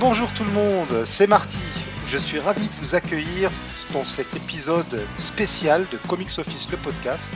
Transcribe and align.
Bonjour 0.00 0.32
tout 0.32 0.44
le 0.44 0.52
monde, 0.52 1.04
c'est 1.04 1.26
Marty. 1.26 1.58
Je 2.06 2.16
suis 2.16 2.38
ravi 2.38 2.66
de 2.66 2.72
vous 2.80 2.94
accueillir 2.94 3.50
dans 3.92 4.06
cet 4.06 4.34
épisode 4.34 5.06
spécial 5.18 5.84
de 5.92 5.98
Comics 6.08 6.38
Office 6.38 6.70
le 6.70 6.78
podcast 6.78 7.30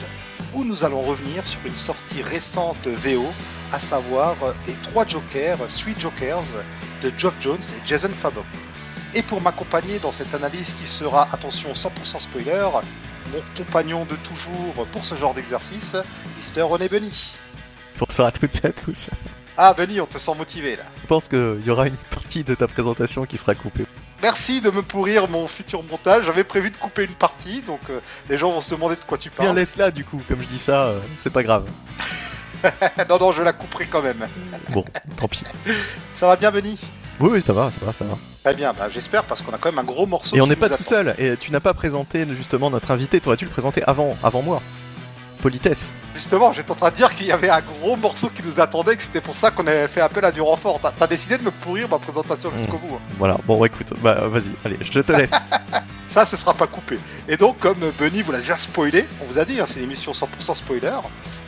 où 0.55 0.65
nous 0.65 0.83
allons 0.83 1.03
revenir 1.03 1.47
sur 1.47 1.61
une 1.67 1.75
sortie 1.75 2.23
récente 2.23 2.79
de 2.83 2.93
VO, 2.93 3.27
à 3.71 3.79
savoir 3.79 4.35
les 4.67 4.73
trois 4.83 5.07
Jokers, 5.07 5.59
Three 5.69 5.95
Jokers 5.99 6.65
de 7.03 7.13
Geoff 7.19 7.35
Jones 7.39 7.61
et 7.61 7.87
Jason 7.87 8.09
Fabok. 8.09 8.47
Et 9.15 9.23
pour 9.23 9.43
m'accompagner 9.43 9.99
dans 9.99 10.13
cette 10.13 10.35
analyse 10.35 10.73
qui 10.73 10.87
sera, 10.87 11.29
attention, 11.35 11.75
100% 11.75 12.19
spoiler, 12.19 12.71
mon 13.31 13.43
compagnon 13.59 14.07
de 14.07 14.17
toujours 14.17 14.87
pour 14.91 15.05
ce 15.05 15.17
genre 15.17 15.35
d'exercice, 15.35 15.97
Mr. 16.39 16.63
René 16.63 16.89
Bunny. 16.89 17.35
Bonsoir 17.99 18.29
à 18.29 18.33
toutes 18.33 18.65
et 18.65 18.69
à 18.69 18.73
tous. 18.73 19.11
Ah 19.57 19.73
Bunny, 19.73 20.01
on 20.01 20.07
te 20.07 20.19
sent 20.19 20.35
motivé 20.37 20.75
là. 20.77 20.83
Je 21.03 21.07
pense 21.07 21.29
qu'il 21.29 21.63
y 21.65 21.71
aura 21.71 21.87
une 21.87 21.97
partie 21.97 22.43
de 22.43 22.55
ta 22.55 22.67
présentation 22.67 23.25
qui 23.25 23.39
sera 23.39 23.55
coupée. 23.55 23.87
Merci 24.21 24.61
de 24.61 24.71
me 24.71 24.83
pourrir 24.83 25.29
mon 25.29 25.47
futur 25.47 25.83
montage. 25.85 26.25
J'avais 26.25 26.45
prévu 26.45 26.71
de 26.71 26.77
couper 26.77 27.05
une 27.05 27.15
partie, 27.15 27.63
donc 27.63 27.81
euh, 27.91 28.01
les 28.29 28.37
gens 28.37 28.51
vont 28.51 28.61
se 28.61 28.71
demander 28.71 28.97
de 28.97 29.05
quoi 29.05 29.19
tu 29.19 29.31
parles. 29.31 29.51
Bien 29.51 29.55
laisse-la 29.55 29.91
du 29.91 30.05
coup, 30.05 30.21
comme 30.27 30.43
je 30.43 30.49
dis 30.49 30.59
ça, 30.59 30.87
euh, 30.87 30.99
c'est 31.17 31.33
pas 31.33 31.43
grave. 31.43 31.67
non, 33.09 33.19
non, 33.19 33.33
je 33.33 33.43
la 33.43 33.53
couperai 33.53 33.87
quand 33.87 34.03
même. 34.03 34.27
Bon, 34.71 34.85
tant 35.17 35.29
pis. 35.29 35.43
Ça 36.15 36.27
va 36.27 36.37
bien 36.37 36.51
Bunny 36.51 36.81
Oui, 37.21 37.31
oui, 37.35 37.43
ça 37.45 37.53
va, 37.53 37.71
ça 37.71 37.85
va, 37.85 37.93
ça 37.93 38.05
va. 38.05 38.17
Très 38.43 38.55
bien, 38.55 38.73
bah, 38.73 38.89
j'espère 38.89 39.25
parce 39.25 39.43
qu'on 39.43 39.53
a 39.53 39.59
quand 39.59 39.71
même 39.71 39.79
un 39.79 39.85
gros 39.85 40.07
morceau. 40.07 40.35
Et 40.35 40.41
on 40.41 40.47
n'est 40.47 40.57
pas 40.57 40.71
tout 40.71 40.83
seul, 40.83 41.15
et 41.19 41.37
tu 41.37 41.53
n'as 41.53 41.61
pas 41.61 41.75
présenté 41.75 42.27
justement 42.35 42.71
notre 42.71 42.91
invité, 42.91 43.21
t'aurais 43.21 43.37
dû 43.37 43.45
le 43.45 43.51
présenter 43.51 43.85
avant, 43.85 44.17
avant 44.23 44.43
moi? 44.43 44.63
Politesse. 45.45 45.93
Justement, 46.15 46.53
j'étais 46.53 46.71
en 46.71 46.75
train 46.75 46.89
de 46.89 46.95
dire 46.97 47.15
qu'il 47.15 47.27
y 47.27 47.31
avait 47.33 47.51
un 47.51 47.61
gros 47.61 47.97
morceau 47.97 48.31
qui 48.31 48.43
nous 48.43 48.61
attendait, 48.61 48.97
que 48.97 49.03
c'était 49.03 49.21
pour 49.21 49.37
ça 49.37 49.51
qu'on 49.51 49.67
avait 49.67 49.89
fait 49.89 50.01
appel 50.01 50.25
à 50.25 50.33
du 50.33 50.41
renfort. 50.41 50.81
T'as 50.81 50.91
t'as 50.91 51.07
décidé 51.07 51.37
de 51.37 51.43
me 51.43 51.51
pourrir 51.51 51.87
ma 51.91 51.99
présentation 51.99 52.51
jusqu'au 52.57 52.79
bout. 52.79 52.95
hein. 52.95 53.01
Voilà, 53.19 53.37
bon 53.47 53.63
écoute, 53.63 53.93
bah 54.01 54.27
vas-y, 54.27 54.53
allez, 54.65 54.79
je 54.81 55.01
te 55.01 55.13
laisse. 55.13 55.33
Ça, 56.07 56.25
ce 56.25 56.39
sera 56.39 56.55
pas 56.55 56.67
coupé. 56.67 56.99
Et 57.29 57.37
donc, 57.37 57.59
comme 57.59 57.79
Bunny 57.99 58.23
vous 58.23 58.33
l'a 58.33 58.39
déjà 58.39 58.57
spoilé, 58.57 59.07
on 59.21 59.31
vous 59.31 59.39
a 59.39 59.45
dit, 59.45 59.61
hein, 59.61 59.67
c'est 59.69 59.81
l'émission 59.81 60.13
100% 60.13 60.55
spoiler, 60.57 60.97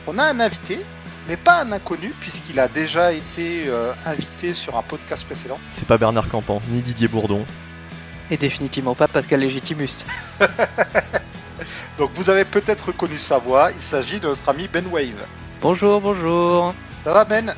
on 0.06 0.18
a 0.18 0.24
un 0.24 0.40
invité, 0.40 0.78
mais 1.26 1.38
pas 1.38 1.62
un 1.62 1.72
inconnu, 1.72 2.12
puisqu'il 2.20 2.60
a 2.60 2.68
déjà 2.68 3.14
été 3.14 3.64
euh, 3.68 3.94
invité 4.04 4.52
sur 4.52 4.76
un 4.76 4.82
podcast 4.82 5.24
précédent. 5.24 5.58
c'est 5.68 5.86
pas 5.86 5.96
Bernard 5.96 6.28
Campan, 6.28 6.60
ni 6.68 6.82
Didier 6.82 7.08
Bourdon. 7.08 7.46
Et 8.30 8.36
définitivement 8.36 8.94
pas 8.94 9.08
Pascal 9.08 9.40
Légitimus. 9.40 9.88
Donc, 11.98 12.10
vous 12.14 12.30
avez 12.30 12.44
peut-être 12.44 12.86
reconnu 12.88 13.16
sa 13.18 13.38
voix, 13.38 13.70
il 13.72 13.80
s'agit 13.80 14.20
de 14.20 14.26
notre 14.26 14.48
ami 14.48 14.68
Ben 14.68 14.86
Wave. 14.86 15.26
Bonjour, 15.62 16.00
bonjour. 16.00 16.74
Ça 17.04 17.12
va, 17.12 17.24
Ben? 17.24 17.54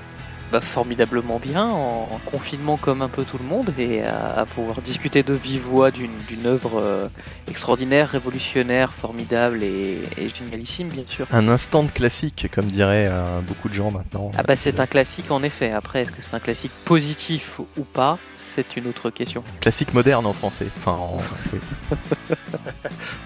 Bah, 0.50 0.62
formidablement 0.62 1.39
bien, 1.39 1.67
en, 1.67 2.09
en 2.11 2.20
confinement 2.25 2.78
comme 2.78 3.03
un 3.03 3.11
peu 3.11 3.23
tout 3.25 3.37
le 3.37 3.45
monde, 3.45 3.75
et 3.78 4.03
à, 4.03 4.33
à 4.39 4.47
pouvoir 4.47 4.81
discuter 4.81 5.23
de 5.23 5.34
vive 5.34 5.61
voix 5.61 5.91
d'une 5.91 6.47
œuvre 6.47 6.81
euh, 6.81 7.09
extraordinaire, 7.48 8.09
révolutionnaire, 8.09 8.95
formidable 8.95 9.62
et, 9.62 10.05
et 10.17 10.31
génialissime, 10.31 10.89
bien 10.89 11.05
sûr. 11.06 11.27
Un 11.33 11.48
instant 11.48 11.83
de 11.83 11.91
classique, 11.91 12.48
comme 12.50 12.65
diraient 12.65 13.09
euh, 13.11 13.41
beaucoup 13.43 13.69
de 13.69 13.75
gens 13.75 13.91
maintenant. 13.91 14.33
Ah 14.39 14.43
bah 14.43 14.56
c'est 14.56 14.81
un 14.81 14.87
classique 14.87 15.31
en 15.31 15.43
effet. 15.43 15.70
Après, 15.70 16.00
est-ce 16.00 16.12
que 16.12 16.22
c'est 16.22 16.34
un 16.34 16.41
classique 16.41 16.72
positif 16.87 17.61
ou 17.77 17.84
pas? 17.84 18.17
C'est 18.59 18.77
une 18.77 18.89
autre 18.89 19.11
question. 19.11 19.45
classique 19.61 19.95
moderne 19.95 20.27
en 20.27 20.33
français. 20.33 20.67
Enfin, 20.78 20.91
en- 20.92 21.20
oui. 21.53 21.61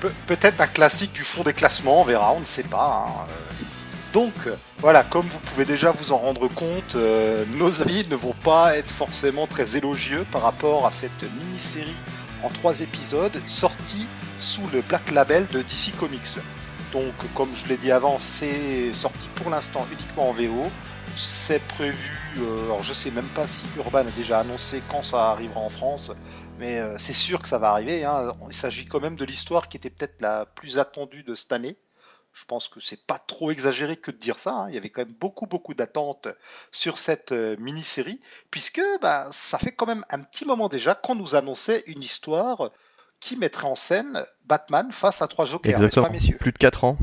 Pe- 0.00 0.12
Peut-être 0.26 0.60
un 0.60 0.66
classique 0.66 1.14
du 1.14 1.22
fond 1.22 1.42
des 1.42 1.54
classements, 1.54 2.02
on 2.02 2.04
verra, 2.04 2.32
on 2.32 2.40
ne 2.40 2.44
sait 2.44 2.64
pas. 2.64 3.06
hein. 3.08 3.26
Euh, 3.30 3.64
Donc, 4.12 4.34
voilà, 4.80 5.04
comme 5.04 5.24
vous 5.26 5.38
pouvez 5.40 5.64
déjà 5.64 5.90
vous 5.92 6.12
en 6.12 6.18
rendre 6.18 6.48
compte, 6.48 6.96
euh, 6.96 7.46
nos 7.56 7.80
avis 7.80 8.06
ne 8.10 8.14
vont 8.16 8.34
pas 8.44 8.76
être 8.76 8.90
forcément 8.90 9.46
très 9.46 9.74
élogieux 9.78 10.26
par 10.30 10.42
rapport 10.42 10.86
à 10.86 10.92
cette 10.92 11.22
mini-série 11.40 11.96
en 12.42 12.50
trois 12.50 12.80
épisodes 12.80 13.40
sortie 13.46 14.06
sous 14.38 14.68
le 14.70 14.82
Black 14.82 15.10
Label 15.12 15.46
de 15.50 15.62
DC 15.62 15.96
Comics. 15.98 16.36
Donc, 16.92 17.14
comme 17.34 17.48
je 17.56 17.66
l'ai 17.70 17.78
dit 17.78 17.90
avant, 17.90 18.18
c'est 18.18 18.92
sorti 18.92 19.28
pour 19.36 19.48
l'instant 19.48 19.86
uniquement 19.90 20.28
en 20.28 20.32
VO. 20.34 20.70
C'est 21.16 21.62
prévu, 21.68 22.12
euh, 22.38 22.64
alors 22.64 22.82
je 22.82 22.92
sais 22.92 23.10
même 23.10 23.28
pas 23.34 23.46
si 23.46 23.64
Urban 23.76 24.00
a 24.00 24.10
déjà 24.16 24.40
annoncé 24.40 24.82
quand 24.90 25.02
ça 25.02 25.30
arrivera 25.32 25.60
en 25.60 25.68
France, 25.68 26.12
mais 26.58 26.78
euh, 26.80 26.96
c'est 26.98 27.12
sûr 27.12 27.40
que 27.42 27.48
ça 27.48 27.58
va 27.58 27.70
arriver. 27.70 28.04
hein. 28.04 28.34
Il 28.48 28.54
s'agit 28.54 28.86
quand 28.86 29.00
même 29.00 29.16
de 29.16 29.24
l'histoire 29.24 29.68
qui 29.68 29.76
était 29.76 29.90
peut-être 29.90 30.20
la 30.20 30.46
plus 30.46 30.78
attendue 30.78 31.22
de 31.22 31.34
cette 31.34 31.52
année. 31.52 31.76
Je 32.34 32.44
pense 32.46 32.68
que 32.68 32.80
c'est 32.80 33.04
pas 33.06 33.18
trop 33.18 33.50
exagéré 33.50 33.96
que 33.96 34.10
de 34.10 34.16
dire 34.16 34.38
ça. 34.38 34.52
hein. 34.54 34.66
Il 34.70 34.74
y 34.74 34.78
avait 34.78 34.88
quand 34.88 35.02
même 35.04 35.14
beaucoup 35.20 35.46
beaucoup 35.46 35.74
d'attentes 35.74 36.28
sur 36.70 36.96
cette 36.98 37.32
euh, 37.32 37.56
mini-série, 37.58 38.20
puisque 38.50 38.80
bah, 39.02 39.28
ça 39.32 39.58
fait 39.58 39.72
quand 39.72 39.86
même 39.86 40.04
un 40.08 40.20
petit 40.20 40.46
moment 40.46 40.68
déjà 40.68 40.94
qu'on 40.94 41.14
nous 41.14 41.34
annonçait 41.34 41.84
une 41.86 42.02
histoire 42.02 42.70
qui 43.20 43.36
mettrait 43.36 43.66
en 43.68 43.76
scène 43.76 44.24
Batman 44.46 44.90
face 44.90 45.20
à 45.22 45.28
trois 45.28 45.44
Jokers, 45.46 45.72
Exactement. 45.74 46.06
pas, 46.06 46.12
messieurs? 46.12 46.38
Plus 46.38 46.52
de 46.52 46.58
4 46.58 46.84
ans. 46.84 46.96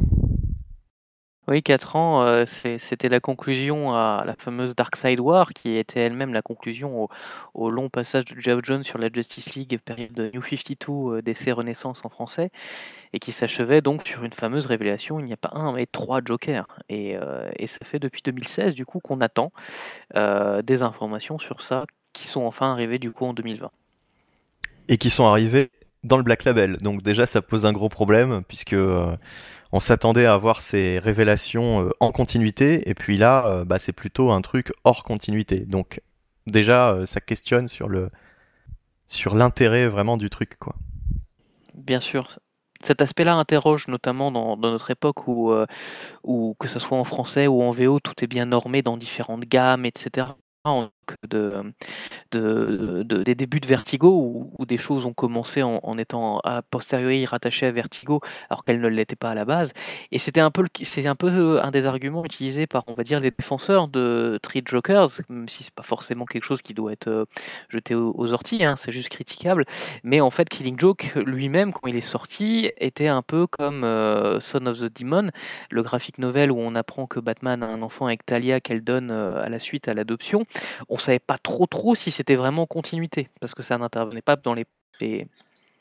Oui, 1.49 1.63
4 1.63 1.95
ans, 1.95 2.21
euh, 2.21 2.45
c'était 2.63 3.09
la 3.09 3.19
conclusion 3.19 3.95
à 3.95 4.23
la 4.23 4.35
fameuse 4.35 4.75
Dark 4.75 4.95
Side 4.95 5.19
War, 5.19 5.49
qui 5.49 5.77
était 5.77 5.99
elle-même 5.99 6.31
la 6.31 6.43
conclusion 6.43 7.09
au, 7.55 7.71
long 7.71 7.89
passage 7.89 8.25
de 8.25 8.39
Geoff 8.39 8.59
Jones 8.63 8.83
sur 8.83 8.99
la 8.99 9.09
Justice 9.11 9.55
League, 9.55 9.79
période 9.83 10.13
de 10.13 10.29
New 10.31 10.43
52, 10.43 10.91
euh, 10.91 11.21
d'essai 11.23 11.51
Renaissance 11.51 12.01
en 12.03 12.09
français, 12.09 12.51
et 13.13 13.19
qui 13.19 13.31
s'achevait 13.31 13.81
donc 13.81 14.05
sur 14.05 14.23
une 14.23 14.33
fameuse 14.33 14.67
révélation, 14.67 15.19
il 15.19 15.25
n'y 15.25 15.33
a 15.33 15.37
pas 15.37 15.49
un, 15.53 15.73
mais 15.73 15.87
trois 15.87 16.21
Jokers. 16.23 16.67
Et, 16.87 17.17
euh, 17.17 17.49
ça 17.65 17.83
fait 17.83 17.97
depuis 17.97 18.21
2016, 18.23 18.75
du 18.75 18.85
coup, 18.85 18.99
qu'on 18.99 19.19
attend 19.19 19.51
euh, 20.15 20.61
des 20.61 20.83
informations 20.83 21.39
sur 21.39 21.63
ça, 21.63 21.85
qui 22.13 22.27
sont 22.27 22.41
enfin 22.41 22.71
arrivées, 22.71 22.99
du 22.99 23.11
coup, 23.11 23.25
en 23.25 23.33
2020. 23.33 23.71
et 24.87 24.97
qui 24.99 25.09
sont 25.09 25.25
arrivés 25.25 25.71
dans 26.03 26.17
le 26.17 26.23
Black 26.23 26.43
Label. 26.43 26.77
Donc 26.77 27.01
déjà, 27.01 27.25
ça 27.25 27.41
pose 27.41 27.65
un 27.65 27.73
gros 27.73 27.89
problème 27.89 28.43
puisque 28.47 28.75
on 29.71 29.79
s'attendait 29.79 30.25
à 30.25 30.33
avoir 30.33 30.61
ces 30.61 30.99
révélations 30.99 31.85
euh, 31.85 31.91
en 31.99 32.11
continuité, 32.11 32.89
et 32.89 32.93
puis 32.93 33.17
là, 33.17 33.45
euh, 33.45 33.65
bah, 33.65 33.79
c'est 33.79 33.93
plutôt 33.93 34.31
un 34.31 34.41
truc 34.41 34.71
hors 34.83 35.03
continuité. 35.03 35.59
Donc 35.59 36.01
déjà, 36.47 36.91
euh, 36.91 37.05
ça 37.05 37.21
questionne 37.21 37.67
sur 37.67 37.87
le 37.87 38.09
sur 39.07 39.35
l'intérêt 39.35 39.87
vraiment 39.87 40.17
du 40.17 40.29
truc, 40.29 40.57
quoi. 40.59 40.75
Bien 41.73 41.99
sûr. 41.99 42.39
Cet 42.85 43.01
aspect-là 43.01 43.33
interroge 43.33 43.87
notamment 43.87 44.31
dans, 44.31 44.55
notre 44.55 44.91
époque 44.91 45.27
où, 45.27 45.51
où, 46.23 46.55
que 46.59 46.67
ce 46.67 46.79
soit 46.79 46.97
en 46.97 47.03
français 47.03 47.47
ou 47.47 47.61
en 47.63 47.71
VO, 47.71 47.99
tout 47.99 48.13
est 48.23 48.27
bien 48.27 48.45
normé 48.45 48.83
dans 48.83 48.97
différentes 48.97 49.41
gammes, 49.41 49.85
etc. 49.85 50.27
De, 51.27 51.53
de, 52.31 53.03
de- 53.03 53.23
des 53.23 53.35
débuts 53.35 53.59
de 53.59 53.67
Vertigo 53.67 54.51
où, 54.57 54.65
des 54.65 54.77
choses 54.77 55.05
ont 55.05 55.13
commencé 55.13 55.63
en, 55.63 55.97
étant 55.97 56.39
a 56.43 56.61
posteriori 56.61 57.25
rattachées 57.25 57.65
à 57.65 57.71
Vertigo 57.71 58.21
alors 58.49 58.63
qu'elles 58.63 58.79
ne 58.81 58.87
l'étaient 58.87 59.15
pas 59.15 59.31
à 59.31 59.35
la 59.35 59.45
base 59.45 59.73
et 60.11 60.19
c'était 60.19 60.39
un 60.39 60.51
peu 60.51 60.65
c'est 60.83 61.07
un 61.07 61.15
peu 61.15 61.27
euh, 61.27 61.63
un 61.63 61.71
des 61.71 61.85
arguments 61.85 62.23
utilisés 62.23 62.67
par 62.67 62.83
on 62.87 62.93
va 62.93 63.03
dire 63.03 63.19
les 63.19 63.31
défenseurs 63.31 63.87
de 63.87 64.39
Three 64.43 64.61
Jokers 64.65 65.09
même 65.29 65.49
si 65.49 65.63
c'est 65.63 65.73
pas 65.73 65.83
forcément 65.83 66.25
quelque 66.25 66.45
chose 66.45 66.61
qui 66.61 66.73
doit 66.73 66.91
être 66.91 67.07
euh, 67.07 67.25
jeté 67.69 67.95
aux, 67.95 68.33
orties 68.33 68.63
hein, 68.63 68.75
c'est 68.77 68.91
juste 68.91 69.09
critiquable 69.09 69.65
mais 70.03 70.21
en 70.21 70.31
fait, 70.31 70.49
Killing 70.49 70.79
Joke 70.79 71.11
lui-même, 71.15 71.73
quand 71.73 71.87
il 71.87 71.95
est 71.95 72.01
sorti, 72.01 72.71
était 72.77 73.07
un 73.07 73.21
peu 73.21 73.47
comme 73.47 73.83
euh, 73.83 74.39
Son 74.39 74.65
of 74.65 74.79
the 74.79 74.99
Demon, 74.99 75.31
le 75.69 75.83
graphic 75.83 76.17
novel 76.17 76.51
où 76.51 76.57
on 76.59 76.75
apprend 76.75 77.07
que 77.07 77.19
Batman 77.19 77.63
a 77.63 77.67
un 77.67 77.81
enfant 77.81 78.07
avec 78.07 78.25
Talia 78.25 78.59
qu'elle 78.59 78.83
donne 78.83 79.11
à 79.11 79.49
la 79.49 79.59
suite 79.59 79.87
à 79.87 79.93
l'adoption. 79.93 80.45
On 80.89 80.97
savait 80.99 81.19
pas 81.19 81.37
trop 81.37 81.65
trop 81.67 81.95
si 81.95 82.11
c'était 82.11 82.35
vraiment 82.35 82.63
en 82.63 82.67
continuité, 82.67 83.29
parce 83.39 83.53
que 83.53 83.63
ça 83.63 83.77
n'intervenait 83.77 84.21
pas 84.21 84.35
dans 84.35 84.53
les... 84.53 84.65
les- 84.99 85.27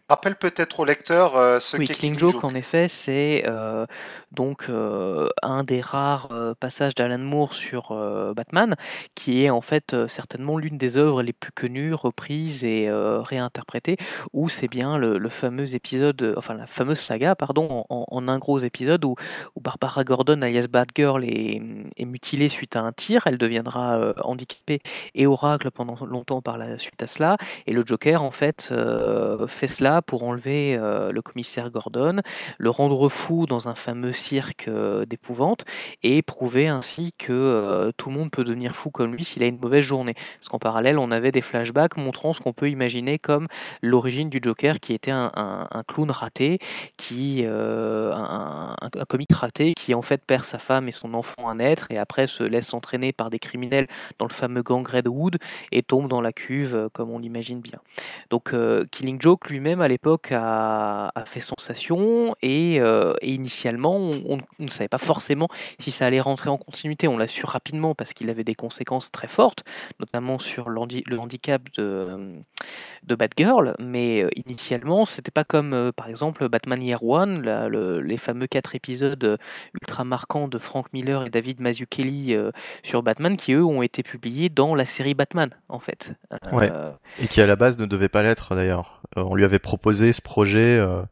Rappelle 0.08 0.36
peut-être 0.36 0.80
au 0.80 0.84
lecteur 0.86 1.36
euh, 1.36 1.60
ce 1.60 1.76
Oui, 1.76 1.86
qu'est 1.86 1.94
Killing 1.94 2.14
Killing 2.14 2.32
Joke, 2.32 2.44
en 2.44 2.54
effet, 2.54 2.88
c'est 2.88 3.44
euh, 3.46 3.84
donc 4.32 4.68
un 4.68 5.64
des 5.64 5.80
rares 5.80 6.28
passages 6.60 6.94
d'Alan 6.94 7.18
Moore 7.18 7.54
sur 7.54 7.94
Batman, 8.34 8.76
qui 9.14 9.44
est 9.44 9.50
en 9.50 9.60
fait 9.60 9.96
certainement 10.08 10.58
l'une 10.58 10.78
des 10.78 10.96
œuvres 10.96 11.22
les 11.22 11.32
plus 11.32 11.52
connues, 11.52 11.94
reprises 11.94 12.64
et 12.64 12.88
réinterprétées, 12.90 13.96
où 14.32 14.48
c'est 14.48 14.68
bien 14.68 14.98
le, 14.98 15.28
fameux 15.28 15.74
épisode, 15.74 16.34
enfin 16.36 16.54
la 16.54 16.66
fameuse 16.66 16.98
saga, 16.98 17.34
pardon, 17.34 17.84
en, 17.88 18.28
un 18.28 18.38
gros 18.38 18.58
épisode 18.58 19.04
où, 19.04 19.14
Barbara 19.60 20.04
Gordon, 20.04 20.42
alias 20.42 20.66
Batgirl, 20.68 21.24
est, 21.24 21.60
mutilée 22.04 22.48
suite 22.48 22.76
à 22.76 22.80
un 22.80 22.92
tir, 22.92 23.26
elle 23.26 23.38
deviendra 23.38 24.14
handicapée 24.22 24.80
et 25.14 25.26
oracle 25.26 25.70
pendant 25.70 25.96
longtemps 26.04 26.42
par 26.42 26.58
la 26.58 26.78
suite 26.78 27.02
à 27.02 27.06
cela, 27.06 27.36
et 27.66 27.72
le 27.72 27.84
Joker 27.84 28.22
en 28.22 28.30
fait 28.30 28.72
fait 29.48 29.68
cela 29.68 30.02
pour 30.02 30.22
enlever 30.22 30.76
le 30.76 31.22
commissaire 31.22 31.70
Gordon, 31.70 32.20
le 32.58 32.70
rendre 32.70 33.08
fou 33.08 33.46
dans 33.46 33.68
un 33.68 33.74
fameux 33.74 34.12
cirque 34.18 34.70
d'épouvante 35.06 35.64
et 36.02 36.22
prouver 36.22 36.68
ainsi 36.68 37.12
que 37.18 37.92
tout 37.96 38.10
le 38.10 38.16
monde 38.16 38.30
peut 38.30 38.44
devenir 38.44 38.74
fou 38.74 38.90
comme 38.90 39.14
lui 39.14 39.24
s'il 39.24 39.42
a 39.42 39.46
une 39.46 39.58
mauvaise 39.58 39.84
journée. 39.84 40.14
Parce 40.14 40.48
qu'en 40.48 40.58
parallèle, 40.58 40.98
on 40.98 41.10
avait 41.10 41.32
des 41.32 41.42
flashbacks 41.42 41.96
montrant 41.96 42.32
ce 42.32 42.40
qu'on 42.40 42.52
peut 42.52 42.70
imaginer 42.70 43.18
comme 43.18 43.48
l'origine 43.82 44.28
du 44.28 44.40
Joker, 44.42 44.80
qui 44.80 44.92
était 44.92 45.10
un, 45.10 45.28
clown 45.86 46.10
raté, 46.10 46.58
qui 46.96 47.44
un, 47.46 48.74
un, 48.80 49.04
comique 49.08 49.32
raté, 49.32 49.74
qui 49.74 49.94
en 49.94 50.02
fait 50.02 50.24
perd 50.24 50.44
sa 50.44 50.58
femme 50.58 50.88
et 50.88 50.92
son 50.92 51.14
enfant 51.14 51.48
à 51.48 51.54
naître 51.54 51.90
et 51.90 51.98
après 51.98 52.26
se 52.26 52.42
laisse 52.42 52.72
entraîner 52.74 53.12
par 53.12 53.30
des 53.30 53.38
criminels 53.38 53.86
dans 54.18 54.26
le 54.26 54.32
fameux 54.32 54.62
gang 54.62 54.86
Redwood 54.86 55.38
et 55.72 55.82
tombe 55.82 56.08
dans 56.08 56.20
la 56.20 56.32
cuve 56.32 56.88
comme 56.92 57.10
on 57.10 57.18
l'imagine 57.18 57.60
bien. 57.60 57.78
Donc 58.30 58.54
Killing 58.90 59.20
Joke 59.20 59.48
lui-même 59.48 59.80
à 59.80 59.88
l'époque 59.88 60.32
a, 60.32 61.12
fait 61.26 61.40
sensation 61.40 62.34
et, 62.42 62.80
initialement 63.22 63.98
on, 64.28 64.38
ne 64.58 64.70
savait 64.70 64.88
pas 64.88 64.98
forcément 64.98 65.48
si 65.78 65.90
ça 65.90 66.06
allait 66.06 66.20
rentrer 66.20 66.50
en 66.50 66.58
continuité. 66.58 67.08
On 67.08 67.18
l'a 67.18 67.28
su 67.28 67.44
rapidement 67.44 67.94
parce 67.94 68.12
qu'il 68.12 68.30
avait 68.30 68.44
des 68.44 68.54
conséquences 68.54 69.10
très 69.10 69.28
fortes, 69.28 69.64
notamment 70.00 70.38
sur 70.38 70.68
le 70.68 70.80
handicap 71.18 71.62
de, 71.76 72.42
Batgirl, 73.04 73.74
mais 73.78 74.26
initialement 74.36 75.06
c'était 75.06 75.30
pas 75.30 75.44
comme 75.44 75.92
par 75.96 76.08
exemple 76.08 76.48
Batman 76.48 76.82
Year 76.82 77.02
One, 77.02 77.42
les 78.00 78.16
fameux 78.16 78.46
quatre 78.46 78.74
épisodes 78.74 79.38
ultra 79.74 80.04
marquants 80.04 80.46
de 80.46 80.58
Frank 80.58 80.86
Miller 80.92 81.26
et 81.26 81.30
David 81.30 81.60
Mazzucchelli 81.60 82.36
sur 82.84 83.02
Batman 83.02 83.36
qui 83.36 83.52
eux 83.52 83.64
ont 83.64 83.82
été 83.82 84.02
publiés 84.02 84.48
dans 84.48 84.74
la 84.74 84.86
série 84.86 85.14
Batman 85.14 85.50
en 85.68 85.80
fait. 85.80 86.12
Ouais. 86.52 86.70
Et 87.18 87.28
qui 87.28 87.40
à 87.40 87.46
la 87.46 87.56
base 87.56 87.78
ne 87.78 87.86
devait 87.86 88.08
pas 88.08 88.22
l'être 88.22 88.54
d'ailleurs. 88.54 89.02
Euh, 89.16 89.22
on 89.22 89.34
lui 89.34 89.44
avait 89.44 89.58
proposé 89.58 90.12
ce 90.12 90.22
projet 90.22 90.78
euh, 90.78 91.02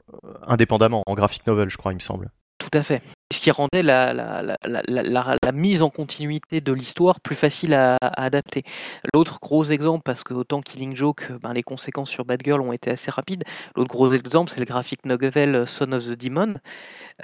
indépendamment, 0.46 1.02
en 1.06 1.14
graphic 1.14 1.46
novel, 1.46 1.70
je 1.70 1.76
crois, 1.76 1.92
il 1.92 1.96
me 1.96 2.00
semble. 2.00 2.30
Tout 2.70 2.78
à 2.78 2.82
fait. 2.82 3.00
Ce 3.32 3.40
qui 3.40 3.50
rendait 3.50 3.82
la, 3.82 4.12
la, 4.14 5.52
mise 5.52 5.82
en 5.82 5.90
continuité 5.90 6.60
de 6.60 6.72
l'histoire 6.72 7.20
plus 7.20 7.34
facile 7.34 7.74
à, 7.74 7.96
adapter. 8.00 8.62
L'autre 9.12 9.40
gros 9.42 9.64
exemple, 9.64 10.02
parce 10.04 10.22
que 10.22 10.32
autant 10.32 10.62
Killing 10.62 10.94
Joke, 10.94 11.32
ben, 11.42 11.52
les 11.52 11.64
conséquences 11.64 12.10
sur 12.10 12.24
Batgirl 12.24 12.60
ont 12.60 12.72
été 12.72 12.90
assez 12.90 13.10
rapides, 13.10 13.42
l'autre 13.74 13.90
gros 13.90 14.12
exemple, 14.12 14.52
c'est 14.52 14.60
le 14.60 14.66
graphic 14.66 15.04
novel 15.04 15.66
Son 15.66 15.90
of 15.90 16.04
the 16.04 16.16
Demon, 16.16 16.54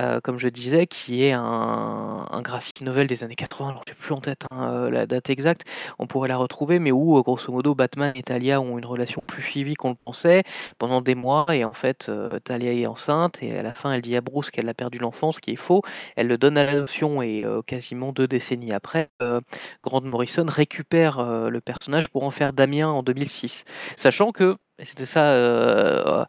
euh, 0.01 0.21
comme 0.23 0.39
je 0.39 0.49
disais, 0.49 0.87
qui 0.87 1.23
est 1.25 1.33
un, 1.33 2.27
graphic 2.43 2.81
novel 2.81 3.07
des 3.07 3.23
années 3.23 3.37
80, 3.37 3.69
alors 3.69 3.83
je 3.87 3.93
n'ai 3.93 3.97
plus 3.97 4.13
en 4.15 4.21
tête 4.21 4.45
hein, 4.51 4.73
euh, 4.73 4.91
la 4.91 5.07
date 5.07 5.31
exacte, 5.31 5.65
on 5.99 6.07
pourrait 6.07 6.29
la 6.29 6.37
retrouver, 6.37 6.79
mais 6.79 6.93
où, 6.93 7.19
euh, 7.19 7.23
grosso 7.23 7.53
modo, 7.53 7.75
Batman 7.75 8.13
et 8.17 8.23
Talia 8.23 8.61
ont 8.61 8.79
une 8.79 8.87
relation 8.87 9.23
plus 9.27 9.43
suivie 9.43 9.75
qu'on 9.75 9.91
le 9.91 9.97
pensait 10.03 10.45
pendant 10.79 11.03
des 11.03 11.15
mois, 11.15 11.47
et 11.51 11.65
en 11.65 11.73
fait, 11.73 12.11
Talia 12.45 12.73
est 12.73 12.87
enceinte, 12.87 13.43
et 13.43 13.57
à 13.59 13.63
la 13.63 13.75
fin, 13.75 13.93
elle 13.93 14.01
dit 14.01 14.17
à 14.17 14.21
Bruce 14.21 14.51
qu'elle 14.51 14.69
a 14.69 14.75
perdu 14.75 14.99
l'enfance, 14.99 15.37
ce 15.37 15.41
qui 15.41 15.53
est 15.53 15.57
faux, 15.57 15.83
elle 16.17 16.29
le 16.29 16.39
donne 16.39 16.59
à 16.59 16.65
l'adoption 16.65 17.23
et 17.23 17.45
euh, 17.45 17.63
quasiment 17.63 18.13
deux 18.13 18.27
décennies 18.27 18.73
après, 18.73 19.11
euh, 19.21 19.41
Grant 19.83 20.03
Morrison 20.03 20.47
récupère 20.49 21.19
euh, 21.19 21.49
le 21.49 21.61
personnage 21.61 22.09
pour 22.09 22.25
en 22.25 22.31
faire 22.31 22.53
Damien 22.53 22.89
en 22.89 23.03
2006. 23.03 23.65
Sachant 23.97 24.33
que 24.33 24.57
c'était 24.83 25.07
ça. 25.07 26.27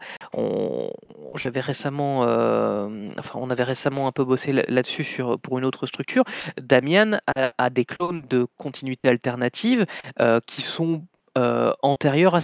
j'avais 1.35 1.59
récemment, 1.59 2.21
on 2.23 3.49
avait 3.49 3.63
récemment 3.63 4.07
un 4.07 4.11
peu 4.11 4.23
bossé 4.23 4.51
là-dessus 4.53 5.23
pour 5.41 5.57
une 5.57 5.65
autre 5.65 5.87
structure. 5.87 6.23
Damien 6.61 7.19
a, 7.35 7.69
des 7.71 7.85
clones 7.85 8.21
de 8.29 8.45
continuité 8.57 9.09
alternative 9.09 9.85
qui 10.45 10.61
sont 10.61 11.03
euh, 11.37 11.73
antérieure 11.81 12.35
à, 12.35 12.41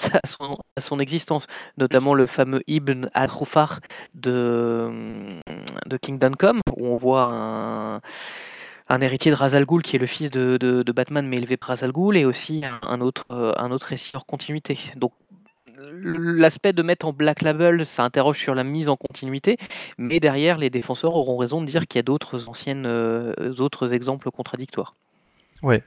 son, 0.80 1.00
existence, 1.00 1.47
notamment 1.77 2.13
le 2.13 2.27
fameux 2.27 2.62
Ibn 2.68 3.09
al-Rufar 3.13 3.81
de, 4.15 5.39
de 5.86 5.97
Kingdom 5.97 6.31
Come, 6.31 6.62
où 6.75 6.88
on 6.88 6.97
voit 6.97 7.30
un, 7.31 8.01
un 8.88 9.01
héritier 9.01 9.31
de 9.31 9.36
Razal 9.36 9.65
Ghul 9.65 9.83
qui 9.83 9.95
est 9.95 10.00
le 10.00 10.07
fils 10.07 10.31
de, 10.31 10.57
de, 10.57 10.91
Batman 10.91 11.27
mais 11.27 11.38
élevé 11.38 11.57
par 11.57 11.69
Razal 11.69 11.91
Ghul, 11.91 12.18
et 12.18 12.25
aussi 12.25 12.63
un, 12.81 13.01
autre, 13.01 13.25
euh, 13.31 13.53
un 13.57 13.71
autre 13.71 13.86
récit 13.86 14.12
hors 14.15 14.25
continuité. 14.25 14.77
Donc 14.95 15.13
l'aspect 15.77 16.74
de 16.74 16.81
mettre 16.81 17.06
en 17.06 17.13
Black 17.13 17.42
Label, 17.42 17.85
ça 17.85 18.03
interroge 18.03 18.39
sur 18.39 18.56
la 18.56 18.63
mise 18.63 18.89
en 18.89 18.97
continuité, 18.97 19.57
mais 19.97 20.19
derrière, 20.19 20.57
les 20.57 20.69
défenseurs 20.69 21.15
auront 21.15 21.38
raison 21.38 21.62
de 21.62 21.68
dire 21.68 21.88
qu'il 21.88 22.00
y 22.00 22.01
a 22.01 22.03
d'autres 22.03 22.50
anciennes, 22.50 22.85
euh, 22.85 23.53
autres 23.59 23.94
exemples 23.94 24.31
contradictoires. 24.31 24.95
Ouais, 25.62 25.83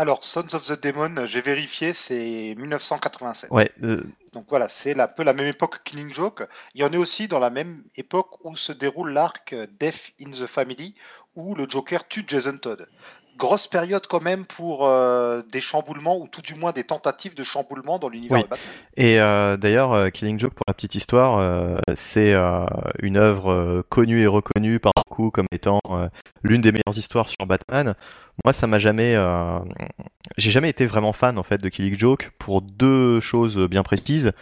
alors, 0.00 0.24
Sons 0.24 0.54
of 0.54 0.64
the 0.64 0.82
Demon, 0.82 1.26
j'ai 1.26 1.42
vérifié, 1.42 1.92
c'est 1.92 2.54
1987. 2.56 3.50
Ouais. 3.50 3.70
Euh, 3.82 4.02
Donc 4.32 4.46
voilà, 4.48 4.70
c'est 4.70 4.98
un 4.98 5.06
peu 5.06 5.22
la 5.24 5.34
même 5.34 5.46
époque 5.46 5.76
que 5.76 5.90
Killing 5.90 6.14
Joke. 6.14 6.42
Il 6.74 6.80
y 6.80 6.84
en 6.84 6.92
a 6.92 6.96
aussi 6.96 7.28
dans 7.28 7.38
la 7.38 7.50
même 7.50 7.82
époque 7.96 8.42
où 8.44 8.56
se 8.56 8.72
déroule 8.72 9.12
l'arc 9.12 9.54
Death 9.78 10.12
in 10.18 10.30
the 10.30 10.46
Family, 10.46 10.94
où 11.36 11.54
le 11.54 11.68
Joker 11.68 12.08
tue 12.08 12.24
Jason 12.26 12.56
Todd 12.56 12.88
grosse 13.40 13.66
période 13.66 14.06
quand 14.06 14.22
même 14.22 14.46
pour 14.46 14.86
euh, 14.86 15.42
des 15.50 15.60
chamboulements 15.60 16.18
ou 16.18 16.28
tout 16.28 16.42
du 16.42 16.54
moins 16.54 16.70
des 16.70 16.84
tentatives 16.84 17.34
de 17.34 17.42
chamboulement 17.42 17.98
dans 17.98 18.08
l'univers 18.08 18.38
de 18.38 18.48
Batman. 18.48 18.60
Et 18.96 19.20
euh, 19.20 19.56
d'ailleurs, 19.56 19.92
euh, 19.92 20.10
Killing 20.10 20.38
Joke, 20.38 20.54
pour 20.54 20.64
la 20.68 20.74
petite 20.74 20.94
histoire, 20.94 21.40
c'est 21.96 22.34
une 23.00 23.16
œuvre 23.16 23.82
connue 23.88 24.20
et 24.20 24.26
reconnue 24.26 24.78
par 24.78 24.92
beaucoup 24.94 25.30
comme 25.30 25.46
étant 25.50 25.80
l'une 26.42 26.60
des 26.60 26.70
meilleures 26.70 26.96
histoires 26.96 27.28
sur 27.28 27.46
Batman. 27.46 27.94
Moi, 28.44 28.52
ça 28.52 28.66
m'a 28.66 28.78
jamais, 28.78 29.16
j'ai 30.36 30.50
jamais 30.50 30.68
été 30.68 30.86
vraiment 30.86 31.12
fan 31.12 31.38
en 31.38 31.42
fait 31.42 31.58
de 31.58 31.68
Killing 31.68 31.98
Joke 31.98 32.30
pour 32.38 32.60
deux 32.60 33.20
choses 33.20 33.56
bien 33.56 33.82
précises. 33.82 34.32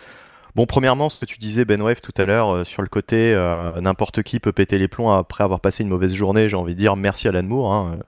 Bon, 0.57 0.67
premièrement, 0.67 1.09
ce 1.09 1.21
que 1.21 1.27
tu 1.27 1.39
disais, 1.39 1.65
Ben 1.65 1.81
Wave, 1.81 2.01
tout 2.01 2.15
à 2.17 2.25
l'heure, 2.25 2.67
sur 2.67 2.83
le 2.83 2.89
côté 2.89 3.35
n'importe 3.81 4.23
qui 4.23 4.41
peut 4.41 4.53
péter 4.53 4.79
les 4.79 4.89
plombs 4.89 5.13
après 5.13 5.45
avoir 5.45 5.61
passé 5.61 5.85
une 5.85 5.89
mauvaise 5.89 6.13
journée, 6.13 6.49
j'ai 6.49 6.57
envie 6.57 6.75
de 6.75 6.81
dire 6.81 6.97
merci 6.97 7.29
à 7.29 7.43
Moore. 7.43 7.73
Hein. 7.73 7.99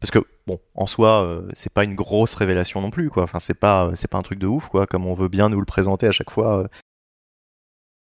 Parce 0.00 0.10
que 0.10 0.20
bon, 0.46 0.60
en 0.74 0.86
soi, 0.86 1.24
euh, 1.24 1.48
c'est 1.52 1.72
pas 1.72 1.84
une 1.84 1.94
grosse 1.94 2.34
révélation 2.34 2.80
non 2.80 2.90
plus, 2.90 3.10
quoi. 3.10 3.24
Enfin, 3.24 3.38
c'est 3.38 3.58
pas, 3.58 3.90
c'est 3.94 4.08
pas 4.08 4.18
un 4.18 4.22
truc 4.22 4.38
de 4.38 4.46
ouf, 4.46 4.68
quoi, 4.68 4.86
comme 4.86 5.06
on 5.06 5.14
veut 5.14 5.28
bien 5.28 5.48
nous 5.48 5.58
le 5.58 5.66
présenter 5.66 6.06
à 6.06 6.12
chaque 6.12 6.30
fois. 6.30 6.58
Euh. 6.58 6.68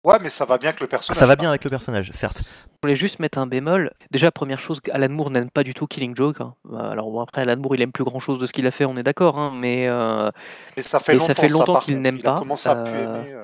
Ouais, 0.03 0.17
mais 0.21 0.29
ça 0.29 0.45
va 0.45 0.59
bien 0.59 0.69
avec 0.69 0.81
le 0.81 0.87
personnage. 0.87 1.17
Ça 1.17 1.25
va 1.25 1.35
bien 1.35 1.49
avec 1.49 1.63
le 1.63 1.69
personnage, 1.69 2.11
certes. 2.11 2.67
Je 2.67 2.87
voulais 2.87 2.95
juste 2.95 3.17
mettre 3.19 3.39
un 3.39 3.47
bémol. 3.47 3.91
Déjà, 4.11 4.29
première 4.29 4.59
chose, 4.59 4.79
Alan 4.91 5.09
Moore 5.09 5.31
n'aime 5.31 5.49
pas 5.49 5.63
du 5.63 5.73
tout 5.73 5.87
Killing 5.87 6.15
Joke. 6.15 6.41
Hein. 6.41 6.53
Alors 6.71 7.09
bon, 7.09 7.21
après, 7.21 7.41
Alan 7.41 7.57
Moore, 7.57 7.75
il 7.75 7.81
aime 7.81 7.91
plus 7.91 8.03
grand 8.03 8.19
chose 8.19 8.37
de 8.37 8.45
ce 8.45 8.53
qu'il 8.53 8.67
a 8.67 8.71
fait, 8.71 8.85
on 8.85 8.97
est 8.97 9.03
d'accord, 9.03 9.39
hein, 9.39 9.51
mais, 9.55 9.87
euh... 9.87 10.29
ça 10.77 10.99
fait 10.99 11.13
longtemps, 11.13 11.27
ça 11.27 11.35
fait 11.35 11.47
longtemps 11.47 11.79
qu'il 11.79 11.99
n'aime 12.01 12.21
pas. 12.21 12.37
commencé 12.37 12.69
à 12.69 12.83
aimer, 12.83 13.35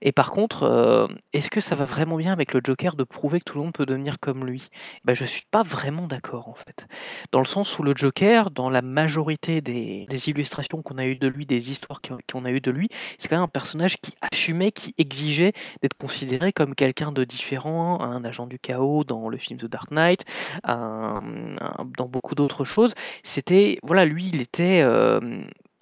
et 0.00 0.12
par 0.12 0.30
contre, 0.30 0.62
euh, 0.62 1.06
est-ce 1.32 1.50
que 1.50 1.60
ça 1.60 1.74
va 1.74 1.84
vraiment 1.84 2.16
bien 2.16 2.32
avec 2.32 2.54
le 2.54 2.60
Joker 2.62 2.94
de 2.94 3.04
prouver 3.04 3.40
que 3.40 3.44
tout 3.44 3.58
le 3.58 3.64
monde 3.64 3.72
peut 3.72 3.86
devenir 3.86 4.20
comme 4.20 4.44
lui? 4.44 4.68
Ben, 5.04 5.14
Je 5.14 5.24
suis 5.24 5.44
pas 5.50 5.62
vraiment 5.62 6.06
d'accord 6.06 6.48
en 6.48 6.54
fait. 6.54 6.86
Dans 7.32 7.40
le 7.40 7.46
sens 7.46 7.78
où 7.78 7.82
le 7.82 7.94
Joker, 7.96 8.50
dans 8.50 8.70
la 8.70 8.82
majorité 8.82 9.60
des, 9.60 10.06
illustrations 10.28 10.82
qu'on 10.82 10.98
a 10.98 11.06
eues 11.06 11.16
de 11.16 11.28
lui, 11.28 11.46
des 11.46 11.70
histoires 11.70 12.00
qu'on 12.30 12.44
a 12.44 12.50
eues 12.50 12.60
de 12.60 12.70
lui, 12.70 12.88
c'est 13.18 13.28
quand 13.28 13.36
même 13.36 13.44
un 13.44 13.48
personnage 13.48 13.96
qui 13.98 14.14
assumait, 14.20 14.72
qui 14.72 14.94
exigeait 14.98 15.52
d'être 15.82 15.96
considéré 15.96 16.52
comme 16.52 16.74
quelqu'un 16.74 17.12
de 17.12 17.24
différent, 17.24 18.00
un 18.00 18.24
agent 18.24 18.46
du 18.46 18.58
chaos 18.58 19.04
dans 19.04 19.28
le 19.28 19.38
film 19.38 19.58
The 19.58 19.66
Dark 19.66 19.90
Knight, 19.90 20.24
dans 20.64 22.08
beaucoup 22.08 22.34
d'autres 22.34 22.64
choses. 22.64 22.94
C'était, 23.22 23.78
voilà, 23.82 24.04
lui, 24.04 24.28
il 24.32 24.40
était... 24.40 24.82
Euh, 24.82 25.20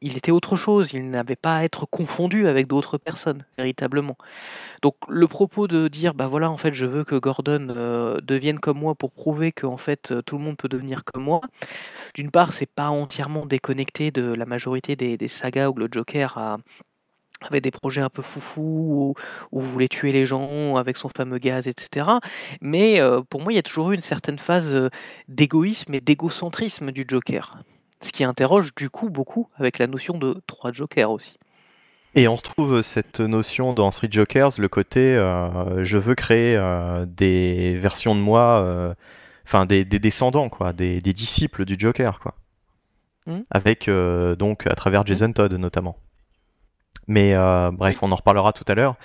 il 0.03 0.17
était 0.17 0.31
autre 0.31 0.57
chose, 0.57 0.93
il 0.93 1.11
n'avait 1.11 1.37
pas 1.37 1.57
à 1.57 1.65
être 1.65 1.87
confondu 1.87 2.49
avec 2.49 2.67
d'autres 2.67 2.99
personnes, 2.99 3.45
véritablement. 3.57 4.17
Donc 4.83 4.97
le 5.09 5.27
propos 5.27 5.69
de 5.69 5.89
dire, 5.89 6.15
bah 6.15 6.27
voilà, 6.27 6.51
en 6.51 6.59
fait, 6.59 6.75
je 6.75 6.87
veux 6.87 7.05
que 7.05 7.17
Gordon 7.17 7.69
euh, 7.71 8.21
devienne 8.23 8.59
comme 8.61 8.79
moi 8.79 8.95
pour 8.95 9.11
prouver 9.13 9.53
que 9.53 9.67
en 9.67 9.79
fait 9.79 10.13
euh, 10.13 10.23
tout 10.23 10.37
le 10.37 10.45
monde 10.45 10.57
peut 10.57 10.69
devenir 10.69 11.05
comme 11.05 11.25
moi. 11.25 11.41
D'une 12.15 12.31
part, 12.31 12.53
c'est 12.53 12.71
pas 12.71 12.91
entièrement 12.91 13.47
déconnecté 13.47 14.11
de 14.11 14.23
la 14.35 14.47
majorité 14.47 14.97
des, 14.97 15.29
sagas 15.29 15.71
où 15.71 15.75
le 15.75 15.89
Joker 15.91 16.59
avait 17.43 17.61
des 17.61 17.71
projets 17.71 18.01
un 18.01 18.09
peu 18.11 18.23
foufou, 18.23 19.15
où, 19.53 19.61
voulait 19.61 19.89
tuer 19.89 20.13
les 20.13 20.27
gens 20.27 20.77
avec 20.77 20.97
son 20.97 21.09
fameux 21.09 21.39
gaz, 21.39 21.67
etc. 21.69 22.07
Mais 22.61 23.01
euh, 23.01 23.23
pour 23.23 23.41
moi, 23.43 23.53
il 23.53 23.57
y 23.57 23.59
a 23.59 23.63
toujours 23.63 23.93
eu 23.93 23.95
une 23.95 24.03
certaine 24.03 24.39
phase 24.39 24.77
d'égoïsme 25.29 25.95
et 25.95 26.01
d'égocentrisme 26.01 26.93
du 26.93 27.05
Joker. 27.09 27.63
Ce 28.03 28.13
qui 28.13 28.25
interroge 28.25 28.75
du 28.75 28.91
coup 28.91 29.11
beaucoup 29.11 29.49
avec 29.57 29.79
la 29.79 29.87
notion 29.87 30.19
de 30.19 30.41
trois 30.47 30.73
jokers 30.73 31.11
aussi. 31.11 31.39
Et 32.17 32.29
on 32.29 32.35
retrouve 32.35 32.81
cette 32.81 33.21
notion 33.21 33.75
dans 33.75 33.91
Street 33.91 34.09
Jokers, 34.11 34.53
le 34.57 34.69
côté 34.69 35.15
euh, 35.15 35.85
je 35.85 35.99
veux 35.99 36.15
créer 36.15 36.57
euh, 36.57 37.05
des 37.07 37.77
versions 37.77 38.15
de 38.15 38.21
moi, 38.21 38.63
euh, 38.65 38.95
enfin 39.45 39.67
des, 39.67 39.85
descendants, 39.85 40.49
quoi, 40.49 40.73
des, 40.73 41.01
disciples 41.03 41.67
du 41.67 41.77
Joker, 41.79 42.19
quoi. 42.21 42.35
Hmm. 43.27 43.43
Avec 43.51 43.91
donc 44.39 44.67
à 44.67 44.75
travers 44.75 45.03
hmm. 45.03 45.09
Jason 45.09 45.33
Todd 45.33 45.53
notamment. 45.53 45.99
Mais 47.09 47.35
bref, 47.73 47.99
on 48.03 48.11
en 48.13 48.17
reparlera 48.17 48.53
tout 48.53 48.65
à 48.69 48.75
l'heure. 48.75 48.97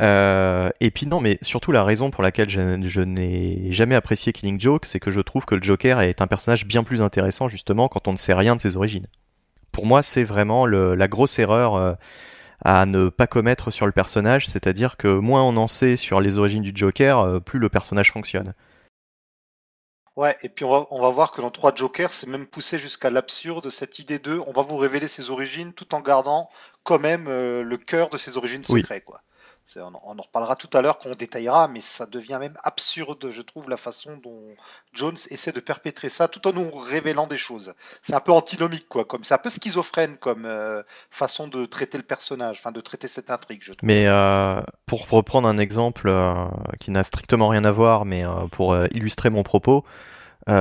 Euh, 0.00 0.70
et 0.80 0.90
puis 0.90 1.06
non, 1.06 1.20
mais 1.20 1.38
surtout 1.42 1.72
la 1.72 1.82
raison 1.82 2.10
pour 2.10 2.22
laquelle 2.22 2.48
je, 2.48 3.00
n'ai 3.00 3.72
jamais 3.72 3.94
apprécié 3.94 4.32
Killing 4.32 4.60
Joke, 4.60 4.84
c'est 4.84 5.00
que 5.00 5.10
je 5.10 5.20
trouve 5.20 5.44
que 5.44 5.54
le 5.54 5.62
Joker 5.62 6.00
est 6.00 6.20
un 6.22 6.26
personnage 6.26 6.66
bien 6.66 6.84
plus 6.84 7.02
intéressant 7.02 7.48
justement 7.48 7.88
quand 7.88 8.06
on 8.06 8.12
ne 8.12 8.16
sait 8.16 8.34
rien 8.34 8.54
de 8.54 8.60
ses 8.60 8.76
origines. 8.76 9.06
Pour 9.72 9.86
moi, 9.86 10.02
c'est 10.02 10.24
vraiment 10.24 10.66
la 10.66 11.08
grosse 11.08 11.38
erreur 11.38 11.74
euh, 11.74 11.94
à 12.64 12.86
ne 12.86 13.08
pas 13.08 13.26
commettre 13.26 13.70
sur 13.70 13.86
le 13.86 13.92
personnage, 13.92 14.46
c'est-à-dire 14.46 14.96
que 14.96 15.08
moins 15.08 15.42
on 15.42 15.56
en 15.56 15.68
sait 15.68 15.96
sur 15.96 16.20
les 16.20 16.38
origines 16.38 16.62
du 16.62 16.72
Joker, 16.74 17.18
euh, 17.20 17.40
plus 17.40 17.58
le 17.58 17.68
personnage 17.68 18.12
fonctionne. 18.12 18.54
Ouais, 20.18 20.36
et 20.42 20.48
puis 20.48 20.64
on 20.64 21.00
va, 21.00 21.10
voir 21.10 21.30
que 21.30 21.40
dans 21.40 21.52
3 21.52 21.76
Jokers, 21.76 22.12
c'est 22.12 22.26
même 22.26 22.48
poussé 22.48 22.80
jusqu'à 22.80 23.08
l'absurde 23.08 23.70
cette 23.70 24.00
idée 24.00 24.18
de 24.18 24.42
on 24.48 24.52
va 24.52 24.62
vous 24.62 24.76
révéler 24.76 25.06
ses 25.06 25.30
origines 25.30 25.72
tout 25.72 25.94
en 25.94 26.00
gardant 26.00 26.50
quand 26.82 26.98
même 26.98 27.28
euh, 27.28 27.62
le 27.62 27.76
cœur 27.76 28.08
de 28.08 28.16
ses 28.16 28.36
origines 28.36 28.64
secrètes. 28.64 29.04
Quoi. 29.04 29.22
On, 29.76 30.18
en 30.18 30.22
reparlera 30.22 30.56
tout 30.56 30.70
à 30.72 30.80
l'heure 30.80 30.98
qu'on 30.98 31.14
détaillera, 31.14 31.68
mais 31.68 31.82
ça 31.82 32.06
devient 32.06 32.38
même 32.40 32.56
absurde, 32.64 33.30
je 33.30 33.42
trouve, 33.42 33.68
la 33.68 33.76
façon 33.76 34.16
dont 34.22 34.54
Jones 34.94 35.16
essaie 35.30 35.52
de 35.52 35.60
perpétrer 35.60 36.08
ça 36.08 36.26
tout 36.26 36.46
en 36.48 36.52
nous 36.52 36.70
révélant 36.70 37.26
des 37.26 37.36
choses. 37.36 37.74
C'est 38.02 38.14
un 38.14 38.20
peu 38.20 38.32
antinomique, 38.32 38.88
quoi. 38.88 39.04
Comme 39.04 39.24
c'est 39.24 39.34
un 39.34 39.38
peu 39.38 39.50
schizophrène 39.50 40.16
comme 40.16 40.46
euh, 40.46 40.82
façon 41.10 41.48
de 41.48 41.66
traiter 41.66 41.98
le 41.98 42.04
personnage, 42.04 42.60
enfin 42.60 42.72
de 42.72 42.80
traiter 42.80 43.08
cette 43.08 43.30
intrigue, 43.30 43.60
je 43.62 43.74
trouve. 43.74 43.86
Mais 43.86 44.06
euh, 44.06 44.62
pour 44.86 45.06
reprendre 45.08 45.48
un 45.48 45.58
exemple 45.58 46.08
euh, 46.08 46.46
qui 46.80 46.90
n'a 46.90 47.04
strictement 47.04 47.48
rien 47.48 47.64
à 47.64 47.72
voir, 47.72 48.06
mais 48.06 48.24
pour 48.50 48.76
illustrer 48.92 49.28
mon 49.28 49.42
propos. 49.42 49.84
Il 50.46 50.54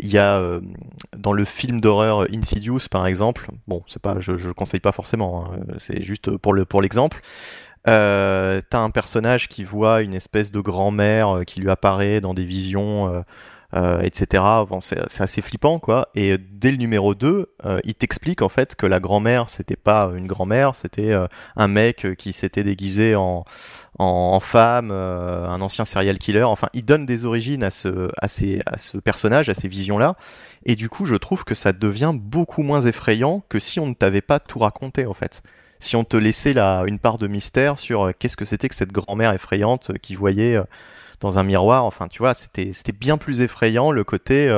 y 0.00 0.16
a 0.16 0.42
dans 1.14 1.32
le 1.34 1.44
film 1.44 1.82
d'horreur 1.82 2.26
Insidious 2.32 2.88
par 2.90 3.06
exemple, 3.06 3.48
bon 3.68 3.82
pas, 4.00 4.18
je, 4.18 4.38
je 4.38 4.48
le 4.48 4.54
conseille 4.54 4.80
pas 4.80 4.92
forcément, 4.92 5.44
hein, 5.44 5.58
c'est 5.78 6.00
juste 6.00 6.38
pour 6.38 6.54
le 6.54 6.64
pour 6.64 6.80
l'exemple. 6.80 7.20
Euh, 7.86 8.60
T'as 8.70 8.80
un 8.80 8.90
personnage 8.90 9.48
qui 9.48 9.64
voit 9.64 10.02
une 10.02 10.14
espèce 10.14 10.50
de 10.50 10.60
grand-mère 10.60 11.36
euh, 11.36 11.44
qui 11.44 11.60
lui 11.60 11.70
apparaît 11.70 12.20
dans 12.20 12.34
des 12.34 12.44
visions, 12.44 13.24
euh, 13.74 14.00
etc. 14.02 14.42
C'est 14.80 15.20
assez 15.20 15.42
flippant, 15.42 15.78
quoi. 15.78 16.08
Et 16.14 16.38
dès 16.38 16.70
le 16.70 16.76
numéro 16.76 17.14
2, 17.14 17.54
euh, 17.64 17.80
il 17.84 17.94
t'explique 17.94 18.40
en 18.42 18.48
fait 18.48 18.76
que 18.76 18.86
la 18.86 19.00
grand-mère, 19.00 19.48
c'était 19.48 19.76
pas 19.76 20.12
une 20.14 20.26
grand-mère, 20.26 20.74
c'était 20.74 21.14
un 21.56 21.68
mec 21.68 22.06
qui 22.16 22.32
s'était 22.32 22.62
déguisé 22.64 23.16
en, 23.16 23.44
femme, 24.40 24.90
un 24.90 25.60
ancien 25.60 25.84
serial 25.84 26.18
killer. 26.18 26.44
Enfin, 26.44 26.68
il 26.72 26.84
donne 26.84 27.04
des 27.04 27.24
origines 27.24 27.64
à 27.64 27.70
ce, 27.70 28.10
à 28.16 28.28
ce 28.28 28.98
personnage, 28.98 29.48
à 29.48 29.54
ces 29.54 29.68
visions-là. 29.68 30.16
Et 30.64 30.76
du 30.76 30.88
coup, 30.88 31.04
je 31.04 31.16
trouve 31.16 31.44
que 31.44 31.54
ça 31.54 31.72
devient 31.72 32.12
beaucoup 32.14 32.62
moins 32.62 32.80
effrayant 32.80 33.42
que 33.48 33.58
si 33.58 33.80
on 33.80 33.86
ne 33.86 33.94
t'avait 33.94 34.22
pas 34.22 34.40
tout 34.40 34.60
raconté, 34.60 35.06
en 35.06 35.14
fait 35.14 35.42
si 35.84 35.96
on 35.96 36.04
te 36.04 36.16
laissait 36.16 36.52
là 36.52 36.84
une 36.86 36.98
part 36.98 37.18
de 37.18 37.26
mystère 37.26 37.78
sur 37.78 38.06
euh, 38.06 38.12
qu'est-ce 38.18 38.36
que 38.36 38.44
c'était 38.44 38.68
que 38.68 38.74
cette 38.74 38.92
grand-mère 38.92 39.32
effrayante 39.32 39.90
euh, 39.90 39.94
qui 39.94 40.16
voyait 40.16 40.56
euh, 40.56 40.64
dans 41.20 41.38
un 41.38 41.44
miroir. 41.44 41.84
Enfin, 41.84 42.08
tu 42.08 42.18
vois, 42.18 42.34
c'était 42.34 42.72
bien 42.92 43.18
plus 43.18 43.40
effrayant 43.40 43.92
le 43.92 44.04
côté 44.04 44.48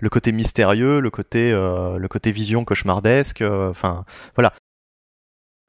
le 0.00 0.10
côté 0.10 0.30
mystérieux, 0.30 1.00
le 1.00 1.10
côté 1.10 1.50
le 1.50 2.06
côté 2.08 2.30
vision 2.30 2.64
cauchemardesque. 2.64 3.42
Enfin, 3.42 4.04
voilà. 4.36 4.52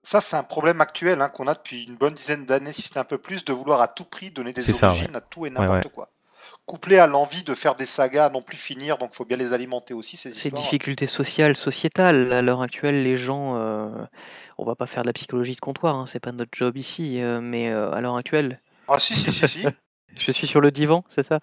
Ça, 0.03 0.21
c'est 0.21 0.35
un 0.35 0.43
problème 0.43 0.81
actuel 0.81 1.21
hein, 1.21 1.29
qu'on 1.29 1.47
a 1.47 1.55
depuis 1.55 1.85
une 1.85 1.95
bonne 1.95 2.13
dizaine 2.13 2.45
d'années, 2.45 2.73
si 2.73 2.83
c'est 2.83 2.99
un 2.99 3.05
peu 3.05 3.17
plus, 3.17 3.43
de 3.43 3.53
vouloir 3.53 3.81
à 3.81 3.87
tout 3.87 4.03
prix 4.03 4.29
donner 4.29 4.53
des 4.53 4.83
origines 4.83 5.15
à 5.15 5.21
tout 5.21 5.45
et 5.45 5.49
n'importe 5.49 5.87
quoi 5.89 6.09
couplé 6.65 6.99
à 6.99 7.07
l'envie 7.07 7.41
de 7.41 7.55
faire 7.55 7.73
des 7.73 7.87
sagas 7.87 8.27
à 8.27 8.29
non 8.29 8.43
plus 8.43 8.57
finir, 8.57 8.99
donc 8.99 9.09
il 9.13 9.15
faut 9.15 9.25
bien 9.25 9.37
les 9.37 9.53
alimenter 9.53 9.95
aussi. 9.95 10.17
Ces, 10.17 10.31
ces 10.31 10.51
difficultés 10.51 11.07
sociales, 11.07 11.55
sociétales. 11.55 12.31
À 12.31 12.43
l'heure 12.43 12.61
actuelle, 12.61 13.01
les 13.01 13.17
gens, 13.17 13.55
on 14.59 14.65
va 14.65 14.75
pas 14.75 14.87
faire 14.87 15.03
de 15.03 15.07
la 15.07 15.13
psychologie 15.13 15.55
de 15.55 15.59
comptoir, 15.59 15.95
hein, 15.95 16.05
c'est 16.07 16.19
pas 16.19 16.31
notre 16.31 16.51
job 16.53 16.75
ici, 16.75 17.21
euh, 17.21 17.39
mais 17.41 17.69
euh, 17.69 17.91
à 17.91 18.01
l'heure 18.01 18.17
actuelle. 18.17 18.59
Ah 18.87 18.99
si 18.99 19.15
si 19.15 19.31
si 19.31 19.47
si. 19.47 19.65
Je 20.17 20.31
suis 20.31 20.47
sur 20.47 20.59
le 20.59 20.71
divan, 20.71 21.05
c'est 21.15 21.23
ça? 21.23 21.39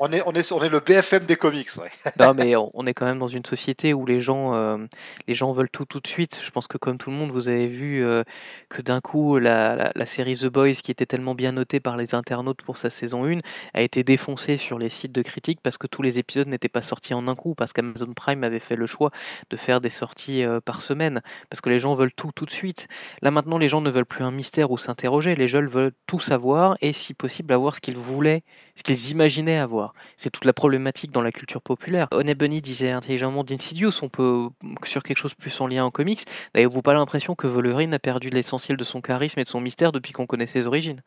On 0.00 0.12
est, 0.12 0.22
on, 0.26 0.32
est, 0.32 0.52
on 0.52 0.62
est 0.62 0.68
le 0.68 0.80
BFM 0.80 1.26
des 1.26 1.36
comics, 1.36 1.68
ouais. 1.78 1.88
non, 2.20 2.34
mais 2.34 2.54
on, 2.56 2.86
est 2.86 2.94
quand 2.94 3.06
même 3.06 3.18
dans 3.18 3.28
une 3.28 3.44
société 3.44 3.94
où 3.94 4.06
les 4.06 4.20
gens, 4.20 4.54
euh, 4.54 4.78
les 5.26 5.34
gens 5.34 5.52
veulent 5.52 5.70
tout 5.70 5.84
tout 5.84 6.00
de 6.00 6.06
suite. 6.06 6.40
Je 6.44 6.50
pense 6.50 6.66
que 6.66 6.78
comme 6.78 6.98
tout 6.98 7.10
le 7.10 7.16
monde, 7.16 7.30
vous 7.30 7.48
avez 7.48 7.66
vu 7.66 8.04
euh, 8.04 8.22
que 8.68 8.82
d'un 8.82 9.00
coup, 9.00 9.38
la, 9.38 9.92
la, 9.94 10.06
série 10.06 10.36
The 10.36 10.46
Boys, 10.46 10.74
qui 10.74 10.90
était 10.90 11.06
tellement 11.06 11.34
bien 11.34 11.52
notée 11.52 11.80
par 11.80 11.96
les 11.96 12.14
internautes 12.14 12.62
pour 12.62 12.78
sa 12.78 12.90
saison 12.90 13.26
1, 13.26 13.40
a 13.74 13.82
été 13.82 14.04
défoncée 14.04 14.56
sur 14.56 14.78
les 14.78 14.90
sites 14.90 15.12
de 15.12 15.22
critiques 15.22 15.60
parce 15.62 15.78
que 15.78 15.86
tous 15.86 16.02
les 16.02 16.18
épisodes 16.18 16.48
n'étaient 16.48 16.68
pas 16.68 16.82
sortis 16.82 17.14
en 17.14 17.28
un 17.28 17.34
coup, 17.34 17.54
parce 17.54 17.72
qu'Amazon 17.72 18.12
Prime 18.14 18.44
avait 18.44 18.60
fait 18.60 18.76
le 18.76 18.86
choix 18.86 19.10
de 19.50 19.56
faire 19.56 19.80
des 19.80 19.90
sorties 19.90 20.42
euh, 20.42 20.60
par 20.60 20.82
semaine, 20.82 21.22
parce 21.50 21.60
que 21.60 21.70
les 21.70 21.80
gens 21.80 21.94
veulent 21.94 22.12
tout 22.12 22.30
tout 22.34 22.46
de 22.46 22.50
suite. 22.50 22.88
Là 23.22 23.30
maintenant, 23.30 23.58
les 23.58 23.68
gens 23.68 23.80
ne 23.80 23.90
veulent 23.90 24.06
plus 24.06 24.24
un 24.24 24.30
mystère 24.30 24.70
ou 24.70 24.78
s'interroger, 24.78 25.34
les 25.34 25.48
gens 25.48 25.66
veulent 25.66 25.92
tout 26.06 26.20
savoir 26.20 26.76
et 26.80 26.92
si 26.92 27.14
possible 27.14 27.52
avoir 27.52 27.74
ce 27.76 27.80
qu'ils 27.80 27.96
voulaient, 27.96 28.42
ce 28.76 28.82
qu'ils 28.82 29.10
imaginaient 29.10 29.58
avoir. 29.58 29.85
C'est 30.16 30.30
toute 30.30 30.44
la 30.44 30.52
problématique 30.52 31.10
dans 31.10 31.22
la 31.22 31.32
culture 31.32 31.62
populaire. 31.62 32.08
Honey 32.12 32.34
Bunny 32.34 32.60
disait 32.60 32.90
intelligemment 32.90 33.44
d'Insidious, 33.44 33.92
on 34.02 34.08
peut 34.08 34.48
sur 34.84 35.02
quelque 35.02 35.18
chose 35.18 35.34
plus 35.34 35.60
en 35.60 35.66
lien 35.66 35.84
en 35.84 35.90
comics. 35.90 36.26
N'avez-vous 36.54 36.82
pas 36.82 36.94
l'impression 36.94 37.34
que 37.34 37.46
Wolverine 37.46 37.94
a 37.94 37.98
perdu 37.98 38.30
l'essentiel 38.30 38.76
de 38.76 38.84
son 38.84 39.00
charisme 39.00 39.40
et 39.40 39.44
de 39.44 39.48
son 39.48 39.60
mystère 39.60 39.92
depuis 39.92 40.12
qu'on 40.12 40.26
connaît 40.26 40.46
ses 40.46 40.66
origines? 40.66 41.02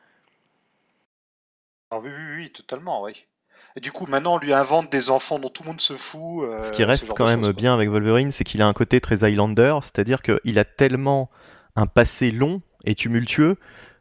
Ah 1.91 1.99
oui, 1.99 2.09
oui, 2.09 2.35
oui, 2.35 2.51
totalement, 2.51 3.01
oui. 3.03 3.25
Et 3.75 3.79
du 3.79 3.91
coup, 3.91 4.05
maintenant, 4.07 4.35
on 4.35 4.37
lui 4.39 4.53
invente 4.53 4.91
des 4.91 5.09
enfants 5.09 5.39
dont 5.39 5.49
tout 5.49 5.63
le 5.63 5.69
monde 5.69 5.81
se 5.81 5.93
fout. 5.93 6.43
Euh, 6.43 6.61
ce 6.63 6.71
qui 6.71 6.83
reste 6.83 7.13
quand 7.15 7.25
même 7.25 7.51
bien 7.51 7.73
avec 7.73 7.89
Wolverine, 7.89 8.31
c'est 8.31 8.43
qu'il 8.43 8.61
a 8.61 8.67
un 8.67 8.73
côté 8.73 8.99
très 9.01 9.23
Highlander, 9.23 9.75
c'est-à-dire 9.81 10.21
qu'il 10.21 10.59
a 10.59 10.65
tellement 10.65 11.29
un 11.75 11.85
passé 11.85 12.31
long 12.31 12.61
et 12.85 12.95
tumultueux 12.95 13.57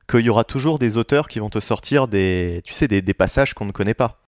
qu'il 0.08 0.20
y 0.20 0.30
aura 0.30 0.44
toujours 0.44 0.78
des 0.78 0.97
auteurs 0.97 1.28
qui 1.28 1.38
vont 1.38 1.50
te 1.50 1.61
sortir 1.61 2.08
des, 2.08 2.62
tu 2.64 2.73
sais, 2.73 2.88
des 2.88 3.14
passages 3.14 3.52
qu'on 3.54 3.66
ne 3.66 3.73
connaît 3.73 3.94
pas. 3.94 4.27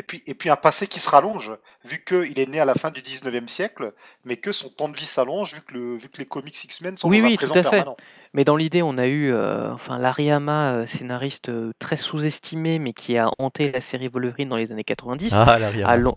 Et 0.00 0.04
puis, 0.04 0.22
et 0.26 0.34
puis 0.34 0.48
un 0.48 0.56
passé 0.56 0.86
qui 0.86 1.00
se 1.00 1.10
rallonge, 1.10 1.52
vu 1.84 2.04
qu'il 2.04 2.38
est 2.38 2.48
né 2.48 2.60
à 2.60 2.64
la 2.64 2.74
fin 2.74 2.92
du 2.92 3.00
19e 3.00 3.48
siècle, 3.48 3.92
mais 4.24 4.36
que 4.36 4.52
son 4.52 4.68
temps 4.68 4.88
de 4.88 4.96
vie 4.96 5.04
s'allonge, 5.04 5.54
vu, 5.54 5.60
que 5.60 5.74
le, 5.74 5.96
vu 5.96 6.08
que 6.08 6.18
les 6.18 6.24
comics 6.24 6.62
X-Men 6.62 6.96
sont 6.96 7.08
oui, 7.08 7.20
dans 7.20 7.26
oui, 7.26 7.32
un 7.32 7.36
présent 7.36 7.54
tout 7.54 7.58
à 7.58 7.62
permanent. 7.62 7.96
Fait. 7.98 8.04
Mais 8.32 8.44
dans 8.44 8.54
l'idée, 8.54 8.80
on 8.82 8.96
a 8.96 9.06
eu 9.08 9.32
euh, 9.32 9.72
enfin, 9.72 9.98
Larry 9.98 10.30
Hama, 10.30 10.72
euh, 10.72 10.86
scénariste 10.86 11.48
euh, 11.48 11.72
très 11.80 11.96
sous-estimé, 11.96 12.78
mais 12.78 12.92
qui 12.92 13.18
a 13.18 13.28
hanté 13.38 13.72
la 13.72 13.80
série 13.80 14.06
Wolverine 14.06 14.48
dans 14.48 14.56
les 14.56 14.70
années 14.70 14.84
90. 14.84 15.30
Ah, 15.32 15.58
Larry 15.58 15.82
Hama. 15.82 16.12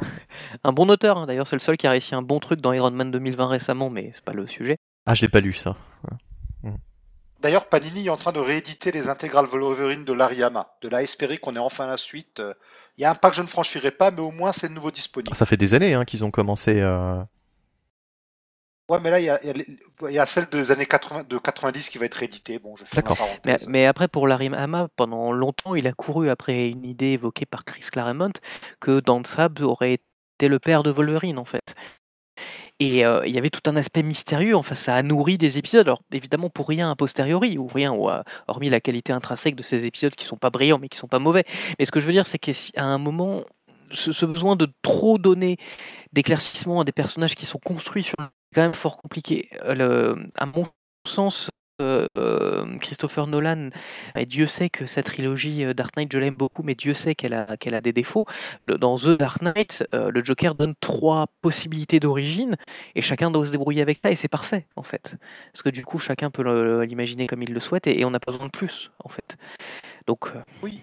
un 0.64 0.72
bon 0.72 0.88
auteur, 0.88 1.18
hein. 1.18 1.26
d'ailleurs, 1.26 1.48
c'est 1.48 1.56
le 1.56 1.60
seul 1.60 1.76
qui 1.76 1.86
a 1.86 1.90
réussi 1.90 2.14
un 2.14 2.22
bon 2.22 2.40
truc 2.40 2.62
dans 2.62 2.72
Iron 2.72 2.92
Man 2.92 3.10
2020 3.10 3.46
récemment, 3.48 3.90
mais 3.90 4.10
c'est 4.14 4.24
pas 4.24 4.32
le 4.32 4.46
sujet. 4.46 4.78
Ah, 5.04 5.12
je 5.12 5.20
l'ai 5.20 5.28
pas 5.28 5.40
lu 5.40 5.52
ça. 5.52 5.76
D'ailleurs, 7.40 7.66
Panini 7.66 8.06
est 8.06 8.10
en 8.10 8.16
train 8.16 8.32
de 8.32 8.40
rééditer 8.40 8.90
les 8.90 9.08
intégrales 9.08 9.46
Wolverine 9.46 10.04
de 10.04 10.12
Lariyama. 10.12 10.74
De 10.82 10.88
là 10.88 11.02
espérer 11.02 11.38
qu'on 11.38 11.54
ait 11.54 11.60
enfin 11.60 11.86
la 11.86 11.96
suite. 11.96 12.42
Il 12.98 13.02
y 13.02 13.04
a 13.04 13.12
un 13.12 13.14
pas 13.14 13.30
que 13.30 13.36
je 13.36 13.42
ne 13.42 13.46
franchirai 13.46 13.92
pas, 13.92 14.10
mais 14.10 14.20
au 14.20 14.32
moins 14.32 14.52
c'est 14.52 14.68
de 14.68 14.74
nouveau 14.74 14.90
disponible. 14.90 15.34
Ça 15.34 15.46
fait 15.46 15.56
des 15.56 15.74
années 15.74 15.94
hein, 15.94 16.04
qu'ils 16.04 16.24
ont 16.24 16.32
commencé. 16.32 16.80
Euh... 16.80 17.22
Ouais, 18.88 18.98
mais 19.00 19.10
là, 19.10 19.20
il 19.20 19.26
y, 19.26 20.18
a, 20.18 20.26
celle 20.26 20.46
des 20.46 20.72
années 20.72 20.86
80, 20.86 21.24
de 21.28 21.36
90 21.36 21.90
qui 21.90 21.98
va 21.98 22.06
être 22.06 22.14
rééditée. 22.14 22.58
Bon, 22.58 22.74
je 22.74 22.84
fais 22.84 22.96
D'accord. 22.96 23.18
Mais, 23.44 23.56
mais, 23.68 23.84
après, 23.84 24.08
pour 24.08 24.26
Lariyama, 24.26 24.88
pendant 24.96 25.30
longtemps, 25.30 25.74
il 25.74 25.86
a 25.86 25.92
couru 25.92 26.30
après 26.30 26.70
une 26.70 26.86
idée 26.86 27.08
évoquée 27.08 27.44
par 27.44 27.66
Chris 27.66 27.82
Claremont 27.92 28.32
que 28.80 29.02
Sab 29.26 29.60
aurait 29.60 29.92
été 29.92 30.48
le 30.48 30.58
père 30.58 30.82
de 30.82 30.90
Wolverine, 30.90 31.38
en 31.38 31.44
fait. 31.44 31.74
Et 32.80 33.04
euh, 33.04 33.26
il 33.26 33.34
y 33.34 33.38
avait 33.38 33.50
tout 33.50 33.68
un 33.68 33.74
aspect 33.74 34.04
mystérieux, 34.04 34.54
enfin 34.54 34.76
ça 34.76 34.94
a 34.94 35.02
nourri 35.02 35.36
des 35.36 35.58
épisodes, 35.58 35.86
alors 35.86 36.02
évidemment 36.12 36.48
pour 36.48 36.68
rien 36.68 36.90
a 36.90 36.94
posteriori, 36.96 37.58
ou 37.58 37.66
rien, 37.66 37.92
ou, 37.92 38.08
euh, 38.08 38.22
hormis 38.46 38.70
la 38.70 38.80
qualité 38.80 39.12
intrinsèque 39.12 39.56
de 39.56 39.62
ces 39.62 39.84
épisodes 39.84 40.14
qui 40.14 40.24
sont 40.24 40.36
pas 40.36 40.50
brillants 40.50 40.78
mais 40.78 40.88
qui 40.88 40.96
sont 40.96 41.08
pas 41.08 41.18
mauvais. 41.18 41.44
Mais 41.78 41.86
ce 41.86 41.90
que 41.90 41.98
je 41.98 42.06
veux 42.06 42.12
dire 42.12 42.28
c'est 42.28 42.38
qu'à 42.38 42.52
un 42.76 42.98
moment, 42.98 43.44
ce, 43.90 44.24
besoin 44.26 44.54
de 44.54 44.68
trop 44.82 45.18
donner 45.18 45.56
d'éclaircissements 46.12 46.80
à 46.80 46.84
des 46.84 46.92
personnages 46.92 47.34
qui 47.34 47.46
sont 47.46 47.58
construits 47.58 48.04
sur 48.04 48.16
quand 48.54 48.62
même 48.62 48.74
fort 48.74 48.96
compliqué. 48.96 49.50
Euh, 49.64 50.16
à 50.36 50.46
mon 50.46 50.68
sens, 51.06 51.50
Christopher 52.80 53.26
Nolan, 53.26 53.70
et 54.16 54.26
Dieu 54.26 54.46
sait 54.46 54.70
que 54.70 54.86
sa 54.86 55.02
trilogie 55.02 55.64
euh, 55.64 55.74
Dark 55.74 55.96
Knight, 55.96 56.10
je 56.12 56.18
l'aime 56.18 56.34
beaucoup, 56.34 56.62
mais 56.62 56.74
Dieu 56.74 56.94
sait 56.94 57.14
qu'elle 57.14 57.34
a, 57.34 57.80
des 57.80 57.92
défauts. 57.92 58.26
Dans 58.66 58.98
The 58.98 59.18
Dark 59.18 59.42
Knight, 59.42 59.84
le 59.92 60.24
Joker 60.24 60.54
donne 60.54 60.74
trois 60.80 61.26
possibilités 61.42 62.00
d'origine, 62.00 62.56
et 62.94 63.02
chacun 63.02 63.30
doit 63.30 63.46
se 63.46 63.50
débrouiller 63.50 63.82
avec 63.82 64.00
ça, 64.02 64.10
et 64.10 64.16
c'est 64.16 64.28
parfait, 64.28 64.66
en 64.76 64.82
fait. 64.82 65.14
Parce 65.52 65.62
que 65.62 65.70
du 65.70 65.84
coup, 65.84 65.98
chacun 65.98 66.30
peut 66.30 66.42
l'imaginer 66.84 67.26
comme 67.26 67.42
il 67.42 67.52
le 67.52 67.60
souhaite, 67.60 67.86
et, 67.86 68.04
on 68.04 68.10
n'a 68.10 68.20
pas 68.20 68.32
besoin 68.32 68.46
de 68.46 68.52
plus, 68.52 68.90
en 69.04 69.08
fait. 69.08 69.36
Donc, 70.06 70.28
oui, 70.62 70.80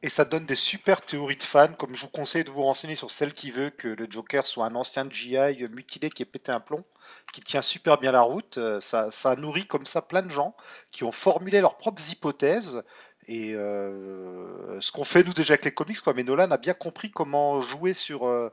et 0.00 0.08
ça 0.08 0.24
donne 0.24 0.46
des 0.46 0.54
super 0.54 1.02
théories 1.02 1.36
de 1.36 1.42
fans, 1.42 1.72
comme 1.72 1.96
je 1.96 2.02
vous 2.02 2.10
conseille 2.10 2.44
de 2.44 2.50
vous 2.50 2.62
renseigner 2.62 2.94
sur 2.94 3.10
celle 3.10 3.34
qui 3.34 3.50
veut 3.50 3.70
que 3.70 3.88
le 3.88 4.06
Joker 4.08 4.46
soit 4.46 4.66
un 4.66 4.74
ancien 4.76 5.08
GI 5.10 5.66
mutilé 5.72 6.08
qui 6.10 6.22
est 6.22 6.26
pété 6.26 6.52
un 6.52 6.60
plomb, 6.60 6.84
qui 7.32 7.40
tient 7.40 7.62
super 7.62 7.98
bien 7.98 8.12
la 8.12 8.22
route. 8.22 8.58
Euh, 8.58 8.80
ça, 8.80 9.10
ça 9.10 9.36
nourrit 9.36 9.66
comme 9.66 9.86
ça 9.86 10.02
plein 10.02 10.22
de 10.22 10.30
gens 10.30 10.54
qui 10.90 11.04
ont 11.04 11.12
formulé 11.12 11.60
leurs 11.60 11.76
propres 11.76 12.02
hypothèses. 12.10 12.82
Et 13.26 13.54
euh, 13.54 14.80
ce 14.80 14.90
qu'on 14.90 15.04
fait 15.04 15.22
nous 15.22 15.34
déjà 15.34 15.54
avec 15.54 15.64
les 15.64 15.70
comics, 15.70 16.00
quoi. 16.00 16.14
Mais 16.14 16.24
Nolan 16.24 16.50
a 16.50 16.56
bien 16.56 16.72
compris 16.72 17.10
comment 17.10 17.60
jouer 17.60 17.92
sur, 17.92 18.26
euh, 18.26 18.50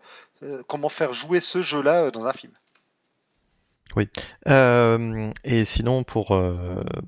comment 0.67 0.89
faire 0.89 1.13
jouer 1.13 1.39
ce 1.39 1.63
jeu-là 1.63 2.12
dans 2.12 2.25
un 2.25 2.33
film. 2.33 2.51
Oui. 3.95 4.09
Et 5.45 5.63
sinon, 5.63 6.03
pour, 6.03 6.38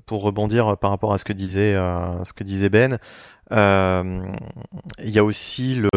pour 0.06 0.22
rebondir 0.22 0.78
par 0.78 0.88
rapport 0.88 1.12
à 1.12 1.18
ce 1.18 1.26
que 1.26 1.34
disait, 1.34 1.74
ce 1.74 2.32
que 2.32 2.44
disait 2.44 2.70
Ben, 2.70 2.98
il 3.50 5.10
y 5.10 5.18
a 5.18 5.24
aussi 5.24 5.74
le. 5.76 5.88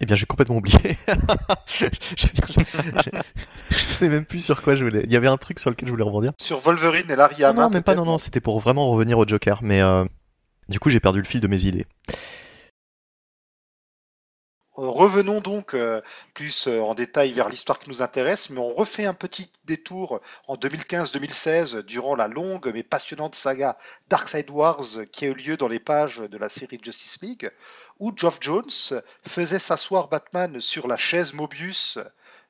Eh 0.00 0.06
bien, 0.06 0.16
j'ai 0.16 0.26
complètement 0.26 0.56
oublié. 0.56 0.98
je, 1.66 1.86
je, 2.16 3.76
sais 3.76 4.08
même 4.08 4.24
plus 4.24 4.44
sur 4.44 4.62
quoi 4.62 4.74
je 4.74 4.84
voulais. 4.84 5.02
Il 5.04 5.12
y 5.12 5.16
avait 5.16 5.28
un 5.28 5.36
truc 5.36 5.58
sur 5.58 5.70
lequel 5.70 5.88
je 5.88 5.92
voulais 5.92 6.04
rebondir. 6.04 6.32
Sur 6.40 6.60
Wolverine 6.60 7.10
et 7.10 7.16
Larry 7.16 7.44
Hama. 7.44 7.62
Non, 7.62 7.70
même 7.70 7.82
pas. 7.82 7.94
Non, 7.94 8.04
non, 8.04 8.18
c'était 8.18 8.40
pour 8.40 8.60
vraiment 8.60 8.90
revenir 8.90 9.18
au 9.18 9.26
Joker. 9.26 9.60
Mais 9.62 9.80
du 10.68 10.80
coup, 10.80 10.90
j'ai 10.90 11.00
perdu 11.00 11.20
le 11.20 11.26
fil 11.26 11.40
de 11.40 11.48
mes 11.48 11.66
idées. 11.66 11.86
Euh, 14.76 14.88
revenons 14.88 15.40
donc 15.40 15.74
euh, 15.74 16.00
plus 16.34 16.66
euh, 16.66 16.80
en 16.80 16.94
détail 16.94 17.30
vers 17.30 17.48
l'histoire 17.48 17.78
qui 17.78 17.88
nous 17.88 18.02
intéresse, 18.02 18.50
mais 18.50 18.58
on 18.58 18.74
refait 18.74 19.04
un 19.04 19.14
petit 19.14 19.48
détour 19.66 20.20
en 20.48 20.56
2015-2016 20.56 21.82
durant 21.82 22.16
la 22.16 22.26
longue 22.26 22.72
mais 22.74 22.82
passionnante 22.82 23.36
saga 23.36 23.78
Darkseid 24.08 24.50
Wars 24.50 24.84
qui 25.12 25.26
a 25.26 25.28
eu 25.28 25.34
lieu 25.34 25.56
dans 25.56 25.68
les 25.68 25.78
pages 25.78 26.18
de 26.18 26.38
la 26.38 26.48
série 26.48 26.80
Justice 26.82 27.22
League, 27.22 27.50
où 28.00 28.12
Geoff 28.16 28.38
Jones 28.40 29.00
faisait 29.24 29.60
s'asseoir 29.60 30.08
Batman 30.08 30.60
sur 30.60 30.88
la 30.88 30.96
chaise 30.96 31.34
Mobius 31.34 31.98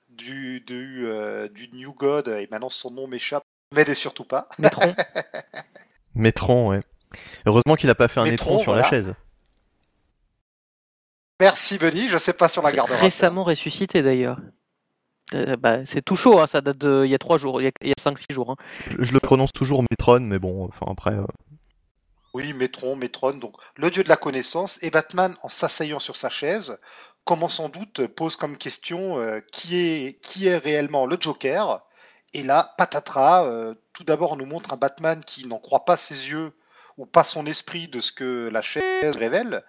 du, 0.09 0.61
du, 0.61 1.07
du 1.52 1.69
New 1.75 1.93
God, 1.93 2.28
et 2.28 2.49
maintenant 2.50 2.71
son 2.71 2.90
nom 2.90 3.07
m'échappe, 3.07 3.45
m'aidez 3.75 3.95
surtout 3.95 4.25
pas. 4.25 4.49
Métron. 4.59 4.95
Métron, 6.14 6.69
ouais. 6.71 6.81
Heureusement 7.45 7.75
qu'il 7.76 7.88
n'a 7.88 7.95
pas 7.95 8.09
fait 8.09 8.21
un 8.21 8.25
Métron, 8.25 8.61
sur 8.61 8.75
la 8.75 8.85
chaise. 8.85 9.14
Merci 11.41 11.79
Benny, 11.79 12.09
je 12.09 12.19
sais 12.19 12.33
pas 12.33 12.49
sur 12.49 12.62
la 12.62 12.73
garde. 12.73 12.91
Récemment 12.91 13.45
ressuscité 13.45 14.03
d'ailleurs. 14.03 14.38
Euh, 15.33 15.57
bah, 15.57 15.85
c'est 15.87 16.03
tout 16.03 16.17
chaud, 16.17 16.38
hein, 16.38 16.47
ça 16.47 16.61
date 16.61 16.79
de 16.79 17.03
il 17.05 17.11
y 17.11 17.14
a 17.14 17.19
3 17.19 17.38
jours, 17.38 17.61
il 17.61 17.73
y 17.83 17.91
a 17.91 17.95
5-6 18.00 18.33
jours. 18.33 18.50
Hein. 18.50 18.57
Je, 18.99 19.12
le 19.12 19.21
prononce 19.21 19.53
toujours 19.53 19.83
Metron, 19.83 20.21
mais 20.21 20.38
bon, 20.38 20.64
enfin 20.64 20.87
après. 20.91 21.14
Euh. 21.14 21.26
Oui, 22.35 22.53
Metron, 22.53 22.97
Metron, 22.97 23.35
donc 23.35 23.55
le 23.76 23.91
dieu 23.91 24.05
de 24.05 24.09
la 24.09 24.17
connaissance, 24.17 24.79
et 24.83 24.91
Batman, 24.91 25.35
en 25.43 25.49
s'asseyant 25.49 25.99
sur 25.99 26.17
sa 26.17 26.31
chaise, 26.31 26.79
comment 27.25 27.49
sans 27.49 27.69
doute 27.69 28.07
pose 28.09 28.37
comme 28.37 28.59
question 28.59 29.19
euh, 29.19 29.41
qui, 29.53 29.76
est, 29.76 30.21
qui 30.21 30.47
est 30.47 30.59
réellement 30.59 31.07
le 31.07 31.17
Joker? 31.19 31.83
Et 32.33 32.43
là, 32.43 32.75
patatras, 32.76 33.47
tout 33.93 34.03
d'abord 34.03 34.33
on 34.33 34.37
nous 34.37 34.47
montre 34.47 34.73
un 34.73 34.76
Batman 34.76 35.23
qui 35.25 35.47
n'en 35.47 35.59
croit 35.59 35.85
pas 35.85 35.97
ses 35.97 36.31
yeux 36.31 36.50
ou 36.99 37.07
pas 37.07 37.23
son 37.23 37.47
esprit 37.47 37.87
de 37.87 38.00
ce 38.00 38.11
que 38.11 38.49
la 38.53 38.61
chaise 38.61 39.17
révèle. 39.17 39.62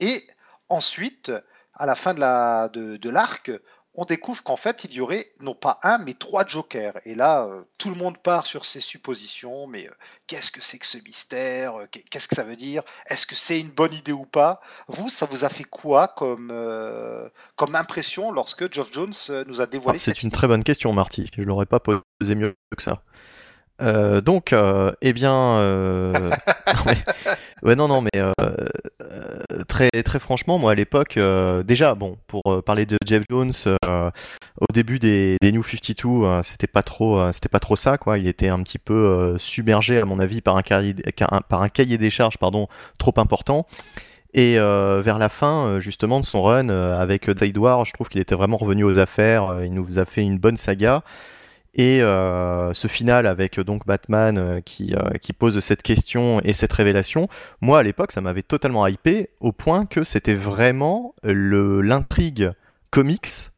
Et 0.00 0.26
Ensuite, 0.68 1.32
à 1.74 1.86
la 1.86 1.94
fin 1.94 2.14
de 2.14 2.20
l'arc, 2.20 2.74
de, 2.74 3.62
on 4.00 4.04
découvre 4.04 4.44
qu'en 4.44 4.56
fait, 4.56 4.84
il 4.84 4.94
y 4.94 5.00
aurait 5.00 5.26
non 5.40 5.56
pas 5.56 5.80
un, 5.82 5.98
mais 5.98 6.14
trois 6.14 6.46
jokers. 6.46 6.96
Et 7.04 7.16
là, 7.16 7.46
euh, 7.46 7.62
tout 7.78 7.90
le 7.90 7.96
monde 7.96 8.16
part 8.16 8.46
sur 8.46 8.64
ses 8.64 8.80
suppositions, 8.80 9.66
mais 9.66 9.88
euh, 9.88 9.92
qu'est-ce 10.28 10.52
que 10.52 10.62
c'est 10.62 10.78
que 10.78 10.86
ce 10.86 10.98
mystère 10.98 11.74
euh, 11.80 11.86
Qu'est-ce 11.90 12.28
que 12.28 12.36
ça 12.36 12.44
veut 12.44 12.54
dire 12.54 12.84
Est-ce 13.08 13.26
que 13.26 13.34
c'est 13.34 13.58
une 13.58 13.70
bonne 13.70 13.92
idée 13.92 14.12
ou 14.12 14.24
pas? 14.24 14.60
Vous, 14.86 15.08
ça 15.08 15.26
vous 15.26 15.44
a 15.44 15.48
fait 15.48 15.64
quoi 15.64 16.06
comme, 16.06 16.52
comme 17.56 17.74
impression 17.74 18.30
lorsque 18.30 18.72
Geoff 18.72 18.92
Jones 18.92 19.14
nous 19.48 19.60
a 19.60 19.66
dévoilé 19.66 19.98
ah, 19.98 20.02
C'est 20.02 20.22
une 20.22 20.30
très 20.30 20.46
bonne 20.46 20.62
question, 20.62 20.92
Marty. 20.92 21.28
Je 21.34 21.40
ne 21.40 21.46
l'aurais 21.46 21.66
pas 21.66 21.80
posé 21.80 22.36
mieux 22.36 22.54
que 22.76 22.82
ça. 22.82 23.02
Euh, 23.80 24.20
donc, 24.20 24.52
euh, 24.52 24.92
eh 25.00 25.12
bien, 25.12 25.32
euh... 25.32 26.30
ouais, 27.62 27.76
non, 27.76 27.88
non, 27.88 28.02
mais 28.02 28.20
euh, 28.20 28.32
très, 29.68 29.90
très 30.04 30.18
franchement, 30.18 30.58
moi 30.58 30.72
à 30.72 30.74
l'époque, 30.74 31.18
déjà, 31.64 31.94
bon, 31.94 32.16
pour 32.26 32.62
parler 32.64 32.86
de 32.86 32.96
Jeff 33.06 33.22
Jones, 33.30 33.52
au 33.84 34.72
début 34.72 34.98
des, 34.98 35.36
New 35.42 35.62
52, 35.62 36.42
c'était 36.42 36.66
pas 36.66 36.82
trop, 36.82 37.32
c'était 37.32 37.48
pas 37.48 37.60
trop 37.60 37.76
ça, 37.76 37.98
quoi. 37.98 38.18
Il 38.18 38.26
était 38.26 38.48
un 38.48 38.62
petit 38.62 38.78
peu 38.78 39.36
submergé, 39.38 40.00
à 40.00 40.04
mon 40.04 40.18
avis, 40.18 40.40
par 40.40 40.56
un 40.56 40.62
cahier, 40.62 40.94
par 41.48 41.62
un 41.62 41.68
cahier 41.68 41.98
des 41.98 42.10
charges, 42.10 42.38
pardon, 42.38 42.68
trop 42.98 43.14
important. 43.16 43.66
Et 44.34 44.54
vers 44.56 45.18
la 45.18 45.28
fin, 45.28 45.78
justement, 45.80 46.20
de 46.20 46.26
son 46.26 46.42
run 46.42 46.68
avec 46.68 47.34
Tide 47.36 47.58
War, 47.58 47.84
je 47.84 47.92
trouve 47.92 48.08
qu'il 48.08 48.20
était 48.20 48.34
vraiment 48.34 48.56
revenu 48.56 48.84
aux 48.84 48.98
affaires. 48.98 49.60
il 49.64 49.72
nous 49.72 49.98
a 49.98 50.04
fait 50.04 50.22
une 50.22 50.38
bonne 50.38 50.56
saga. 50.56 51.02
Et 51.74 52.02
euh, 52.02 52.72
ce 52.72 52.88
final 52.88 53.26
avec 53.26 53.60
donc 53.60 53.86
Batman 53.86 54.38
euh, 54.38 54.60
qui, 54.60 54.94
euh, 54.94 55.10
qui, 55.20 55.32
pose 55.32 55.60
cette 55.60 55.82
question 55.82 56.40
et 56.42 56.52
cette 56.52 56.72
révélation, 56.72 57.28
moi 57.60 57.78
à 57.78 57.82
l'époque 57.82 58.12
ça 58.12 58.20
m'avait 58.20 58.42
totalement 58.42 58.86
hypé 58.86 59.30
au 59.40 59.52
point 59.52 59.86
que 59.86 60.02
c'était 60.02 60.34
vraiment 60.34 61.14
l'intrigue 61.22 62.52
comics 62.90 63.50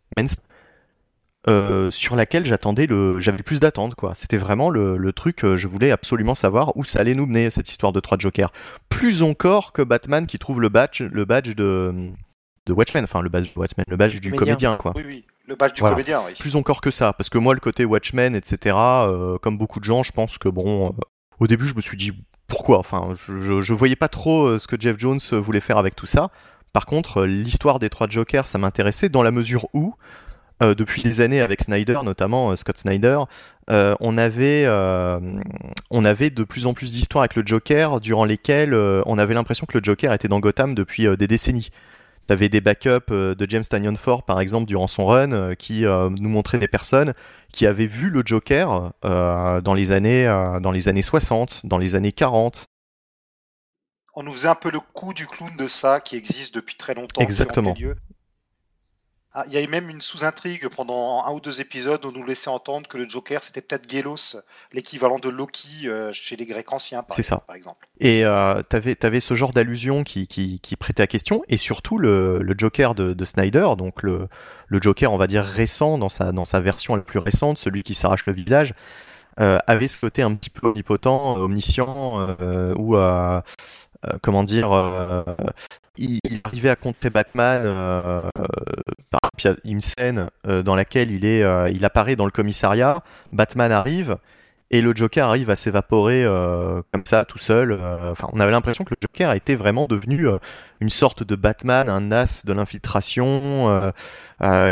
sur 1.91 2.17
laquelle 2.17 2.45
j'attendais 2.45 2.87
le 2.87 3.21
j'avais 3.21 3.43
plus 3.43 3.61
d'attente 3.61 3.95
quoi. 3.95 4.15
C'était 4.15 4.37
vraiment 4.37 4.71
le, 4.71 4.97
le, 4.97 5.13
truc 5.13 5.41
je 5.57 5.69
voulais 5.69 5.91
absolument 5.91 6.35
savoir 6.35 6.77
où 6.77 6.85
ça 6.85 7.01
allait 7.01 7.15
nous 7.15 7.27
mener 7.27 7.51
cette 7.51 7.71
histoire 7.71 7.93
de 7.93 8.01
trois 8.01 8.19
Jokers. 8.19 8.53
Plus 8.89 9.23
encore 9.23 9.73
que 9.73 9.83
Batman 9.83 10.27
qui 10.27 10.39
trouve 10.39 10.61
le 10.61 10.69
badge 10.69 11.01
le 11.01 11.25
badge 11.25 11.55
de 11.55 12.13
de 12.67 12.73
Watchmen, 12.73 13.05
enfin 13.05 13.23
le 13.23 13.29
badge 13.29 13.55
de 13.55 13.59
Watchmen, 13.59 13.85
le 13.89 13.97
badge 13.97 14.21
du 14.21 14.33
comédien, 14.33 14.77
quoi. 14.77 14.93
Oui, 14.97 15.03
oui. 15.07 15.25
Le 15.51 15.57
badge 15.57 15.75
du 15.75 15.83
comédien, 15.83 16.23
oui. 16.25 16.35
Plus 16.39 16.55
encore 16.55 16.81
que 16.81 16.93
ça, 16.93 17.13
parce 17.13 17.29
que 17.29 17.37
moi, 17.37 17.55
le 17.55 17.61
côté 17.61 17.85
Watchmen, 17.85 18.37
etc., 18.37 18.77
euh, 18.79 19.37
comme 19.39 19.59
beaucoup 19.59 19.81
de 19.81 19.85
gens, 19.85 20.05
je 20.05 20.13
pense 20.13 20.39
que 20.39 20.49
bon, 20.49 20.91
euh, 20.91 20.91
au 21.41 21.49
début, 21.49 21.67
je 21.67 21.75
me 21.75 21.81
suis 21.81 21.97
dit 21.97 22.13
pourquoi? 22.47 22.79
Enfin, 22.79 23.15
je, 23.17 23.61
je, 23.61 23.75
voyais 23.75 23.97
pas 23.97 24.07
trop 24.07 24.47
euh, 24.47 24.59
ce 24.61 24.69
que 24.69 24.77
Jeff 24.79 24.97
Jones 24.97 25.19
voulait 25.33 25.59
faire 25.59 25.77
avec 25.77 25.97
tout 25.97 26.07
ça. 26.07 26.31
Par 26.73 26.87
contre, 26.87 27.25
l'histoire 27.25 27.81
des 27.81 27.91
trois 27.91 28.09
Jokers, 28.09 28.47
ça 28.47 28.59
m'intéressait 28.59 29.09
dans 29.09 29.25
la 29.25 29.33
mesure 29.33 29.67
où, 29.75 29.97
depuis 30.61 31.03
des 31.03 31.21
années 31.21 31.41
avec 31.41 31.63
Snyder, 31.63 31.99
notamment 32.05 32.55
Scott 32.55 32.79
Snyder, 32.79 33.19
on 33.69 34.19
avait 34.19 34.69
on 34.69 36.05
avait 36.05 36.31
de 36.31 36.45
plus 36.45 36.67
en 36.67 36.75
plus 36.75 36.93
d'histoires 36.93 37.23
avec 37.23 37.35
le 37.35 37.43
Joker, 37.45 38.01
durant 38.01 38.25
lesquelles 38.25 38.73
on 38.75 39.19
avait 39.19 39.35
l'impression 39.35 39.67
que 39.67 39.77
le 39.77 39.83
Joker 39.83 40.13
était 40.13 40.29
dans 40.29 40.39
Gotham 40.39 40.77
depuis 40.77 41.09
des 41.17 41.27
décennies. 41.27 41.71
T'avais 42.31 42.49
des 42.49 42.61
backups 42.61 43.11
euh, 43.11 43.35
de 43.35 43.51
James 43.51 43.65
Tanyon 43.65 43.97
Ford, 43.97 44.23
par 44.23 44.41
exemple, 44.41 44.67
durant 44.67 44.87
son 44.87 45.07
run, 45.07 45.33
euh, 45.33 45.57
qui 45.57 45.85
euh, 45.85 46.11
nous 46.11 46.29
montraient 46.29 46.61
des 46.61 46.69
personnes 46.69 47.13
qui 47.53 47.67
avaient 47.67 47.89
vu 47.89 48.09
le 48.09 48.23
Joker 48.25 48.93
dans, 49.03 49.75
les 49.75 49.91
années, 49.91 50.27
dans 50.63 50.71
les 50.71 50.87
années 50.87 51.03
60, 51.03 51.63
dans 51.65 51.77
les 51.77 51.97
années 51.97 52.13
40. 52.13 52.67
On 54.15 54.23
nous 54.23 54.31
faisait 54.31 54.47
un 54.47 54.55
peu 54.55 54.71
le 54.71 54.79
coup 54.79 55.13
du 55.13 55.27
clown 55.27 55.51
de 55.57 55.67
ça, 55.67 55.99
qui 55.99 56.15
existe 56.15 56.55
depuis 56.55 56.77
très 56.77 56.95
longtemps. 56.95 57.21
Exactement. 57.21 57.75
Ah, 59.33 59.45
il 59.47 59.53
y 59.53 59.63
a 59.63 59.67
même 59.69 59.89
une 59.89 60.01
sous-intrigue 60.01 60.69
pendant 60.69 61.25
un 61.25 61.33
ou 61.33 61.39
deux 61.39 61.61
épisodes 61.61 62.05
où 62.05 62.09
on 62.09 62.13
nous 62.13 62.25
laissait 62.25 62.51
entendre 62.51 62.89
que 62.89 62.99
le 62.99 63.09
Joker 63.09 63.45
c'était 63.45 63.61
peut-être 63.61 63.89
Gelos, 63.89 64.37
l'équivalent 64.73 65.21
de 65.21 65.29
Loki 65.29 65.87
euh, 65.87 66.13
chez 66.13 66.35
les 66.35 66.47
Grecs 66.47 66.73
anciens, 66.73 67.05
par, 67.05 67.17
ça. 67.17 67.45
par 67.47 67.55
exemple. 67.55 67.87
Et 68.01 68.25
euh, 68.25 68.63
t'avais 68.63 68.97
avais 69.05 69.21
ce 69.21 69.35
genre 69.35 69.53
d'allusion 69.53 70.03
qui, 70.03 70.27
qui, 70.27 70.59
qui, 70.59 70.75
prêtait 70.75 71.05
à 71.05 71.07
question, 71.07 71.45
et 71.49 71.59
surtout 71.59 71.97
le, 71.97 72.41
le 72.43 72.55
Joker 72.59 72.97
de, 72.97 73.13
de, 73.13 73.25
Snyder, 73.25 73.69
donc 73.79 74.03
le, 74.03 74.27
le 74.67 74.83
Joker, 74.83 75.13
on 75.13 75.17
va 75.17 75.29
dire 75.29 75.45
récent 75.45 75.97
dans 75.97 76.09
sa, 76.09 76.33
dans 76.33 76.45
sa 76.45 76.59
version 76.59 76.97
la 76.97 77.03
plus 77.03 77.21
récente, 77.21 77.59
celui 77.59 77.85
qui 77.85 77.95
s'arrache 77.95 78.27
le 78.27 78.33
visage. 78.33 78.75
Euh, 79.39 79.59
avait 79.67 79.89
ce 79.89 79.99
côté 79.99 80.23
un 80.23 80.35
petit 80.35 80.51
peu 80.51 80.69
omnipotent, 80.69 81.37
omniscient, 81.39 82.27
euh, 82.41 82.75
ou 82.77 82.97
euh, 82.97 83.41
comment 84.23 84.43
dire, 84.43 84.71
il, 85.97 86.19
arrivait 86.45 86.71
à 86.71 86.77
contrer 86.77 87.11
Batman 87.11 87.63
par 89.11 89.31
une 89.65 89.81
scène 89.81 90.29
dans 90.45 90.75
laquelle 90.75 91.11
il 91.11 91.85
apparaît 91.85 92.17
dans 92.17 92.25
le 92.25 92.31
commissariat. 92.31 93.03
Batman 93.33 93.73
arrive 93.73 94.17
et 94.73 94.83
le 94.83 94.95
Joker 94.95 95.27
arrive 95.27 95.51
à 95.51 95.57
s'évaporer 95.57 96.25
comme 96.93 97.05
ça 97.05 97.25
tout 97.25 97.39
seul. 97.39 97.79
On 98.33 98.41
avait 98.41 98.53
l'impression 98.53 98.85
que 98.85 98.91
le 98.91 98.99
Joker 99.01 99.33
était 99.33 99.57
vraiment 99.57 99.87
devenu 99.87 100.27
une 100.81 100.91
sorte 100.91 101.23
de 101.23 101.37
Batman, 101.37 101.89
un 101.89 102.13
as 102.13 102.47
de 102.47 102.53
l'infiltration, 102.53 103.93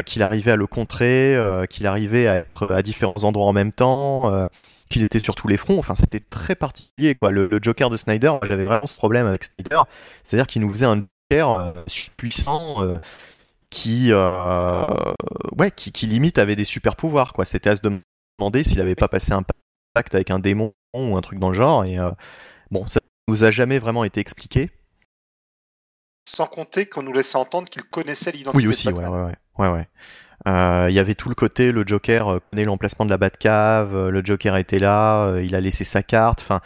qu'il 0.07 0.23
arrivait 0.23 0.53
à 0.53 0.57
le 0.57 0.67
contrer, 0.67 1.37
qu'il 1.69 1.87
arrivait 1.87 2.29
à 2.29 2.37
être 2.37 2.73
à 2.73 2.83
différents 2.83 3.25
endroits 3.25 3.47
en 3.47 3.53
même 3.53 3.73
temps 3.73 4.49
qu'il 4.89 5.03
était 5.03 5.19
sur 5.19 5.35
tous 5.35 5.49
les 5.49 5.57
fronts. 5.57 5.79
Enfin, 5.79 5.95
c'était 5.95 6.21
très 6.21 6.55
particulier. 6.55 7.15
Quoi. 7.15 7.31
Le, 7.31 7.59
Joker 7.63 7.91
de 7.91 7.97
Snyder, 7.97 8.35
j'avais 8.43 8.65
vraiment 8.65 8.87
ce 8.87 8.97
problème 8.97 9.27
avec 9.27 9.45
Snyder. 9.45 9.81
C'est-à-dire 10.23 10.47
qu'il 10.47 10.63
nous 10.63 10.71
faisait 10.71 10.87
un 10.87 11.07
Joker 11.31 11.61
euh, 11.61 11.73
puissant 12.17 12.83
euh, 12.83 12.97
qui, 13.71 14.13
euh, 14.13 14.85
ouais, 15.57 15.71
qui, 15.71 15.93
qui, 15.93 16.07
limite 16.07 16.39
avait 16.39 16.57
des 16.57 16.65
super 16.65 16.97
pouvoirs. 16.97 17.33
Quoi. 17.33 17.45
C'était 17.45 17.71
à 17.71 17.77
se 17.77 17.83
demander 17.83 18.65
s'il 18.65 18.79
n'avait 18.79 18.95
pas 18.95 19.09
passé 19.09 19.33
un 19.33 19.43
pacte 19.95 20.15
avec 20.15 20.31
un 20.31 20.39
démon 20.39 20.73
ou 20.95 21.17
un 21.17 21.21
truc 21.21 21.39
dans 21.39 21.49
le 21.49 21.55
genre. 21.55 21.85
Et 21.85 21.99
bon, 22.71 22.87
ça 22.87 23.01
nous 23.29 23.45
a 23.45 23.51
jamais 23.51 23.79
vraiment 23.79 24.05
été 24.05 24.21
expliqué. 24.21 24.71
Sans 26.29 26.47
compter 26.47 26.87
qu'on 26.87 27.03
nous 27.03 27.13
laissait 27.13 27.39
entendre 27.39 27.69
qu'il 27.71 27.85
connaissait 27.85 28.33
l'identité. 28.33 28.63
Oui, 28.63 28.69
aussi, 28.69 28.89
ouais, 28.89 29.07
ouais, 29.07 29.35
ouais, 29.59 29.69
ouais. 29.69 29.89
Euh, 29.89 30.28
il 30.47 30.95
y 30.95 30.99
avait 30.99 31.15
tout 31.15 31.29
le 31.29 31.35
côté, 31.35 31.73
le 31.73 31.85
Joker 31.87 32.29
euh, 32.29 32.39
connaît 32.51 32.65
l'emplacement 32.65 33.05
de 33.05 33.11
la 33.11 33.19
Batcave, 33.19 33.95
euh, 33.95 34.11
le 34.11 34.25
Joker 34.25 34.57
était 34.57 34.79
là, 34.79 35.39
il 35.41 35.55
a 35.55 35.61
laissé 35.61 35.85
sa 35.85 36.03
carte, 36.03 36.41
enfin... 36.43 36.61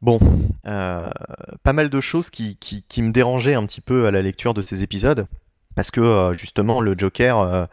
Bon, 0.00 0.20
pas 0.62 1.72
mal 1.72 1.90
de 1.90 2.00
choses 2.00 2.30
qui, 2.30 2.56
qui, 2.56 3.02
me 3.02 3.10
dérangeaient 3.10 3.54
un 3.54 3.66
petit 3.66 3.80
peu 3.80 4.06
à 4.06 4.12
la 4.12 4.22
lecture 4.22 4.54
de 4.54 4.62
ces 4.62 4.84
épisodes, 4.84 5.26
parce 5.74 5.90
que 5.90 6.32
justement 6.38 6.80
le 6.80 6.94
Joker 6.96 7.66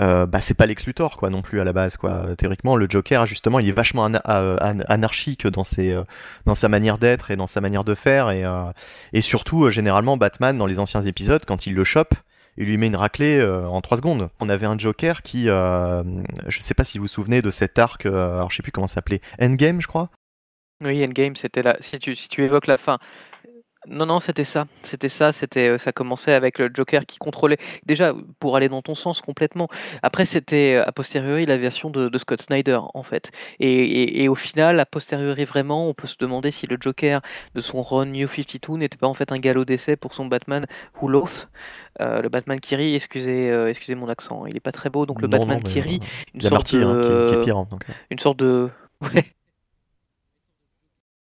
euh, 0.00 0.24
bah 0.24 0.40
c'est 0.40 0.54
pas 0.54 0.64
Lex 0.64 0.84
quoi 1.18 1.28
non 1.28 1.42
plus 1.42 1.60
à 1.60 1.64
la 1.64 1.74
base 1.74 1.98
quoi. 1.98 2.28
Théoriquement 2.38 2.76
le 2.76 2.86
Joker 2.88 3.26
justement 3.26 3.58
il 3.58 3.68
est 3.68 3.72
vachement 3.72 4.04
anarchique 4.04 5.46
dans 5.48 5.64
ses 5.64 6.00
dans 6.46 6.54
sa 6.54 6.70
manière 6.70 6.96
d'être 6.96 7.30
et 7.30 7.36
dans 7.36 7.46
sa 7.46 7.60
manière 7.60 7.84
de 7.84 7.94
faire 7.94 8.30
et 8.30 8.44
et 9.12 9.20
surtout 9.20 9.68
généralement 9.68 10.16
Batman 10.16 10.56
dans 10.56 10.66
les 10.66 10.78
anciens 10.78 11.02
épisodes 11.02 11.44
quand 11.44 11.66
il 11.66 11.74
le 11.74 11.84
chope 11.84 12.14
il 12.56 12.66
lui 12.66 12.76
met 12.76 12.86
une 12.86 12.96
raclée 12.96 13.42
en 13.42 13.80
3 13.80 13.98
secondes. 13.98 14.30
On 14.40 14.48
avait 14.48 14.66
un 14.66 14.78
Joker 14.78 15.22
qui, 15.22 15.44
je 15.44 16.60
sais 16.60 16.74
pas 16.74 16.84
si 16.84 16.98
vous 16.98 17.04
vous 17.04 17.08
souvenez 17.08 17.42
de 17.42 17.50
cet 17.50 17.78
arc, 17.78 18.06
alors 18.06 18.50
je 18.50 18.56
sais 18.56 18.62
plus 18.62 18.72
comment 18.72 18.86
s'appelait, 18.86 19.20
Endgame 19.40 19.80
je 19.80 19.88
crois, 19.88 20.10
oui, 20.82 21.04
Endgame, 21.04 21.36
c'était 21.36 21.62
là. 21.62 21.76
Si 21.80 21.98
tu, 21.98 22.16
si 22.16 22.28
tu 22.28 22.42
évoques 22.42 22.66
la 22.66 22.78
fin. 22.78 22.98
Non, 23.86 24.04
non, 24.04 24.20
c'était 24.20 24.44
ça. 24.44 24.66
C'était 24.82 25.08
ça. 25.08 25.32
C'était, 25.32 25.68
euh, 25.68 25.78
ça 25.78 25.90
commençait 25.92 26.34
avec 26.34 26.58
le 26.58 26.70
Joker 26.72 27.06
qui 27.06 27.18
contrôlait. 27.18 27.56
Déjà, 27.86 28.12
pour 28.38 28.56
aller 28.56 28.68
dans 28.68 28.82
ton 28.82 28.94
sens 28.94 29.22
complètement. 29.22 29.68
Après, 30.02 30.26
c'était 30.26 30.74
euh, 30.74 30.84
a 30.86 30.92
posteriori 30.92 31.46
la 31.46 31.56
version 31.56 31.88
de, 31.88 32.18
Scott 32.18 32.42
Snyder, 32.42 32.78
en 32.92 33.02
fait. 33.02 33.30
Et, 33.58 34.22
et, 34.22 34.28
au 34.28 34.34
final, 34.34 34.78
a 34.80 34.86
posteriori 34.86 35.46
vraiment, 35.46 35.88
on 35.88 35.94
peut 35.94 36.06
se 36.06 36.16
demander 36.18 36.50
si 36.50 36.66
le 36.66 36.76
Joker 36.78 37.22
de 37.54 37.60
son 37.62 37.82
run 37.82 38.06
New 38.06 38.28
52 38.28 38.76
n'était 38.76 38.98
pas 38.98 39.06
en 39.06 39.14
fait 39.14 39.32
un 39.32 39.38
galop 39.38 39.64
d'essai 39.64 39.96
pour 39.96 40.14
son 40.14 40.26
Batman 40.26 40.66
Who 41.00 41.10
euh, 42.00 42.22
le 42.22 42.28
Batman 42.28 42.60
Kiri. 42.60 42.94
Excusez, 42.94 43.48
excusez 43.68 43.94
mon 43.94 44.08
accent. 44.08 44.44
Il 44.46 44.56
est 44.56 44.60
pas 44.60 44.72
très 44.72 44.90
beau. 44.90 45.06
Donc 45.06 45.22
le 45.22 45.28
Batman 45.28 45.62
Kiri, 45.62 46.00
une 46.34 46.42
sorte 46.42 46.74
de, 46.74 46.84
hein, 46.84 47.26
qui, 47.28 47.34
est 47.34 47.44
pire, 47.44 47.56
hein, 47.56 47.68
une 48.10 48.18
sorte 48.18 48.38
de, 48.38 48.68
ouais, 49.00 49.32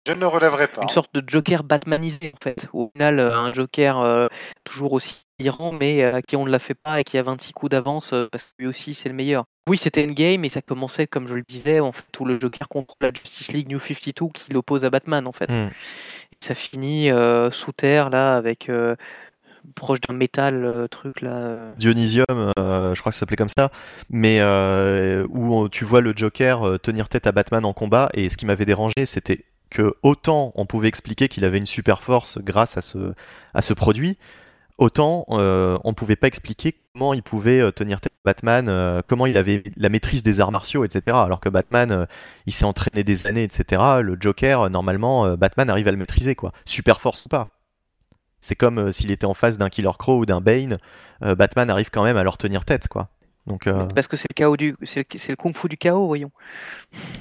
je 0.09 0.13
ne 0.13 0.25
relèverai 0.25 0.67
pas. 0.67 0.81
Une 0.81 0.89
sorte 0.89 1.13
de 1.13 1.23
Joker 1.25 1.63
Batmanisé 1.63 2.33
en 2.33 2.43
fait. 2.43 2.67
Au 2.73 2.89
final, 2.93 3.19
euh, 3.19 3.35
un 3.35 3.53
Joker 3.53 3.99
euh, 3.99 4.27
toujours 4.63 4.93
aussi 4.93 5.15
irant, 5.37 5.71
mais 5.71 6.03
euh, 6.03 6.15
à 6.15 6.21
qui 6.21 6.35
on 6.35 6.45
ne 6.45 6.49
la 6.49 6.59
fait 6.59 6.73
pas 6.73 6.99
et 6.99 7.03
qui 7.03 7.17
a 7.17 7.23
26 7.23 7.53
coups 7.53 7.69
d'avance 7.69 8.13
parce 8.31 8.45
que 8.45 8.49
lui 8.59 8.67
aussi 8.67 8.95
c'est 8.95 9.09
le 9.09 9.15
meilleur. 9.15 9.45
Oui, 9.69 9.77
c'était 9.77 10.03
une 10.03 10.13
game 10.13 10.43
et 10.45 10.49
ça 10.49 10.61
commençait, 10.63 11.05
comme 11.05 11.27
je 11.27 11.35
le 11.35 11.43
disais, 11.47 11.79
en 11.79 11.91
fait, 11.91 12.19
où 12.19 12.25
le 12.25 12.39
Joker 12.39 12.67
contre 12.67 12.95
la 13.01 13.11
Justice 13.13 13.51
League 13.51 13.69
New 13.69 13.79
52 13.79 14.31
qui 14.33 14.51
l'oppose 14.51 14.83
à 14.83 14.89
Batman 14.89 15.27
en 15.27 15.31
fait. 15.31 15.51
Hmm. 15.51 15.69
ça 16.41 16.55
finit 16.55 17.11
sous 17.51 17.71
terre 17.73 18.09
là 18.09 18.35
avec 18.35 18.71
proche 19.75 20.01
d'un 20.01 20.15
métal 20.15 20.87
truc 20.89 21.21
là. 21.21 21.73
Dionysium, 21.77 22.25
je 22.57 22.99
crois 22.99 23.11
que 23.11 23.15
ça 23.15 23.19
s'appelait 23.19 23.37
comme 23.37 23.47
ça, 23.47 23.69
mais 24.09 24.41
où 25.29 25.69
tu 25.69 25.85
vois 25.85 26.01
le 26.01 26.13
Joker 26.15 26.79
tenir 26.81 27.09
tête 27.09 27.27
à 27.27 27.31
Batman 27.31 27.63
en 27.63 27.73
combat 27.73 28.09
et 28.15 28.29
ce 28.29 28.37
qui 28.37 28.47
m'avait 28.47 28.65
dérangé 28.65 29.05
c'était 29.05 29.45
que 29.69 29.93
autant 30.03 30.51
on 30.55 30.65
pouvait 30.65 30.87
expliquer 30.87 31.27
qu'il 31.27 31.45
avait 31.45 31.57
une 31.57 31.65
super 31.65 32.01
force 32.01 32.37
grâce 32.39 32.77
à 32.77 32.81
ce, 32.81 33.73
produit, 33.73 34.17
autant 34.77 35.25
euh, 35.29 35.77
on 35.83 35.93
pouvait 35.93 36.15
pas 36.15 36.27
expliquer 36.27 36.75
comment 36.93 37.13
il 37.13 37.23
pouvait 37.23 37.59
euh, 37.59 37.71
tenir 37.71 38.01
tête 38.01 38.13
à 38.13 38.29
Batman, 38.29 38.67
euh, 38.67 39.01
comment 39.07 39.25
il 39.25 39.37
avait 39.37 39.63
la 39.77 39.89
maîtrise 39.89 40.23
des 40.23 40.39
arts 40.39 40.51
martiaux, 40.51 40.83
etc. 40.85 41.17
Alors 41.17 41.39
que 41.39 41.49
Batman, 41.49 42.07
il 42.45 42.53
s'est 42.53 42.65
entraîné 42.65 43.03
des 43.03 43.27
années, 43.27 43.43
etc. 43.43 43.81
Le 44.01 44.17
Joker, 44.19 44.69
normalement, 44.69 45.35
Batman 45.35 45.69
arrive 45.69 45.87
à 45.87 45.91
le 45.91 45.97
maîtriser, 45.97 46.35
quoi. 46.35 46.51
Super 46.65 47.01
force 47.01 47.25
ou 47.25 47.29
pas. 47.29 47.49
C'est 48.41 48.55
comme 48.55 48.91
s'il 48.93 49.11
était 49.11 49.25
en 49.25 49.33
face 49.33 49.57
d'un 49.57 49.69
Killer 49.69 49.91
Crow 49.99 50.19
ou 50.19 50.25
d'un 50.25 50.39
Bane, 50.39 50.77
Batman 51.21 51.69
arrive 51.69 51.89
quand 51.89 52.03
même 52.03 52.15
à 52.15 52.23
leur 52.23 52.37
tenir 52.37 52.63
tête, 52.63 52.87
quoi. 52.87 53.09
Euh, 53.67 53.85
Parce 53.95 54.07
que 54.07 54.17
c'est 54.17 54.27
le 54.29 54.33
chaos 54.33 54.57
du, 54.57 54.75
c'est 54.83 55.05
le, 55.29 55.35
kung 55.35 55.55
fu 55.55 55.67
du 55.67 55.77
chaos, 55.77 56.05
voyons. 56.05 56.31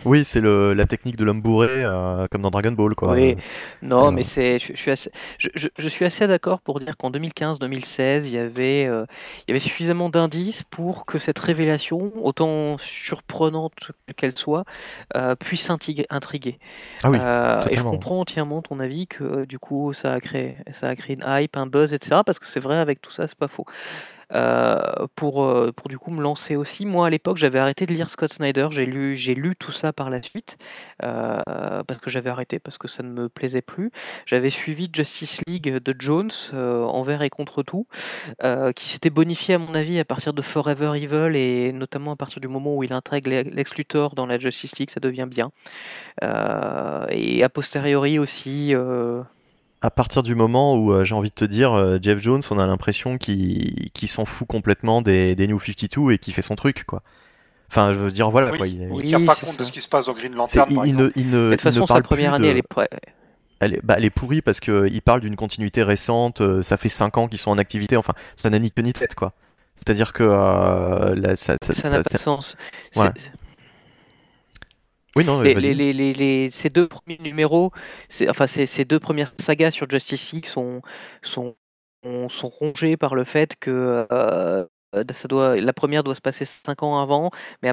Oui, 0.04 0.24
c'est 0.24 0.40
le, 0.40 0.74
la 0.74 0.86
technique 0.86 1.16
de 1.16 1.24
l'homme 1.24 1.40
bourré, 1.40 1.68
euh, 1.70 2.26
comme 2.30 2.42
dans 2.42 2.50
Dragon 2.50 2.72
Ball, 2.72 2.94
quoi. 2.94 3.12
Oui, 3.12 3.36
non, 3.82 4.10
mais 4.12 4.24
c'est, 4.24 4.58
je, 4.58 4.74
suis 4.74 4.90
assez, 4.90 5.10
je, 5.38 5.88
suis 5.88 6.04
assez 6.04 6.26
d'accord 6.26 6.60
pour 6.60 6.80
dire 6.80 6.96
qu'en 6.96 7.10
2015-2016, 7.10 8.24
il 8.24 8.30
y 8.30 8.38
avait, 8.38 8.86
euh, 8.86 9.06
il 9.46 9.50
y 9.50 9.52
avait 9.52 9.60
suffisamment 9.60 10.08
d'indices 10.08 10.62
pour 10.64 11.06
que 11.06 11.18
cette 11.18 11.38
révélation, 11.38 12.12
autant 12.22 12.76
surprenante 12.78 13.92
qu'elle 14.16 14.36
soit, 14.36 14.64
puisse 15.40 15.70
intriguer. 15.70 16.58
Ah 17.02 17.10
oui, 17.10 17.18
et 17.70 17.76
je 17.76 17.82
comprends 17.82 18.20
entièrement 18.20 18.62
ton 18.62 18.80
avis 18.80 19.06
que 19.06 19.44
du 19.44 19.58
coup, 19.58 19.92
ça 19.92 20.12
a 20.12 20.20
créé, 20.20 20.56
ça 20.72 20.88
a 20.88 20.96
créé 20.96 21.16
une 21.16 21.24
hype, 21.26 21.56
un 21.56 21.66
buzz, 21.66 21.92
etc. 21.92 22.22
Parce 22.24 22.38
que 22.38 22.46
c'est 22.46 22.60
vrai, 22.60 22.78
avec 22.78 23.00
tout 23.00 23.10
ça, 23.10 23.26
c'est 23.28 23.38
pas 23.38 23.48
faux. 23.48 23.66
Euh, 24.34 25.06
pour, 25.16 25.42
euh, 25.42 25.72
pour 25.72 25.88
du 25.88 25.98
coup 25.98 26.10
me 26.10 26.22
lancer 26.22 26.54
aussi. 26.56 26.84
Moi 26.84 27.06
à 27.06 27.10
l'époque 27.10 27.38
j'avais 27.38 27.58
arrêté 27.58 27.86
de 27.86 27.94
lire 27.94 28.10
Scott 28.10 28.32
Snyder, 28.34 28.68
j'ai 28.72 28.84
lu, 28.84 29.16
j'ai 29.16 29.34
lu 29.34 29.56
tout 29.56 29.72
ça 29.72 29.94
par 29.94 30.10
la 30.10 30.20
suite 30.20 30.58
euh, 31.02 31.40
parce 31.86 31.98
que 31.98 32.10
j'avais 32.10 32.28
arrêté 32.28 32.58
parce 32.58 32.76
que 32.76 32.88
ça 32.88 33.02
ne 33.02 33.08
me 33.08 33.28
plaisait 33.30 33.62
plus. 33.62 33.90
J'avais 34.26 34.50
suivi 34.50 34.90
Justice 34.92 35.40
League 35.46 35.68
de 35.68 35.94
Jones 35.98 36.30
envers 36.52 37.22
et 37.22 37.30
contre 37.30 37.62
tout, 37.62 37.86
qui 38.74 38.88
s'était 38.88 39.10
bonifié 39.10 39.54
à 39.54 39.58
mon 39.58 39.74
avis 39.74 39.98
à 39.98 40.04
partir 40.04 40.32
de 40.32 40.42
Forever 40.42 40.92
Evil 40.96 41.36
et 41.36 41.72
notamment 41.72 42.12
à 42.12 42.16
partir 42.16 42.40
du 42.40 42.48
moment 42.48 42.76
où 42.76 42.82
il 42.82 42.92
intègre 42.92 43.30
Lex 43.30 43.74
Luthor 43.76 44.14
dans 44.14 44.26
la 44.26 44.38
Justice 44.38 44.78
League, 44.78 44.90
ça 44.90 45.00
devient 45.00 45.26
bien. 45.28 45.50
et 47.10 47.42
a 47.42 47.48
posteriori 47.48 48.18
aussi 48.18 48.74
à 49.80 49.90
partir 49.90 50.22
du 50.22 50.34
moment 50.34 50.74
où 50.74 50.92
euh, 50.92 51.04
j'ai 51.04 51.14
envie 51.14 51.30
de 51.30 51.34
te 51.34 51.44
dire, 51.44 51.72
euh, 51.72 51.98
Jeff 52.00 52.20
Jones, 52.20 52.42
on 52.50 52.58
a 52.58 52.66
l'impression 52.66 53.16
qu'il 53.16 53.90
s'en 54.06 54.24
fout 54.24 54.46
complètement 54.46 55.02
des, 55.02 55.34
des 55.34 55.46
New 55.46 55.60
52 55.60 56.12
et 56.12 56.18
qu'il 56.18 56.34
fait 56.34 56.42
son 56.42 56.56
truc, 56.56 56.84
quoi. 56.84 57.02
Enfin, 57.70 57.92
je 57.92 57.98
veux 57.98 58.10
dire, 58.10 58.30
voilà, 58.30 58.56
quoi. 58.56 58.66
Il, 58.66 58.88
ne 58.88 59.00
tient 59.02 59.24
pas 59.24 59.36
compte 59.36 59.58
de 59.58 59.64
ce 59.64 59.72
qui 59.72 59.80
se 59.80 59.88
passe 59.88 60.06
dans 60.06 60.14
Green 60.14 60.34
Lantern. 60.34 60.66
Il, 60.86 60.96
ne, 60.96 61.10
il 61.16 61.30
ne, 61.30 61.50
de 61.50 61.54
toute 61.54 61.62
façon, 61.62 61.86
sa 61.86 62.00
première 62.00 62.34
année, 62.34 62.48
elle 62.48 62.56
est 62.56 62.62
prête. 62.62 62.90
Elle 63.60 63.74
est, 63.74 63.80
bah, 63.84 63.94
elle 63.98 64.04
est 64.04 64.10
pourrie 64.10 64.40
parce 64.40 64.60
qu'il 64.60 65.02
parle 65.02 65.20
d'une 65.20 65.36
continuité 65.36 65.82
récente, 65.82 66.40
euh, 66.40 66.62
ça 66.62 66.76
fait 66.76 66.88
5 66.88 67.18
ans 67.18 67.28
qu'ils 67.28 67.40
sont 67.40 67.50
en 67.50 67.58
activité, 67.58 67.96
enfin, 67.96 68.14
ça 68.36 68.50
n'a 68.50 68.58
ni 68.58 68.70
queue 68.70 68.82
ni 68.82 68.92
tête, 68.92 69.14
quoi. 69.14 69.32
C'est-à-dire 69.74 70.12
que 70.12 70.24
ça 71.36 71.56
n'a 71.84 72.02
pas 72.02 72.02
de 72.02 72.18
sens. 72.18 72.56
Ouais. 72.96 73.10
Oui, 75.18 75.24
non, 75.24 75.40
les, 75.40 75.54
les, 75.54 75.92
les, 75.92 76.50
ces 76.52 76.68
deux 76.68 76.86
premiers 76.86 77.18
numéros, 77.18 77.72
enfin 78.28 78.46
ces, 78.46 78.66
ces, 78.66 78.84
deux 78.84 79.00
premières 79.00 79.34
sagas 79.40 79.72
sur 79.72 79.90
Justice 79.90 80.32
League 80.32 80.46
sont, 80.46 80.80
sont, 81.22 81.56
sont 82.04 82.48
rongées 82.48 82.96
par 82.96 83.16
le 83.16 83.24
fait 83.24 83.56
que 83.58 84.06
euh, 84.12 84.64
ça 84.94 85.26
doit, 85.26 85.56
la 85.56 85.72
première 85.72 86.04
doit 86.04 86.14
se 86.14 86.20
passer 86.20 86.44
5 86.44 86.84
ans 86.84 87.00
avant, 87.02 87.32
mais 87.64 87.70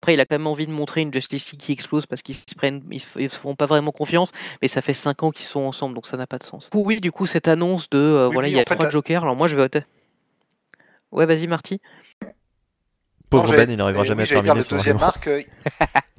après 0.00 0.14
il 0.14 0.20
a 0.20 0.26
quand 0.26 0.36
même 0.36 0.46
envie 0.46 0.68
de 0.68 0.72
montrer 0.72 1.00
une 1.00 1.12
Justice 1.12 1.50
League 1.50 1.60
qui 1.60 1.72
explose 1.72 2.06
parce 2.06 2.22
qu'ils 2.22 2.36
se 2.36 2.54
prennent, 2.56 2.84
ils, 2.92 3.00
se 3.00 3.40
font 3.40 3.56
pas 3.56 3.66
vraiment 3.66 3.90
confiance, 3.90 4.30
mais 4.62 4.68
ça 4.68 4.80
fait 4.80 4.94
5 4.94 5.24
ans 5.24 5.32
qu'ils 5.32 5.46
sont 5.46 5.62
ensemble, 5.62 5.96
donc 5.96 6.06
ça 6.06 6.16
n'a 6.16 6.28
pas 6.28 6.38
de 6.38 6.44
sens. 6.44 6.70
Oui, 6.72 7.00
du 7.00 7.10
coup 7.10 7.26
cette 7.26 7.48
annonce 7.48 7.90
de, 7.90 7.98
euh, 7.98 8.28
voilà, 8.28 8.46
il 8.46 8.54
y 8.54 8.60
a 8.60 8.64
trois 8.64 8.90
Jokers, 8.90 9.24
alors 9.24 9.34
moi 9.34 9.48
je 9.48 9.56
vais. 9.56 9.68
Ouais, 11.10 11.26
vas-y 11.26 11.48
Marty. 11.48 11.80
Pauvre 13.28 13.50
Ben, 13.56 13.68
il 13.68 13.76
n'arrivera 13.76 14.04
jamais 14.04 14.22
à 14.22 14.26
terminer 14.26 14.54
le 14.54 14.76
deuxième 14.76 14.98
arc. 14.98 15.28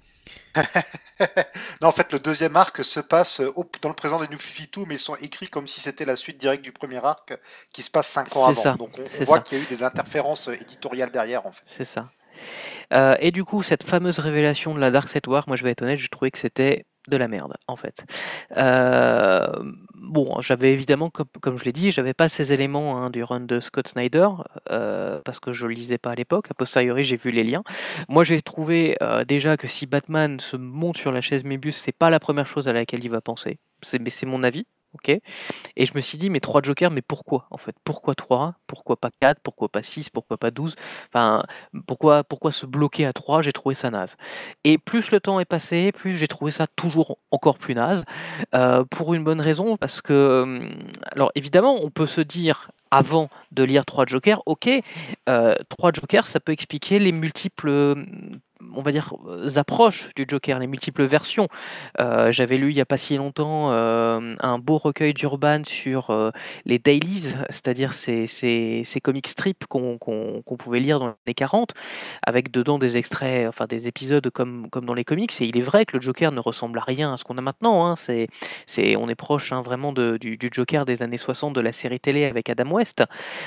non, 1.82 1.88
en 1.88 1.92
fait, 1.92 2.12
le 2.12 2.20
deuxième 2.20 2.56
arc 2.56 2.84
se 2.84 3.00
passe 3.00 3.42
dans 3.82 3.90
le 3.90 3.96
présent 3.96 4.20
des 4.20 4.28
New 4.28 4.40
52, 4.40 4.86
mais 4.88 4.96
ils 4.96 5.00
sont 5.00 5.16
écrits 5.16 5.50
comme 5.50 5.68
si 5.68 5.80
c'était 5.80 6.06
la 6.06 6.16
suite 6.16 6.38
directe 6.38 6.64
du 6.64 6.72
premier 6.72 7.04
arc 7.06 7.38
qui 7.74 7.82
se 7.82 7.92
passe 7.92 8.08
cinq 8.08 8.36
ans 8.36 8.46
avant. 8.46 8.76
Donc 8.76 8.98
on, 9.20 9.24
voit 9.24 9.40
qu'il 9.40 9.58
y 9.58 9.62
a 9.62 9.64
eu 9.64 9.68
des 9.68 9.84
interférences 9.84 10.48
éditoriales 10.48 11.12
derrière, 11.12 11.46
en 11.46 11.52
fait. 11.52 11.64
C'est 11.78 11.86
ça. 11.86 12.10
Euh, 12.94 13.16
et 13.20 13.32
du 13.32 13.44
coup, 13.44 13.64
cette 13.64 13.84
fameuse 13.84 14.20
révélation 14.20 14.74
de 14.74 14.80
la 14.80 14.92
Dark 14.92 15.10
Set 15.10 15.28
War, 15.28 15.48
moi 15.48 15.56
je 15.56 15.64
vais 15.64 15.72
être 15.72 15.82
honnête, 15.82 16.00
je 16.00 16.08
trouvais 16.08 16.32
que 16.32 16.40
c'était 16.40 16.86
de 17.08 17.18
la 17.18 17.28
merde 17.28 17.54
en 17.68 17.76
fait. 17.76 18.06
Euh, 18.58 19.48
bon, 19.96 20.42
j'avais 20.42 20.74
évidemment, 20.74 21.10
comme, 21.10 21.28
comme 21.42 21.58
je 21.58 21.64
l'ai 21.64 21.72
dit, 21.72 21.92
j'avais 21.92 22.14
pas 22.14 22.30
ces 22.30 22.54
éléments 22.54 22.98
hein, 22.98 23.10
du 23.10 23.24
run 23.24 23.42
de 23.42 23.60
Scott 23.60 23.88
Snyder 23.88 24.28
euh, 24.70 25.20
parce 25.26 25.40
que 25.40 25.54
je 25.54 25.68
lisais 25.68 25.98
pas 25.98 26.12
à 26.12 26.16
l'époque. 26.16 26.48
A 26.50 26.54
posteriori, 26.54 27.04
j'ai 27.04 27.18
vu 27.18 27.32
les 27.32 27.44
liens. 27.44 27.64
Moi, 28.08 28.24
j'ai 28.24 28.42
trouvé 28.42 28.98
euh, 29.02 29.26
déjà 29.26 29.58
que 29.58 29.68
si 29.68 29.86
Batman 29.86 30.40
se 30.40 30.58
monte 30.58 30.98
sur 30.98 31.12
la 31.12 31.22
chaise 31.22 31.44
Mébius, 31.44 31.78
c'est 31.78 31.92
pas 31.92 32.10
la 32.10 32.20
première 32.20 32.48
chose 32.48 32.68
à 32.68 32.74
laquelle 32.74 33.04
il 33.04 33.12
va 33.12 33.22
penser. 33.22 33.60
Mais 34.00 34.10
c'est 34.10 34.26
mon 34.26 34.44
avis 34.44 34.66
ok. 34.94 35.10
Et 35.10 35.86
je 35.86 35.94
me 35.96 36.02
suis 36.02 36.18
dit, 36.18 36.30
mais 36.30 36.40
trois 36.40 36.62
jokers, 36.62 36.92
mais 36.92 37.02
pourquoi 37.02 37.48
en 37.52 37.58
fait? 37.58 37.76
Pourquoi 37.84 38.16
trois? 38.16 38.56
Pourquoi 38.68 38.98
pas 38.98 39.10
quatre? 39.20 39.40
Pourquoi 39.42 39.70
pas 39.70 39.84
six? 39.84 40.10
Pourquoi 40.10 40.38
pas 40.38 40.52
douze? 40.52 40.76
Enfin, 41.10 41.44
pourquoi, 41.88 42.24
pourquoi 42.24 42.52
se 42.52 42.66
bloquer 42.66 43.06
à 43.06 43.14
trois? 43.14 43.42
J'ai 43.42 43.54
trouvé 43.54 43.76
ça 43.76 43.90
naze. 43.92 44.16
Et 44.64 44.78
plus 44.78 45.12
le 45.12 45.20
temps 45.20 45.40
est 45.40 45.46
passé, 45.46 45.92
plus 45.92 46.18
j'ai 46.18 46.28
trouvé 46.28 46.52
ça 46.52 46.68
toujours 46.68 47.18
encore 47.32 47.58
plus 47.58 47.76
naze. 47.76 48.04
Euh, 48.54 48.84
pour 48.86 49.14
une 49.14 49.24
bonne 49.24 49.42
raison, 49.42 49.78
parce 49.78 50.02
que, 50.02 50.42
hum, 50.44 50.70
alors 51.12 51.32
évidemment, 51.36 51.78
on 51.84 51.90
peut 51.90 52.08
se 52.08 52.22
dire, 52.22 52.72
avant 52.92 53.30
de 53.52 53.64
lire 53.64 53.86
trois 53.86 54.06
jokers, 54.06 54.44
ok, 54.46 54.70
euh, 55.30 55.56
trois 55.70 55.92
jokers, 55.94 56.28
ça 56.28 56.40
peut 56.40 56.52
expliquer 56.52 57.00
les 57.00 57.12
multiples 57.12 57.96
on 58.76 58.82
va 58.82 58.92
dire, 58.92 59.14
euh, 59.28 59.50
approches 59.56 60.10
du 60.16 60.26
Joker, 60.28 60.60
les 60.60 60.68
multiples 60.68 61.04
versions. 61.06 61.48
Euh, 62.00 62.32
j'avais 62.32 62.58
lu 62.58 62.72
il 62.72 62.76
n'y 62.76 62.82
a 62.82 62.86
pas 62.86 62.98
si 62.98 63.18
longtemps 63.18 63.72
euh, 63.72 64.36
un 64.40 64.60
beau 64.60 64.78
recueil 64.78 65.14
d'Urban 65.14 65.64
sur 65.66 66.32
les 66.66 66.80
dailies, 66.80 67.34
c'est-à-dire 67.50 67.94
ces, 67.94 68.28
ces, 68.28 69.02
comic 69.02 69.28
strips 69.28 69.66
qu'on 69.66 69.98
pouvait 70.60 70.80
lire 70.80 71.00
dans 71.00 71.08
les 71.08 71.14
années 71.28 71.34
40, 71.36 71.74
avec 72.26 72.52
dedans 72.52 72.78
des 72.80 72.98
extraits, 72.98 73.48
enfin 73.48 73.66
des 73.68 73.88
épisodes 73.88 74.30
comme, 74.30 74.68
dans 74.72 74.94
les 74.94 75.04
comics. 75.04 75.40
Et 75.42 75.46
il 75.46 75.58
est 75.58 75.62
vrai 75.62 75.86
que 75.86 75.98
le 75.98 76.02
Joker 76.02 76.32
ne 76.32 76.40
ressemble 76.40 76.80
à 76.80 76.84
rien 76.84 77.14
à 77.14 77.18
ce 77.18 77.24
qu'on 77.24 77.38
a 77.38 77.42
maintenant. 77.42 77.86
Hein. 77.88 77.96
On 78.98 79.10
est 79.10 79.16
proche 79.16 79.52
hein, 79.52 79.62
vraiment 79.62 79.94
du, 79.94 80.38
du, 80.38 80.50
Joker 80.52 80.86
des 80.86 81.04
années 81.04 81.18
60 81.18 81.54
de 81.54 81.62
la 81.62 81.72
série 81.72 82.00
télé 82.00 82.26
avec 82.26 82.50
Adam 82.50 82.70
West 82.72 82.81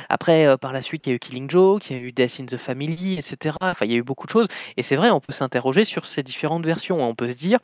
Après, 0.09 0.47
euh, 0.47 0.57
par 0.57 0.73
la 0.73 0.83
suite, 0.83 1.07
il 1.07 1.11
y 1.11 1.13
a 1.13 1.17
eu 1.17 1.19
Killing 1.19 1.51
Joke, 1.51 1.91
il 1.91 1.97
y 1.97 2.01
a 2.01 2.03
eu 2.03 2.13
Death 2.13 2.41
in 2.41 2.47
the 2.47 2.57
Family, 2.57 3.19
etc. 3.19 3.57
Enfin, 3.61 3.85
il 3.87 3.93
y 3.93 3.95
a 3.95 3.99
eu 3.99 4.03
beaucoup 4.03 4.27
de 4.27 4.33
choses. 4.33 4.49
Et 4.77 4.83
c'est 4.83 4.97
vrai, 4.97 5.11
on 5.11 5.21
peut 5.21 5.33
s'interroger 5.33 5.85
sur 5.85 6.07
ces 6.07 6.23
différentes 6.23 6.65
versions. 6.65 7.03
On 7.03 7.15
peut 7.15 7.31
se 7.31 7.37
dire, 7.37 7.59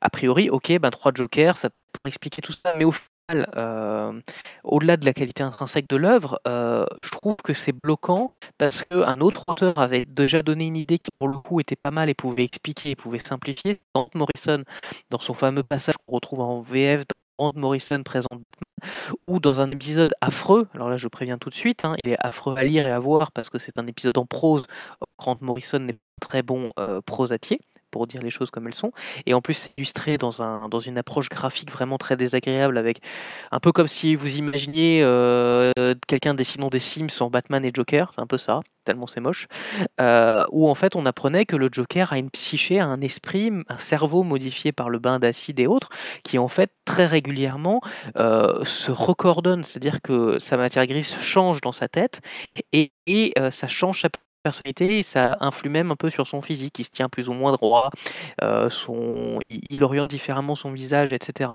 a 0.00 0.10
priori, 0.10 0.50
ok, 0.50 0.78
ben 0.78 0.90
trois 0.90 1.12
Jokers, 1.14 1.56
ça 1.56 1.70
pourrait 1.70 2.08
expliquer 2.08 2.42
tout 2.42 2.52
ça, 2.52 2.74
mais 2.76 2.84
au 2.84 2.92
final, 2.92 3.50
euh, 3.56 4.20
au-delà 4.64 4.96
de 4.96 5.04
la 5.04 5.12
qualité 5.12 5.42
intrinsèque 5.42 5.88
de 5.88 5.96
l'œuvre, 5.96 6.40
euh, 6.46 6.86
je 7.02 7.10
trouve 7.10 7.36
que 7.36 7.54
c'est 7.54 7.72
bloquant 7.72 8.34
parce 8.58 8.82
qu'un 8.84 9.20
autre 9.20 9.44
auteur 9.48 9.78
avait 9.78 10.04
déjà 10.04 10.42
donné 10.42 10.66
une 10.66 10.76
idée 10.76 10.98
qui, 10.98 11.10
pour 11.18 11.28
le 11.28 11.38
coup, 11.38 11.60
était 11.60 11.76
pas 11.76 11.90
mal 11.90 12.08
et 12.08 12.14
pouvait 12.14 12.44
expliquer, 12.44 12.96
pouvait 12.96 13.20
simplifier. 13.20 13.80
Grant 13.94 14.10
Morrison, 14.14 14.64
dans 15.10 15.20
son 15.20 15.34
fameux 15.34 15.62
passage 15.62 15.96
qu'on 16.06 16.14
retrouve 16.14 16.40
en 16.40 16.62
VF, 16.62 17.04
Grant 17.40 17.54
Morrison 17.56 18.02
présente 18.02 18.42
ou 19.26 19.40
dans 19.40 19.62
un 19.62 19.70
épisode 19.70 20.12
affreux, 20.20 20.68
alors 20.74 20.90
là 20.90 20.98
je 20.98 21.08
préviens 21.08 21.38
tout 21.38 21.48
de 21.48 21.54
suite, 21.54 21.86
hein, 21.86 21.96
il 22.04 22.10
est 22.10 22.16
affreux 22.20 22.54
à 22.58 22.64
lire 22.64 22.86
et 22.86 22.90
à 22.90 22.98
voir 22.98 23.32
parce 23.32 23.48
que 23.48 23.58
c'est 23.58 23.78
un 23.78 23.86
épisode 23.86 24.18
en 24.18 24.26
prose, 24.26 24.66
Grant 25.18 25.38
Morrison 25.40 25.78
n'est 25.78 25.94
pas 25.94 26.00
très 26.20 26.42
bon 26.42 26.70
euh, 26.78 27.00
prosatier, 27.00 27.58
pour 27.90 28.06
dire 28.06 28.22
les 28.22 28.30
choses 28.30 28.50
comme 28.50 28.66
elles 28.66 28.74
sont. 28.74 28.92
Et 29.26 29.34
en 29.34 29.40
plus, 29.40 29.54
c'est 29.54 29.72
illustré 29.76 30.18
dans, 30.18 30.42
un, 30.42 30.68
dans 30.68 30.80
une 30.80 30.98
approche 30.98 31.28
graphique 31.28 31.70
vraiment 31.70 31.98
très 31.98 32.16
désagréable, 32.16 32.78
avec 32.78 33.00
un 33.50 33.60
peu 33.60 33.72
comme 33.72 33.88
si 33.88 34.14
vous 34.14 34.28
imaginiez 34.28 35.00
euh, 35.02 35.72
quelqu'un 36.06 36.34
dessinant 36.34 36.68
des 36.68 36.80
Sims 36.80 37.20
en 37.20 37.30
Batman 37.30 37.64
et 37.64 37.70
Joker, 37.72 38.12
c'est 38.14 38.20
un 38.20 38.26
peu 38.26 38.38
ça, 38.38 38.60
tellement 38.84 39.06
c'est 39.06 39.20
moche, 39.20 39.48
euh, 40.00 40.44
où 40.50 40.68
en 40.68 40.74
fait 40.74 40.96
on 40.96 41.06
apprenait 41.06 41.46
que 41.46 41.56
le 41.56 41.68
Joker 41.70 42.12
a 42.12 42.18
une 42.18 42.30
psyché, 42.30 42.80
un 42.80 43.00
esprit, 43.00 43.50
un 43.68 43.78
cerveau 43.78 44.22
modifié 44.22 44.72
par 44.72 44.90
le 44.90 44.98
bain 44.98 45.18
d'acide 45.18 45.60
et 45.60 45.66
autres, 45.66 45.90
qui 46.24 46.38
en 46.38 46.48
fait 46.48 46.70
très 46.84 47.06
régulièrement 47.06 47.80
euh, 48.16 48.64
se 48.64 48.90
recordonne, 48.90 49.64
c'est-à-dire 49.64 50.00
que 50.02 50.38
sa 50.38 50.56
matière 50.56 50.86
grise 50.86 51.14
change 51.20 51.60
dans 51.60 51.72
sa 51.72 51.88
tête 51.88 52.20
et, 52.72 52.92
ça 53.50 53.68
change 53.68 54.02
sa 54.02 54.08
personnalité 54.42 54.98
et 54.98 55.02
ça 55.02 55.36
influe 55.40 55.70
même 55.70 55.90
un 55.90 55.96
peu 55.96 56.10
sur 56.10 56.26
son 56.26 56.42
physique. 56.42 56.78
Il 56.78 56.84
se 56.84 56.90
tient 56.90 57.08
plus 57.08 57.28
ou 57.28 57.32
moins 57.32 57.52
droit, 57.52 57.90
euh, 58.42 58.68
son... 58.70 59.38
il 59.50 59.84
oriente 59.84 60.10
différemment 60.10 60.54
son 60.54 60.72
visage, 60.72 61.12
etc. 61.12 61.50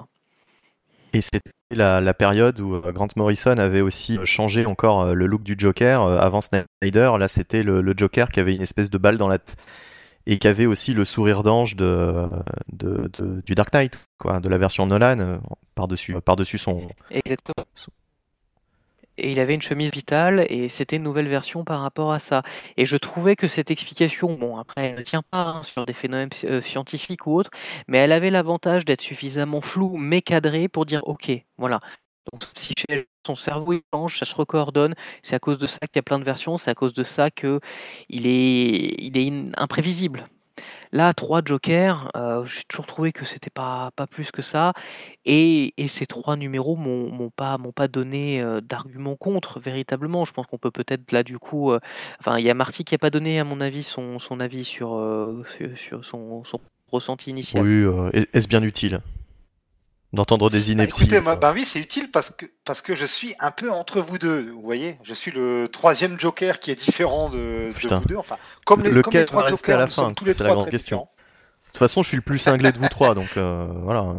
Et 1.13 1.21
c'était 1.21 1.51
la, 1.71 2.13
période 2.13 2.59
où 2.59 2.75
euh, 2.75 2.91
Grant 2.91 3.07
Morrison 3.15 3.57
avait 3.57 3.81
aussi 3.81 4.19
changé 4.25 4.65
encore 4.65 5.01
euh, 5.01 5.13
le 5.13 5.25
look 5.27 5.43
du 5.43 5.55
Joker. 5.57 6.01
Avant 6.03 6.41
Snyder, 6.41 7.11
là 7.19 7.27
c'était 7.27 7.63
le, 7.63 7.93
Joker 7.95 8.29
qui 8.29 8.39
avait 8.39 8.55
une 8.55 8.61
espèce 8.61 8.89
de 8.89 8.97
balle 8.97 9.17
dans 9.17 9.27
la 9.27 9.39
tête 9.39 9.57
et 10.27 10.39
qui 10.39 10.47
avait 10.47 10.65
aussi 10.65 10.95
le 10.95 11.05
sourire 11.05 11.43
d'ange 11.43 11.75
de, 11.75 12.27
du 12.71 13.53
Dark 13.53 13.71
Knight, 13.71 13.99
quoi, 14.17 14.39
de 14.39 14.49
la 14.49 14.57
version 14.57 14.87
Nolan 14.87 15.39
par-dessus 15.75 16.15
par 16.19 16.35
-dessus 16.35 16.57
son, 16.57 16.81
et 19.17 19.31
il 19.31 19.39
avait 19.39 19.53
une 19.53 19.61
chemise 19.61 19.91
vitale 19.91 20.45
et 20.49 20.69
c'était 20.69 20.97
une 20.97 21.03
nouvelle 21.03 21.27
version 21.27 21.63
par 21.63 21.81
rapport 21.81 22.11
à 22.11 22.19
ça. 22.19 22.43
Et 22.77 22.85
je 22.85 22.97
trouvais 22.97 23.35
que 23.35 23.47
cette 23.47 23.71
explication, 23.71 24.33
bon 24.33 24.57
après 24.57 24.87
elle 24.87 24.95
ne 24.95 25.01
tient 25.03 25.23
pas 25.23 25.43
hein, 25.43 25.63
sur 25.63 25.85
des 25.85 25.93
phénomènes 25.93 26.29
euh, 26.43 26.61
scientifiques 26.61 27.27
ou 27.27 27.33
autres, 27.33 27.51
mais 27.87 27.99
elle 27.99 28.11
avait 28.11 28.29
l'avantage 28.29 28.85
d'être 28.85 29.01
suffisamment 29.01 29.61
floue 29.61 29.97
mais 29.97 30.21
cadrée 30.21 30.67
pour 30.67 30.85
dire 30.85 31.01
ok, 31.05 31.31
voilà. 31.57 31.79
Donc 32.31 32.43
si 32.55 32.73
son 33.25 33.35
cerveau 33.35 33.73
il 33.73 33.81
change, 33.93 34.19
ça 34.19 34.25
se 34.25 34.35
recoordonne, 34.35 34.95
c'est 35.23 35.35
à 35.35 35.39
cause 35.39 35.59
de 35.59 35.67
ça 35.67 35.79
qu'il 35.79 35.97
y 35.97 35.99
a 35.99 36.03
plein 36.03 36.19
de 36.19 36.23
versions, 36.23 36.57
c'est 36.57 36.71
à 36.71 36.75
cause 36.75 36.93
de 36.93 37.03
ça 37.03 37.29
que 37.31 37.59
il 38.09 38.27
est, 38.27 38.95
il 38.99 39.17
est 39.17 39.51
imprévisible. 39.57 40.27
Là, 40.95 41.13
trois 41.13 41.41
jokers, 41.43 42.09
euh, 42.15 42.45
j'ai 42.45 42.63
toujours 42.69 42.85
trouvé 42.85 43.11
que 43.11 43.25
c'était 43.25 43.49
pas, 43.49 43.91
pas 43.97 44.07
plus 44.07 44.31
que 44.31 44.41
ça. 44.41 44.71
Et, 45.25 45.73
ces 45.89 46.05
trois 46.05 46.37
numéros 46.37 46.77
m'ont 46.77 47.31
pas, 47.35 47.87
donné 47.89 48.41
euh, 48.41 48.61
d'argument 48.61 49.17
contre, 49.17 49.59
véritablement. 49.59 50.23
Je 50.23 50.31
pense 50.31 50.47
qu'on 50.47 50.57
peut 50.57 50.71
peut-être 50.71 51.11
là, 51.11 51.23
du 51.23 51.37
coup. 51.37 51.73
euh, 51.73 51.81
enfin, 52.21 52.39
il 52.39 52.45
y 52.45 52.49
a 52.49 52.53
Marty 52.53 52.85
qui 52.85 52.95
a 52.95 52.97
pas 52.97 53.09
donné, 53.09 53.41
à 53.41 53.43
mon 53.43 53.59
avis, 53.59 53.83
son, 53.83 54.19
avis 54.39 54.63
sur 54.63 54.91
son, 56.03 56.45
son 56.45 56.61
ressenti 56.89 57.29
initial. 57.29 57.61
Oui, 57.61 57.85
est-ce 58.31 58.47
bien 58.47 58.63
utile? 58.63 59.01
D'entendre 60.15 60.49
des 60.49 60.59
bah, 60.59 60.71
inepties. 60.71 61.07
bah 61.21 61.51
oui, 61.53 61.65
c'est 61.65 61.79
utile 61.79 62.09
parce 62.09 62.31
que 62.31 62.45
parce 62.63 62.81
que 62.81 62.95
je 62.95 63.05
suis 63.05 63.35
un 63.39 63.51
peu 63.51 63.71
entre 63.71 64.01
vous 64.01 64.17
deux. 64.17 64.49
Vous 64.49 64.61
voyez, 64.61 64.97
je 65.03 65.13
suis 65.13 65.31
le 65.31 65.67
troisième 65.67 66.19
Joker 66.19 66.59
qui 66.59 66.71
est 66.71 66.75
différent 66.75 67.29
de, 67.29 67.71
vous 67.81 68.05
deux. 68.05 68.17
Enfin, 68.17 68.37
comme 68.65 68.83
les, 68.83 69.01
comme 69.01 69.13
les 69.13 69.25
trois 69.25 69.47
Jokers, 69.47 69.75
à 69.75 69.79
la 69.79 69.87
fin, 69.87 70.13
tous 70.13 70.25
les 70.25 70.33
trois 70.33 70.47
la 70.47 70.55
grande 70.55 70.69
question. 70.69 71.01
De 71.01 71.67
toute 71.67 71.77
façon, 71.77 72.03
je 72.03 72.07
suis 72.07 72.17
le 72.17 72.23
plus 72.23 72.39
cinglé 72.39 72.71
de 72.71 72.77
vous 72.77 72.87
trois, 72.87 73.13
donc 73.13 73.37
euh, 73.37 73.67
voilà. 73.83 74.15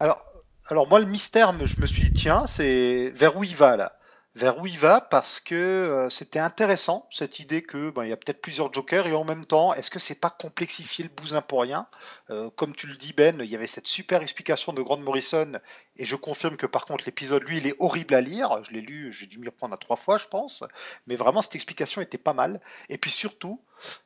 Alors, 0.00 0.24
alors 0.68 0.88
moi, 0.88 1.00
le 1.00 1.06
mystère, 1.06 1.54
je 1.64 1.80
me 1.80 1.86
suis 1.86 2.02
dit, 2.02 2.12
tiens, 2.12 2.46
c'est 2.46 3.12
vers 3.14 3.36
où 3.36 3.44
il 3.44 3.54
va 3.54 3.76
là? 3.76 3.92
Vers 4.36 4.58
où 4.58 4.66
il 4.66 4.78
va 4.78 5.00
parce 5.00 5.40
que 5.40 5.54
euh, 5.54 6.08
c'était 6.08 6.38
intéressant 6.38 7.08
cette 7.10 7.40
idée 7.40 7.62
que 7.62 7.90
ben, 7.90 8.04
il 8.04 8.10
y 8.10 8.12
a 8.12 8.16
peut-être 8.16 8.40
plusieurs 8.40 8.72
jokers 8.72 9.08
et 9.08 9.14
en 9.14 9.24
même 9.24 9.44
temps 9.44 9.74
est-ce 9.74 9.90
que 9.90 9.98
c'est 9.98 10.20
pas 10.20 10.30
complexifier 10.30 11.02
le 11.02 11.10
bousin 11.10 11.42
pour 11.42 11.62
rien? 11.62 11.88
Euh, 12.30 12.48
comme 12.50 12.74
tu 12.74 12.86
le 12.86 12.94
dis 12.94 13.12
Ben 13.12 13.40
il 13.42 13.50
y 13.50 13.56
avait 13.56 13.66
cette 13.66 13.88
super 13.88 14.22
explication 14.22 14.72
de 14.72 14.82
Grant 14.82 14.98
Morrison 14.98 15.52
et 15.96 16.04
je 16.04 16.14
confirme 16.14 16.56
que 16.56 16.66
par 16.66 16.86
contre 16.86 17.04
l'épisode 17.06 17.42
lui 17.42 17.58
il 17.58 17.66
est 17.66 17.74
horrible 17.80 18.14
à 18.14 18.20
lire. 18.20 18.62
Je 18.62 18.72
l'ai 18.72 18.80
lu 18.80 19.12
j'ai 19.12 19.26
dû 19.26 19.38
m'y 19.38 19.48
reprendre 19.48 19.74
à 19.74 19.78
trois 19.78 19.96
fois 19.96 20.16
je 20.16 20.28
pense. 20.28 20.62
Mais 21.08 21.16
vraiment 21.16 21.42
cette 21.42 21.56
explication 21.56 22.00
était 22.00 22.18
pas 22.18 22.34
mal. 22.34 22.60
Et 22.88 22.98
puis 22.98 23.10
surtout 23.10 23.60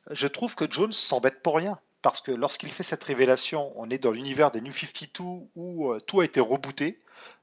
je 0.09 0.27
trouve 0.27 0.55
que 0.55 0.69
Jones 0.69 0.91
s'embête 0.91 1.43
pour 1.43 1.57
rien 1.57 1.79
parce 2.01 2.21
que 2.21 2.31
lorsqu'il 2.31 2.71
fait 2.71 2.83
cette 2.83 3.03
révélation 3.03 3.71
on 3.75 3.91
est 3.91 3.99
dans 3.99 4.11
l'univers 4.11 4.49
des 4.49 4.61
New 4.61 4.73
52 4.73 5.23
où 5.55 5.91
euh, 5.91 5.99
tout 5.99 6.21
a 6.21 6.25
été 6.25 6.39
rebooté 6.39 6.99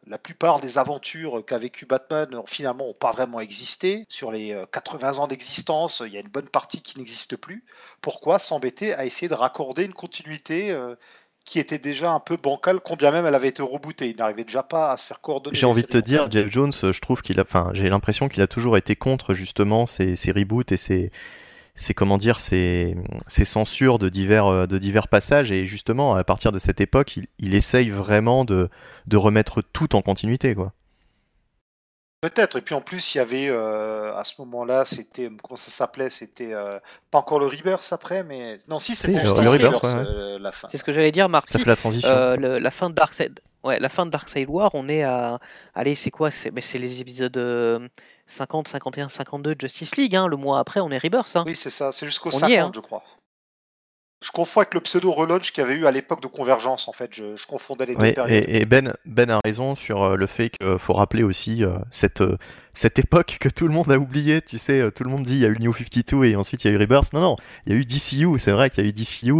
la 0.07 0.19
plupart 0.19 0.61
des 0.61 0.79
aventures 0.79 1.45
qu'a 1.45 1.59
vécu 1.59 1.87
Batman 1.87 2.29
finalement 2.47 2.87
n'ont 2.87 2.95
pas 2.95 3.13
vraiment 3.13 3.41
existé. 3.41 4.05
Sur 4.09 4.33
les 4.33 4.57
80 4.73 5.19
euh, 5.19 5.21
ans 5.21 5.27
d'existence, 5.29 6.03
il 6.05 6.13
y 6.13 6.17
a 6.17 6.21
une 6.21 6.29
bonne 6.29 6.49
partie 6.49 6.81
qui 6.81 6.99
n'existe 6.99 7.37
plus. 7.37 7.65
Pourquoi 8.01 8.39
s'embêter 8.39 8.95
à 8.95 9.05
essayer 9.05 9.29
de 9.29 9.35
raccorder 9.35 9.85
une 9.85 9.95
continuité 9.95 10.73
euh, 10.73 10.97
qui 11.45 11.59
était 11.59 11.79
déjà 11.79 12.13
un 12.13 12.21
peu 12.21 12.37
bancale, 12.37 12.81
combien 12.81 13.11
même 13.11 13.27
elle 13.27 13.35
avait 13.35 13.49
été 13.49 13.63
rebootée? 13.63 14.11
Il 14.11 14.17
n'arrivait 14.17 14.45
déjà 14.45 14.63
pas 14.63 14.93
à 14.93 14.97
se 14.97 15.07
faire 15.07 15.21
coordonner. 15.21 15.57
J'ai 15.57 15.67
envie 15.67 15.83
de 15.83 15.89
te 15.89 15.99
dire, 15.99 16.31
Jeff 16.31 16.51
Jones, 16.51 16.73
je 16.73 17.01
trouve 17.01 17.23
qu'il 17.23 17.39
a, 17.41 17.43
enfin, 17.43 17.71
j'ai 17.73 17.89
l'impression 17.89 18.29
qu'il 18.29 18.43
a 18.43 18.47
toujours 18.47 18.77
été 18.77 18.97
contre 18.97 19.35
justement 19.35 19.87
ces, 19.87 20.17
ces 20.17 20.33
reboots 20.33 20.71
et 20.73 20.77
ces, 20.77 21.11
c'est 21.75 21.95
comment 21.95 22.19
dire, 22.19 22.39
ces, 22.39 22.97
censures 23.29 23.99
de 23.99 24.09
divers, 24.09 24.47
euh, 24.47 24.67
de 24.67 24.79
divers 24.79 25.09
passages. 25.09 25.51
Et 25.51 25.65
justement, 25.65 26.15
à 26.15 26.25
partir 26.25 26.53
de 26.53 26.59
cette 26.59 26.81
époque, 26.81 27.19
il, 27.39 27.55
essaye 27.55 27.91
vraiment 27.91 28.45
de, 28.45 28.69
de, 29.07 29.17
remettre 29.17 29.63
tout 29.63 29.97
en 29.97 30.03
continuité, 30.03 30.55
quoi. 30.55 30.73
Peut-être. 32.21 32.59
Et 32.59 32.61
puis 32.61 32.75
en 32.77 32.81
plus, 32.81 33.15
il 33.15 33.19
y 33.19 33.21
avait 33.21 33.49
euh, 33.49 34.15
à 34.15 34.23
ce 34.23 34.35
moment-là, 34.43 34.85
c'était 34.85 35.29
comment 35.43 35.57
ça 35.57 35.73
s'appelait? 35.73 36.09
C'était 36.09 36.53
euh, 36.53 36.79
pas 37.11 37.19
encore 37.19 37.41
le 37.41 37.47
Rebirth 37.47 37.89
après, 37.91 38.23
mais 38.23 38.59
non, 38.69 38.79
si 38.79 38.95
c'était 38.95 39.25
le, 39.25 39.31
Rebirth, 39.31 39.83
la 40.39 40.53
fin. 40.53 40.69
C'est 40.71 40.79
ce 40.79 40.85
que 40.85 40.93
j'allais 40.93 41.11
dire, 41.11 41.29
Marc. 41.29 41.49
Ça 41.49 41.59
fait 41.59 41.65
la 41.65 41.75
transition. 41.75 42.13
la 42.13 42.71
fin 42.71 42.91
de 42.91 42.95
Darkseid. 42.95 43.41
Ouais, 43.65 43.81
la 43.81 43.89
fin 43.89 44.07
de 44.07 44.11
Darkseid 44.13 44.49
War, 44.49 44.71
on 44.75 44.89
est 44.89 45.03
à. 45.03 45.41
Allez, 45.75 45.97
c'est 45.97 46.13
quoi? 46.13 46.31
C'est 46.31 46.79
les 46.79 47.01
épisodes 47.01 47.37
50, 48.33 48.69
51, 48.69 49.09
52 49.09 49.55
de 49.55 49.61
Justice 49.61 49.97
League. 49.97 50.17
Hein. 50.17 50.27
Le 50.27 50.37
mois 50.37 50.59
après, 50.59 50.81
on 50.81 50.91
est 50.91 50.99
Rebirth. 50.99 51.37
Hein. 51.37 51.45
Oui, 51.47 51.57
c'est 51.57 51.71
ça. 51.71 51.93
C'est 51.93 52.07
jusqu'au 52.07 52.31
50, 52.31 52.51
hein. 52.53 52.73
je 52.75 52.81
crois. 52.81 53.03
Je 54.23 54.31
confonds 54.31 54.61
avec 54.61 54.73
le 54.73 54.81
pseudo 54.81 55.11
relaunch 55.11 55.51
qu'il 55.51 55.65
y 55.65 55.67
avait 55.67 55.75
eu 55.75 55.87
à 55.87 55.91
l'époque 55.91 56.23
de 56.23 56.29
Convergence, 56.29 56.87
en 56.87 56.93
fait. 56.93 57.13
Je, 57.13 57.47
confondais 57.47 57.87
les 57.87 57.97
deux 57.97 58.13
périodes. 58.13 58.45
Et, 58.49 58.65
ben, 58.65 58.95
ben 59.05 59.31
a 59.31 59.41
raison 59.45 59.75
sur 59.75 60.03
euh, 60.03 60.17
le 60.17 60.27
fait 60.29 60.51
qu'il 60.51 60.79
faut 60.79 60.93
rappeler 60.93 61.25
aussi 61.25 61.65
euh, 61.65 61.77
cette, 61.91 62.21
euh, 62.21 62.39
cette 62.73 63.01
époque 63.01 63.39
que 63.41 63.49
tout 63.49 63.67
le 63.67 63.75
monde 63.75 63.91
a 63.91 63.99
oublié. 63.99 64.41
Tu 64.41 64.59
sais, 64.59 64.93
tout 64.93 65.03
le 65.03 65.11
monde 65.11 65.25
dit 65.25 65.35
il 65.35 65.41
y 65.41 65.45
a 65.45 65.49
eu 65.49 65.59
New 65.59 65.73
52 65.73 66.25
et 66.25 66.37
ensuite 66.37 66.63
il 66.63 66.71
y 66.71 66.71
a 66.71 66.75
eu 66.75 66.79
Rebirth. 66.79 67.13
Non, 67.13 67.21
non, 67.21 67.37
il 67.67 67.73
y 67.73 67.77
a 67.77 67.79
eu 67.79 67.85
DCU. 67.85 68.39
C'est 68.39 68.53
vrai 68.53 68.71
qu'il 68.71 68.85
y 68.85 68.87
a 68.87 68.91
eu 68.91 68.93
DCU 68.93 69.35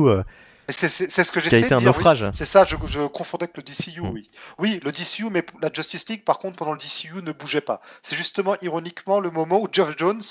c'est 0.73 0.89
ce 0.89 1.33
que 1.33 1.41
j'essaie 1.41 1.63
de 1.63 1.69
dire. 1.69 1.79
un 1.79 1.81
naufrage. 1.81 2.27
C'est 2.35 2.45
ça, 2.45 2.65
je, 2.65 2.77
je, 2.89 3.07
confondais 3.07 3.45
avec 3.45 3.57
le 3.57 3.63
DCU, 3.63 4.01
mm. 4.01 4.11
oui. 4.11 4.27
Oui, 4.59 4.81
le 4.85 4.93
DCU, 4.93 5.31
mais 5.31 5.45
la 5.61 5.71
Justice 5.73 6.09
League, 6.09 6.25
par 6.25 6.39
contre, 6.39 6.57
pendant 6.57 6.73
le 6.73 6.79
DCU, 6.79 7.23
ne 7.23 7.33
bougeait 7.33 7.61
pas. 7.61 7.81
C'est 8.03 8.17
justement, 8.17 8.57
ironiquement, 8.63 9.21
le 9.21 9.31
moment 9.31 9.61
où 9.61 9.69
Geoff 9.71 9.95
Jones 9.97 10.23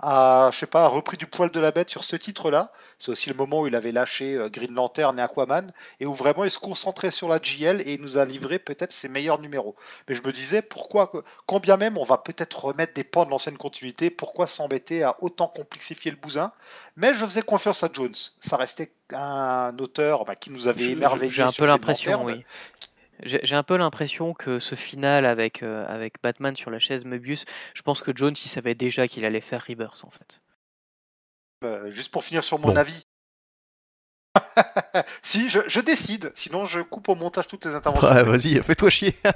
a, 0.00 0.50
je 0.52 0.58
sais 0.58 0.66
pas, 0.66 0.86
repris 0.88 1.16
du 1.16 1.26
poil 1.26 1.50
de 1.50 1.60
la 1.60 1.70
bête 1.70 1.90
sur 1.90 2.04
ce 2.04 2.16
titre-là. 2.16 2.72
C'est 2.98 3.12
aussi 3.12 3.30
le 3.30 3.36
moment 3.36 3.60
où 3.60 3.66
il 3.66 3.76
avait 3.76 3.92
lâché 3.92 4.34
euh, 4.34 4.48
Green 4.48 4.74
Lantern 4.74 5.18
et 5.18 5.22
Aquaman, 5.22 5.72
et 6.00 6.06
où 6.06 6.14
vraiment 6.14 6.44
il 6.44 6.50
se 6.50 6.58
concentrait 6.58 7.10
sur 7.10 7.28
la 7.28 7.38
GL 7.38 7.80
et 7.82 7.94
il 7.94 8.00
nous 8.00 8.18
a 8.18 8.24
livré 8.24 8.58
peut-être 8.58 8.92
ses 8.92 9.08
meilleurs 9.08 9.40
numéros. 9.40 9.76
Mais 10.08 10.14
je 10.14 10.22
me 10.22 10.32
disais, 10.32 10.62
pourquoi, 10.62 11.12
quand 11.46 11.60
bien 11.60 11.76
même 11.76 11.96
on 11.96 12.04
va 12.04 12.18
peut-être 12.18 12.64
remettre 12.64 12.94
des 12.94 13.04
pans 13.04 13.24
de 13.24 13.30
l'ancienne 13.30 13.56
continuité, 13.56 14.10
pourquoi 14.10 14.46
s'embêter 14.46 15.02
à 15.02 15.16
autant 15.20 15.48
complexifier 15.48 16.10
le 16.10 16.16
bousin? 16.16 16.52
Mais 16.96 17.14
je 17.14 17.24
faisais 17.24 17.42
confiance 17.42 17.82
à 17.84 17.88
Jones. 17.92 18.14
Ça 18.40 18.56
restait 18.56 18.90
un 19.12 19.76
auteur 19.78 20.24
bah, 20.24 20.34
qui 20.34 20.50
nous 20.50 20.68
avait 20.68 20.90
émerveillé. 20.90 21.32
J'ai 21.32 21.42
un 21.42 21.52
peu 21.52 21.66
l'impression, 21.66 22.24
oui. 22.24 22.44
J'ai 23.24 23.54
un 23.54 23.64
peu 23.64 23.76
l'impression 23.76 24.32
que 24.32 24.60
ce 24.60 24.76
final 24.76 25.26
avec, 25.26 25.64
euh, 25.64 25.84
avec 25.88 26.22
Batman 26.22 26.54
sur 26.54 26.70
la 26.70 26.78
chaise 26.78 27.04
Möbius, 27.04 27.46
je 27.74 27.82
pense 27.82 28.00
que 28.00 28.16
Jones, 28.16 28.36
il 28.44 28.48
savait 28.48 28.76
déjà 28.76 29.08
qu'il 29.08 29.24
allait 29.24 29.40
faire 29.40 29.64
Rebirth 29.66 30.04
en 30.04 30.10
fait. 30.10 30.40
Euh, 31.64 31.90
juste 31.90 32.12
pour 32.12 32.22
finir 32.22 32.44
sur 32.44 32.60
mon 32.60 32.76
avis. 32.76 33.02
si, 35.24 35.50
je, 35.50 35.58
je, 35.66 35.80
décide, 35.80 36.30
sinon 36.36 36.64
je 36.64 36.78
coupe 36.80 37.08
au 37.08 37.16
montage 37.16 37.48
toutes 37.48 37.64
les 37.64 37.74
interventions. 37.74 38.08
Ouais, 38.08 38.22
vas-y, 38.22 38.62
fais-toi 38.62 38.88
chier. 38.88 39.16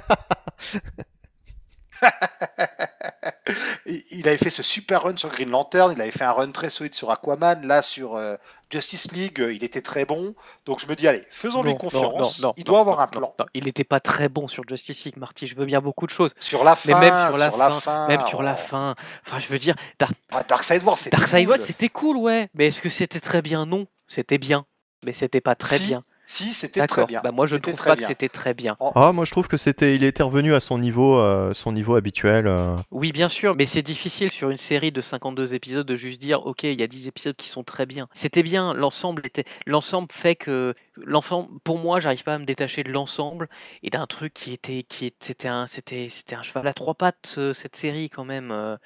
il 3.85 4.27
avait 4.27 4.37
fait 4.37 4.49
ce 4.49 4.63
super 4.63 5.03
run 5.03 5.17
sur 5.17 5.29
Green 5.29 5.49
Lantern, 5.49 5.91
il 5.91 6.01
avait 6.01 6.11
fait 6.11 6.23
un 6.23 6.31
run 6.31 6.51
très 6.51 6.69
solide 6.69 6.95
sur 6.95 7.11
Aquaman, 7.11 7.67
là 7.67 7.81
sur 7.81 8.15
euh, 8.15 8.37
Justice 8.73 9.11
League, 9.11 9.39
euh, 9.39 9.53
il 9.53 9.63
était 9.63 9.81
très 9.81 10.03
bon. 10.05 10.33
Donc 10.65 10.79
je 10.79 10.87
me 10.87 10.95
dis, 10.95 11.07
allez, 11.07 11.23
faisons-lui 11.29 11.77
confiance. 11.77 12.43
il 12.57 12.63
doit 12.63 12.79
avoir 12.79 12.99
un 12.99 13.07
plan. 13.07 13.35
il 13.53 13.65
n'était 13.65 13.83
pas 13.83 13.99
très 13.99 14.29
bon 14.29 14.47
sur 14.47 14.63
Justice 14.67 15.05
League, 15.05 15.17
Marty. 15.17 15.45
Je 15.45 15.55
veux 15.55 15.65
bien 15.65 15.79
beaucoup 15.79 16.07
de 16.07 16.11
choses. 16.11 16.33
Sur 16.39 16.63
la 16.63 16.75
fin, 16.75 16.99
même 16.99 17.29
sur 17.29 17.37
la, 17.57 17.69
fin, 17.69 18.07
même 18.07 18.27
sur 18.27 18.41
la 18.41 18.57
oh. 18.59 18.67
fin. 18.67 18.95
Enfin, 19.27 19.39
je 19.39 19.47
veux 19.49 19.59
dire, 19.59 19.75
Dark, 19.99 20.13
ah, 20.31 20.43
Darkseid 20.43 20.83
War, 20.83 20.97
c'était 20.97 21.17
cool. 21.17 21.59
c'était 21.59 21.89
cool, 21.89 22.17
ouais. 22.17 22.49
Mais 22.55 22.67
est-ce 22.67 22.81
que 22.81 22.89
c'était 22.89 23.19
très 23.19 23.41
bien? 23.41 23.65
Non, 23.65 23.85
c'était 24.07 24.39
bien, 24.39 24.65
mais 25.03 25.13
c'était 25.13 25.41
pas 25.41 25.55
très 25.55 25.79
bien. 25.79 26.03
Si, 26.25 26.53
c'était 26.53 26.85
très 26.87 27.05
bien. 27.05 27.21
Bah 27.23 27.31
moi, 27.31 27.45
je 27.45 27.57
trouve 27.57 27.75
pas 27.75 27.95
que 27.95 28.05
c'était 28.05 28.29
très 28.29 28.53
bien. 28.53 28.77
Ah, 28.95 29.11
moi, 29.11 29.25
je 29.25 29.31
trouve 29.31 29.47
que 29.47 29.57
c'était, 29.57 29.95
il 29.95 30.03
était 30.03 30.23
revenu 30.23 30.53
à 30.53 30.59
son 30.59 30.77
niveau, 30.77 31.17
euh, 31.17 31.53
son 31.53 31.71
niveau 31.71 31.95
habituel. 31.95 32.47
Euh. 32.47 32.77
Oui, 32.91 33.11
bien 33.11 33.29
sûr, 33.29 33.55
mais 33.55 33.65
c'est 33.65 33.81
difficile 33.81 34.31
sur 34.31 34.49
une 34.49 34.57
série 34.57 34.91
de 34.91 35.01
52 35.01 35.53
épisodes 35.53 35.85
de 35.85 35.95
juste 35.95 36.19
dire, 36.19 36.45
ok, 36.45 36.63
il 36.63 36.79
y 36.79 36.83
a 36.83 36.87
10 36.87 37.07
épisodes 37.07 37.35
qui 37.35 37.49
sont 37.49 37.63
très 37.63 37.85
bien. 37.85 38.07
C'était 38.13 38.43
bien, 38.43 38.73
l'ensemble 38.73 39.25
était, 39.25 39.45
l'ensemble 39.65 40.07
fait 40.13 40.35
que 40.35 40.73
l'ensemble, 40.95 41.59
pour 41.63 41.77
moi, 41.77 41.99
j'arrive 41.99 42.23
pas 42.23 42.35
à 42.35 42.39
me 42.39 42.45
détacher 42.45 42.83
de 42.83 42.91
l'ensemble 42.91 43.49
et 43.81 43.89
d'un 43.89 44.07
truc 44.07 44.33
qui 44.33 44.53
était, 44.53 44.83
qui 44.83 45.13
c'était 45.19 45.49
un, 45.49 45.67
c'était, 45.67 46.07
c'était 46.09 46.35
un 46.35 46.43
cheval 46.43 46.67
à 46.67 46.73
trois 46.73 46.95
pattes 46.95 47.37
cette 47.53 47.75
série 47.75 48.09
quand 48.09 48.25
même. 48.25 48.77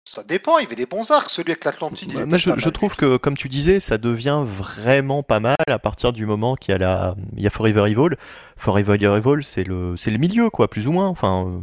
Euh. 0.00 0.10
Ça 0.10 0.22
dépend, 0.24 0.58
il 0.58 0.64
y 0.64 0.66
avait 0.66 0.76
des 0.76 0.86
bons 0.86 1.10
arcs, 1.10 1.30
celui 1.30 1.52
avec 1.52 1.64
l'Atlantide. 1.64 2.26
Moi, 2.26 2.38
je, 2.38 2.68
trouve 2.70 2.96
que, 2.96 3.16
comme 3.16 3.36
tu 3.36 3.48
disais, 3.48 3.80
ça 3.80 3.98
devient 3.98 4.42
vraiment 4.44 5.22
pas 5.22 5.40
mal 5.40 5.56
à 5.66 5.78
partir 5.78 6.12
du 6.12 6.26
moment 6.26 6.56
qu'il 6.56 6.72
y 6.72 6.74
a, 6.74 6.78
la... 6.78 7.14
il 7.36 7.42
y 7.42 7.46
a 7.46 7.50
Forever 7.50 7.90
Evil. 7.90 8.16
Forever 8.56 8.94
Evil, 8.94 9.42
c'est 9.42 9.64
le, 9.64 9.96
c'est 9.96 10.10
le 10.10 10.18
milieu, 10.18 10.50
quoi, 10.50 10.68
plus 10.68 10.88
ou 10.88 10.92
moins. 10.92 11.06
Enfin, 11.06 11.46
euh. 11.46 11.60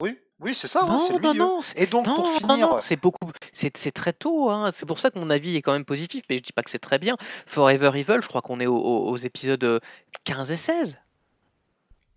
Oui, 0.00 0.18
oui, 0.40 0.54
c'est 0.54 0.68
ça, 0.68 0.84
hein, 0.84 0.98
c'est 0.98 1.14
le 1.14 1.20
milieu. 1.20 1.46
Et 1.76 1.86
donc, 1.86 2.06
pour 2.06 2.28
finir. 2.28 2.80
c'est 2.82 3.00
beaucoup, 3.00 3.30
c'est, 3.52 3.70
très 3.92 4.12
tôt, 4.12 4.50
hein. 4.50 4.70
c'est 4.72 4.86
pour 4.86 4.98
ça 4.98 5.10
que 5.10 5.18
mon 5.18 5.30
avis 5.30 5.56
est 5.56 5.62
quand 5.62 5.72
même 5.72 5.84
positif, 5.84 6.24
mais 6.28 6.38
je 6.38 6.42
dis 6.42 6.52
pas 6.52 6.62
que 6.62 6.70
c'est 6.70 6.78
très 6.78 6.98
bien. 6.98 7.16
Forever 7.46 7.92
Evil, 7.94 8.18
je 8.22 8.28
crois 8.28 8.42
qu'on 8.42 8.60
est 8.60 8.66
aux 8.66 9.16
épisodes 9.16 9.80
15 10.24 10.52
et 10.52 10.56
16. 10.56 10.98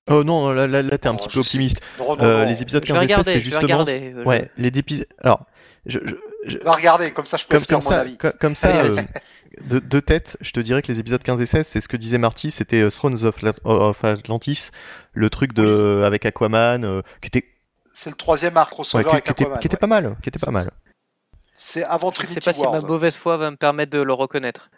Oh 0.10 0.24
non, 0.24 0.52
là, 0.52 0.68
là, 0.68 0.82
t'es 0.98 1.08
un 1.08 1.14
oh, 1.14 1.18
petit 1.18 1.30
peu 1.30 1.40
optimiste. 1.40 1.82
Euh, 2.00 2.46
les 2.46 2.62
épisodes 2.62 2.84
15 2.84 3.04
et 3.04 3.08
16, 3.08 3.22
c'est 3.24 3.40
justement. 3.40 3.86
Euh, 3.88 4.24
ouais, 4.24 4.50
les 4.58 4.70
épisodes. 4.70 5.06
Alors, 5.20 5.46
je, 5.86 6.00
je, 6.04 6.16
je... 6.48 6.58
Va 6.60 6.72
regarder, 6.72 7.12
comme 7.12 7.26
ça 7.26 7.38
je 7.38 7.46
peux 7.46 7.58
comme, 7.58 7.66
faire 7.66 7.78
mon 7.78 7.82
ça, 7.82 8.00
avis. 8.00 8.18
Comme, 8.18 8.56
ça, 8.56 8.76
euh, 8.78 8.96
de, 9.62 9.80
de, 9.80 10.00
tête, 10.00 10.38
je 10.42 10.52
te 10.52 10.60
dirais 10.60 10.82
que 10.82 10.88
les 10.88 11.00
épisodes 11.00 11.22
15 11.22 11.40
et 11.42 11.46
16, 11.46 11.68
c'est 11.68 11.82
ce 11.82 11.88
que 11.88 11.98
disait 11.98 12.18
Marty, 12.18 12.50
c'était 12.50 12.88
Thrones 12.90 13.24
of, 13.26 13.36
of, 13.64 14.04
Atlantis, 14.04 14.72
le 15.14 15.30
truc 15.30 15.54
de 15.54 16.02
avec 16.04 16.26
Aquaman, 16.26 17.04
qui 17.22 17.28
était. 17.28 17.46
C'est 17.94 18.10
le 18.10 18.16
troisième 18.16 18.58
arc 18.58 18.72
crossover 18.72 19.04
ouais, 19.04 19.10
qui, 19.10 19.16
avec 19.18 19.30
Aquaman. 19.30 19.60
Qui 19.60 19.68
était 19.68 19.78
pas 19.78 19.88
mal, 19.88 20.16
qui 20.24 20.30
était 20.30 20.40
pas 20.40 20.52
mal. 20.52 20.72
C'est 21.54 21.84
avant 21.84 22.12
Trinity 22.12 22.36
Je 22.40 22.44
sais 22.44 22.52
pas 22.52 22.54
si 22.54 22.64
ma 22.64 22.88
mauvaise 22.88 23.16
foi 23.16 23.38
va 23.38 23.52
me 23.52 23.56
permettre 23.56 23.92
de 23.92 24.02
le 24.02 24.14
reconnaître. 24.14 24.72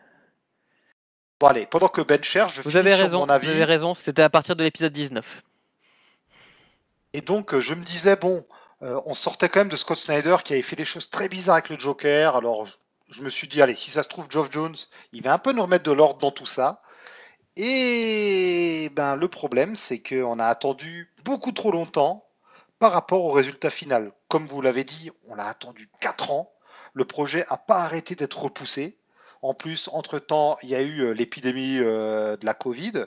Bon 1.43 1.49
allez, 1.49 1.65
pendant 1.65 1.89
que 1.89 1.99
Ben 1.99 2.23
cherche, 2.23 2.55
je 2.55 2.61
vous 2.61 2.77
avez 2.77 2.95
raison, 2.95 3.19
mon 3.19 3.27
avis. 3.27 3.47
Vous 3.47 3.51
avez 3.51 3.65
raison, 3.65 3.93
c'était 3.95 4.21
à 4.21 4.29
partir 4.29 4.55
de 4.55 4.63
l'épisode 4.63 4.93
19. 4.93 5.25
Et 7.11 7.19
donc 7.19 7.53
euh, 7.53 7.59
je 7.59 7.73
me 7.73 7.83
disais, 7.83 8.15
bon, 8.15 8.45
euh, 8.81 9.01
on 9.05 9.13
sortait 9.13 9.49
quand 9.49 9.59
même 9.59 9.67
de 9.67 9.75
Scott 9.75 9.97
Snyder 9.97 10.37
qui 10.41 10.53
avait 10.53 10.61
fait 10.61 10.77
des 10.77 10.85
choses 10.85 11.09
très 11.09 11.27
bizarres 11.27 11.55
avec 11.55 11.67
le 11.67 11.77
Joker, 11.77 12.37
alors 12.37 12.65
je 13.09 13.21
me 13.23 13.29
suis 13.29 13.49
dit, 13.49 13.61
allez, 13.61 13.75
si 13.75 13.91
ça 13.91 14.03
se 14.03 14.07
trouve, 14.07 14.27
Geoff 14.29 14.53
Jones, 14.53 14.77
il 15.11 15.21
va 15.21 15.33
un 15.33 15.37
peu 15.37 15.51
nous 15.51 15.63
remettre 15.63 15.83
de 15.83 15.91
l'ordre 15.91 16.19
dans 16.19 16.31
tout 16.31 16.45
ça. 16.45 16.81
Et 17.57 18.89
ben 18.95 19.17
le 19.17 19.27
problème, 19.27 19.75
c'est 19.75 19.99
qu'on 20.01 20.39
a 20.39 20.45
attendu 20.45 21.11
beaucoup 21.25 21.51
trop 21.51 21.73
longtemps 21.73 22.25
par 22.79 22.93
rapport 22.93 23.25
au 23.25 23.33
résultat 23.33 23.69
final. 23.69 24.13
Comme 24.29 24.47
vous 24.47 24.61
l'avez 24.61 24.85
dit, 24.85 25.11
on 25.27 25.35
l'a 25.35 25.47
attendu 25.47 25.89
4 25.99 26.31
ans. 26.31 26.53
Le 26.93 27.03
projet 27.03 27.45
n'a 27.49 27.57
pas 27.57 27.83
arrêté 27.83 28.15
d'être 28.15 28.43
repoussé. 28.43 28.97
En 29.43 29.53
plus, 29.53 29.89
entre-temps, 29.91 30.57
il 30.63 30.69
y 30.69 30.75
a 30.75 30.81
eu 30.81 31.01
euh, 31.01 31.11
l'épidémie 31.11 31.77
euh, 31.79 32.37
de 32.37 32.45
la 32.45 32.53
Covid. 32.53 33.05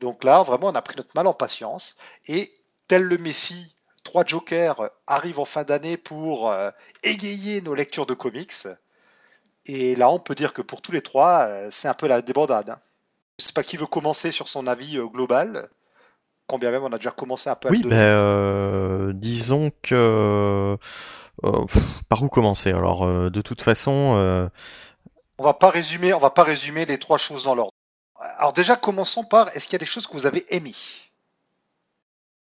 Donc 0.00 0.24
là, 0.24 0.42
vraiment, 0.42 0.66
on 0.66 0.74
a 0.74 0.82
pris 0.82 0.96
notre 0.96 1.12
mal 1.14 1.28
en 1.28 1.32
patience. 1.32 1.96
Et 2.26 2.52
tel 2.88 3.04
le 3.04 3.16
Messi, 3.18 3.76
trois 4.02 4.24
jokers 4.26 4.90
arrivent 5.06 5.38
en 5.38 5.44
fin 5.44 5.62
d'année 5.62 5.96
pour 5.96 6.50
euh, 6.50 6.70
égayer 7.04 7.60
nos 7.60 7.72
lectures 7.72 8.04
de 8.04 8.14
comics. 8.14 8.66
Et 9.66 9.94
là, 9.94 10.10
on 10.10 10.18
peut 10.18 10.34
dire 10.34 10.52
que 10.52 10.60
pour 10.60 10.82
tous 10.82 10.90
les 10.90 11.02
trois, 11.02 11.48
c'est 11.70 11.86
un 11.86 11.94
peu 11.94 12.08
la 12.08 12.20
débandade. 12.20 12.70
Hein. 12.70 12.80
Je 13.38 13.44
ne 13.44 13.46
sais 13.46 13.52
pas 13.52 13.62
qui 13.62 13.76
veut 13.76 13.86
commencer 13.86 14.32
sur 14.32 14.48
son 14.48 14.66
avis 14.66 14.98
global. 15.12 15.68
Combien 16.48 16.72
même 16.72 16.82
on 16.82 16.92
a 16.92 16.96
déjà 16.96 17.10
commencé 17.12 17.48
un 17.48 17.54
peu 17.54 17.68
à 17.68 17.70
Oui, 17.70 17.82
ben, 17.84 19.12
disons 19.12 19.70
que. 19.82 20.76
par 22.08 22.22
où 22.22 22.28
commencer? 22.28 22.70
Alors, 22.70 23.06
de 23.06 23.40
toute 23.40 23.62
façon, 23.62 24.48
on 25.38 25.44
va 25.44 25.54
pas 25.54 25.70
résumer, 25.70 26.14
on 26.14 26.18
va 26.18 26.30
pas 26.30 26.44
résumer 26.44 26.84
les 26.84 26.98
trois 26.98 27.18
choses 27.18 27.44
dans 27.44 27.54
l'ordre. 27.54 27.72
Alors 28.38 28.52
déjà, 28.52 28.76
commençons 28.76 29.24
par 29.24 29.54
est-ce 29.54 29.66
qu'il 29.66 29.74
y 29.74 29.76
a 29.76 29.78
des 29.78 29.86
choses 29.86 30.06
que 30.06 30.12
vous 30.12 30.26
avez 30.26 30.44
aimées? 30.54 30.74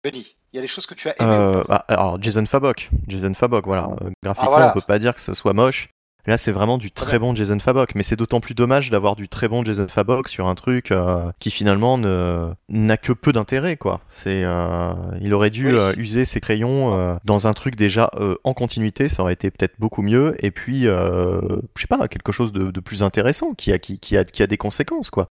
Benny, 0.04 0.36
il 0.51 0.56
y 0.56 0.60
a 0.60 0.62
des 0.62 0.67
choses 0.67 0.86
que 0.86 0.93
tu 0.93 1.08
as 1.08 1.21
aimées 1.21 1.32
euh, 1.32 1.63
bah, 1.67 1.86
Alors 1.88 2.21
Jason 2.21 2.45
Fabok, 2.45 2.89
Jason 3.08 3.34
Fabok, 3.34 3.65
voilà. 3.65 3.88
Euh, 4.01 4.10
graphiquement, 4.23 4.56
ah, 4.56 4.69
on 4.69 4.73
peut 4.73 4.86
pas 4.86 4.99
dire 4.99 5.13
que 5.13 5.21
ce 5.21 5.34
soit 5.34 5.54
moche. 5.54 5.89
Là, 6.28 6.38
c'est 6.38 6.52
vraiment 6.52 6.78
du 6.78 6.92
très 6.92 7.18
bon 7.18 7.34
Jason 7.34 7.58
Fabok, 7.60 7.96
mais 7.96 8.04
c'est 8.04 8.16
d'autant 8.16 8.42
plus 8.42 8.54
dommage 8.54 8.92
d'avoir 8.92 9.16
du 9.16 9.28
très 9.28 9.48
bon 9.48 9.64
Jason 9.66 9.88
Fabok 9.88 10.30
sur 10.30 10.48
un 10.48 10.56
truc 10.56 10.92
euh, 10.92 11.32
qui 11.40 11.50
finalement 11.50 11.98
n'a 11.98 12.98
que 12.98 13.12
peu 13.12 13.34
d'intérêt, 13.34 13.76
quoi. 13.76 14.02
C'est, 14.10 14.44
euh, 14.44 14.94
il 15.20 15.34
aurait 15.34 15.50
dû 15.50 15.70
euh, 15.70 15.94
user 15.98 16.26
ses 16.26 16.40
crayons 16.40 17.18
dans 17.24 17.48
un 17.48 17.54
truc 17.54 17.76
déjà 17.76 18.12
en 18.44 18.54
continuité, 18.54 19.10
ça 19.10 19.24
aurait 19.24 19.34
été 19.34 19.50
peut-être 19.50 19.80
beaucoup 19.80 20.02
mieux, 20.02 20.36
et 20.44 20.52
puis, 20.52 20.84
je 20.84 21.60
sais 21.78 21.88
pas, 21.88 22.08
quelque 22.08 22.32
chose 22.32 22.52
de, 22.52 22.80
plus 22.80 23.04
intéressant, 23.04 23.54
qui 23.54 23.72
a, 23.72 23.80
qui, 23.80 24.00
qui, 24.00 24.18
a, 24.18 24.24
qui 24.24 24.44
a 24.44 24.48
des 24.48 24.58
conséquences, 24.58 25.10
quoi. 25.10 25.28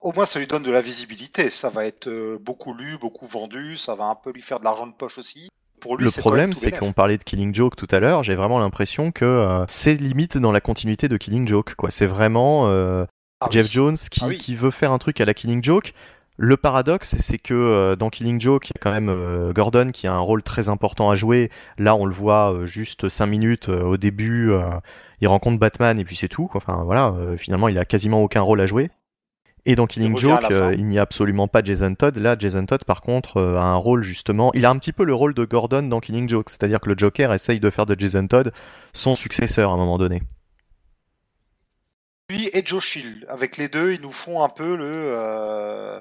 Au 0.00 0.12
moins, 0.12 0.26
ça 0.26 0.38
lui 0.38 0.46
donne 0.46 0.62
de 0.62 0.70
la 0.70 0.80
visibilité. 0.80 1.50
Ça 1.50 1.70
va 1.70 1.84
être 1.84 2.08
beaucoup 2.40 2.72
lu, 2.72 2.98
beaucoup 3.00 3.26
vendu. 3.26 3.76
Ça 3.76 3.96
va 3.96 4.04
un 4.04 4.14
peu 4.14 4.30
lui 4.30 4.42
faire 4.42 4.60
de 4.60 4.64
l'argent 4.64 4.86
de 4.86 4.92
poche 4.92 5.18
aussi 5.18 5.48
le 5.98 6.10
problème, 6.10 6.52
c'est 6.52 6.72
qu'on 6.72 6.92
parlait 6.92 7.18
de 7.18 7.24
Killing 7.24 7.54
Joke 7.54 7.76
tout 7.76 7.88
à 7.90 8.00
l'heure. 8.00 8.22
J'ai 8.22 8.34
vraiment 8.34 8.58
l'impression 8.58 9.10
que 9.10 9.24
euh, 9.24 9.64
c'est 9.68 9.94
limite 9.94 10.38
dans 10.38 10.52
la 10.52 10.60
continuité 10.60 11.08
de 11.08 11.16
Killing 11.16 11.46
Joke. 11.46 11.74
Quoi, 11.74 11.90
c'est 11.90 12.06
vraiment 12.06 12.68
euh, 12.68 13.04
ah 13.40 13.48
Jeff 13.50 13.70
Jones 13.70 13.96
qui, 13.96 14.20
ah 14.24 14.34
qui, 14.34 14.54
veut 14.54 14.70
faire 14.70 14.92
un 14.92 14.98
truc 14.98 15.20
à 15.20 15.24
la 15.24 15.34
Killing 15.34 15.62
Joke. 15.62 15.92
Le 16.36 16.56
paradoxe, 16.56 17.16
c'est 17.18 17.38
que 17.38 17.54
euh, 17.54 17.96
dans 17.96 18.10
Killing 18.10 18.40
Joke, 18.40 18.70
il 18.70 18.72
y 18.74 18.78
a 18.78 18.80
quand 18.80 18.92
même 18.92 19.52
Gordon 19.52 19.90
qui 19.92 20.06
a 20.06 20.14
un 20.14 20.20
rôle 20.20 20.42
très 20.42 20.68
important 20.68 21.10
à 21.10 21.16
jouer. 21.16 21.50
Là, 21.78 21.96
on 21.96 22.06
le 22.06 22.14
voit 22.14 22.54
juste 22.64 23.08
5 23.08 23.26
minutes 23.26 23.68
au 23.68 23.96
début. 23.96 24.52
il 25.20 25.28
rencontre 25.28 25.58
Batman 25.58 25.98
et 25.98 26.04
puis 26.04 26.16
c'est 26.16 26.28
tout. 26.28 26.50
Enfin 26.54 26.82
voilà, 26.84 27.14
finalement, 27.36 27.68
il 27.68 27.78
a 27.78 27.84
quasiment 27.84 28.22
aucun 28.22 28.40
rôle 28.40 28.60
à 28.60 28.66
jouer. 28.66 28.90
Et 29.68 29.76
dans 29.76 29.86
Killing 29.86 30.16
Joke, 30.16 30.50
euh, 30.50 30.74
il 30.78 30.86
n'y 30.86 30.98
a 30.98 31.02
absolument 31.02 31.46
pas 31.46 31.62
Jason 31.62 31.94
Todd. 31.94 32.16
Là, 32.16 32.36
Jason 32.38 32.64
Todd, 32.64 32.84
par 32.84 33.02
contre, 33.02 33.36
euh, 33.36 33.56
a 33.56 33.64
un 33.64 33.76
rôle 33.76 34.02
justement. 34.02 34.50
Il 34.54 34.64
a 34.64 34.70
un 34.70 34.78
petit 34.78 34.94
peu 34.94 35.04
le 35.04 35.14
rôle 35.14 35.34
de 35.34 35.44
Gordon 35.44 35.82
dans 35.82 36.00
Killing 36.00 36.26
Joke, 36.26 36.48
c'est-à-dire 36.48 36.80
que 36.80 36.88
le 36.88 36.96
Joker 36.96 37.34
essaye 37.34 37.60
de 37.60 37.68
faire 37.68 37.84
de 37.84 37.94
Jason 38.00 38.26
Todd 38.26 38.50
son 38.94 39.14
successeur 39.14 39.70
à 39.70 39.74
un 39.74 39.76
moment 39.76 39.98
donné. 39.98 40.22
Lui 42.30 42.48
et 42.54 42.62
Joe 42.64 42.82
Chill, 42.82 43.26
avec 43.28 43.58
les 43.58 43.68
deux, 43.68 43.92
ils 43.92 44.00
nous 44.00 44.10
font 44.10 44.42
un 44.42 44.48
peu 44.48 44.74
le. 44.74 44.86
Euh, 44.86 46.00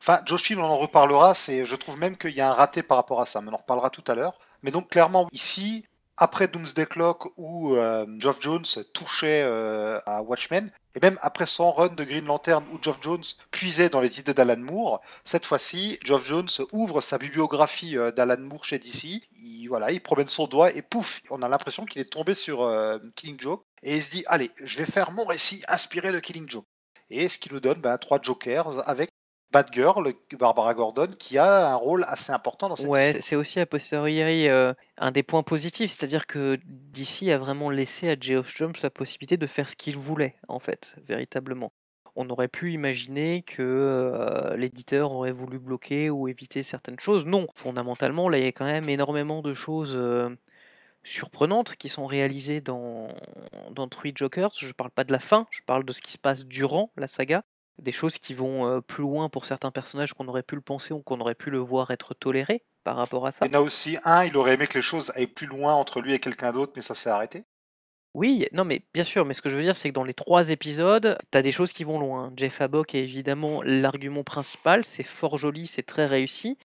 enfin, 0.00 0.20
Joe 0.24 0.40
Chill, 0.40 0.60
on 0.60 0.62
en 0.62 0.76
reparlera. 0.76 1.34
C'est, 1.34 1.66
je 1.66 1.74
trouve 1.74 1.98
même 1.98 2.16
qu'il 2.16 2.36
y 2.36 2.40
a 2.40 2.48
un 2.48 2.54
raté 2.54 2.84
par 2.84 2.98
rapport 2.98 3.20
à 3.20 3.26
ça, 3.26 3.40
mais 3.40 3.48
on 3.50 3.54
en 3.54 3.56
reparlera 3.56 3.90
tout 3.90 4.04
à 4.06 4.14
l'heure. 4.14 4.38
Mais 4.62 4.70
donc 4.70 4.90
clairement 4.90 5.26
ici, 5.32 5.84
après 6.18 6.48
Doomsday 6.48 6.86
Clock 6.86 7.32
où 7.36 7.76
euh, 7.76 8.04
Geoff 8.18 8.40
Jones 8.40 8.64
touchait 8.92 9.42
euh, 9.44 10.00
à 10.04 10.22
Watchmen, 10.22 10.70
et 10.94 11.00
même 11.00 11.18
après 11.22 11.46
son 11.46 11.70
run 11.70 11.88
de 11.88 12.04
Green 12.04 12.26
Lantern 12.26 12.64
où 12.72 12.78
Geoff 12.82 12.98
Jones 13.00 13.22
puisait 13.50 13.88
dans 13.88 14.00
les 14.00 14.18
idées 14.18 14.34
d'Alan 14.34 14.58
Moore, 14.58 15.00
cette 15.24 15.46
fois-ci, 15.46 15.98
Geoff 16.04 16.26
Jones 16.26 16.48
ouvre 16.72 17.00
sa 17.00 17.18
bibliographie 17.18 17.96
euh, 17.96 18.10
d'Alan 18.10 18.40
Moore 18.40 18.64
chez 18.64 18.78
DC, 18.78 19.22
il, 19.36 19.68
voilà, 19.68 19.92
il 19.92 20.00
promène 20.00 20.26
son 20.26 20.46
doigt 20.46 20.72
et 20.72 20.82
pouf, 20.82 21.20
on 21.30 21.42
a 21.42 21.48
l'impression 21.48 21.86
qu'il 21.86 22.02
est 22.02 22.12
tombé 22.12 22.34
sur 22.34 22.68
Killing 23.14 23.40
Joke, 23.40 23.64
et 23.82 23.96
il 23.96 24.02
se 24.02 24.10
dit, 24.10 24.24
allez, 24.26 24.50
je 24.62 24.78
vais 24.78 24.86
faire 24.86 25.12
mon 25.12 25.24
récit 25.24 25.62
inspiré 25.68 26.12
de 26.12 26.18
Killing 26.18 26.48
Joke. 26.48 26.66
Et 27.10 27.28
ce 27.28 27.38
qui 27.38 27.52
nous 27.52 27.60
donne 27.60 27.80
bah, 27.80 27.96
trois 27.96 28.20
Jokers 28.20 28.86
avec 28.86 29.07
Batgirl, 29.50 30.12
Barbara 30.38 30.74
Gordon, 30.74 31.08
qui 31.18 31.38
a 31.38 31.72
un 31.72 31.74
rôle 31.74 32.04
assez 32.06 32.32
important 32.32 32.68
dans 32.68 32.76
cette 32.76 32.88
ouais, 32.88 33.18
c'est 33.20 33.34
aussi 33.34 33.58
a 33.58 33.66
posteriori 33.66 34.46
euh, 34.48 34.74
un 34.98 35.10
des 35.10 35.22
points 35.22 35.42
positifs, 35.42 35.92
c'est-à-dire 35.92 36.26
que 36.26 36.58
DC 36.66 37.30
a 37.30 37.38
vraiment 37.38 37.70
laissé 37.70 38.10
à 38.10 38.16
Geoff 38.18 38.54
Jones 38.54 38.74
la 38.82 38.90
possibilité 38.90 39.38
de 39.38 39.46
faire 39.46 39.70
ce 39.70 39.76
qu'il 39.76 39.96
voulait, 39.96 40.36
en 40.48 40.58
fait, 40.58 40.94
véritablement. 41.06 41.72
On 42.14 42.28
aurait 42.28 42.48
pu 42.48 42.72
imaginer 42.72 43.42
que 43.42 43.62
euh, 43.62 44.56
l'éditeur 44.56 45.12
aurait 45.12 45.32
voulu 45.32 45.58
bloquer 45.58 46.10
ou 46.10 46.28
éviter 46.28 46.62
certaines 46.62 46.98
choses. 46.98 47.24
Non, 47.24 47.46
fondamentalement, 47.54 48.28
là, 48.28 48.38
il 48.38 48.44
y 48.44 48.48
a 48.48 48.52
quand 48.52 48.66
même 48.66 48.90
énormément 48.90 49.40
de 49.40 49.54
choses 49.54 49.94
euh, 49.94 50.28
surprenantes 51.04 51.76
qui 51.76 51.88
sont 51.88 52.06
réalisées 52.06 52.60
dans, 52.60 53.08
dans 53.70 53.88
Three 53.88 54.12
Jokers. 54.14 54.50
Je 54.60 54.66
ne 54.66 54.72
parle 54.72 54.90
pas 54.90 55.04
de 55.04 55.12
la 55.12 55.20
fin, 55.20 55.46
je 55.50 55.60
parle 55.64 55.84
de 55.84 55.92
ce 55.92 56.02
qui 56.02 56.12
se 56.12 56.18
passe 56.18 56.44
durant 56.44 56.90
la 56.96 57.08
saga 57.08 57.44
des 57.78 57.92
choses 57.92 58.18
qui 58.18 58.34
vont 58.34 58.66
euh, 58.66 58.80
plus 58.80 59.02
loin 59.02 59.28
pour 59.28 59.44
certains 59.46 59.70
personnages 59.70 60.12
qu'on 60.12 60.28
aurait 60.28 60.42
pu 60.42 60.54
le 60.54 60.60
penser 60.60 60.92
ou 60.92 61.00
qu'on 61.00 61.20
aurait 61.20 61.34
pu 61.34 61.50
le 61.50 61.58
voir 61.58 61.90
être 61.90 62.14
toléré 62.14 62.64
par 62.84 62.96
rapport 62.96 63.26
à 63.26 63.32
ça. 63.32 63.46
Il 63.46 63.52
y 63.52 63.56
en 63.56 63.60
a 63.60 63.62
aussi 63.62 63.98
un, 64.04 64.24
il 64.24 64.36
aurait 64.36 64.54
aimé 64.54 64.66
que 64.66 64.74
les 64.74 64.82
choses 64.82 65.12
aillent 65.14 65.26
plus 65.26 65.46
loin 65.46 65.74
entre 65.74 66.00
lui 66.00 66.12
et 66.12 66.18
quelqu'un 66.18 66.52
d'autre, 66.52 66.72
mais 66.76 66.82
ça 66.82 66.94
s'est 66.94 67.10
arrêté. 67.10 67.44
Oui, 68.14 68.48
non, 68.52 68.64
mais 68.64 68.82
bien 68.94 69.04
sûr, 69.04 69.24
mais 69.24 69.34
ce 69.34 69.42
que 69.42 69.50
je 69.50 69.56
veux 69.56 69.62
dire, 69.62 69.76
c'est 69.76 69.90
que 69.90 69.94
dans 69.94 70.04
les 70.04 70.14
trois 70.14 70.50
épisodes, 70.50 71.18
t'as 71.30 71.42
des 71.42 71.52
choses 71.52 71.72
qui 71.72 71.84
vont 71.84 72.00
loin. 72.00 72.32
Jeff 72.36 72.60
Habok 72.60 72.94
est 72.94 73.04
évidemment 73.04 73.62
l'argument 73.62 74.24
principal, 74.24 74.84
c'est 74.84 75.04
fort 75.04 75.36
joli, 75.38 75.66
c'est 75.66 75.82
très 75.82 76.06
réussi. 76.06 76.58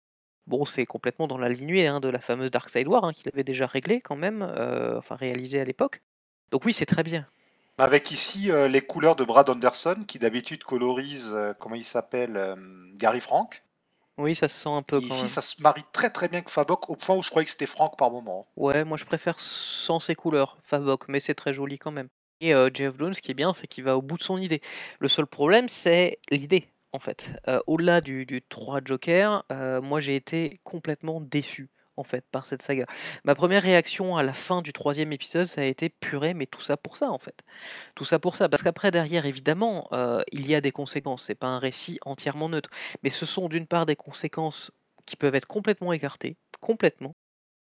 Bon, 0.46 0.64
c'est 0.64 0.86
complètement 0.86 1.26
dans 1.26 1.38
la 1.38 1.48
lignée 1.48 1.86
hein, 1.86 2.00
de 2.00 2.08
la 2.08 2.20
fameuse 2.20 2.50
Dark 2.50 2.70
Side 2.70 2.88
War, 2.88 3.04
hein, 3.04 3.12
qu'il 3.12 3.28
avait 3.28 3.44
déjà 3.44 3.66
réglé 3.66 4.00
quand 4.00 4.16
même, 4.16 4.42
euh, 4.42 4.98
enfin 4.98 5.14
réalisé 5.14 5.60
à 5.60 5.64
l'époque. 5.64 6.00
Donc 6.50 6.64
oui, 6.64 6.72
c'est 6.72 6.86
très 6.86 7.02
bien. 7.02 7.26
Avec 7.78 8.10
ici 8.10 8.50
euh, 8.50 8.68
les 8.68 8.82
couleurs 8.82 9.16
de 9.16 9.24
Brad 9.24 9.48
Anderson, 9.48 9.96
qui 10.06 10.18
d'habitude 10.18 10.62
colorise, 10.62 11.32
euh, 11.34 11.52
comment 11.58 11.74
il 11.74 11.84
s'appelle, 11.84 12.36
euh, 12.36 12.54
Gary 12.96 13.20
Frank. 13.20 13.62
Oui, 14.18 14.34
ça 14.34 14.46
se 14.48 14.60
sent 14.60 14.68
un 14.68 14.82
peu. 14.82 14.98
Et 14.98 15.00
quand 15.00 15.06
ici, 15.06 15.18
même. 15.22 15.28
ça 15.28 15.40
se 15.40 15.62
marie 15.62 15.84
très 15.92 16.10
très 16.10 16.28
bien 16.28 16.38
avec 16.38 16.50
Fabok, 16.50 16.90
au 16.90 16.96
point 16.96 17.16
où 17.16 17.22
je 17.22 17.30
croyais 17.30 17.46
que 17.46 17.50
c'était 17.50 17.66
Frank 17.66 17.96
par 17.96 18.10
moment. 18.10 18.46
Ouais, 18.56 18.84
moi 18.84 18.98
je 18.98 19.06
préfère 19.06 19.40
sans 19.40 20.00
ces 20.00 20.14
couleurs, 20.14 20.58
Favok, 20.64 21.08
mais 21.08 21.18
c'est 21.18 21.34
très 21.34 21.54
joli 21.54 21.78
quand 21.78 21.92
même. 21.92 22.08
Et 22.40 22.52
Jeff 22.74 22.98
Jones, 22.98 23.14
ce 23.14 23.22
qui 23.22 23.30
est 23.30 23.34
bien, 23.34 23.54
c'est 23.54 23.68
qu'il 23.68 23.84
va 23.84 23.96
au 23.96 24.02
bout 24.02 24.18
de 24.18 24.24
son 24.24 24.36
idée. 24.36 24.60
Le 24.98 25.06
seul 25.06 25.26
problème, 25.26 25.68
c'est 25.68 26.18
l'idée, 26.28 26.66
en 26.90 26.98
fait. 26.98 27.30
Au-delà 27.68 28.00
du, 28.00 28.26
du 28.26 28.42
3 28.42 28.80
Joker, 28.84 29.44
moi 29.80 30.00
j'ai 30.00 30.16
été 30.16 30.60
complètement 30.64 31.20
déçu, 31.20 31.70
en 31.96 32.04
fait, 32.04 32.24
par 32.30 32.46
cette 32.46 32.62
saga. 32.62 32.86
Ma 33.24 33.34
première 33.34 33.62
réaction 33.62 34.16
à 34.16 34.22
la 34.22 34.34
fin 34.34 34.62
du 34.62 34.72
troisième 34.72 35.12
épisode, 35.12 35.46
ça 35.46 35.60
a 35.62 35.64
été 35.64 35.88
purée, 35.88 36.34
mais 36.34 36.46
tout 36.46 36.60
ça 36.60 36.76
pour 36.76 36.96
ça, 36.96 37.10
en 37.10 37.18
fait. 37.18 37.42
Tout 37.94 38.04
ça 38.04 38.18
pour 38.18 38.36
ça. 38.36 38.48
Parce 38.48 38.62
qu'après, 38.62 38.90
derrière, 38.90 39.26
évidemment, 39.26 39.88
euh, 39.92 40.22
il 40.32 40.46
y 40.48 40.54
a 40.54 40.60
des 40.60 40.72
conséquences. 40.72 41.24
C'est 41.24 41.34
pas 41.34 41.48
un 41.48 41.58
récit 41.58 41.98
entièrement 42.04 42.48
neutre. 42.48 42.70
Mais 43.02 43.10
ce 43.10 43.26
sont 43.26 43.48
d'une 43.48 43.66
part 43.66 43.86
des 43.86 43.96
conséquences 43.96 44.72
qui 45.06 45.16
peuvent 45.16 45.34
être 45.34 45.46
complètement 45.46 45.92
écartées, 45.92 46.36
complètement. 46.60 47.14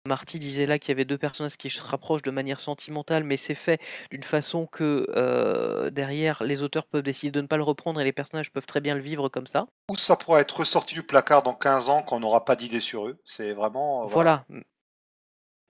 Marty 0.08 0.40
disait 0.40 0.66
là 0.66 0.80
qu'il 0.80 0.90
y 0.90 0.92
avait 0.94 1.06
deux 1.06 1.18
personnages 1.18 1.58
qui 1.58 1.70
se 1.70 1.82
rapprochent 1.82 2.24
de 2.24 2.32
manière 2.32 2.60
sentimentale, 2.60 3.24
mais 3.24 3.38
c'est 3.38 3.54
fait 3.56 3.80
d'une 4.10 4.24
façon 4.24 4.66
que 4.66 5.06
euh, 5.16 5.90
derrière 5.92 6.44
les 6.44 6.64
auteurs 6.64 6.88
peuvent 6.88 7.04
décider 7.04 7.32
de 7.32 7.42
ne 7.42 7.48
pas 7.48 7.58
le 7.58 7.64
reprendre 7.64 8.02
et 8.02 8.04
les 8.04 8.14
personnages 8.14 8.52
peuvent 8.52 8.66
très 8.66 8.82
bien 8.82 8.96
le 8.96 9.02
vivre 9.02 9.30
comme 9.30 9.48
ça. 9.48 9.68
Ou 9.90 9.96
ça 9.96 10.16
pourra 10.16 10.40
être 10.42 10.62
ressorti 10.62 10.96
du 10.96 11.04
placard 11.04 11.44
dans 11.44 11.54
15 11.54 11.90
ans 11.90 12.02
quand 12.02 12.18
on 12.18 12.20
n'aura 12.22 12.44
pas 12.46 12.56
d'idée 12.56 12.80
sur 12.80 13.08
eux. 13.08 13.20
C'est 13.26 13.54
vraiment. 13.54 14.06
euh, 14.06 14.10
Voilà. 14.10 14.46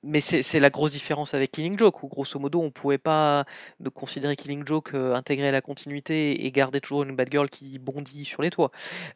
Mais 0.04 0.22
c'est 0.22 0.60
la 0.60 0.70
grosse 0.70 0.92
différence 0.92 1.34
avec 1.34 1.52
Killing 1.52 1.78
Joke, 1.78 2.04
où 2.04 2.08
grosso 2.08 2.40
modo 2.40 2.62
on 2.62 2.72
pouvait 2.72 3.00
pas 3.00 3.46
de 3.80 3.90
considérer 3.90 4.36
Killing 4.36 4.66
Joke 4.66 4.94
euh, 4.94 5.16
intégré 5.16 5.48
à 5.48 5.52
la 5.52 5.62
continuité 5.62 6.46
et 6.46 6.52
garder 6.52 6.80
toujours 6.82 7.04
une 7.04 7.16
bad 7.16 7.30
girl 7.32 7.50
qui 7.50 7.80
bondit 7.80 8.24
sur 8.24 8.42
les 8.42 8.52
toits. 8.52 8.72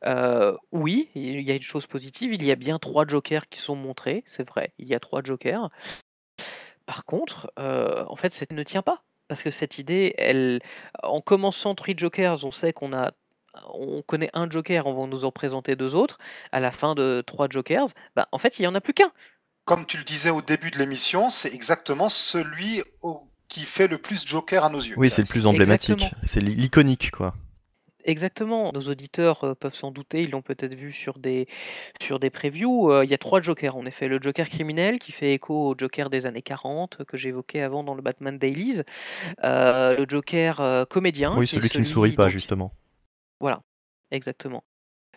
Euh, 0.05 0.57
oui, 0.71 1.09
il 1.15 1.41
y 1.41 1.51
a 1.51 1.55
une 1.55 1.61
chose 1.61 1.85
positive, 1.85 2.33
il 2.33 2.43
y 2.43 2.51
a 2.51 2.55
bien 2.55 2.79
trois 2.79 3.05
jokers 3.07 3.47
qui 3.49 3.59
sont 3.59 3.75
montrés, 3.75 4.23
c'est 4.25 4.47
vrai, 4.47 4.73
il 4.79 4.87
y 4.87 4.95
a 4.95 4.99
trois 4.99 5.21
jokers. 5.23 5.69
Par 6.85 7.05
contre, 7.05 7.51
euh, 7.59 8.03
en 8.07 8.15
fait, 8.15 8.33
ça 8.33 8.45
ne 8.49 8.63
tient 8.63 8.81
pas. 8.81 9.03
Parce 9.27 9.43
que 9.43 9.51
cette 9.51 9.77
idée, 9.77 10.59
en 11.03 11.21
commençant 11.21 11.73
Three 11.73 11.95
Jokers, 11.97 12.43
on 12.43 12.51
sait 12.51 12.73
qu'on 12.73 12.91
a, 12.91 13.13
on 13.73 14.01
connaît 14.01 14.29
un 14.33 14.49
Joker, 14.49 14.87
on 14.87 14.93
va 14.93 15.07
nous 15.07 15.23
en 15.23 15.31
présenter 15.31 15.77
deux 15.77 15.95
autres. 15.95 16.17
À 16.51 16.59
la 16.59 16.73
fin 16.73 16.95
de 16.95 17.23
trois 17.25 17.47
Jokers, 17.49 17.87
bah, 18.17 18.27
en 18.33 18.39
fait, 18.39 18.59
il 18.59 18.63
y 18.63 18.67
en 18.67 18.75
a 18.75 18.81
plus 18.81 18.93
qu'un. 18.93 19.13
Comme 19.65 19.85
tu 19.85 19.97
le 19.97 20.03
disais 20.03 20.29
au 20.31 20.41
début 20.41 20.71
de 20.71 20.77
l'émission, 20.79 21.29
c'est 21.29 21.53
exactement 21.53 22.09
celui 22.09 22.81
au- 23.01 23.21
qui 23.47 23.61
fait 23.61 23.87
le 23.87 23.97
plus 23.97 24.25
Joker 24.27 24.63
à 24.65 24.69
nos 24.69 24.79
yeux. 24.79 24.95
Oui, 24.97 25.09
c'est 25.09 25.21
le 25.23 25.27
plus 25.27 25.45
emblématique. 25.45 25.91
Exactement. 25.91 26.19
C'est 26.23 26.39
l'iconique, 26.41 27.11
quoi. 27.11 27.33
Exactement. 28.03 28.71
Nos 28.73 28.81
auditeurs 28.89 29.43
euh, 29.43 29.53
peuvent 29.53 29.75
s'en 29.75 29.91
douter, 29.91 30.23
ils 30.23 30.31
l'ont 30.31 30.41
peut-être 30.41 30.73
vu 30.73 30.91
sur 30.91 31.19
des, 31.19 31.47
sur 32.01 32.19
des 32.19 32.31
previews. 32.31 32.91
Euh, 32.91 33.05
Il 33.05 33.11
y 33.11 33.13
a 33.13 33.17
trois 33.19 33.41
Jokers, 33.41 33.75
en 33.75 33.85
effet. 33.85 34.07
Le 34.07 34.19
Joker 34.19 34.49
criminel, 34.49 34.97
qui 34.97 35.11
fait 35.11 35.33
écho 35.33 35.69
au 35.69 35.75
Joker 35.77 36.09
des 36.09 36.25
années 36.25 36.41
40, 36.41 37.03
que 37.05 37.15
j'évoquais 37.17 37.61
avant 37.61 37.83
dans 37.83 37.93
le 37.93 38.01
Batman 38.01 38.39
Dailies. 38.39 38.81
Euh, 39.43 39.95
le 39.95 40.05
Joker 40.09 40.59
euh, 40.61 40.85
comédien. 40.85 41.37
oui, 41.37 41.45
celui 41.45 41.69
qui 41.69 41.77
ne 41.79 41.83
sourit 41.83 42.13
pas, 42.13 42.23
donc- 42.23 42.31
justement. 42.31 42.73
Voilà, 43.39 43.61
exactement. 44.09 44.63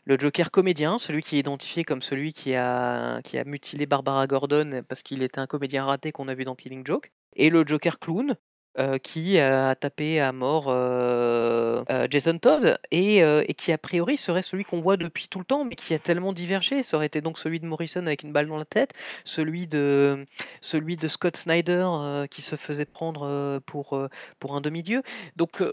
Le 0.06 0.18
Joker 0.18 0.50
comédien, 0.50 0.98
celui 0.98 1.22
qui 1.22 1.36
est 1.36 1.40
identifié 1.40 1.84
comme 1.84 2.02
celui 2.02 2.32
qui 2.32 2.54
a, 2.54 3.22
qui 3.22 3.38
a 3.38 3.44
mutilé 3.44 3.86
Barbara 3.86 4.26
Gordon 4.26 4.82
parce 4.88 5.02
qu'il 5.02 5.22
était 5.22 5.38
un 5.38 5.46
comédien 5.46 5.84
raté 5.84 6.12
qu'on 6.12 6.28
a 6.28 6.34
vu 6.34 6.44
dans 6.44 6.54
Killing 6.54 6.86
Joke. 6.86 7.10
Et 7.36 7.48
le 7.50 7.66
Joker 7.66 7.98
clown, 7.98 8.36
euh, 8.76 8.98
qui 8.98 9.38
a 9.38 9.74
tapé 9.76 10.20
à 10.20 10.32
mort 10.32 10.64
euh, 10.68 11.84
euh, 11.90 12.08
Jason 12.10 12.38
Todd 12.38 12.76
et, 12.90 13.22
euh, 13.22 13.44
et 13.46 13.54
qui 13.54 13.70
a 13.70 13.78
priori 13.78 14.16
serait 14.18 14.42
celui 14.42 14.64
qu'on 14.64 14.80
voit 14.80 14.96
depuis 14.96 15.28
tout 15.28 15.38
le 15.38 15.44
temps 15.44 15.64
mais 15.64 15.76
qui 15.76 15.94
a 15.94 15.98
tellement 16.00 16.32
divergé. 16.32 16.82
Ça 16.82 16.96
aurait 16.96 17.06
été 17.06 17.20
donc 17.20 17.38
celui 17.38 17.60
de 17.60 17.66
Morrison 17.66 18.04
avec 18.06 18.24
une 18.24 18.32
balle 18.32 18.48
dans 18.48 18.56
la 18.56 18.64
tête, 18.64 18.92
celui 19.24 19.68
de, 19.68 20.26
celui 20.60 20.96
de 20.96 21.06
Scott 21.08 21.36
Snyder 21.36 21.86
euh, 21.86 22.26
qui 22.26 22.42
se 22.42 22.56
faisait 22.56 22.84
prendre 22.84 23.22
euh, 23.24 23.60
pour, 23.64 23.94
euh, 23.94 24.08
pour 24.40 24.56
un 24.56 24.60
demi-dieu. 24.60 25.02
Donc 25.36 25.62
euh, 25.62 25.72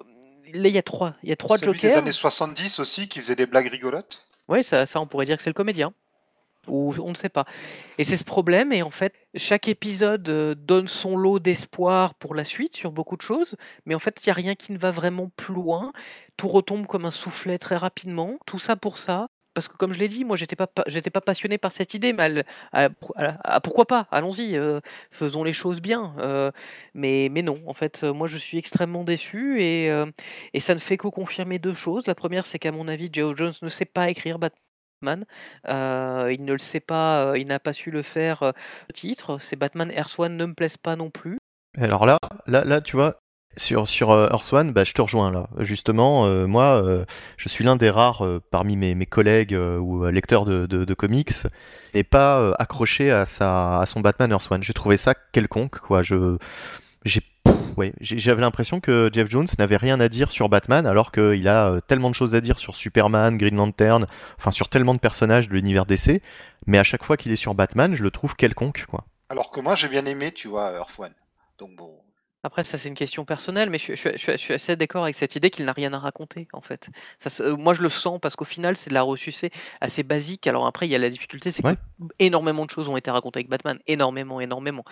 là 0.53 0.69
il 0.69 0.73
y 0.75 0.77
a 0.77 0.83
trois, 0.83 1.15
il 1.23 1.29
y 1.29 1.31
a 1.31 1.35
trois 1.35 1.57
Celui 1.57 1.73
Jokers. 1.73 1.91
des 1.91 1.97
années 1.97 2.11
70 2.11 2.79
aussi 2.79 3.07
qui 3.07 3.19
faisait 3.19 3.35
des 3.35 3.45
blagues 3.45 3.67
rigolotes. 3.67 4.27
Oui, 4.47 4.63
ça, 4.63 4.85
ça, 4.85 4.99
on 4.99 5.07
pourrait 5.07 5.25
dire 5.25 5.37
que 5.37 5.43
c'est 5.43 5.49
le 5.49 5.53
comédien. 5.55 5.93
Ou 6.67 6.93
on 6.99 7.09
ne 7.09 7.15
sait 7.15 7.29
pas. 7.29 7.45
Et 7.97 8.03
c'est 8.03 8.17
ce 8.17 8.23
problème, 8.23 8.71
et 8.71 8.83
en 8.83 8.91
fait, 8.91 9.13
chaque 9.33 9.67
épisode 9.67 10.29
euh, 10.29 10.53
donne 10.53 10.87
son 10.87 11.17
lot 11.17 11.39
d'espoir 11.39 12.13
pour 12.15 12.35
la 12.35 12.45
suite 12.45 12.75
sur 12.75 12.91
beaucoup 12.91 13.17
de 13.17 13.23
choses, 13.23 13.55
mais 13.85 13.95
en 13.95 13.99
fait, 13.99 14.17
il 14.21 14.27
n'y 14.27 14.31
a 14.31 14.35
rien 14.35 14.53
qui 14.53 14.71
ne 14.71 14.77
va 14.77 14.91
vraiment 14.91 15.31
plus 15.35 15.55
loin. 15.55 15.91
Tout 16.37 16.47
retombe 16.49 16.85
comme 16.85 17.05
un 17.05 17.11
soufflet 17.11 17.57
très 17.57 17.77
rapidement. 17.77 18.37
Tout 18.45 18.59
ça 18.59 18.75
pour 18.75 18.99
ça. 18.99 19.27
Parce 19.53 19.67
que 19.67 19.75
comme 19.75 19.93
je 19.93 19.99
l'ai 19.99 20.07
dit, 20.07 20.23
moi 20.23 20.37
j'étais 20.37 20.55
pas 20.55 20.67
pas 20.67 21.21
passionné 21.21 21.57
par 21.57 21.73
cette 21.73 21.93
idée, 21.93 22.13
mais 22.13 22.43
ah, 22.71 22.89
pourquoi 23.61 23.85
pas 23.85 24.07
Allons-y, 24.11 24.55
euh, 24.55 24.79
faisons 25.11 25.43
les 25.43 25.53
choses 25.53 25.81
bien. 25.81 26.15
euh, 26.19 26.51
mais 26.93 27.29
non, 27.29 27.61
en 27.67 27.73
fait, 27.73 28.03
moi 28.03 28.27
je 28.27 28.37
suis 28.37 28.57
extrêmement 28.57 29.03
déçu 29.03 29.61
et 29.61 29.89
euh, 29.91 30.05
ça 30.59 30.73
ne 30.73 30.79
fait 30.79 30.97
que 30.97 31.07
confirmer 31.07 31.59
deux 31.59 31.73
choses. 31.73 32.07
La 32.07 32.15
première, 32.15 32.45
c'est 32.47 32.59
qu'à 32.59 32.71
mon 32.71 32.87
avis, 32.87 33.09
Joe 33.11 33.35
Jones 33.35 33.53
ne 33.61 33.69
sait 33.69 33.85
pas 33.85 34.09
écrire 34.09 34.39
Batman. 34.39 35.25
Il 35.65 36.45
ne 36.45 36.53
le 36.53 36.59
sait 36.59 36.79
pas, 36.79 37.33
il 37.37 37.47
n'a 37.47 37.59
pas 37.59 37.73
su 37.73 37.91
le 37.91 38.03
faire 38.03 38.43
euh, 38.43 38.51
titre. 38.93 39.39
Ces 39.39 39.55
Batman 39.55 39.91
Earth 39.91 40.17
One 40.17 40.37
ne 40.37 40.45
me 40.45 40.53
plaisent 40.53 40.77
pas 40.77 40.95
non 40.95 41.09
plus. 41.09 41.37
Alors 41.77 42.05
là, 42.05 42.17
là, 42.47 42.63
là, 42.63 42.81
tu 42.81 42.95
vois, 42.95 43.19
sur 43.57 43.87
sur 43.87 44.11
euh, 44.11 44.29
Earth 44.29 44.53
bah, 44.73 44.83
je 44.83 44.93
te 44.93 45.01
rejoins 45.01 45.31
là. 45.31 45.47
Justement, 45.59 46.25
euh, 46.25 46.47
moi, 46.47 46.81
euh, 46.83 47.05
je 47.37 47.49
suis 47.49 47.63
l'un 47.63 47.75
des 47.75 47.89
rares 47.89 48.23
parmi 48.49 48.75
mes, 48.75 48.95
mes 48.95 49.05
collègues 49.05 49.53
ou 49.53 50.05
lecteurs 50.05 50.45
de, 50.45 50.65
de, 50.65 50.85
de 50.85 50.93
comics 50.93 51.31
n'est 51.93 52.03
pas 52.03 52.53
accroché 52.57 53.11
à 53.11 53.25
sa 53.25 53.79
à 53.79 53.85
son 53.85 53.99
Batman 54.01 54.31
Earth. 54.31 54.49
J'ai 54.61 54.73
trouvé 54.73 54.97
ça 54.97 55.13
quelconque, 55.31 55.79
quoi. 55.79 56.01
Je 56.01 56.37
j'ai 57.03 57.21
ouais, 57.77 57.93
j'avais 57.99 58.41
l'impression 58.41 58.79
que 58.79 59.09
Jeff 59.11 59.29
Jones 59.29 59.47
n'avait 59.57 59.77
rien 59.77 59.99
à 59.99 60.07
dire 60.07 60.31
sur 60.31 60.49
Batman, 60.49 60.85
alors 60.85 61.11
qu'il 61.11 61.47
a 61.47 61.81
tellement 61.87 62.09
de 62.09 62.15
choses 62.15 62.35
à 62.35 62.41
dire 62.41 62.59
sur 62.59 62.75
Superman, 62.75 63.37
Green 63.37 63.55
Lantern, 63.55 64.05
enfin 64.37 64.51
sur 64.51 64.69
tellement 64.69 64.93
de 64.93 64.99
personnages 64.99 65.49
de 65.49 65.53
l'univers 65.53 65.85
DC. 65.85 66.21
Mais 66.67 66.77
à 66.77 66.83
chaque 66.83 67.03
fois 67.03 67.17
qu'il 67.17 67.31
est 67.31 67.37
sur 67.37 67.55
Batman, 67.55 67.95
je 67.95 68.03
le 68.03 68.11
trouve 68.11 68.35
quelconque, 68.35 68.85
quoi. 68.89 69.05
Alors 69.29 69.49
que 69.49 69.59
moi 69.61 69.75
j'ai 69.75 69.87
bien 69.87 70.05
aimé, 70.05 70.31
tu 70.31 70.47
vois, 70.47 70.73
Earth. 70.73 71.01
Donc 71.57 71.75
bon. 71.75 71.91
Après, 72.43 72.63
ça 72.63 72.77
c'est 72.79 72.89
une 72.89 72.95
question 72.95 73.23
personnelle, 73.23 73.69
mais 73.69 73.77
je, 73.77 73.95
je- 73.95 74.17
je- 74.17 74.31
je 74.31 74.37
suis 74.37 74.53
assez 74.53 74.75
d'accord 74.75 75.03
avec 75.03 75.15
cette 75.15 75.35
idée 75.35 75.51
qu'il 75.51 75.63
n'a 75.65 75.73
rien 75.73 75.93
à 75.93 75.99
raconter 75.99 76.47
en 76.53 76.61
fait. 76.61 76.87
Ça, 77.19 77.29
se- 77.29 77.43
euh, 77.43 77.55
moi 77.55 77.73
je 77.75 77.83
le 77.83 77.89
sens 77.89 78.19
parce 78.19 78.35
qu'au 78.35 78.45
final 78.45 78.75
c'est 78.75 78.89
de 78.89 78.95
la 78.95 79.03
ressucée 79.03 79.51
assez 79.79 80.01
basique. 80.01 80.47
Alors 80.47 80.65
après 80.65 80.87
il 80.87 80.91
y 80.91 80.95
a 80.95 80.97
la 80.97 81.09
difficulté, 81.09 81.51
c'est 81.51 81.63
Ouais. 81.63 81.75
énormément 82.17 82.65
de 82.65 82.71
choses 82.71 82.87
ont 82.89 82.97
été 82.97 83.11
racontées 83.11 83.39
avec 83.39 83.49
Batman, 83.49 83.79
énormément, 83.85 84.41
énormément, 84.41 84.83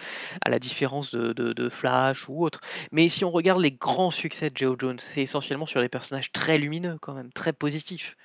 à 0.45 0.50
la 0.50 0.60
différence 0.60 1.10
de, 1.12 1.34
de- 1.34 1.54
de 1.54 1.70
Flash 1.70 2.30
ou 2.30 2.43
autre. 2.45 2.62
Mais 2.91 3.10
si 3.10 3.26
on 3.26 3.32
regarde 3.32 3.62
les 3.62 3.72
grands 3.72 4.12
succès 4.12 4.52
de 4.52 4.58
Joe 4.58 4.78
Jones, 4.80 5.00
c'est 5.00 5.22
essentiellement 5.24 5.66
sur 5.66 5.82
des 5.82 5.89
personnages 5.89 6.32
très 6.32 6.60
lumineux 6.60 6.97
quand 7.02 7.14
même, 7.14 7.32
très 7.34 7.52
positifs. 7.54 8.16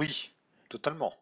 Oui, 0.00 0.32
totalement. 0.68 1.14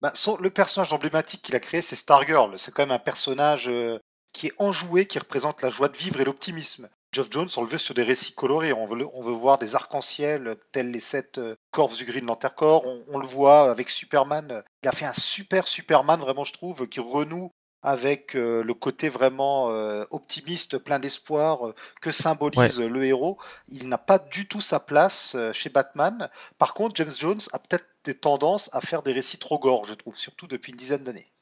Bah, 0.00 0.12
son- 0.14 0.38
le 0.38 0.48
personnage 0.48 0.94
emblématique 0.94 1.42
qu'il 1.42 1.54
a 1.56 1.60
créé, 1.60 1.82
c'est 1.82 1.94
Stargirl. 1.96 2.58
C'est 2.58 2.72
quand 2.72 2.84
même 2.84 2.90
un 2.90 2.98
personnage 2.98 3.68
euh, 3.68 3.98
qui 4.32 4.48
est 4.48 4.52
enjoué, 4.58 5.06
qui 5.06 5.18
représente 5.18 5.62
la 5.62 5.70
joie 5.70 5.88
de 5.88 5.96
vivre 5.96 6.20
et 6.20 6.24
l'optimisme. 6.24 6.88
Geoff 7.12 7.28
Jones, 7.30 7.48
on 7.56 7.62
le 7.62 7.68
veut 7.68 7.78
sur 7.78 7.94
des 7.94 8.04
récits 8.04 8.34
colorés. 8.34 8.72
On 8.72 8.86
veut, 8.86 8.96
le- 8.96 9.08
on 9.14 9.22
veut 9.22 9.32
voir 9.32 9.58
des 9.58 9.74
arcs-en-ciel, 9.74 10.54
tels 10.72 10.90
les 10.92 11.00
sept 11.00 11.38
euh, 11.38 11.56
corps 11.72 11.88
du 11.88 12.04
Green 12.04 12.24
Lantern 12.26 12.54
Corps. 12.54 12.86
On, 12.86 13.02
on 13.08 13.18
le 13.18 13.26
voit 13.26 13.70
avec 13.70 13.90
Superman. 13.90 14.62
Il 14.84 14.88
a 14.88 14.92
fait 14.92 15.06
un 15.06 15.12
super 15.12 15.66
Superman, 15.66 16.20
vraiment, 16.20 16.44
je 16.44 16.52
trouve, 16.52 16.86
qui 16.88 17.00
renoue 17.00 17.50
avec 17.82 18.36
euh, 18.36 18.62
le 18.62 18.74
côté 18.74 19.08
vraiment 19.08 19.70
euh, 19.70 20.04
optimiste, 20.10 20.78
plein 20.78 20.98
d'espoir, 20.98 21.66
euh, 21.66 21.74
que 22.00 22.12
symbolise 22.12 22.78
le 22.80 23.04
héros. 23.04 23.38
Il 23.68 23.88
n'a 23.88 23.98
pas 23.98 24.18
du 24.18 24.46
tout 24.46 24.60
sa 24.60 24.78
place 24.78 25.36
chez 25.52 25.70
Batman. 25.70 26.28
Par 26.58 26.74
contre, 26.74 26.94
James 26.96 27.10
Jones 27.18 27.40
a 27.52 27.58
peut-être 27.58 27.88
des 28.04 28.14
tendances 28.14 28.68
à 28.72 28.80
faire 28.80 29.02
des 29.02 29.12
récits 29.12 29.38
trop 29.38 29.58
gore, 29.58 29.84
je 29.86 29.94
trouve, 29.94 30.14
surtout 30.16 30.46
depuis 30.46 30.72
une 30.72 30.78
dizaine 30.78 31.02
d'années. 31.04 31.32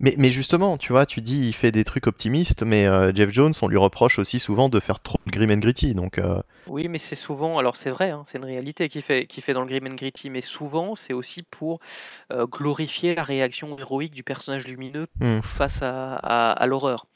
Mais, 0.00 0.14
mais 0.16 0.30
justement, 0.30 0.78
tu 0.78 0.92
vois, 0.92 1.04
tu 1.04 1.20
dis 1.20 1.38
il 1.40 1.52
fait 1.52 1.72
des 1.72 1.84
trucs 1.84 2.06
optimistes, 2.06 2.62
mais 2.62 2.86
euh, 2.86 3.12
Jeff 3.14 3.30
Jones, 3.30 3.52
on 3.60 3.68
lui 3.68 3.76
reproche 3.76 4.18
aussi 4.18 4.38
souvent 4.38 4.70
de 4.70 4.80
faire 4.80 5.00
trop 5.00 5.20
grim 5.26 5.50
and 5.50 5.58
gritty. 5.58 5.94
Donc, 5.94 6.18
euh, 6.18 6.40
Oui, 6.70 6.86
mais 6.86 6.98
c'est 6.98 7.16
souvent, 7.16 7.58
alors 7.58 7.74
c'est 7.74 7.90
vrai, 7.90 8.10
hein, 8.10 8.22
c'est 8.26 8.38
une 8.38 8.44
réalité 8.44 8.88
qui 8.88 9.02
fait, 9.02 9.26
qui 9.26 9.40
fait 9.40 9.54
dans 9.54 9.62
le 9.62 9.66
Grim 9.66 9.88
and 9.90 9.96
Gritty, 9.96 10.30
mais 10.30 10.40
souvent 10.40 10.94
c'est 10.94 11.12
aussi 11.12 11.42
pour 11.42 11.80
euh, 12.32 12.46
glorifier 12.46 13.16
la 13.16 13.24
réaction 13.24 13.76
héroïque 13.76 14.12
du 14.14 14.22
personnage 14.22 14.68
lumineux 14.68 15.08
Hmm. 15.20 15.40
face 15.42 15.82
à, 15.82 16.14
à- 16.14 16.52
à 16.52 16.66
l'horreur. 16.66 17.06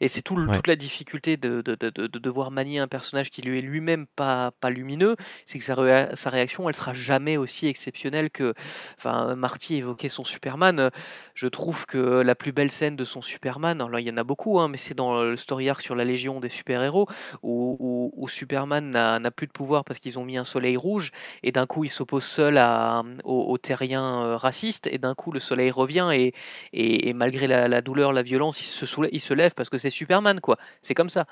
Et 0.00 0.08
c'est 0.08 0.20
tout, 0.20 0.34
le- 0.34 0.48
Ouais. 0.48 0.56
toute 0.56 0.66
la 0.66 0.74
difficulté 0.74 1.36
de, 1.36 1.62
de, 1.62 1.76
de, 1.76 1.90
de- 1.90 2.08
de 2.08 2.18
devoir 2.18 2.50
manier 2.50 2.80
un 2.80 2.88
personnage 2.88 3.30
qui 3.30 3.40
lui 3.42 3.58
est 3.58 3.62
lui-même 3.62 4.06
pas, 4.16 4.50
pas 4.60 4.70
lumineux, 4.70 5.14
c'est 5.46 5.58
que 5.60 5.64
sa, 5.64 5.74
réa- 5.76 6.16
sa 6.16 6.30
réaction, 6.30 6.68
elle 6.68 6.74
sera 6.74 6.92
jamais 6.92 7.36
aussi 7.36 7.68
exceptionnelle 7.68 8.30
que, 8.30 8.52
enfin, 8.98 9.36
Marty 9.36 9.76
évoquait 9.76 10.08
son 10.08 10.24
Superman, 10.24 10.90
je 11.34 11.46
trouve 11.48 11.86
que 11.86 12.20
la 12.22 12.34
plus 12.34 12.52
belle 12.52 12.70
scène 12.72 12.96
de 12.96 13.04
son 13.04 13.22
Superman, 13.22 13.80
alors 13.80 14.00
il 14.00 14.08
y 14.08 14.10
en 14.10 14.16
a 14.16 14.24
beaucoup, 14.24 14.58
hein, 14.60 14.68
mais 14.68 14.78
c'est 14.78 14.94
dans 14.94 15.22
le 15.22 15.36
story 15.36 15.68
arc 15.68 15.82
sur 15.82 15.94
la 15.94 16.04
Légion 16.04 16.40
des 16.40 16.48
super-héros, 16.48 17.06
où, 17.42 17.76
où- 17.78 18.12
où 18.16 18.28
Superman 18.28 18.96
n'a 19.20 19.30
plus 19.30 19.46
de 19.46 19.52
pouvoir 19.52 19.84
parce 19.84 19.98
qu'ils 20.00 20.18
ont 20.18 20.24
mis 20.24 20.36
un 20.36 20.44
soleil 20.44 20.76
rouge, 20.76 21.12
et 21.42 21.52
d'un 21.52 21.66
coup 21.66 21.84
il 21.84 21.90
s'oppose 21.90 22.24
seul 22.24 22.58
à, 22.58 23.02
aux, 23.24 23.58
terriens 23.58 24.24
euh, 24.24 24.36
racistes, 24.36 24.86
et 24.86 24.98
d'un 24.98 25.14
coup 25.14 25.32
le 25.32 25.40
soleil 25.40 25.70
revient, 25.70 26.10
et, 26.12 26.34
et, 26.72 27.12
malgré 27.12 27.46
la, 27.46 27.80
douleur, 27.80 28.12
la 28.12 28.22
violence, 28.22 28.60
il 28.60 28.66
se, 28.66 28.86
il 29.12 29.20
se 29.20 29.34
lève 29.34 29.52
parce 29.54 29.68
que 29.68 29.78
c'est 29.78 29.90
Superman, 29.90 30.40
quoi. 30.40 30.58
C'est 30.82 30.94
comme 30.94 31.10
ça. 31.10 31.26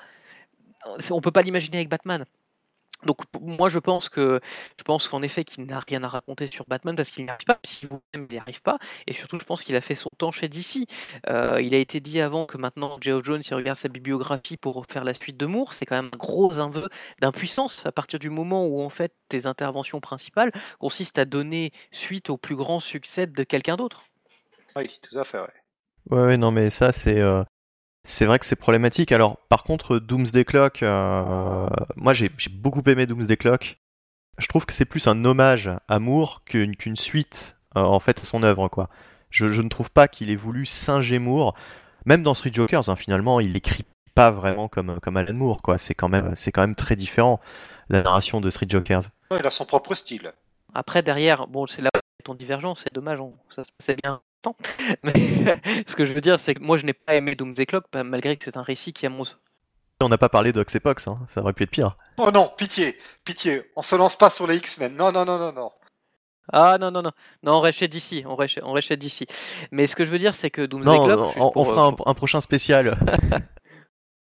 On 1.11 1.21
peut 1.21 1.31
pas 1.31 1.41
l'imaginer 1.41 1.77
avec 1.77 1.89
Batman. 1.89 2.25
Donc 3.05 3.19
moi 3.41 3.69
je 3.69 3.79
pense 3.79 4.09
que 4.09 4.39
je 4.77 4.83
pense 4.83 5.07
qu'en 5.07 5.21
effet 5.21 5.43
qu'il 5.43 5.65
n'a 5.65 5.79
rien 5.79 6.03
à 6.03 6.07
raconter 6.07 6.49
sur 6.51 6.65
Batman 6.67 6.95
parce 6.95 7.11
qu'il 7.11 7.23
n'y 7.25 7.29
arrive 7.29 7.45
pas, 7.45 7.59
si 7.63 7.85
vous-même 7.85 8.27
il 8.29 8.33
n'y 8.33 8.39
arrive 8.39 8.61
pas, 8.61 8.77
et 9.07 9.13
surtout 9.13 9.39
je 9.39 9.45
pense 9.45 9.63
qu'il 9.63 9.75
a 9.75 9.81
fait 9.81 9.95
son 9.95 10.09
temps 10.17 10.31
chez 10.31 10.47
DC. 10.49 10.87
Euh, 11.29 11.61
il 11.61 11.73
a 11.73 11.77
été 11.77 11.99
dit 11.99 12.21
avant 12.21 12.45
que 12.45 12.57
maintenant 12.57 12.97
Geoff 13.01 13.23
Jones 13.23 13.41
il 13.47 13.53
regarde 13.53 13.77
sa 13.77 13.89
bibliographie 13.89 14.57
pour 14.57 14.85
faire 14.87 15.03
la 15.03 15.13
suite 15.13 15.37
de 15.37 15.45
Moore, 15.45 15.73
c'est 15.73 15.85
quand 15.85 15.95
même 15.95 16.11
un 16.13 16.17
gros 16.17 16.59
aveu 16.59 16.89
d'impuissance 17.21 17.85
à 17.85 17.91
partir 17.91 18.19
du 18.19 18.29
moment 18.29 18.65
où 18.67 18.81
en 18.81 18.89
fait 18.89 19.13
tes 19.29 19.45
interventions 19.45 19.99
principales 19.99 20.51
consistent 20.79 21.17
à 21.17 21.25
donner 21.25 21.71
suite 21.91 22.29
au 22.29 22.37
plus 22.37 22.55
grand 22.55 22.79
succès 22.79 23.27
de 23.27 23.43
quelqu'un 23.43 23.75
d'autre. 23.77 24.03
Oui, 24.75 24.99
tout 25.01 25.17
à 25.17 25.23
fait, 25.23 25.39
ouais. 25.39 25.45
ouais, 26.09 26.25
ouais, 26.25 26.37
non, 26.37 26.51
mais 26.51 26.69
ça, 26.69 26.91
c'est. 26.91 27.19
euh, 27.19 27.43
C'est 28.05 28.25
vrai 28.25 28.37
que 28.39 28.45
c'est 28.45 28.57
problématique. 28.57 29.11
Alors, 29.11 29.37
par 29.49 29.63
contre, 29.63 29.97
Doomsday 29.97 30.43
Clock, 30.45 30.83
euh, 30.83 31.67
moi 31.95 32.13
j'ai 32.13 32.29
beaucoup 32.51 32.81
aimé 32.87 33.05
Doomsday 33.05 33.37
Clock. 33.37 33.79
Je 34.37 34.47
trouve 34.47 34.65
que 34.65 34.73
c'est 34.73 34.85
plus 34.85 35.07
un 35.07 35.23
hommage 35.25 35.69
à 35.87 35.99
Moore 35.99 36.43
qu'une 36.43 36.95
suite 36.97 37.55
euh, 37.77 37.81
en 37.81 37.99
fait 37.99 38.19
à 38.21 38.25
son 38.25 38.43
œuvre, 38.43 38.67
quoi. 38.67 38.89
Je, 39.29 39.47
je 39.47 39.61
ne 39.61 39.69
trouve 39.69 39.89
pas 39.91 40.07
qu'il 40.07 40.29
ait 40.29 40.35
voulu 40.35 40.65
singer 40.65 41.19
Moore. 41.19 41.55
Même 42.05 42.23
dans 42.23 42.33
Street 42.33 42.51
Jokers, 42.53 42.89
hein, 42.89 42.95
finalement, 42.95 43.39
il 43.39 43.55
écrit 43.55 43.85
pas 44.15 44.31
vraiment 44.31 44.67
comme, 44.67 44.99
comme 44.99 45.17
Alan 45.17 45.33
Moore, 45.33 45.61
quoi. 45.61 45.77
C'est 45.77 45.93
quand 45.93 46.09
même, 46.09 46.35
c'est 46.35 46.51
quand 46.51 46.61
même 46.61 46.75
très 46.75 46.95
différent 46.95 47.39
la 47.89 48.03
narration 48.03 48.41
de 48.41 48.49
Street 48.49 48.67
Jokers. 48.69 49.03
Il 49.31 49.45
a 49.45 49.51
son 49.51 49.65
propre 49.65 49.95
style. 49.95 50.33
Après, 50.73 51.03
derrière, 51.03 51.47
bon, 51.47 51.67
c'est 51.67 51.81
là 51.81 51.89
où 51.95 52.23
ton 52.23 52.33
divergence, 52.35 52.81
c'est 52.83 52.93
dommage, 52.93 53.19
on- 53.21 53.33
ça 53.55 53.63
se 53.63 53.69
passait 53.77 53.95
bien 54.03 54.21
temps. 54.43 54.55
Mais 55.03 55.13
ce 55.87 55.95
que 55.95 56.05
je 56.05 56.13
veux 56.13 56.21
dire, 56.21 56.39
c'est 56.39 56.53
que 56.53 56.61
moi, 56.61 56.77
je 56.77 56.85
n'ai 56.85 56.93
pas 56.93 57.15
aimé 57.15 57.35
Doomsday 57.35 57.65
Clock, 57.65 57.87
pas- 57.89 58.03
malgré 58.03 58.37
que 58.37 58.43
c'est 58.43 58.57
un 58.57 58.61
récit 58.61 58.93
qui, 58.93 59.07
mon 59.07 59.23
On 60.01 60.09
n'a 60.09 60.17
pas 60.17 60.29
parlé 60.29 60.51
d'Oxepox, 60.53 61.07
hein. 61.07 61.19
ça 61.27 61.41
aurait 61.41 61.53
pu 61.53 61.63
être 61.63 61.71
pire. 61.71 61.97
Oh 62.17 62.29
non, 62.31 62.51
pitié, 62.57 62.95
pitié, 63.25 63.63
on 63.75 63.81
se 63.81 63.95
lance 63.95 64.15
pas 64.15 64.29
sur 64.29 64.45
les 64.47 64.57
X-Men. 64.57 64.95
Non, 64.95 65.11
non, 65.11 65.25
non, 65.25 65.39
non, 65.39 65.51
non. 65.51 65.71
Ah 66.51 66.77
non, 66.79 66.91
non, 66.91 67.01
non, 67.01 67.11
non, 67.43 67.53
on 67.53 67.61
reste 67.61 67.79
chez 67.79 67.87
DC, 67.87 68.25
on 68.25 68.35
reste, 68.35 68.59
on 68.63 68.73
reste 68.73 68.89
chez 68.89 68.97
DC. 68.97 69.25
Mais 69.71 69.87
ce 69.87 69.95
que 69.95 70.03
je 70.03 70.11
veux 70.11 70.19
dire, 70.19 70.35
c'est 70.35 70.49
que 70.51 70.65
Doomsday 70.65 70.89
Non, 70.89 71.05
Clock, 71.05 71.19
on, 71.19 71.25
juste 71.27 71.37
on 71.55 71.63
fera 71.65 71.87
euh, 71.87 71.91
un, 71.91 71.95
un 72.11 72.13
prochain 72.13 72.41
spécial. 72.41 72.97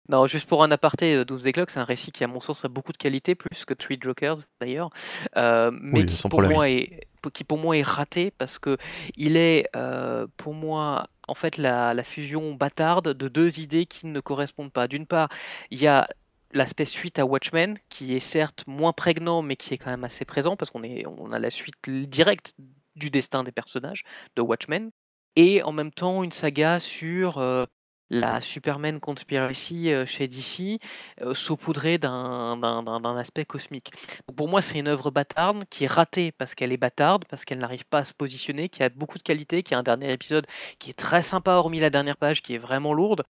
Non, 0.09 0.25
juste 0.27 0.47
pour 0.47 0.63
un 0.63 0.71
aparté, 0.71 1.15
euh, 1.15 1.25
Doomsday 1.25 1.53
Clock, 1.53 1.69
c'est 1.69 1.79
un 1.79 1.85
récit 1.85 2.11
qui, 2.11 2.23
à 2.23 2.27
mon 2.27 2.39
sens, 2.39 2.65
a 2.65 2.67
beaucoup 2.67 2.91
de 2.91 2.97
qualité, 2.97 3.35
plus 3.35 3.65
que 3.65 3.73
Three 3.73 3.97
Jokers 4.01 4.37
d'ailleurs, 4.59 4.89
euh, 5.37 5.71
mais 5.73 6.03
Oui, 6.03 6.05
qui, 6.05 6.17
pour 6.27 6.29
problème. 6.29 6.51
moi 6.51 6.69
est, 6.69 7.07
qui 7.33 7.43
pour 7.43 7.57
moi 7.57 7.77
est 7.77 7.83
raté 7.83 8.31
parce 8.31 8.59
que 8.59 8.77
il 9.15 9.37
est, 9.37 9.69
euh, 9.75 10.27
pour 10.37 10.53
moi, 10.53 11.07
en 11.27 11.35
fait, 11.35 11.57
la, 11.57 11.93
la 11.93 12.03
fusion 12.03 12.53
bâtarde 12.55 13.09
de 13.13 13.27
deux 13.27 13.59
idées 13.59 13.85
qui 13.85 14.07
ne 14.07 14.19
correspondent 14.19 14.71
pas. 14.73 14.87
D'une 14.87 15.05
part, 15.07 15.29
il 15.69 15.79
y 15.81 15.87
a 15.87 16.07
l'aspect 16.51 16.85
suite 16.85 17.19
à 17.19 17.25
Watchmen, 17.25 17.77
qui 17.89 18.15
est 18.15 18.19
certes 18.19 18.65
moins 18.67 18.91
prégnant, 18.93 19.41
mais 19.41 19.55
qui 19.55 19.73
est 19.73 19.77
quand 19.77 19.91
même 19.91 20.03
assez 20.03 20.25
présent 20.25 20.57
parce 20.57 20.71
qu'on 20.71 20.83
est, 20.83 21.05
on 21.07 21.31
a 21.31 21.39
la 21.39 21.49
suite 21.51 21.75
directe 21.87 22.53
du 22.95 23.09
destin 23.09 23.43
des 23.43 23.53
personnages 23.53 24.03
de 24.35 24.41
Watchmen, 24.41 24.91
et 25.37 25.63
en 25.63 25.71
même 25.71 25.91
temps 25.91 26.23
une 26.23 26.31
saga 26.33 26.79
sur 26.81 27.37
euh, 27.37 27.65
la 28.11 28.41
Superman 28.41 28.99
Conspiracy 28.99 29.91
euh, 29.91 30.05
chez 30.05 30.27
DC, 30.27 30.79
euh, 31.21 31.33
saupoudrée 31.33 31.97
d'un 31.97 33.15
aspect 33.17 33.45
cosmique. 33.45 33.91
Donc 34.27 34.35
pour 34.35 34.49
moi, 34.49 34.61
c'est 34.61 34.77
une 34.77 34.87
œuvre 34.89 35.11
bâtarde 35.11 35.63
qui 35.69 35.85
est 35.85 35.87
ratée 35.87 36.31
parce 36.33 36.53
qu'elle 36.53 36.73
est 36.73 36.77
bâtarde, 36.77 37.23
parce 37.29 37.45
qu'elle 37.45 37.59
n'arrive 37.59 37.85
pas 37.85 37.99
à 37.99 38.05
se 38.05 38.13
positionner, 38.13 38.67
qui 38.69 38.83
a 38.83 38.89
beaucoup 38.89 39.17
de 39.17 39.23
qualité, 39.23 39.63
qui 39.63 39.73
a 39.73 39.77
un 39.79 39.83
dernier 39.83 40.11
épisode 40.11 40.45
qui 40.77 40.89
est 40.89 40.93
très 40.93 41.21
sympa, 41.21 41.51
hormis 41.53 41.79
la 41.79 41.89
dernière 41.89 42.17
page 42.17 42.41
qui 42.41 42.53
est 42.53 42.57
vraiment 42.59 42.93
lourde. 42.93 43.23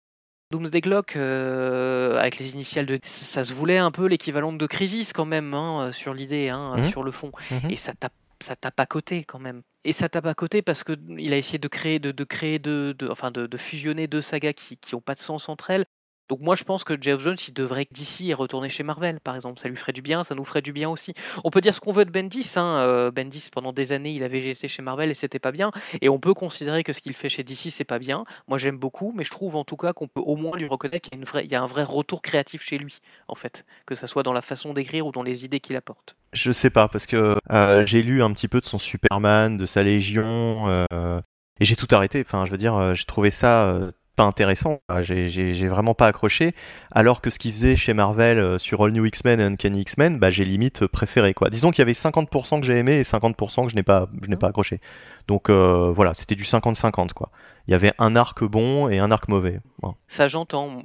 Doomsday 0.51 0.81
Clock, 0.81 1.15
euh, 1.15 2.19
avec 2.19 2.39
les 2.41 2.55
initiales 2.55 2.87
de... 2.87 2.99
Ça 3.05 3.45
se 3.45 3.55
voulait 3.55 3.79
un 3.79 3.93
peu 3.93 4.07
l'équivalent 4.07 4.53
de 4.53 4.67
Crisis 4.67 5.13
quand 5.13 5.27
même, 5.27 5.55
hein, 5.55 5.93
sur 5.93 6.13
l'idée, 6.15 6.49
hein, 6.49 6.75
Mhm. 6.79 6.89
sur 6.91 7.05
le 7.05 7.13
fond. 7.13 7.31
Mhm. 7.53 7.71
Et 7.71 7.77
ça 7.77 7.93
tape, 7.95 8.13
ça 8.41 8.57
tape 8.57 8.81
à 8.81 8.87
côté 8.87 9.23
quand 9.25 9.39
même. 9.39 9.63
Et 9.85 9.93
ça 9.93 10.09
tape 10.09 10.25
à 10.27 10.35
côté 10.35 10.63
parce 10.63 10.85
que 10.85 10.93
il 11.19 11.33
a 11.35 11.37
essayé 11.39 11.59
de 11.59 11.69
créer, 11.69 11.99
de, 11.99 12.25
créer 12.25 12.59
de, 12.59 12.97
enfin 13.11 13.31
de, 13.31 13.47
de 13.47 13.57
fusionner 13.59 14.07
deux 14.07 14.23
sagas 14.23 14.53
qui 14.55 14.77
qui 14.79 14.95
ont 14.95 15.01
pas 15.03 15.15
de 15.15 15.21
sens 15.21 15.49
entre 15.51 15.71
elles. 15.71 15.87
Donc 16.31 16.39
moi 16.39 16.55
je 16.55 16.63
pense 16.63 16.85
que 16.85 16.95
Jeff 16.99 17.19
Jones 17.21 17.37
il 17.49 17.53
devrait 17.53 17.89
d'ici 17.91 18.31
et 18.31 18.35
retourner 18.35 18.71
chez 18.71 18.85
Marvel 18.85 19.19
par 19.19 19.35
exemple, 19.35 19.59
ça 19.59 19.69
lui 19.69 19.77
ferait 19.77 19.93
du 19.93 20.01
bien, 20.01 20.23
ça 20.23 20.37
nous 20.37 20.45
ferait 20.45 20.63
du 20.63 20.73
bien 20.73 20.89
aussi. 20.89 21.13
On 21.43 21.51
peut 21.51 21.61
dire 21.61 21.75
ce 21.75 21.81
qu'on 21.81 21.91
veut 21.93 22.05
de 22.05 22.11
Bendis, 22.13 22.53
hein. 22.55 22.77
euh, 22.79 23.11
Bendis 23.11 23.49
pendant 23.51 23.73
des 23.73 23.91
années 23.91 24.13
il 24.13 24.23
avait 24.23 24.49
été 24.49 24.69
chez 24.69 24.81
Marvel 24.81 25.11
et 25.11 25.15
c'était 25.15 25.41
pas 25.41 25.51
bien, 25.51 25.73
et 26.01 26.09
on 26.09 26.21
peut 26.21 26.33
considérer 26.33 26.85
que 26.85 26.93
ce 26.93 27.01
qu'il 27.01 27.15
fait 27.15 27.29
chez 27.29 27.43
DC 27.43 27.73
c'est 27.73 27.83
pas 27.83 27.99
bien. 27.99 28.25
Moi 28.47 28.59
j'aime 28.59 28.79
beaucoup, 28.79 29.13
mais 29.17 29.25
je 29.25 29.31
trouve 29.33 29.57
en 29.57 29.65
tout 29.65 29.77
cas 29.77 29.93
qu'on 29.93 30.07
peut 30.07 30.21
au 30.21 30.37
moins 30.37 30.57
lui 30.57 30.69
reconnaître 30.69 31.11
qu'il 31.11 31.21
y 31.51 31.55
a, 31.57 31.63
un 31.63 31.67
vrai 31.67 31.83
retour 31.83 32.23
créatif 32.23 32.63
chez 32.63 32.79
lui 32.79 33.01
en 33.27 33.35
fait, 33.35 33.65
que 33.85 33.97
ça 33.97 34.07
soit 34.07 34.23
dans 34.23 34.33
la 34.33 34.43
façon 34.43 34.73
d'écrire 34.73 35.09
ou 35.09 35.11
dans 35.11 35.25
les 35.25 35.45
idées 35.45 35.59
qu'il 35.59 35.75
apporte. 35.75 36.15
Je 36.33 36.53
sais 36.53 36.71
pas, 36.71 36.87
parce 36.87 37.07
que 37.07 37.39
euh, 37.51 37.85
j'ai 37.87 38.05
lu 38.05 38.23
un 38.23 38.33
petit 38.33 38.47
peu 38.47 38.61
de 38.61 38.67
son 38.67 38.79
Superman, 38.79 39.57
de 39.57 39.67
sa 39.67 39.83
Légion, 39.83 40.69
euh, 40.69 41.21
et 41.59 41.65
j'ai 41.65 41.75
tout 41.75 41.89
arrêté. 41.91 42.23
Enfin, 42.25 42.45
je 42.45 42.53
veux 42.53 42.57
dire, 42.57 42.95
j'ai 42.95 43.05
trouvé 43.05 43.31
ça 43.31 43.91
pas 44.23 44.29
intéressant. 44.29 44.81
J'ai- 45.01 45.69
vraiment 45.69 45.95
pas 45.95 46.07
accroché. 46.07 46.55
Alors 46.91 47.21
que 47.21 47.31
ce 47.31 47.39
qu'il 47.39 47.53
faisait 47.53 47.77
chez 47.77 47.95
Marvel 47.95 48.39
euh, 48.39 48.59
sur 48.59 48.83
All 48.85 48.93
New 48.93 49.05
X-Men 49.07 49.41
et 49.41 49.45
Uncanny 49.45 49.81
X-Men, 49.81 50.19
bah, 50.19 50.31
j'ai 50.31 50.45
limite 50.45 50.87
préféré. 50.87 51.33
Quoi. 51.35 51.51
Disons 51.51 51.71
qu'il 51.71 51.79
y 51.81 51.83
avait 51.83 51.93
50% 51.95 52.61
que 52.61 52.67
j'ai 52.67 52.77
aimé 52.77 52.99
et 52.99 53.03
50% 53.03 53.65
que 53.65 53.69
je 53.71 53.75
n'ai 53.77 53.83
pas, 53.83 54.09
je 54.23 54.29
n'ai 54.29 54.37
pas 54.37 54.49
accroché. 54.49 54.81
Donc 55.29 55.49
euh, 55.51 55.91
voilà, 55.95 56.15
c'était 56.15 56.35
du 56.35 56.45
50-50. 56.45 57.13
quoi. 57.13 57.31
Il 57.67 57.73
y 57.73 57.75
avait 57.75 57.93
un 57.99 58.17
arc 58.17 58.45
bon 58.45 58.89
et 58.89 58.99
un 58.99 59.11
arc 59.11 59.29
mauvais. 59.29 59.61
Ça 60.09 60.29
j'entends, 60.29 60.83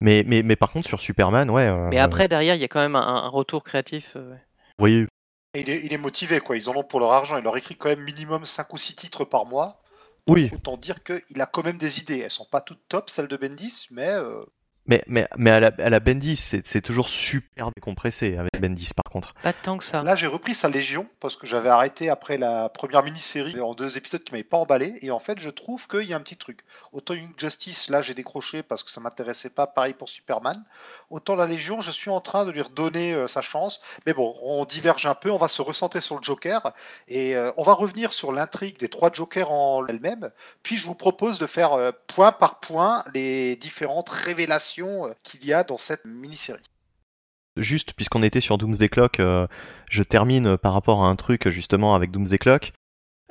Mais, 0.00 0.24
mais, 0.26 0.42
mais 0.42 0.56
par 0.56 0.70
contre, 0.70 0.86
sur 0.88 1.00
Superman, 1.00 1.50
ouais. 1.50 1.66
euh, 1.66 1.88
mais 1.90 1.98
après 1.98 2.28
derrière 2.28 2.54
il 2.54 2.60
y 2.60 2.64
a 2.64 2.68
quand 2.68 2.80
même 2.80 2.96
un, 2.96 3.00
un 3.24 3.28
retour 3.28 3.62
créatif. 3.64 4.12
euh, 4.16 4.30
vous 4.78 4.82
voyez, 4.82 5.06
Et 5.54 5.60
il, 5.60 5.70
est, 5.70 5.84
il 5.84 5.92
est 5.92 5.98
motivé, 5.98 6.40
quoi. 6.40 6.56
Ils 6.56 6.68
en 6.68 6.74
ont 6.76 6.82
pour 6.84 6.98
leur 7.00 7.12
argent. 7.12 7.36
Il 7.38 7.44
leur 7.44 7.56
écrit 7.56 7.76
quand 7.76 7.88
même 7.88 8.02
minimum 8.04 8.44
5 8.44 8.72
ou 8.72 8.78
6 8.78 8.94
titres 8.96 9.24
par 9.24 9.44
mois. 9.46 9.81
Oui, 10.28 10.50
Autant 10.52 10.76
dire 10.76 11.02
qu'il 11.02 11.40
a 11.40 11.46
quand 11.46 11.64
même 11.64 11.78
des 11.78 11.98
idées. 11.98 12.18
Elles 12.18 12.30
sont 12.30 12.44
pas 12.44 12.60
toutes 12.60 12.86
top, 12.88 13.10
celles 13.10 13.28
de 13.28 13.36
Bendis, 13.36 13.88
mais 13.90 14.08
euh, 14.08 14.44
Mais, 14.86 15.04
mais, 15.06 15.28
mais 15.36 15.50
à, 15.50 15.60
la, 15.60 15.70
à 15.78 15.90
la 15.90 16.00
Bendis, 16.00 16.34
c'est 16.34 16.66
c'est 16.66 16.80
toujours 16.80 17.08
super 17.08 17.70
décompressé 17.76 18.36
avec 18.36 18.50
Bendis 18.60 18.90
par 18.94 19.12
contre. 19.12 19.32
Pas 19.42 19.52
tant 19.52 19.78
que 19.78 19.84
ça. 19.84 20.02
là 20.02 20.16
j'ai 20.16 20.26
repris 20.26 20.54
sa 20.54 20.68
Légion 20.68 21.06
parce 21.20 21.36
que 21.36 21.46
j'avais 21.46 21.68
arrêté 21.68 22.10
après 22.10 22.36
la 22.36 22.68
première 22.68 23.04
mini-série 23.04 23.60
en 23.60 23.74
deux 23.74 23.96
épisodes 23.96 24.24
qui 24.24 24.32
m'avaient 24.32 24.42
pas 24.42 24.56
emballé. 24.56 24.94
Et 25.02 25.12
en 25.12 25.20
fait, 25.20 25.38
je 25.38 25.50
trouve 25.50 25.86
qu'il 25.86 26.02
y 26.02 26.12
a 26.12 26.16
un 26.16 26.20
petit 26.20 26.36
truc. 26.36 26.60
Autant 26.92 27.14
Young 27.14 27.32
Justice, 27.36 27.90
là 27.90 28.02
j'ai 28.02 28.14
décroché 28.14 28.64
parce 28.64 28.82
que 28.82 28.90
ça 28.90 29.00
m'intéressait 29.00 29.50
pas. 29.50 29.68
Pareil 29.68 29.94
pour 29.94 30.08
Superman. 30.08 30.64
Autant 31.10 31.36
la 31.36 31.46
Légion, 31.46 31.80
je 31.80 31.92
suis 31.92 32.10
en 32.10 32.20
train 32.20 32.44
de 32.44 32.50
lui 32.50 32.62
redonner 32.62 33.12
euh, 33.12 33.28
sa 33.28 33.40
chance. 33.40 33.82
Mais 34.04 34.14
bon, 34.14 34.36
on 34.42 34.64
diverge 34.64 35.06
un 35.06 35.14
peu. 35.14 35.30
On 35.30 35.36
va 35.36 35.48
se 35.48 35.62
recentrer 35.62 36.00
sur 36.00 36.16
le 36.16 36.22
Joker 36.24 36.72
et 37.06 37.36
euh, 37.36 37.52
on 37.56 37.62
va 37.62 37.74
revenir 37.74 38.12
sur 38.12 38.32
l'intrigue 38.32 38.78
des 38.80 38.88
trois 38.88 39.12
Jokers 39.12 39.52
en 39.52 39.86
elle-même. 39.86 40.32
Puis 40.64 40.76
je 40.76 40.86
vous 40.86 40.96
propose 40.96 41.38
de 41.38 41.46
faire 41.46 41.74
euh, 41.74 41.92
point 42.08 42.32
par 42.32 42.58
point 42.58 43.04
les 43.14 43.54
différentes 43.54 44.08
révélations 44.08 44.71
euh, 44.80 45.12
qu'il 45.22 45.44
y 45.44 45.52
a 45.52 45.64
dans 45.64 45.78
cette 45.78 46.04
mini-série. 46.04 46.62
Juste, 47.56 47.92
puisqu'on 47.92 48.22
était 48.22 48.40
sur 48.40 48.56
Doomsday 48.56 48.88
Clock, 48.88 49.20
euh, 49.20 49.46
je 49.90 50.02
termine 50.02 50.56
par 50.56 50.72
rapport 50.72 51.04
à 51.04 51.08
un 51.08 51.16
truc 51.16 51.48
justement 51.50 51.94
avec 51.94 52.10
Doomsday 52.10 52.38
Clock. 52.38 52.72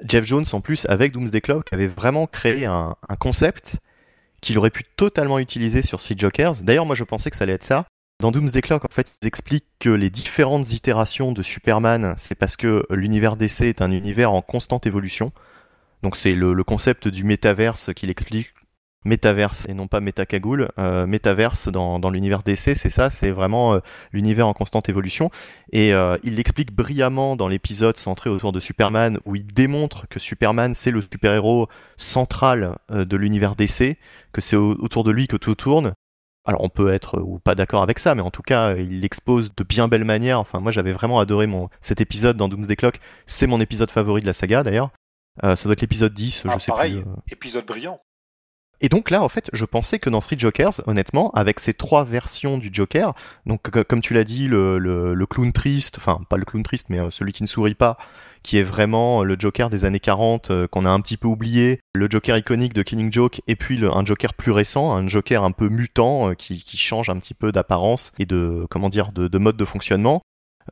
Jeff 0.03 0.25
Jones, 0.25 0.45
en 0.53 0.61
plus, 0.61 0.85
avec 0.85 1.11
Doomsday 1.11 1.41
Clock, 1.41 1.71
avait 1.71 1.87
vraiment 1.87 2.27
créé 2.27 2.65
un, 2.65 2.95
concept 3.19 3.77
qu'il 4.41 4.57
aurait 4.57 4.69
pu 4.69 4.83
totalement 4.83 5.39
utiliser 5.39 5.81
sur 5.81 6.01
Street 6.01 6.15
Jokers. 6.17 6.63
D'ailleurs, 6.63 6.85
moi 6.85 6.95
je 6.95 7.03
pensais 7.03 7.29
que 7.29 7.35
ça 7.35 7.43
allait 7.43 7.53
être 7.53 7.63
ça. 7.63 7.85
Dans 8.19 8.31
Doomsday 8.31 8.61
Clock, 8.61 8.85
en 8.85 8.93
fait, 8.93 9.15
ils 9.21 9.27
expliquent 9.27 9.67
que 9.79 9.89
les 9.89 10.09
différentes 10.09 10.71
itérations 10.71 11.31
de 11.31 11.41
Superman, 11.41 12.13
c'est 12.17 12.35
parce 12.35 12.55
que 12.55 12.85
l'univers 12.91 13.35
DC 13.35 13.61
est 13.61 13.81
un 13.81 13.91
univers 13.91 14.31
en 14.31 14.41
constante 14.41 14.85
évolution. 14.85 15.31
Donc 16.03 16.15
c'est 16.15 16.33
le, 16.33 16.53
le 16.53 16.63
concept 16.63 17.07
du 17.07 17.23
métaverse 17.23 17.93
qu'il 17.93 18.09
explique 18.09 18.53
métaverse 19.03 19.67
et 19.67 19.73
non 19.73 19.87
pas 19.87 19.99
métacagoule. 19.99 20.69
Euh, 20.77 21.05
métaverse 21.07 21.67
dans, 21.69 21.99
dans 21.99 22.09
l'univers 22.09 22.43
DC, 22.43 22.75
c'est 22.75 22.89
ça, 22.89 23.09
c'est 23.09 23.31
vraiment 23.31 23.73
euh, 23.75 23.79
l'univers 24.11 24.47
en 24.47 24.53
constante 24.53 24.89
évolution. 24.89 25.31
Et 25.71 25.93
euh, 25.93 26.17
il 26.23 26.35
l'explique 26.35 26.71
brillamment 26.73 27.35
dans 27.35 27.47
l'épisode 27.47 27.97
centré 27.97 28.29
autour 28.29 28.51
de 28.51 28.59
Superman, 28.59 29.19
où 29.25 29.35
il 29.35 29.45
démontre 29.45 30.07
que 30.07 30.19
Superman, 30.19 30.73
c'est 30.73 30.91
le 30.91 31.01
super-héros 31.01 31.67
central 31.97 32.77
euh, 32.91 33.05
de 33.05 33.17
l'univers 33.17 33.55
DC, 33.55 33.97
que 34.33 34.41
c'est 34.41 34.55
autour 34.55 35.03
de 35.03 35.11
lui 35.11 35.27
que 35.27 35.37
tout 35.37 35.55
tourne. 35.55 35.93
Alors 36.43 36.63
on 36.63 36.69
peut 36.69 36.91
être 36.91 37.19
ou 37.21 37.37
pas 37.37 37.53
d'accord 37.53 37.83
avec 37.83 37.99
ça, 37.99 38.15
mais 38.15 38.23
en 38.23 38.31
tout 38.31 38.41
cas 38.41 38.75
il 38.75 39.01
l'expose 39.01 39.51
de 39.55 39.63
bien 39.63 39.87
belle 39.87 40.05
manière. 40.05 40.39
Enfin 40.39 40.59
moi 40.59 40.71
j'avais 40.71 40.91
vraiment 40.91 41.19
adoré 41.19 41.45
mon 41.45 41.69
cet 41.81 42.01
épisode 42.01 42.35
dans 42.35 42.49
Doomsday 42.49 42.75
Clock. 42.75 42.99
C'est 43.27 43.45
mon 43.45 43.61
épisode 43.61 43.91
favori 43.91 44.21
de 44.21 44.25
la 44.25 44.33
saga 44.33 44.63
d'ailleurs. 44.63 44.89
Euh, 45.43 45.55
ça 45.55 45.65
doit 45.65 45.73
être 45.73 45.81
l'épisode 45.81 46.13
10, 46.15 46.41
Ah, 46.47 46.55
je 46.57 46.63
sais 46.63 46.71
pareil, 46.71 46.93
plus. 46.93 47.01
euh. 47.11 47.15
épisode 47.31 47.65
brillant. 47.67 47.99
Et 48.83 48.89
donc 48.89 49.11
là, 49.11 49.21
en 49.23 49.29
fait, 49.29 49.49
je 49.53 49.63
pensais 49.65 49.99
que 49.99 50.09
dans 50.09 50.21
Street 50.21 50.39
Jokers, 50.39 50.81
honnêtement, 50.87 51.31
avec 51.31 51.59
ces 51.59 51.73
trois 51.73 52.03
versions 52.03 52.57
du 52.57 52.69
Joker, 52.73 53.13
donc 53.45 53.69
co- 53.69 53.83
comme 53.83 54.01
tu 54.01 54.15
l'as 54.15 54.23
dit, 54.23 54.47
le, 54.47 55.25
clown 55.29 55.53
triste, 55.53 55.97
enfin 55.99 56.19
pas 56.29 56.37
le 56.37 56.45
clown 56.45 56.63
triste, 56.63 56.87
mais 56.89 56.99
euh, 56.99 57.11
celui 57.11 57.31
qui 57.31 57.43
ne 57.43 57.47
sourit 57.47 57.75
pas, 57.75 57.97
qui 58.41 58.57
est 58.57 58.63
vraiment 58.63 59.23
le 59.23 59.35
Joker 59.37 59.69
des 59.69 59.85
années 59.85 59.99
40, 59.99 60.49
euh, 60.49 60.67
qu'on 60.67 60.85
a 60.85 60.89
un 60.89 60.99
petit 60.99 61.15
peu 61.17 61.27
oublié, 61.27 61.79
le 61.93 62.09
Joker 62.09 62.35
iconique 62.37 62.73
de 62.73 62.81
Killing 62.81 63.13
Joke, 63.13 63.41
et 63.47 63.55
puis 63.55 63.77
le- 63.77 63.95
un 63.95 64.03
Joker 64.03 64.33
plus 64.33 64.51
récent, 64.51 64.95
un 64.95 65.07
Joker 65.07 65.43
un 65.43 65.51
peu 65.51 65.69
mutant, 65.69 66.31
euh, 66.31 66.33
qui, 66.33 66.59
change 66.75 67.09
un 67.11 67.19
petit 67.19 67.35
peu 67.35 67.51
d'apparence 67.51 68.11
et 68.17 68.25
de, 68.25 68.65
comment 68.71 68.89
dire, 68.89 69.11
de 69.11 69.37
mode 69.37 69.57
de 69.57 69.65
fonctionnement. 69.65 70.21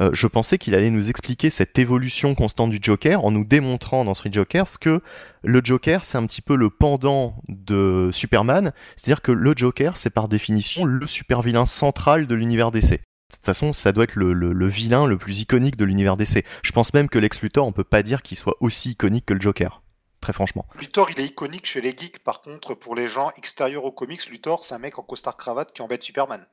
Euh, 0.02 0.10
je 0.14 0.28
pensais 0.28 0.58
qu'il 0.58 0.76
allait 0.76 0.90
nous 0.90 1.10
expliquer 1.10 1.50
cette 1.50 1.78
évolution 1.80 2.36
constante 2.36 2.70
du 2.70 2.80
Joker 2.82 3.24
en 3.26 3.32
nous 3.32 3.44
démontrant 3.44 4.06
dans 4.06 4.14
Street 4.14 4.32
Jokers 4.32 4.80
que 4.80 5.02
le 5.44 5.62
Joker, 5.64 6.06
c'est 6.06 6.18
un 6.18 6.26
petit 6.26 6.42
peu 6.42 6.56
le 6.56 6.70
pendant 6.70 7.36
de 7.48 8.10
Superman, 8.14 8.72
c'est-à-dire 8.96 9.22
que 9.22 9.32
le 9.32 9.54
Joker, 9.56 9.98
c'est 9.98 10.10
par 10.14 10.28
définition 10.28 10.86
le 10.86 11.08
super 11.08 11.42
vilain 11.42 11.66
central 11.66 12.28
de 12.28 12.36
l'univers 12.36 12.72
DC. 12.72 12.92
De 12.92 13.36
toute 13.36 13.46
façon, 13.46 13.74
ça 13.74 13.92
doit 13.92 14.06
être 14.06 14.16
le, 14.16 14.34
le- 14.34 14.54
le 14.54 14.68
vilain 14.68 15.06
le 15.06 15.18
plus 15.18 15.42
iconique 15.42 15.78
de 15.78 15.86
l'univers 15.86 16.18
DC. 16.18 16.44
Je 16.64 16.72
pense 16.72 16.94
même 16.94 17.10
que 17.10 17.20
Lex 17.20 17.42
Luthor, 17.42 17.68
on 17.68 17.72
peut 17.72 17.84
pas 17.84 18.02
dire 18.04 18.22
qu'il 18.24 18.38
soit 18.38 18.56
aussi 18.60 18.92
iconique 18.92 19.26
que 19.28 19.34
le 19.36 19.42
Joker. 19.42 19.82
Très 20.20 20.34
franchement. 20.34 20.66
Luthor, 20.80 21.12
il 21.12 21.20
est 21.22 21.26
iconique 21.28 21.66
chez 21.66 21.80
les 21.80 21.96
geeks. 21.96 22.20
Par 22.24 22.42
contre, 22.42 22.74
pour 22.74 22.96
les 22.96 23.08
gens 23.08 23.32
extérieurs 23.38 23.86
aux 23.86 23.92
comics, 23.92 24.26
Luthor, 24.30 24.66
c'est 24.66 24.74
un 24.76 24.80
mec 24.80 25.00
en 25.00 25.04
costard 25.04 25.38
cravate 25.38 25.72
qui 25.74 25.82
embête 25.82 26.04
Superman. 26.04 26.46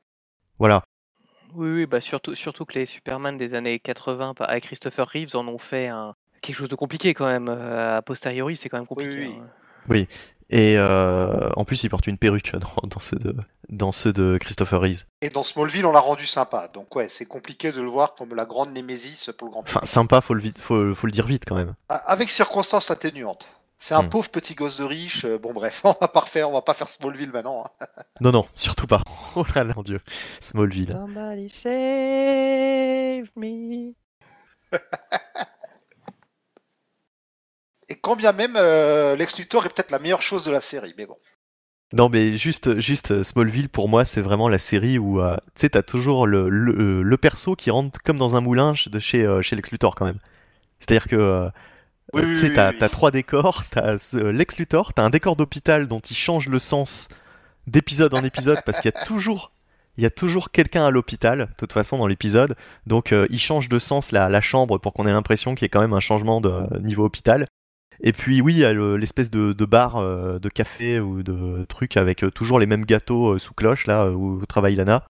Voilà. 0.59 0.83
Oui, 1.55 1.69
oui, 1.69 1.85
bah 1.85 2.01
surtout, 2.01 2.35
surtout 2.35 2.65
que 2.65 2.73
les 2.73 2.85
Superman 2.85 3.37
des 3.37 3.53
années 3.53 3.79
80 3.79 4.33
par- 4.33 4.49
avec 4.49 4.65
Christopher 4.65 5.07
Reeves 5.07 5.35
en 5.35 5.47
ont 5.47 5.57
fait 5.57 5.87
un... 5.87 6.15
quelque 6.41 6.55
chose 6.57 6.69
de 6.69 6.75
compliqué 6.75 7.13
quand 7.13 7.25
même. 7.27 7.47
euh, 7.49 7.97
a 7.97 8.01
posteriori, 8.01 8.57
c'est 8.57 8.69
quand 8.69 8.77
même 8.77 8.87
compliqué. 8.87 9.27
oui, 9.27 9.39
oui. 9.89 10.07
hein. 10.09 10.15
Et 10.49 10.75
euh, 10.77 11.49
en 11.57 11.65
plus, 11.65 11.83
il 11.83 11.89
porte 11.89 12.07
une 12.07 12.17
perruque 12.17 12.53
dans, 12.57 12.87
dans 12.87 12.99
ceux 13.01 13.17
de, 13.17 13.35
dans 13.69 13.91
ceux 13.91 14.13
de 14.13 14.37
Christopher 14.39 14.79
Reeves. 14.79 15.03
Et 15.21 15.29
dans 15.29 15.43
Smallville, 15.43 15.85
on 15.85 15.91
l'a 15.91 15.99
rendu 15.99 16.25
sympa. 16.25 16.69
Donc 16.73 16.95
ouais, 16.95 17.09
c'est 17.09 17.25
compliqué 17.25 17.71
de 17.73 17.81
le 17.81 17.89
voir 17.89 18.15
comme 18.15 18.33
la 18.33 18.45
grande 18.45 18.71
némésis 18.71 19.29
pour 19.37 19.47
le 19.47 19.51
grand 19.51 19.61
Enfin, 19.61 19.81
sympa, 19.83 20.21
faut 20.21 20.33
le, 20.33 20.39
vite, 20.41 20.59
faut, 20.59 20.95
faut 20.95 21.07
le 21.07 21.11
dire 21.11 21.25
vite 21.25 21.43
quand 21.45 21.55
même. 21.55 21.73
A- 21.89 21.95
Avec 21.95 22.29
circonstances 22.29 22.91
atténuantes. 22.91 23.49
C'est 23.79 23.93
un 23.93 24.03
Hmm. 24.03 24.09
pauvre 24.09 24.29
petit 24.29 24.55
gosse 24.55 24.77
de 24.77 24.85
riche. 24.85 25.25
euh, 25.25 25.37
Bon 25.37 25.53
bref, 25.53 25.81
on 25.83 25.93
va 25.99 26.07
pas 26.07 26.21
refaire, 26.21 26.49
on 26.49 26.53
va 26.53 26.61
pas 26.61 26.73
faire 26.73 26.87
Smallville 26.87 27.31
maintenant. 27.31 27.65
hein. 27.81 27.85
Non, 28.21 28.31
non, 28.31 28.45
surtout 28.55 28.87
pas. 28.87 29.01
Oh 29.39 29.45
là 29.55 29.63
là, 29.63 29.73
mon 29.75 29.83
dieu. 29.83 29.99
Smallville. 30.39 30.87
Somebody 30.93 31.49
save 31.49 33.29
me. 33.35 33.93
Et 37.89 37.95
quand 37.99 38.15
bien 38.15 38.31
même, 38.33 38.55
euh, 38.57 39.15
Lex 39.15 39.37
Luthor 39.37 39.65
est 39.65 39.69
peut-être 39.69 39.91
la 39.91 39.99
meilleure 39.99 40.21
chose 40.21 40.43
de 40.43 40.51
la 40.51 40.59
série, 40.61 40.93
mais 40.97 41.05
bon. 41.05 41.15
Non, 41.93 42.09
mais 42.09 42.35
juste, 42.35 42.79
juste 42.79 43.11
euh, 43.11 43.23
Smallville, 43.23 43.69
pour 43.69 43.87
moi, 43.87 44.03
c'est 44.03 44.21
vraiment 44.21 44.49
la 44.49 44.57
série 44.57 44.97
où, 44.97 45.21
euh, 45.21 45.37
tu 45.55 45.61
sais, 45.61 45.69
t'as 45.69 45.83
toujours 45.83 46.27
le, 46.27 46.49
le, 46.49 46.73
euh, 46.73 47.01
le 47.01 47.17
perso 47.17 47.55
qui 47.55 47.71
rentre 47.71 48.01
comme 48.01 48.17
dans 48.17 48.35
un 48.35 48.41
moulin 48.41 48.73
de 48.87 48.99
chez, 48.99 49.23
euh, 49.23 49.41
chez 49.41 49.55
Lex 49.55 49.71
Luthor, 49.71 49.95
quand 49.95 50.05
même. 50.05 50.17
C'est-à-dire 50.79 51.07
que, 51.07 51.15
euh, 51.15 51.49
Oui, 52.13 52.23
tu 52.23 52.33
sais, 52.33 52.49
oui, 52.49 52.55
t'as 52.55 52.71
oui. 52.71 52.77
t'as 52.79 52.89
trois 52.89 53.11
décors, 53.11 53.63
t'as 53.71 53.97
euh, 54.15 54.31
Lex 54.33 54.57
Luthor, 54.57 54.93
t'as 54.93 55.03
un 55.03 55.09
décor 55.09 55.35
d'hôpital 55.37 55.87
dont 55.87 55.99
il 55.99 56.15
change 56.15 56.49
le 56.49 56.59
sens 56.59 57.09
d'épisode 57.67 58.13
en 58.13 58.23
épisode, 58.23 58.59
parce 58.65 58.79
qu'il 58.81 58.91
y 58.93 58.97
a 58.97 59.05
toujours... 59.05 59.51
Il 59.99 60.03
y 60.03 60.05
a 60.05 60.11
toujours 60.11 60.51
quelqu'un 60.51 60.85
à 60.85 60.91
l'hôpital, 60.91 61.39
de 61.39 61.53
toute 61.57 61.73
façon, 61.73 61.97
dans 61.97 62.05
l'épisode. 62.05 62.55
Donc, 62.85 63.11
euh, 63.11 63.25
il 63.31 63.39
change 63.39 63.67
de 63.67 63.79
sens 63.79 64.11
la, 64.11 64.29
la 64.29 64.41
chambre 64.41 64.77
pour 64.77 64.93
qu'on 64.93 65.07
ait 65.07 65.11
l'impression 65.11 65.55
qu'il 65.55 65.63
y 65.63 65.65
ait 65.65 65.69
quand 65.69 65.81
même 65.81 65.93
un 65.93 65.99
changement 65.99 66.39
de 66.39 66.49
euh, 66.49 66.79
niveau 66.81 67.03
hôpital. 67.05 67.45
Et 68.01 68.13
puis 68.13 68.41
oui, 68.41 68.53
il 68.53 68.59
y 68.59 68.65
a 68.65 68.73
le- 68.73 68.95
l'espèce 68.95 69.31
de, 69.31 69.53
de 69.53 69.65
bar, 69.65 69.95
euh, 69.95 70.37
de 70.37 70.49
café 70.49 70.99
ou 70.99 71.23
de 71.23 71.65
truc 71.67 71.97
avec 71.97 72.23
euh, 72.23 72.29
toujours 72.29 72.59
les 72.59 72.67
mêmes 72.67 72.85
gâteaux 72.85 73.29
euh, 73.33 73.39
sous 73.39 73.55
cloche 73.55 73.87
là 73.87 74.05
où 74.11 74.45
travaille 74.45 74.75
Lana. 74.75 75.03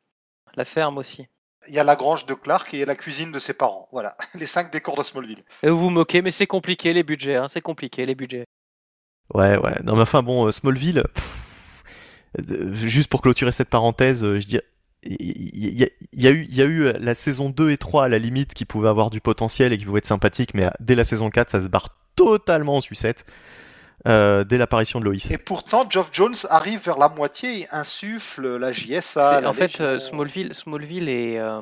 La 0.55 0.63
ferme 0.63 0.97
aussi. 0.99 1.25
Il 1.67 1.73
y 1.73 1.79
a 1.79 1.83
la 1.83 1.97
grange 1.97 2.25
de 2.25 2.33
Clark 2.33 2.73
et 2.73 2.85
la 2.85 2.95
cuisine 2.95 3.33
de 3.33 3.39
ses 3.39 3.53
parents. 3.55 3.89
Voilà, 3.91 4.15
les 4.35 4.45
cinq 4.45 4.71
décors 4.71 4.95
de 4.95 5.03
Smallville. 5.03 5.43
Et 5.63 5.69
vous 5.69 5.79
vous 5.79 5.89
moquez, 5.89 6.21
mais 6.21 6.31
c'est 6.31 6.47
compliqué 6.47 6.93
les 6.93 7.03
budgets, 7.03 7.35
hein, 7.35 7.47
c'est 7.49 7.59
compliqué 7.59 8.05
les 8.05 8.15
budgets. 8.15 8.45
Ouais, 9.33 9.57
ouais. 9.57 9.75
Non, 9.83 9.95
mais 9.97 10.03
enfin 10.03 10.23
bon, 10.23 10.49
Smallville. 10.49 11.03
pff, 11.13 11.36
juste 12.73 13.09
pour 13.09 13.21
clôturer 13.21 13.51
cette 13.51 13.69
parenthèse, 13.69 14.23
euh, 14.23 14.39
je 14.39 14.47
dis. 14.47 14.59
Il 15.03 15.78
y, 15.80 15.84
a- 15.84 15.88
il 16.11 16.21
y 16.21 16.28
a 16.28 16.32
eu, 16.32 16.45
il 16.49 16.55
y 16.57 16.61
a 16.61 16.65
eu 16.65 16.91
la 16.99 17.13
saison 17.13 17.49
2 17.49 17.69
et 17.71 17.78
3 17.78 18.05
à 18.05 18.09
la 18.09 18.17
limite 18.19 18.53
qui 18.53 18.65
pouvaient 18.65 18.89
avoir 18.89 19.09
du 19.09 19.21
potentiel 19.21 19.71
et 19.71 19.78
qui 19.78 19.86
pouvaient 19.86 19.99
être 19.99 20.05
sympathiques, 20.07 20.53
mais 20.53 20.65
euh, 20.65 20.69
dès 20.80 20.95
la 20.95 21.03
saison 21.03 21.30
4, 21.30 21.49
ça 21.51 21.61
se 21.61 21.67
barre 21.67 21.89
totalement 22.15 22.78
en 22.78 22.82
sucette. 22.82 23.25
euh, 24.07 24.43
dès 24.43 24.57
l'apparition 24.57 24.99
de 24.99 25.05
Lois. 25.05 25.15
Et 25.32 25.38
pourtant, 25.38 25.86
Geoff 25.89 26.09
Jones 26.13 26.36
arrive 26.49 26.82
vers 26.84 26.97
la 26.97 27.09
moitié 27.09 27.61
et 27.61 27.65
insuffle 27.71 28.57
la 28.57 28.71
JSA. 28.71 29.41
La 29.41 29.49
en 29.49 29.53
fait, 29.53 29.67
Légion. 29.80 29.84
euh, 29.86 29.99
Smallville, 29.99 30.53
Smallville 30.53 31.09
est. 31.09 31.39
euh, 31.39 31.61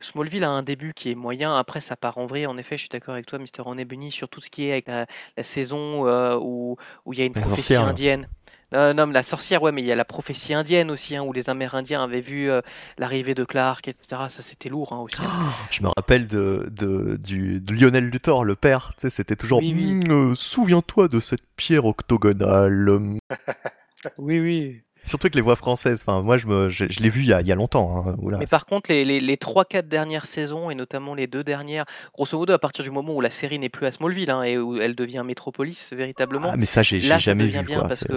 Smallville 0.00 0.44
a 0.44 0.50
un 0.50 0.62
début 0.62 0.94
qui 0.94 1.10
est 1.10 1.14
moyen, 1.16 1.56
après 1.56 1.80
ça 1.80 1.96
part 1.96 2.18
en 2.18 2.26
vrille. 2.26 2.46
En 2.46 2.56
effet, 2.56 2.76
je 2.76 2.82
suis 2.82 2.88
d'accord 2.88 3.14
avec 3.14 3.26
toi, 3.26 3.38
Mister 3.38 3.62
René 3.62 3.84
Bunny, 3.84 4.12
sur 4.12 4.28
tout 4.28 4.40
ce 4.40 4.48
qui 4.50 4.66
est 4.66 4.72
avec 4.72 4.86
la, 4.86 5.06
la 5.36 5.42
saison 5.42 6.06
euh, 6.06 6.36
où 6.40 6.76
où 7.04 7.12
il 7.12 7.18
y 7.18 7.22
a 7.22 7.24
une 7.24 7.34
prophétie 7.48 7.74
indienne. 7.90 8.28
Euh, 8.74 8.92
non, 8.92 9.06
mais 9.06 9.14
la 9.14 9.22
sorcière, 9.22 9.62
ouais, 9.62 9.72
mais 9.72 9.82
il 9.82 9.86
y 9.86 9.92
a 9.92 9.96
la 9.96 10.04
prophétie 10.04 10.52
indienne 10.52 10.90
aussi, 10.90 11.16
hein, 11.16 11.22
où 11.22 11.32
les 11.32 11.48
Amérindiens 11.48 12.02
avaient 12.02 12.20
vu 12.20 12.50
euh, 12.50 12.60
l'arrivée 12.98 13.34
de 13.34 13.44
Clark, 13.44 13.88
etc. 13.88 14.22
Ça, 14.28 14.42
c'était 14.42 14.68
lourd 14.68 14.92
hein, 14.92 14.98
aussi. 14.98 15.22
Je 15.70 15.82
me 15.82 15.88
rappelle 15.88 16.26
de, 16.26 16.68
de, 16.70 17.16
du, 17.16 17.60
de 17.60 17.74
Lionel 17.74 18.04
Luthor, 18.04 18.44
le 18.44 18.56
père. 18.56 18.92
Tu 18.96 19.02
sais, 19.02 19.10
c'était 19.10 19.36
toujours. 19.36 19.60
Oui, 19.60 19.72
oui. 19.74 19.94
Hmm, 19.94 20.10
euh, 20.10 20.34
Souviens-toi 20.34 21.08
de 21.08 21.20
cette 21.20 21.46
pierre 21.56 21.86
octogonale. 21.86 23.18
Oui, 24.16 24.38
oui. 24.38 24.80
Surtout 25.08 25.28
que 25.28 25.34
les 25.34 25.40
voix 25.40 25.56
françaises. 25.56 26.02
Enfin, 26.06 26.22
moi, 26.22 26.38
je, 26.38 26.46
me, 26.46 26.68
je, 26.68 26.84
je 26.88 27.00
l'ai 27.00 27.08
vu 27.08 27.20
il 27.22 27.26
y 27.26 27.32
a, 27.32 27.40
il 27.40 27.46
y 27.46 27.52
a 27.52 27.54
longtemps. 27.54 28.04
hein. 28.06 28.14
Oula, 28.18 28.38
Mais 28.38 28.46
par 28.46 28.66
contre, 28.66 28.90
les, 28.92 29.04
les, 29.04 29.20
les 29.20 29.36
3-4 29.36 29.88
dernières 29.88 30.26
saisons, 30.26 30.70
et 30.70 30.74
notamment 30.74 31.14
les 31.14 31.26
deux 31.26 31.42
dernières, 31.42 31.84
grosso 32.14 32.38
modo, 32.38 32.52
à 32.52 32.58
partir 32.58 32.84
du 32.84 32.90
moment 32.90 33.14
où 33.16 33.20
la 33.20 33.30
série 33.30 33.58
n'est 33.58 33.68
plus 33.68 33.86
à 33.86 33.92
Smallville, 33.92 34.30
hein, 34.30 34.42
et 34.42 34.58
où 34.58 34.76
elle 34.80 34.94
devient 34.94 35.22
Métropolis 35.24 35.92
véritablement, 35.92 36.50
Ah, 36.52 36.56
mais 36.56 36.66
ça, 36.66 36.82
j'ai 36.82 37.00
là, 37.00 37.18
jamais 37.18 37.46
vu. 37.46 37.62
bien 37.62 37.78
quoi. 37.80 37.88
parce 37.88 38.04
que- 38.04 38.12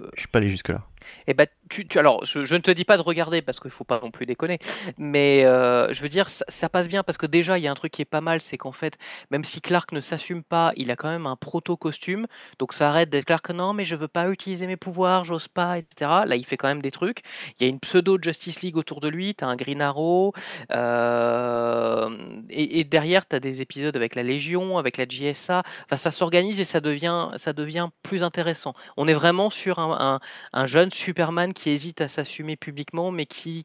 Je, 0.00 0.08
je 0.16 0.20
suis 0.20 0.28
pas 0.28 0.38
allé 0.38 0.48
jusque-là. 0.48 0.82
Eh 1.26 1.34
ben, 1.34 1.46
tu, 1.68 1.86
tu- 1.86 1.98
alors, 1.98 2.24
je, 2.24 2.40
ne 2.40 2.60
te 2.60 2.70
dis 2.70 2.84
pas 2.84 2.96
de 2.96 3.02
regarder 3.02 3.42
parce 3.42 3.60
qu'il 3.60 3.70
faut 3.70 3.84
pas 3.84 4.00
non 4.02 4.10
plus 4.10 4.26
déconner, 4.26 4.58
mais 4.98 5.44
euh, 5.44 5.92
je 5.92 6.02
veux 6.02 6.08
dire, 6.08 6.28
ça, 6.28 6.44
ça 6.48 6.68
passe 6.68 6.88
bien 6.88 7.02
parce 7.02 7.18
que 7.18 7.26
déjà, 7.26 7.58
il 7.58 7.64
y 7.64 7.68
a 7.68 7.70
un 7.70 7.74
truc 7.74 7.92
qui 7.92 8.02
est 8.02 8.04
pas 8.04 8.20
mal, 8.20 8.40
c'est 8.40 8.58
qu'en 8.58 8.72
fait, 8.72 8.98
même 9.30 9.44
si 9.44 9.60
Clark 9.60 9.92
ne 9.92 10.00
s'assume 10.00 10.42
pas, 10.42 10.72
il 10.76 10.90
a 10.90 10.96
quand 10.96 11.10
même 11.10 11.26
un 11.26 11.36
proto-costume, 11.36 12.26
donc 12.58 12.72
ça 12.72 12.88
arrête 12.88 13.10
d'être 13.10 13.24
Clark, 13.26 13.50
non, 13.50 13.72
mais 13.72 13.84
je 13.84 13.94
veux 13.96 14.08
pas 14.08 14.28
utiliser 14.28 14.66
mes 14.66 14.76
pouvoirs, 14.76 15.24
j'ose 15.24 15.48
pas, 15.48 15.78
etc. 15.78 16.24
Là, 16.26 16.36
il 16.36 16.44
fait 16.44 16.56
quand 16.56 16.68
même 16.68 16.82
des 16.82 16.90
trucs. 16.90 17.22
Il 17.58 17.62
y 17.62 17.66
a 17.66 17.68
une 17.68 17.80
pseudo-Justice 17.80 18.60
League 18.62 18.76
autour 18.76 19.00
de 19.00 19.08
lui, 19.08 19.34
t'as 19.34 19.46
un 19.46 19.56
Green 19.56 19.82
Arrow, 19.82 20.32
euh, 20.72 22.08
et, 22.50 22.84
derrière, 22.84 23.26
t'as 23.26 23.40
des 23.40 23.60
épisodes 23.62 23.96
avec 23.96 24.14
la 24.14 24.22
Légion, 24.22 24.78
avec 24.78 24.96
la 24.96 25.04
JSA, 25.08 25.62
enfin, 25.84 25.96
ça 25.96 26.10
s'organise 26.10 26.60
et 26.60 26.64
ça 26.64 26.80
devient, 26.80 27.30
ça 27.36 27.52
devient 27.52 27.88
plus 28.02 28.22
intéressant. 28.22 28.74
On 28.96 29.06
est 29.08 29.14
vraiment 29.14 29.50
sur 29.50 29.78
un 29.78 30.20
un 30.52 30.66
jeune 30.66 30.92
Superman 31.00 31.52
qui 31.54 31.70
hésite 31.70 32.00
à 32.00 32.08
s'assumer 32.08 32.56
publiquement, 32.56 33.10
mais 33.10 33.26
qui, 33.26 33.64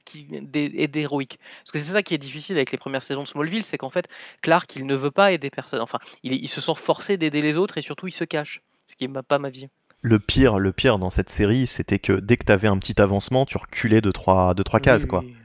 est 0.53 0.87
d'héroïque. 0.87 1.39
Parce 1.61 1.71
que 1.71 1.79
c'est 1.79 1.93
ça 1.93 2.01
qui 2.03 2.13
est 2.13 2.17
difficile 2.17 2.55
avec 2.55 2.71
les 2.71 2.77
premières 2.77 3.03
saisons 3.03 3.23
de 3.23 3.27
Smallville, 3.27 3.63
c'est 3.63 3.77
qu'en 3.77 3.89
fait, 3.89 4.07
Clark, 4.41 4.75
il 4.75 4.85
ne 4.85 4.95
veut 4.95 5.11
pas 5.11 5.31
aider 5.31 5.49
personne. 5.49 5.81
Enfin, 5.81 5.99
il, 6.23 6.33
il 6.33 6.49
se 6.49 6.61
sent 6.61 6.75
forcé 6.75 7.17
d'aider 7.17 7.41
les 7.41 7.57
autres 7.57 7.77
et 7.77 7.81
surtout, 7.81 8.07
il 8.07 8.13
se 8.13 8.23
cache. 8.23 8.61
Ce 8.87 8.95
qui 8.95 9.07
n'est 9.07 9.21
pas 9.23 9.39
ma 9.39 9.49
vie. 9.49 9.67
Le 10.01 10.19
pire, 10.19 10.59
le 10.59 10.71
pire 10.71 10.99
dans 10.99 11.09
cette 11.09 11.29
série, 11.31 11.65
c'était 11.65 11.97
que 11.99 12.13
dès 12.13 12.37
que 12.37 12.45
t'avais 12.45 12.67
un 12.67 12.77
petit 12.77 13.01
avancement, 13.01 13.45
tu 13.45 13.57
reculais 13.57 14.01
de 14.01 14.11
trois, 14.11 14.53
de 14.53 14.61
trois 14.63 14.79
cases, 14.79 15.03
Oui, 15.03 15.07
quoi. 15.07 15.19
oui. 15.21 15.35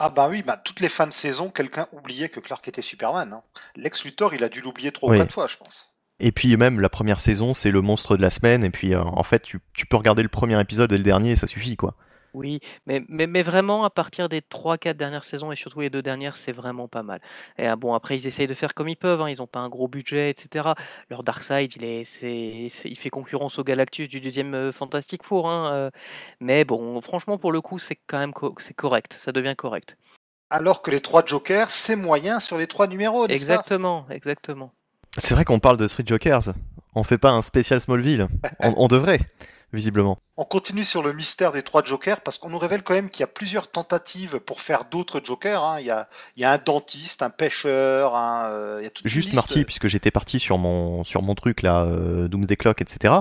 Ah 0.00 0.10
bah 0.10 0.26
oui, 0.28 0.42
bah, 0.42 0.56
toutes 0.56 0.80
les 0.80 0.88
fins 0.88 1.06
de 1.06 1.12
saison, 1.12 1.48
quelqu'un 1.50 1.86
oubliait 1.92 2.28
que 2.28 2.40
Clark 2.40 2.66
était 2.66 2.82
Superman. 2.82 3.34
hein. 3.34 3.38
Lex 3.76 4.04
Luthor, 4.04 4.34
il 4.34 4.42
a 4.42 4.48
dû 4.48 4.60
l'oublier 4.60 4.90
trois 4.90 5.10
Oui. 5.10 5.16
ou 5.16 5.20
quatre 5.20 5.32
fois, 5.32 5.46
je 5.46 5.56
pense. 5.56 5.91
Et 6.22 6.32
puis 6.32 6.56
même 6.56 6.80
la 6.80 6.88
première 6.88 7.18
saison, 7.18 7.52
c'est 7.52 7.70
le 7.70 7.82
monstre 7.82 8.16
de 8.16 8.22
la 8.22 8.30
semaine. 8.30 8.64
Et 8.64 8.70
puis 8.70 8.94
euh, 8.94 9.02
en 9.02 9.22
fait, 9.22 9.42
tu, 9.42 9.60
tu 9.74 9.84
peux 9.86 9.96
regarder 9.98 10.22
le 10.22 10.28
premier 10.30 10.58
épisode 10.60 10.90
et 10.92 10.96
le 10.96 11.02
dernier, 11.04 11.32
et 11.32 11.36
ça 11.36 11.46
suffit, 11.46 11.76
quoi. 11.76 11.94
Oui, 12.34 12.60
mais, 12.86 13.02
mais, 13.08 13.26
mais 13.26 13.42
vraiment, 13.42 13.84
à 13.84 13.90
partir 13.90 14.30
des 14.30 14.40
3-4 14.40 14.96
dernières 14.96 15.22
saisons, 15.24 15.52
et 15.52 15.56
surtout 15.56 15.80
les 15.80 15.90
deux 15.90 16.00
dernières, 16.00 16.38
c'est 16.38 16.52
vraiment 16.52 16.88
pas 16.88 17.02
mal. 17.02 17.20
Et 17.58 17.66
ah, 17.66 17.76
bon, 17.76 17.92
après, 17.92 18.16
ils 18.16 18.26
essayent 18.26 18.46
de 18.46 18.54
faire 18.54 18.72
comme 18.72 18.88
ils 18.88 18.96
peuvent, 18.96 19.20
hein, 19.20 19.28
ils 19.28 19.36
n'ont 19.38 19.46
pas 19.46 19.58
un 19.60 19.68
gros 19.68 19.86
budget, 19.86 20.30
etc. 20.30 20.74
Leur 21.10 21.24
Darkseid, 21.24 21.74
il, 21.76 21.84
est, 21.84 22.04
c'est, 22.04 22.68
c'est- 22.70 22.88
il 22.88 22.96
fait 22.96 23.10
concurrence 23.10 23.58
au 23.58 23.64
Galactus 23.64 24.08
du 24.08 24.20
deuxième 24.22 24.54
euh, 24.54 24.72
Fantastic 24.72 25.22
Four. 25.24 25.46
hein, 25.50 25.72
euh, 25.74 25.90
mais 26.40 26.64
bon, 26.64 27.02
franchement, 27.02 27.36
pour 27.36 27.52
le 27.52 27.60
coup, 27.60 27.78
c'est 27.78 27.98
quand 28.06 28.18
même 28.18 28.32
co- 28.32 28.54
c'est 28.60 28.72
correct, 28.74 29.14
ça 29.18 29.32
devient 29.32 29.54
correct. 29.56 29.98
Alors 30.50 30.82
que 30.82 30.92
les 30.92 31.00
trois 31.00 31.26
Jokers, 31.26 31.70
c'est 31.70 31.96
moyen 31.96 32.38
sur 32.40 32.56
les 32.56 32.68
trois 32.68 32.86
numéros, 32.86 33.26
n'est-ce 33.28 33.44
pas? 33.44 33.54
Exactement, 33.56 34.06
exactement. 34.10 34.72
C'est 35.18 35.34
vrai 35.34 35.44
qu'on 35.44 35.60
parle 35.60 35.76
de 35.76 35.86
Street 35.88 36.04
Jokers. 36.06 36.52
On 36.94 37.04
fait 37.04 37.18
pas 37.18 37.30
un 37.30 37.42
spécial 37.42 37.80
Smallville. 37.80 38.26
On, 38.60 38.74
on 38.76 38.88
devrait, 38.88 39.20
visiblement. 39.72 40.18
On 40.36 40.44
continue 40.44 40.84
sur 40.84 41.02
le 41.02 41.12
mystère 41.12 41.52
des 41.52 41.62
trois 41.62 41.82
Jokers 41.84 42.20
parce 42.20 42.36
qu'on 42.38 42.50
nous 42.50 42.58
révèle 42.58 42.82
quand 42.82 42.94
même 42.94 43.08
qu'il 43.10 43.20
y 43.20 43.24
a 43.24 43.28
plusieurs 43.28 43.70
tentatives 43.70 44.40
pour 44.40 44.60
faire 44.60 44.84
d'autres 44.90 45.20
Jokers. 45.24 45.62
hein. 45.62 45.76
Il, 45.80 45.86
y 45.86 45.90
a, 45.90 46.08
il 46.36 46.42
y 46.42 46.44
a 46.44 46.52
un 46.52 46.58
dentiste, 46.58 47.22
un 47.22 47.30
pêcheur, 47.30 48.14
un, 48.14 48.44
euh, 48.50 48.78
il 48.80 48.84
y 48.84 48.86
a 48.86 48.90
toute 48.90 49.04
une 49.04 49.10
Juste 49.10 49.28
liste. 49.30 49.36
Marty, 49.36 49.64
puisque 49.64 49.86
j'étais 49.86 50.10
parti 50.10 50.38
sur 50.38 50.58
mon 50.58 51.02
sur 51.04 51.22
mon 51.22 51.34
truc 51.34 51.62
là, 51.62 51.82
euh, 51.84 52.28
Doomsday 52.28 52.56
Clock, 52.56 52.80
etc. 52.82 53.14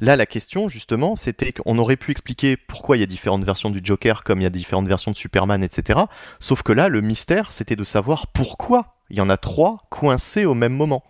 Là, 0.00 0.16
la 0.16 0.26
question 0.26 0.68
justement, 0.68 1.16
c'était 1.16 1.52
qu'on 1.52 1.78
aurait 1.78 1.96
pu 1.96 2.10
expliquer 2.10 2.56
pourquoi 2.56 2.96
il 2.96 3.00
y 3.00 3.04
a 3.04 3.06
différentes 3.06 3.44
versions 3.44 3.70
du 3.70 3.80
Joker, 3.82 4.22
comme 4.24 4.40
il 4.40 4.44
y 4.44 4.46
a 4.46 4.50
différentes 4.50 4.88
versions 4.88 5.10
de 5.12 5.16
Superman, 5.16 5.62
etc. 5.62 6.00
Sauf 6.40 6.62
que 6.62 6.72
là, 6.72 6.88
le 6.88 7.00
mystère, 7.00 7.52
c'était 7.52 7.76
de 7.76 7.84
savoir 7.84 8.26
pourquoi 8.28 8.96
il 9.10 9.16
y 9.16 9.20
en 9.20 9.30
a 9.30 9.36
trois 9.36 9.78
coincés 9.90 10.44
au 10.46 10.54
même 10.54 10.74
moment. 10.74 11.02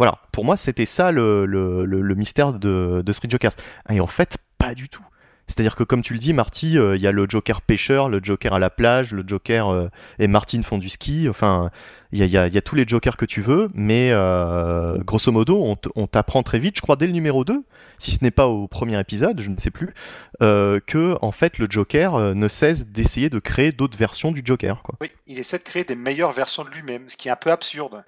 Voilà, 0.00 0.16
pour 0.32 0.46
moi, 0.46 0.56
c'était 0.56 0.86
ça 0.86 1.12
le, 1.12 1.44
le, 1.44 1.84
le- 1.84 2.14
mystère 2.14 2.54
de, 2.54 3.02
de 3.04 3.12
Street 3.12 3.28
Jokers. 3.28 3.52
Et 3.90 4.00
en 4.00 4.06
fait, 4.06 4.38
pas 4.56 4.74
du 4.74 4.88
tout. 4.88 5.04
C'est-à-dire 5.46 5.76
que 5.76 5.82
comme 5.82 6.00
tu 6.00 6.14
le 6.14 6.18
dis, 6.18 6.32
Marty, 6.32 6.78
euh, 6.78 6.96
il 6.96 7.02
y 7.02 7.06
a 7.06 7.12
le 7.12 7.26
Joker 7.28 7.60
pêcheur, 7.60 8.08
le 8.08 8.18
Joker 8.22 8.54
à 8.54 8.58
la 8.58 8.70
plage, 8.70 9.12
le 9.12 9.22
Joker 9.26 9.68
euh, 9.68 9.88
et 10.18 10.26
Martine 10.26 10.64
font 10.64 10.78
du 10.78 10.88
ski. 10.88 11.26
Enfin, 11.28 11.70
il 12.12 12.24
y 12.24 12.36
a, 12.38 12.46
y 12.48 12.56
a- 12.56 12.62
tous 12.62 12.76
les 12.76 12.88
Jokers 12.88 13.18
que 13.18 13.26
tu 13.26 13.42
veux, 13.42 13.68
mais 13.74 14.08
euh, 14.12 14.96
grosso 15.04 15.30
modo, 15.32 15.76
on, 15.96 16.06
t'apprend 16.06 16.42
très 16.42 16.58
vite, 16.60 16.76
je 16.76 16.80
crois 16.80 16.96
dès 16.96 17.06
le 17.06 17.12
numéro 17.12 17.44
2, 17.44 17.62
si 17.98 18.10
ce 18.12 18.24
n'est 18.24 18.30
pas 18.30 18.46
au 18.46 18.68
premier 18.68 18.98
épisode, 18.98 19.38
je 19.38 19.50
ne 19.50 19.58
sais 19.58 19.70
plus, 19.70 19.92
que 20.40 21.14
en 21.20 21.32
fait 21.32 21.58
le 21.58 21.66
Joker 21.68 22.34
ne 22.34 22.48
cesse 22.48 22.86
d'essayer 22.86 23.28
de 23.28 23.38
créer 23.38 23.70
d'autres 23.72 23.98
versions 23.98 24.32
du 24.32 24.40
Joker. 24.42 24.82
Oui, 25.02 25.10
il 25.26 25.38
essaie 25.38 25.58
de 25.58 25.64
créer 25.64 25.84
des 25.84 25.94
meilleures 25.96 26.32
versions 26.32 26.64
de 26.64 26.70
lui-même, 26.70 27.08
ce 27.10 27.16
qui 27.18 27.28
est 27.28 27.32
un 27.32 27.36
peu 27.36 27.50
absurde. 27.50 28.02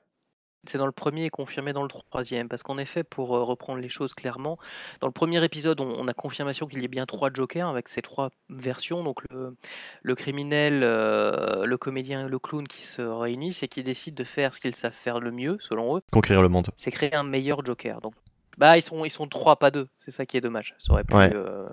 C'est 0.69 0.79
dans 0.79 0.87
le 0.87 0.93
premier 0.93 1.25
et 1.25 1.31
confirmé 1.31 1.73
dans 1.73 1.83
le 1.83 1.89
troisième. 1.89 2.49
Parce 2.49 2.63
qu'en 2.63 2.79
effet, 2.79 3.03
pour 3.03 3.35
euh, 3.37 3.43
reprendre 3.43 3.81
les 3.81 3.89
choses 3.89 4.15
clairement, 4.15 4.59
dans 5.01 5.09
le 5.09 5.13
premier 5.13 5.43
épisode, 5.45 5.81
on, 5.81 5.89
on 5.99 6.07
a 6.07 6.15
confirmation 6.15 6.67
qu'il 6.69 6.81
y 6.83 6.85
ait 6.85 6.89
bien 6.89 7.05
trois 7.05 7.31
Jokers 7.33 7.69
avec 7.69 7.89
ces 7.89 8.01
trois 8.01 8.31
versions. 8.49 9.03
Donc 9.03 9.19
le, 9.31 9.57
le 10.03 10.15
criminel, 10.15 10.83
euh, 10.85 11.67
le 11.67 11.77
comédien 11.79 12.27
et 12.27 12.31
le 12.31 12.39
clown 12.39 12.67
qui 12.69 12.87
se 12.87 13.03
réunissent 13.03 13.63
et 13.65 13.69
qui 13.69 13.83
décident 13.83 14.15
de 14.15 14.25
faire 14.25 14.55
ce 14.55 14.61
qu'ils 14.61 14.77
savent 14.77 14.93
faire 14.93 15.19
le 15.19 15.33
mieux, 15.33 15.57
selon 15.61 15.97
eux, 15.97 16.03
Conquérir 16.13 16.43
le 16.43 16.49
monde. 16.49 16.69
c'est 16.77 16.93
créer 16.93 17.15
un 17.15 17.25
meilleur 17.25 17.65
Joker. 17.67 18.01
Donc, 18.01 18.15
bah, 18.57 18.77
ils 18.79 18.83
sont, 18.83 19.05
ils 19.05 19.11
sont 19.11 19.27
trois, 19.27 19.57
pas 19.57 19.73
deux. 19.73 19.89
C'est 20.05 20.13
ça 20.13 20.27
qui 20.27 20.37
est 20.37 20.41
dommage. 20.41 20.77
Ça 20.79 20.93
aurait 20.93 21.03
pu, 21.05 21.15
Ouais. 21.15 21.35
euh, 21.35 21.69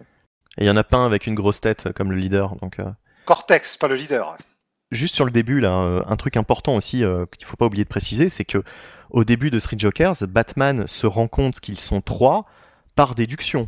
Et 0.58 0.64
il 0.64 0.68
y 0.68 0.72
en 0.72 0.78
a 0.78 0.84
pas 0.84 0.98
un 0.98 1.06
avec 1.06 1.28
une 1.28 1.36
grosse 1.36 1.62
tête 1.62 1.94
comme 1.94 2.10
le 2.12 2.18
leader. 2.18 2.56
Donc, 2.56 2.80
euh, 2.80 2.90
Cortex, 3.26 3.78
pas 3.78 3.88
le 3.88 3.96
leader. 3.96 4.36
Juste 4.92 5.16
sur 5.16 5.26
le 5.26 5.32
début, 5.32 5.60
là, 5.60 5.72
un 5.72 6.16
truc 6.16 6.36
important 6.36 6.76
aussi 6.76 7.04
euh, 7.04 7.26
qu'il 7.38 7.46
faut 7.46 7.58
pas 7.58 7.68
oublier 7.68 7.84
de 7.84 7.90
préciser, 7.90 8.30
c'est 8.30 8.46
que 8.46 8.64
au 9.12 9.24
début 9.24 9.52
de 9.52 9.60
Street 9.60 9.78
Jokers, 9.78 10.16
Batman 10.28 10.88
se 10.88 11.06
rend 11.06 11.28
compte 11.28 11.60
qu'ils 11.60 11.80
sont 11.80 12.02
trois 12.02 12.46
par 12.96 13.14
déduction. 13.14 13.68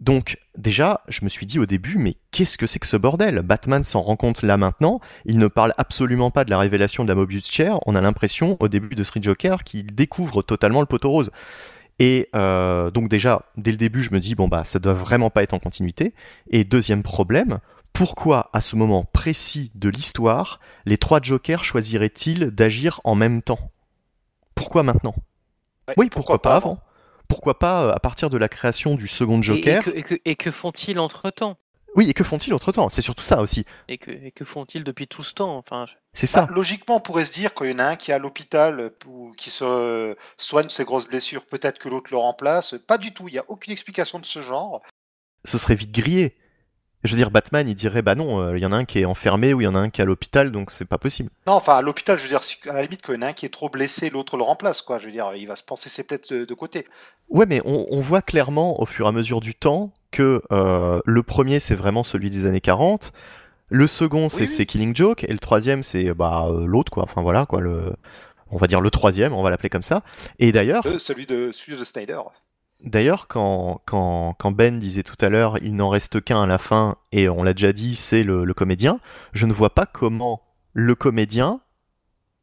Donc 0.00 0.38
déjà, 0.56 1.02
je 1.08 1.24
me 1.24 1.28
suis 1.28 1.44
dit 1.44 1.58
au 1.58 1.66
début, 1.66 1.98
mais 1.98 2.16
qu'est-ce 2.30 2.56
que 2.56 2.66
c'est 2.66 2.78
que 2.78 2.86
ce 2.86 2.96
bordel? 2.96 3.42
Batman 3.42 3.82
s'en 3.82 4.00
rend 4.00 4.16
compte 4.16 4.42
là 4.42 4.56
maintenant, 4.56 5.00
il 5.24 5.38
ne 5.38 5.48
parle 5.48 5.72
absolument 5.76 6.30
pas 6.30 6.44
de 6.44 6.50
la 6.50 6.58
révélation 6.58 7.02
de 7.02 7.08
la 7.08 7.14
Mobius 7.14 7.50
Chair, 7.50 7.78
on 7.86 7.96
a 7.96 8.00
l'impression 8.00 8.56
au 8.60 8.68
début 8.68 8.94
de 8.94 9.02
Street 9.02 9.22
Joker 9.22 9.64
qu'il 9.64 9.94
découvre 9.94 10.42
totalement 10.42 10.80
le 10.80 10.86
poteau 10.86 11.10
rose. 11.10 11.30
Et 11.98 12.28
euh, 12.36 12.92
donc 12.92 13.08
déjà, 13.08 13.42
dès 13.56 13.72
le 13.72 13.76
début, 13.76 14.04
je 14.04 14.12
me 14.12 14.20
dis, 14.20 14.36
bon 14.36 14.46
bah 14.46 14.62
ça 14.62 14.78
doit 14.78 14.92
vraiment 14.92 15.30
pas 15.30 15.42
être 15.42 15.54
en 15.54 15.58
continuité. 15.58 16.14
Et 16.50 16.62
deuxième 16.62 17.02
problème, 17.02 17.58
pourquoi 17.98 18.48
à 18.52 18.60
ce 18.60 18.76
moment 18.76 19.04
précis 19.04 19.72
de 19.74 19.88
l'histoire, 19.88 20.60
les 20.86 20.98
trois 20.98 21.20
Jokers 21.20 21.64
choisiraient-ils 21.64 22.52
d'agir 22.52 23.00
en 23.02 23.16
même 23.16 23.42
temps? 23.42 23.72
Pourquoi 24.54 24.84
maintenant? 24.84 25.16
Ouais, 25.88 25.94
Oui, 25.96 26.08
pourquoi, 26.08 26.40
pas 26.40 26.54
avant? 26.54 26.78
Pourquoi 27.26 27.58
pas 27.58 27.86
euh, 27.86 27.92
à 27.92 27.98
partir 27.98 28.30
de 28.30 28.36
la 28.38 28.48
création 28.48 28.94
du 28.94 29.08
second 29.08 29.42
Joker 29.42 29.80
Et, 29.80 29.90
que, 29.90 29.98
et 29.98 30.02
que- 30.04 30.20
et 30.24 30.36
que 30.36 30.52
font-ils 30.52 31.00
entre 31.00 31.28
temps 31.30 31.58
Oui, 31.96 32.08
et 32.08 32.14
que 32.14 32.22
font-ils 32.22 32.54
entre-temps? 32.54 32.88
C'est 32.88 33.02
surtout 33.02 33.24
ça 33.24 33.40
aussi. 33.42 33.64
et 33.88 33.98
que, 33.98 34.12
et 34.12 34.30
que 34.30 34.44
font-ils 34.44 34.84
depuis 34.84 35.08
tout 35.08 35.24
ce 35.24 35.34
temps? 35.34 35.56
Enfin, 35.58 35.86
je- 35.88 35.94
C'est 36.12 36.28
ça. 36.28 36.46
Bah, 36.46 36.52
logiquement, 36.54 36.98
on 36.98 37.00
pourrait 37.00 37.24
se 37.24 37.32
dire 37.32 37.52
qu'il 37.52 37.68
y 37.70 37.74
en 37.74 37.80
a 37.80 37.84
un 37.84 37.96
qui 37.96 38.12
est 38.12 38.14
à 38.14 38.18
l'hôpital 38.18 38.78
euh, 38.78 38.90
ou 39.08 39.32
qui 39.36 39.50
se 39.50 39.64
euh, 39.64 40.14
soigne 40.36 40.68
ses 40.68 40.84
grosses 40.84 41.08
blessures, 41.08 41.46
peut-être 41.46 41.80
que 41.80 41.88
l'autre 41.88 42.12
le 42.12 42.18
remplace. 42.18 42.76
Pas 42.86 42.98
du 42.98 43.12
tout, 43.12 43.26
il 43.26 43.32
n'y 43.32 43.38
a 43.38 43.44
aucune 43.48 43.72
explication 43.72 44.20
de 44.20 44.24
ce 44.26 44.40
genre. 44.40 44.82
Ce 45.44 45.58
serait 45.58 45.74
vite 45.74 45.90
grillé. 45.90 46.36
Je 47.04 47.12
veux 47.12 47.16
dire, 47.16 47.30
Batman, 47.30 47.68
il 47.68 47.74
dirait, 47.74 48.02
bah 48.02 48.14
non, 48.14 48.40
euh, 48.40 48.58
il 48.58 48.62
y 48.62 48.66
en 48.66 48.72
a 48.72 48.76
un 48.76 48.84
qui 48.84 48.98
est 48.98 49.04
enfermé 49.04 49.54
ou 49.54 49.60
il 49.60 49.64
y 49.64 49.68
en 49.68 49.74
a 49.74 49.78
un 49.78 49.88
qui 49.88 50.00
est 50.00 50.02
à 50.02 50.06
l'hôpital, 50.06 50.50
donc 50.50 50.70
c'est 50.70 50.84
pas 50.84 50.98
possible. 50.98 51.30
Non, 51.46 51.52
enfin, 51.52 51.76
à 51.76 51.82
l'hôpital, 51.82 52.18
je 52.18 52.24
veux 52.24 52.28
dire, 52.28 52.40
à 52.68 52.72
la 52.72 52.82
limite, 52.82 53.02
qu'il 53.02 53.14
y 53.14 53.18
en 53.18 53.22
a 53.22 53.26
un 53.26 53.32
qui 53.32 53.46
est 53.46 53.50
trop 53.50 53.68
blessé, 53.68 54.10
l'autre 54.10 54.36
le 54.36 54.42
remplace, 54.42 54.82
quoi. 54.82 54.98
Je 54.98 55.06
veux 55.06 55.12
dire, 55.12 55.30
il 55.36 55.46
va 55.46 55.54
se 55.54 55.62
penser 55.62 55.88
ses 55.88 56.02
plaies 56.02 56.20
de, 56.30 56.54
côté. 56.54 56.86
Ouais, 57.28 57.46
mais 57.46 57.62
on, 57.64 57.86
on 57.90 58.00
voit 58.00 58.22
clairement 58.22 58.80
au 58.80 58.86
fur 58.86 59.06
et 59.06 59.08
à 59.08 59.12
mesure 59.12 59.40
du 59.40 59.54
temps 59.54 59.92
que 60.10 60.42
euh, 60.52 61.00
le 61.04 61.22
premier 61.22 61.60
c'est 61.60 61.74
vraiment 61.74 62.02
celui 62.02 62.30
des 62.30 62.46
années 62.46 62.60
40, 62.60 63.12
le 63.68 63.86
second 63.86 64.28
c'est 64.28 64.48
oui. 64.48 64.66
Killing 64.66 64.96
Joke 64.96 65.24
et 65.24 65.32
le 65.32 65.38
troisième 65.38 65.82
c'est 65.82 66.14
bah 66.14 66.46
euh, 66.48 66.66
l'autre 66.66 66.90
quoi. 66.90 67.02
Enfin 67.02 67.22
voilà 67.22 67.46
quoi 67.46 67.60
le 67.60 67.94
on 68.50 68.56
va 68.56 68.66
dire 68.66 68.80
le 68.80 68.90
troisième, 68.90 69.34
on 69.34 69.42
va 69.42 69.50
l'appeler 69.50 69.68
comme 69.68 69.82
ça. 69.82 70.02
Et 70.38 70.52
d'ailleurs, 70.52 70.82
celui, 70.98 71.26
de, 71.26 71.52
celui 71.52 71.76
de 71.76 71.84
Snyder. 71.84 72.20
D'ailleurs 72.82 73.26
quand, 73.28 73.82
Ben 74.52 74.78
disait 74.78 75.02
tout 75.02 75.16
à 75.20 75.28
l'heure 75.28 75.58
il 75.62 75.76
n'en 75.76 75.88
reste 75.88 76.22
qu'un 76.22 76.42
à 76.42 76.46
la 76.46 76.58
fin 76.58 76.96
et 77.12 77.28
on 77.28 77.42
l'a 77.42 77.52
déjà 77.52 77.72
dit 77.72 77.96
c'est 77.96 78.22
le, 78.22 78.44
le 78.44 78.54
comédien, 78.54 79.00
je 79.32 79.46
ne 79.46 79.52
vois 79.52 79.74
pas 79.74 79.86
comment 79.86 80.42
le 80.72 80.94
comédien 80.94 81.60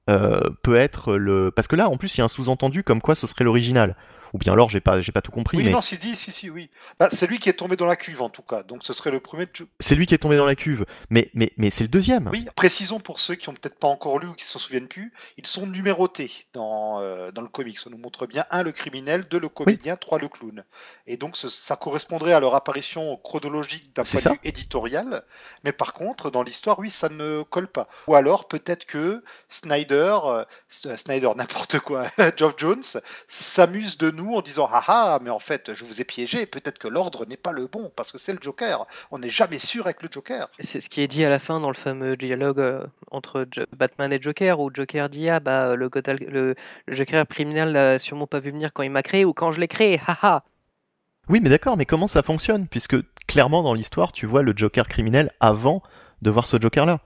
euh, 0.09 0.39
peut 0.61 0.75
être 0.75 1.15
le 1.15 1.51
parce 1.51 1.67
que 1.67 1.75
là 1.75 1.89
en 1.89 1.97
plus 1.97 2.15
il 2.15 2.19
y 2.19 2.21
a 2.21 2.25
un 2.25 2.29
sous-entendu 2.29 2.83
comme 2.83 3.01
quoi 3.01 3.15
ce 3.15 3.27
serait 3.27 3.43
l'original. 3.43 3.95
Ou 4.35 4.37
bien 4.37 4.51
alors 4.51 4.69
j'ai 4.69 4.81
pas 4.81 4.99
j'ai 4.99 5.13
pas 5.13 5.21
tout 5.21 5.31
compris 5.31 5.55
Oui, 5.55 5.63
mais 5.63 5.69
non, 5.71 5.79
si, 5.79 5.97
dit, 5.97 6.13
si, 6.17 6.29
si, 6.29 6.49
oui. 6.49 6.69
Bah, 6.99 7.07
c'est 7.09 7.25
lui 7.25 7.39
qui 7.39 7.47
est 7.47 7.53
tombé 7.53 7.77
dans 7.77 7.85
la 7.85 7.95
cuve, 7.95 8.21
en 8.21 8.27
tout 8.27 8.41
cas. 8.41 8.63
Donc, 8.63 8.83
ce 8.83 8.91
serait 8.91 9.09
le 9.11 9.21
premier. 9.21 9.45
de- 9.45 9.51
c'est 9.79 9.95
lui 9.95 10.05
qui 10.07 10.13
est 10.13 10.17
tombé 10.17 10.35
dans 10.35 10.45
la 10.45 10.55
cuve. 10.55 10.85
Mais 11.09 11.31
mais 11.33 11.53
mais 11.55 11.69
c'est 11.69 11.85
le 11.85 11.87
deuxième. 11.87 12.27
Oui, 12.33 12.45
précisons 12.53 12.99
pour 12.99 13.21
ceux 13.21 13.35
qui 13.35 13.47
ont 13.47 13.53
peut-être 13.53 13.79
pas 13.79 13.87
encore 13.87 14.19
lu 14.19 14.27
ou 14.27 14.33
qui 14.33 14.43
s'en 14.43 14.59
souviennent 14.59 14.89
plus, 14.89 15.13
ils 15.37 15.47
sont 15.47 15.67
numérotés 15.67 16.29
dans, 16.51 16.99
euh, 16.99 17.31
dans 17.31 17.41
le 17.41 17.47
comics. 17.47 17.79
On 17.87 17.91
nous 17.91 17.97
montre 17.97 18.27
bien 18.27 18.43
un 18.51 18.61
le 18.63 18.73
criminel, 18.73 19.25
deux 19.29 19.39
le 19.39 19.47
comédien, 19.47 19.95
trois 19.95 20.19
le 20.19 20.27
clown. 20.27 20.65
Et 21.07 21.15
donc 21.15 21.37
ce- 21.37 21.47
ça 21.47 21.77
correspondrait 21.77 22.33
à 22.33 22.41
leur 22.41 22.55
apparition 22.55 23.15
chronologique 23.23 23.95
d'un 23.95 24.03
point 24.03 24.19
de 24.31 24.35
vue 24.35 24.39
éditorial. 24.43 25.23
Mais 25.63 25.71
par 25.71 25.93
contre, 25.93 26.29
dans 26.29 26.43
l'histoire, 26.43 26.77
oui, 26.79 26.91
ça 26.91 27.07
ne 27.07 27.41
colle 27.43 27.69
pas. 27.69 27.87
Ou 28.07 28.15
alors 28.15 28.49
peut-être 28.49 28.85
que 28.85 29.23
Snyder, 29.47 30.17
euh, 30.25 30.43
Snyder 30.97 31.29
n'importe 31.37 31.79
quoi, 31.79 32.07
Geoff 32.35 32.55
Jones 32.57 32.83
s'amuse 33.27 33.97
de 33.97 34.11
nous 34.11 34.24
en 34.33 34.41
disant 34.41 34.67
ah 34.71 34.83
ah, 34.87 35.19
mais 35.21 35.29
en 35.29 35.39
fait 35.39 35.73
je 35.73 35.85
vous 35.85 36.01
ai 36.01 36.03
piégé. 36.03 36.45
Peut-être 36.45 36.79
que 36.79 36.87
l'ordre 36.87 37.25
n'est 37.25 37.37
pas 37.37 37.51
le 37.51 37.67
bon 37.67 37.91
parce 37.95 38.11
que 38.11 38.17
c'est 38.17 38.33
le 38.33 38.39
Joker. 38.41 38.87
On 39.11 39.19
n'est 39.19 39.29
jamais 39.29 39.59
sûr 39.59 39.85
avec 39.85 40.01
le 40.01 40.09
Joker. 40.11 40.49
C'est 40.63 40.79
ce 40.79 40.89
qui 40.89 41.01
est 41.01 41.07
dit 41.07 41.23
à 41.23 41.29
la 41.29 41.39
fin 41.39 41.59
dans 41.59 41.69
le 41.69 41.75
fameux 41.75 42.17
dialogue 42.17 42.59
euh, 42.59 42.85
entre 43.11 43.47
Batman 43.75 44.11
et 44.11 44.21
Joker, 44.21 44.59
où 44.59 44.71
Joker 44.73 45.09
dit 45.09 45.29
Ah 45.29 45.39
bah 45.39 45.75
le, 45.75 45.89
le, 45.93 46.55
le 46.87 46.95
Joker 46.95 47.27
criminel 47.27 47.71
l'a 47.71 47.99
sûrement 47.99 48.27
pas 48.27 48.39
vu 48.39 48.51
venir 48.51 48.71
quand 48.73 48.83
il 48.83 48.91
m'a 48.91 49.03
créé 49.03 49.25
ou 49.25 49.33
quand 49.33 49.51
je 49.51 49.59
l'ai 49.59 49.67
créé, 49.67 49.99
haha 50.07 50.43
Oui, 51.29 51.39
mais 51.41 51.49
d'accord, 51.49 51.77
mais 51.77 51.85
comment 51.85 52.07
ça 52.07 52.23
fonctionne? 52.23 52.67
Puisque 52.67 52.95
clairement 53.27 53.63
dans 53.63 53.73
l'histoire, 53.73 54.11
tu 54.11 54.25
vois 54.25 54.41
le 54.41 54.53
Joker 54.55 54.87
criminel 54.87 55.31
avant 55.39 55.81
de 56.21 56.31
voir 56.31 56.47
ce 56.47 56.57
Joker-là. 56.59 56.99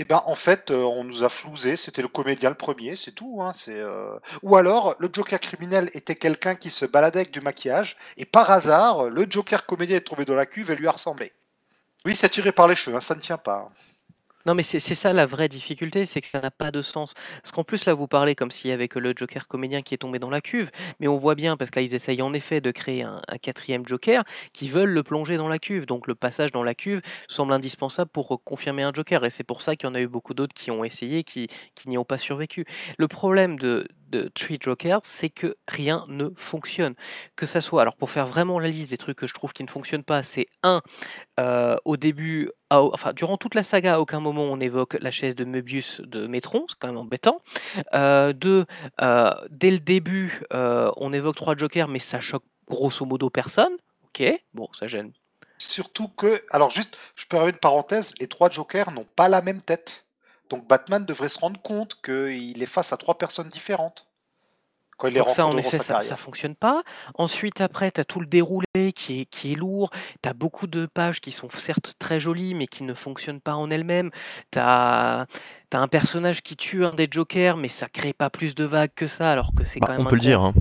Eh 0.00 0.04
ben, 0.04 0.22
en 0.26 0.36
fait, 0.36 0.70
euh, 0.70 0.84
on 0.84 1.02
nous 1.02 1.24
a 1.24 1.28
flousé. 1.28 1.74
C'était 1.74 2.02
le 2.02 2.08
comédien 2.08 2.50
le 2.50 2.54
premier, 2.54 2.94
c'est 2.94 3.10
tout. 3.10 3.42
Hein, 3.42 3.50
euh, 3.66 4.16
Ou 4.44 4.54
alors, 4.54 4.94
le 5.00 5.10
Joker 5.12 5.40
criminel 5.40 5.90
était 5.92 6.14
quelqu'un 6.14 6.54
qui 6.54 6.70
se 6.70 6.86
baladait 6.86 7.18
avec 7.18 7.32
du 7.32 7.40
maquillage, 7.40 7.96
et 8.16 8.24
par 8.24 8.48
hasard, 8.48 9.10
le 9.10 9.26
Joker 9.28 9.66
comédien 9.66 9.96
est 9.96 10.02
tombé 10.02 10.24
dans 10.24 10.36
la 10.36 10.46
cuve 10.46 10.70
et 10.70 10.76
lui 10.76 10.86
a 10.86 10.92
ressemblé. 10.92 11.32
Oui, 12.04 12.14
c'est 12.14 12.28
tiré 12.28 12.52
par 12.52 12.68
les 12.68 12.76
cheveux, 12.76 12.96
hein, 12.96 13.00
ça 13.00 13.16
ne 13.16 13.20
tient 13.20 13.38
pas. 13.38 13.72
Non, 14.48 14.54
mais 14.54 14.62
c'est 14.62 14.80
ça 14.80 15.12
la 15.12 15.26
vraie 15.26 15.50
difficulté, 15.50 16.06
c'est 16.06 16.22
que 16.22 16.26
ça 16.26 16.40
n'a 16.40 16.50
pas 16.50 16.70
de 16.70 16.80
sens. 16.80 17.12
Parce 17.42 17.52
qu'en 17.52 17.64
plus, 17.64 17.84
là, 17.84 17.92
vous 17.92 18.06
parlez 18.06 18.34
comme 18.34 18.50
s'il 18.50 18.70
y 18.70 18.72
avait 18.72 18.88
le 18.96 19.12
Joker 19.14 19.46
comédien 19.46 19.82
qui 19.82 19.92
est 19.92 19.98
tombé 19.98 20.18
dans 20.18 20.30
la 20.30 20.40
cuve, 20.40 20.70
mais 21.00 21.06
on 21.06 21.18
voit 21.18 21.34
bien, 21.34 21.58
parce 21.58 21.70
que 21.70 21.80
là, 21.80 21.84
ils 21.84 21.94
essayent 21.94 22.22
en 22.22 22.32
effet 22.32 22.62
de 22.62 22.70
créer 22.70 23.02
un, 23.02 23.20
quatrième 23.42 23.86
Joker, 23.86 24.24
qui 24.54 24.70
veulent 24.70 24.88
le 24.88 25.02
plonger 25.02 25.36
dans 25.36 25.48
la 25.48 25.58
cuve. 25.58 25.84
Donc 25.84 26.06
le 26.06 26.14
passage 26.14 26.50
dans 26.50 26.62
la 26.64 26.74
cuve 26.74 27.02
semble 27.28 27.52
indispensable 27.52 28.10
pour 28.10 28.42
confirmer 28.42 28.84
un 28.84 28.92
Joker, 28.94 29.22
et 29.26 29.28
c'est 29.28 29.44
pour 29.44 29.60
ça 29.60 29.76
qu'il 29.76 29.86
y 29.86 29.92
en 29.92 29.94
a 29.94 30.00
eu 30.00 30.08
beaucoup 30.08 30.32
d'autres 30.32 30.54
qui 30.54 30.70
ont 30.70 30.82
essayé, 30.82 31.24
qui 31.24 31.50
n'y 31.84 31.98
ont 31.98 32.06
pas 32.06 32.16
survécu. 32.16 32.64
Le 32.96 33.06
problème 33.06 33.58
de, 33.58 33.86
de 34.10 34.30
Three 34.34 34.58
Jokers, 34.60 35.00
c'est 35.04 35.30
que 35.30 35.56
rien 35.66 36.04
ne 36.08 36.30
fonctionne. 36.36 36.94
Que 37.36 37.46
ça 37.46 37.60
soit, 37.60 37.82
alors 37.82 37.96
pour 37.96 38.10
faire 38.10 38.26
vraiment 38.26 38.58
la 38.58 38.68
liste 38.68 38.90
des 38.90 38.98
trucs 38.98 39.18
que 39.18 39.26
je 39.26 39.34
trouve 39.34 39.52
qui 39.52 39.62
ne 39.62 39.68
fonctionnent 39.68 40.04
pas, 40.04 40.22
c'est 40.22 40.46
un, 40.62 40.82
euh, 41.38 41.76
au 41.84 41.96
début, 41.96 42.50
enfin 42.70 43.12
durant 43.12 43.36
toute 43.36 43.54
la 43.54 43.62
saga, 43.62 43.94
à 43.94 44.00
aucun 44.00 44.20
moment 44.20 44.44
on 44.44 44.60
évoque 44.60 44.96
la 45.00 45.10
chaise 45.10 45.34
de 45.34 45.44
Möbius 45.44 46.00
de 46.00 46.26
Métron, 46.26 46.66
c'est 46.68 46.76
quand 46.78 46.88
même 46.88 46.96
embêtant. 46.96 47.40
Euh, 47.94 48.32
deux, 48.32 48.66
euh, 49.00 49.30
dès 49.50 49.70
le 49.70 49.78
début, 49.78 50.42
on 50.50 51.12
évoque 51.12 51.36
trois 51.36 51.56
Jokers, 51.56 51.88
mais 51.88 52.00
ça 52.00 52.20
choque 52.20 52.44
grosso 52.68 53.04
modo 53.04 53.30
personne. 53.30 53.72
Ok, 54.04 54.22
bon, 54.54 54.68
ça 54.78 54.86
gêne. 54.86 55.12
Surtout 55.58 56.08
que, 56.08 56.40
alors 56.50 56.70
juste, 56.70 56.96
je 57.16 57.26
peux 57.26 57.36
faire 57.36 57.48
une 57.48 57.56
parenthèse, 57.56 58.14
les 58.20 58.28
trois 58.28 58.48
Jokers 58.48 58.90
n'ont 58.92 59.06
pas 59.16 59.28
la 59.28 59.42
même 59.42 59.60
tête. 59.60 60.07
Donc 60.50 60.66
Batman 60.66 61.04
devrait 61.04 61.28
se 61.28 61.38
rendre 61.38 61.60
compte 61.60 62.00
qu'il 62.02 62.62
est 62.62 62.66
face 62.66 62.92
à 62.92 62.96
trois 62.96 63.18
personnes 63.18 63.48
différentes. 63.48 64.08
Quand 64.98 65.06
il 65.06 65.14
les 65.14 65.20
rencontre 65.20 65.36
ça, 65.36 65.46
en 65.46 65.56
effet, 65.56 65.78
ça, 65.78 66.00
ça, 66.00 66.16
fonctionne 66.16 66.56
pas. 66.56 66.82
Ensuite, 67.14 67.60
après, 67.60 67.92
tu 67.92 68.00
as 68.00 68.04
tout 68.04 68.18
le 68.18 68.26
déroulé 68.26 68.92
qui 68.96 69.20
est, 69.20 69.24
qui 69.26 69.52
est 69.52 69.54
lourd. 69.54 69.90
Tu 70.22 70.28
as 70.28 70.32
beaucoup 70.32 70.66
de 70.66 70.86
pages 70.86 71.20
qui 71.20 71.30
sont 71.30 71.48
certes 71.56 71.94
très 72.00 72.18
jolies, 72.18 72.54
mais 72.54 72.66
qui 72.66 72.82
ne 72.82 72.94
fonctionnent 72.94 73.40
pas 73.40 73.54
en 73.54 73.70
elles-mêmes. 73.70 74.10
Tu 74.50 74.58
as, 74.58 75.26
un 75.70 75.88
personnage 75.88 76.42
qui 76.42 76.56
tue 76.56 76.84
un 76.84 76.94
des 76.94 77.06
Jokers, 77.08 77.56
mais 77.56 77.68
ça 77.68 77.88
crée 77.88 78.12
pas 78.12 78.28
plus 78.28 78.56
de 78.56 78.64
vagues 78.64 78.90
que 78.96 79.06
ça, 79.06 79.30
alors 79.30 79.52
que 79.56 79.62
c'est 79.62 79.78
bah, 79.78 79.86
quand 79.86 79.98
même. 79.98 80.06
On 80.06 80.10
peut, 80.10 80.16
le 80.16 80.20
dire, 80.20 80.42
hein. 80.42 80.52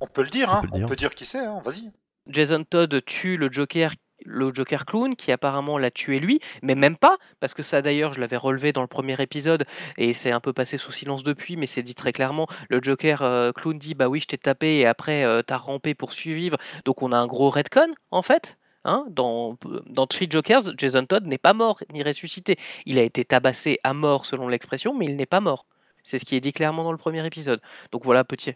on... 0.00 0.06
peut 0.08 0.24
le 0.24 0.30
dire. 0.30 0.60
On, 0.64 0.66
peut, 0.66 0.90
le 0.90 0.96
dire. 0.96 1.14
qui 1.14 1.24
c'est. 1.24 1.46
Hein. 1.46 1.60
Vas-y. 1.64 1.92
Jason 2.26 2.64
Todd 2.64 3.00
tue 3.04 3.36
le 3.36 3.52
Joker 3.52 3.94
le 4.24 4.52
Joker 4.52 4.86
clown 4.86 5.16
qui 5.16 5.32
apparemment 5.32 5.78
l'a 5.78 5.90
tué 5.90 6.18
lui, 6.18 6.40
mais 6.62 6.74
même 6.74 6.96
pas, 6.96 7.16
parce 7.40 7.54
que 7.54 7.62
ça 7.62 7.82
d'ailleurs 7.82 8.12
je 8.12 8.20
l'avais 8.20 8.36
relevé 8.36 8.72
dans 8.72 8.80
le 8.80 8.86
premier 8.86 9.20
épisode 9.20 9.66
et 9.98 10.14
c'est 10.14 10.30
un 10.30 10.40
peu 10.40 10.52
passé 10.52 10.78
sous 10.78 10.92
silence 10.92 11.22
depuis, 11.24 11.56
mais 11.56 11.66
c'est 11.66 11.82
dit 11.82 11.94
très 11.94 12.12
clairement, 12.12 12.46
le 12.68 12.82
Joker 12.82 13.22
euh, 13.22 13.52
clown 13.52 13.78
dit 13.78 13.94
bah 13.94 14.08
oui 14.08 14.20
je 14.20 14.26
t'ai 14.26 14.38
tapé 14.38 14.78
et 14.78 14.86
après 14.86 15.24
euh, 15.24 15.42
t'as 15.42 15.58
rampé 15.58 15.94
pour 15.94 16.12
survivre, 16.12 16.58
donc 16.84 17.02
on 17.02 17.12
a 17.12 17.16
un 17.16 17.26
gros 17.26 17.50
redcon 17.50 17.94
en 18.10 18.22
fait. 18.22 18.56
Hein, 18.86 19.06
dans, 19.08 19.56
dans 19.86 20.06
Three 20.06 20.30
Jokers, 20.30 20.76
Jason 20.76 21.06
Todd 21.06 21.24
n'est 21.24 21.38
pas 21.38 21.54
mort 21.54 21.82
ni 21.90 22.02
ressuscité. 22.02 22.58
Il 22.84 22.98
a 22.98 23.02
été 23.02 23.24
tabassé 23.24 23.78
à 23.82 23.94
mort 23.94 24.26
selon 24.26 24.46
l'expression, 24.46 24.94
mais 24.94 25.06
il 25.06 25.16
n'est 25.16 25.24
pas 25.24 25.40
mort. 25.40 25.64
C'est 26.02 26.18
ce 26.18 26.26
qui 26.26 26.36
est 26.36 26.40
dit 26.40 26.52
clairement 26.52 26.84
dans 26.84 26.92
le 26.92 26.98
premier 26.98 27.26
épisode. 27.26 27.62
Donc 27.92 28.04
voilà, 28.04 28.24
petit, 28.24 28.52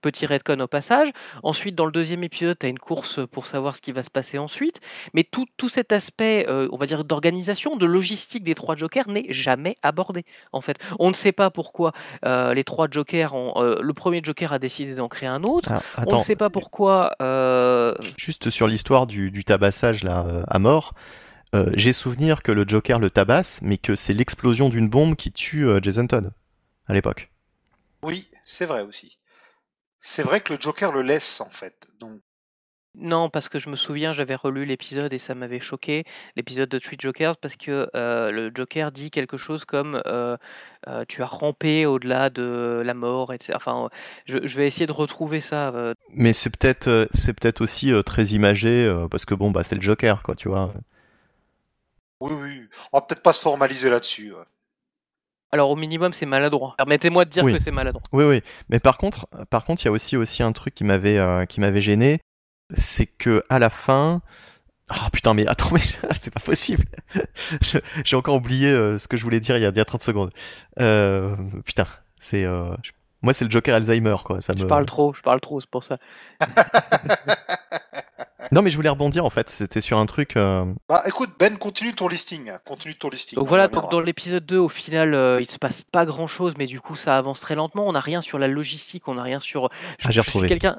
petit 0.00 0.26
redcon 0.26 0.60
au 0.60 0.66
passage. 0.66 1.10
Ensuite, 1.42 1.74
dans 1.74 1.86
le 1.86 1.92
deuxième 1.92 2.24
épisode, 2.24 2.58
tu 2.58 2.66
as 2.66 2.68
une 2.68 2.78
course 2.78 3.20
pour 3.30 3.46
savoir 3.46 3.76
ce 3.76 3.82
qui 3.82 3.92
va 3.92 4.02
se 4.02 4.10
passer 4.10 4.38
ensuite. 4.38 4.80
Mais 5.14 5.24
tout, 5.24 5.46
tout 5.56 5.68
cet 5.68 5.92
aspect, 5.92 6.46
euh, 6.48 6.68
on 6.72 6.76
va 6.76 6.86
dire, 6.86 7.04
d'organisation, 7.04 7.76
de 7.76 7.86
logistique 7.86 8.44
des 8.44 8.54
trois 8.54 8.76
Jokers 8.76 9.08
n'est 9.08 9.26
jamais 9.28 9.76
abordé. 9.82 10.24
En 10.52 10.60
fait, 10.60 10.78
on 10.98 11.08
ne 11.08 11.14
sait 11.14 11.32
pas 11.32 11.50
pourquoi 11.50 11.92
euh, 12.24 12.54
les 12.54 12.64
trois 12.64 12.88
Jokers, 12.90 13.34
ont, 13.34 13.52
euh, 13.62 13.80
le 13.80 13.94
premier 13.94 14.20
Joker 14.22 14.52
a 14.52 14.58
décidé 14.58 14.94
d'en 14.94 15.08
créer 15.08 15.28
un 15.28 15.42
autre. 15.42 15.70
Ah, 15.72 16.04
on 16.06 16.18
ne 16.18 16.22
sait 16.22 16.36
pas 16.36 16.50
pourquoi. 16.50 17.12
Juste 18.16 18.50
sur 18.50 18.66
l'histoire 18.66 19.06
du, 19.06 19.30
du, 19.30 19.44
tabassage 19.44 20.04
là 20.04 20.26
à 20.46 20.58
mort. 20.58 20.94
J'ai 21.74 21.92
souvenir 21.92 22.42
que 22.42 22.52
le 22.52 22.64
Joker 22.66 22.98
le 22.98 23.10
tabasse, 23.10 23.60
mais 23.62 23.78
que 23.78 23.94
c'est 23.94 24.12
l'explosion 24.12 24.68
d'une 24.68 24.88
bombe 24.88 25.16
qui 25.16 25.32
tue 25.32 25.66
Jason 25.82 26.06
Todd 26.06 26.30
à 26.86 26.94
l'époque. 26.94 27.30
Oui, 28.02 28.28
c'est 28.44 28.66
vrai 28.66 28.82
aussi. 28.82 29.17
C'est 30.00 30.22
vrai 30.22 30.40
que 30.40 30.52
le 30.52 30.60
Joker 30.60 30.92
le 30.92 31.02
laisse 31.02 31.40
en 31.40 31.50
fait. 31.50 31.88
Donc 31.98 32.20
non, 33.00 33.30
parce 33.30 33.48
que 33.48 33.60
je 33.60 33.68
me 33.68 33.76
souviens, 33.76 34.12
j'avais 34.12 34.34
relu 34.34 34.64
l'épisode 34.64 35.12
et 35.12 35.18
ça 35.18 35.34
m'avait 35.34 35.60
choqué, 35.60 36.04
l'épisode 36.34 36.68
de 36.68 36.78
Three 36.80 36.96
Jokers, 36.98 37.36
parce 37.36 37.54
que 37.54 37.88
euh, 37.94 38.32
le 38.32 38.50
Joker 38.52 38.90
dit 38.90 39.12
quelque 39.12 39.36
chose 39.36 39.64
comme 39.64 40.02
euh, 40.06 40.36
euh, 40.88 41.04
tu 41.06 41.22
as 41.22 41.26
rampé 41.26 41.86
au-delà 41.86 42.28
de 42.28 42.82
la 42.84 42.94
mort, 42.94 43.32
etc. 43.32 43.52
Enfin, 43.54 43.88
je, 44.26 44.38
vais 44.38 44.66
essayer 44.66 44.86
de 44.86 44.92
retrouver 44.92 45.40
ça. 45.40 45.72
Mais 46.10 46.32
c'est 46.32 46.50
peut-être, 46.50 47.08
c'est 47.12 47.38
peut-être 47.38 47.60
aussi 47.60 47.92
très 48.04 48.24
imagé, 48.26 48.92
parce 49.10 49.24
que 49.24 49.34
bon, 49.34 49.52
bah 49.52 49.62
c'est 49.62 49.76
le 49.76 49.82
Joker, 49.82 50.22
quoi, 50.24 50.34
tu 50.34 50.48
vois. 50.48 50.72
Oui, 52.20 52.32
oui. 52.42 52.68
On 52.92 52.98
va 52.98 53.02
peut-être 53.02 53.22
pas 53.22 53.32
se 53.32 53.42
formaliser 53.42 53.90
là-dessus. 53.90 54.32
Alors 55.50 55.70
au 55.70 55.76
minimum 55.76 56.12
c'est 56.12 56.26
maladroit. 56.26 56.74
Permettez-moi 56.76 57.24
de 57.24 57.30
dire 57.30 57.44
que 57.44 57.58
c'est 57.58 57.70
maladroit. 57.70 58.02
Oui 58.12 58.24
oui. 58.24 58.42
Mais 58.68 58.80
par 58.80 58.98
contre, 58.98 59.26
par 59.50 59.64
contre, 59.64 59.82
il 59.82 59.86
y 59.86 59.88
a 59.88 59.92
aussi 59.92 60.16
aussi 60.16 60.42
un 60.42 60.52
truc 60.52 60.74
qui 60.74 60.84
m'avait 60.84 61.18
euh, 61.18 61.46
qui 61.46 61.60
m'avait 61.60 61.80
gêné, 61.80 62.20
c'est 62.74 63.06
que 63.06 63.42
à 63.48 63.58
la 63.58 63.70
fin, 63.70 64.20
ah 64.90 65.08
putain 65.12 65.34
mais 65.34 65.46
attends 65.46 65.70
mais 65.72 65.80
c'est 65.80 66.32
pas 66.32 66.40
possible. 66.40 66.84
J'ai 68.04 68.16
encore 68.16 68.34
oublié 68.34 68.68
euh, 68.68 68.98
ce 68.98 69.08
que 69.08 69.16
je 69.16 69.24
voulais 69.24 69.40
dire 69.40 69.56
il 69.56 69.62
y 69.62 69.66
a, 69.66 69.70
il 69.70 69.76
y 69.76 69.80
a 69.80 69.84
30 69.84 70.02
secondes. 70.02 70.30
Euh, 70.80 71.34
putain, 71.64 71.84
c'est 72.18 72.46
moi 73.22 73.32
c'est 73.32 73.44
le 73.46 73.50
Joker 73.50 73.74
Alzheimer 73.74 74.16
quoi. 74.24 74.40
Ça 74.42 74.52
je 74.56 74.64
parle 74.64 74.84
trop, 74.86 75.14
je 75.14 75.22
parle 75.22 75.40
trop, 75.40 75.60
c'est 75.60 75.70
pour 75.70 75.84
ça. 75.84 75.98
Non, 78.52 78.62
mais 78.62 78.70
je 78.70 78.76
voulais 78.76 78.88
rebondir 78.88 79.24
en 79.24 79.30
fait. 79.30 79.50
C'était 79.50 79.80
sur 79.80 79.98
un 79.98 80.06
truc. 80.06 80.36
Euh, 80.36 80.64
bah 80.88 81.02
écoute, 81.06 81.30
Ben, 81.38 81.56
continue 81.58 81.94
ton 81.94 82.08
listing. 82.08 82.52
Continue 82.64 82.94
ton 82.94 83.08
listing. 83.08 83.36
Donc 83.36 83.48
voilà, 83.48 83.68
donc 83.68 83.90
dans 83.90 84.00
l'épisode 84.00 84.46
2, 84.46 84.58
au 84.58 84.68
final, 84.68 85.14
euh, 85.14 85.40
il 85.40 85.50
se 85.50 85.58
passe 85.58 85.82
pas 85.82 86.04
grand 86.04 86.26
chose, 86.26 86.54
mais 86.56 86.66
du 86.66 86.80
coup, 86.80 86.96
ça 86.96 87.16
avance 87.16 87.40
très 87.40 87.54
lentement. 87.54 87.86
On 87.88 87.92
n'a 87.92 88.00
rien 88.00 88.22
sur 88.22 88.38
la 88.38 88.46
logistique, 88.48 89.08
on 89.08 89.14
n'a 89.14 89.22
rien 89.22 89.40
sur. 89.40 89.70
ah, 90.04 90.10
j'ai 90.10 90.20
retrouvé. 90.20 90.48
Quelqu'un. 90.48 90.76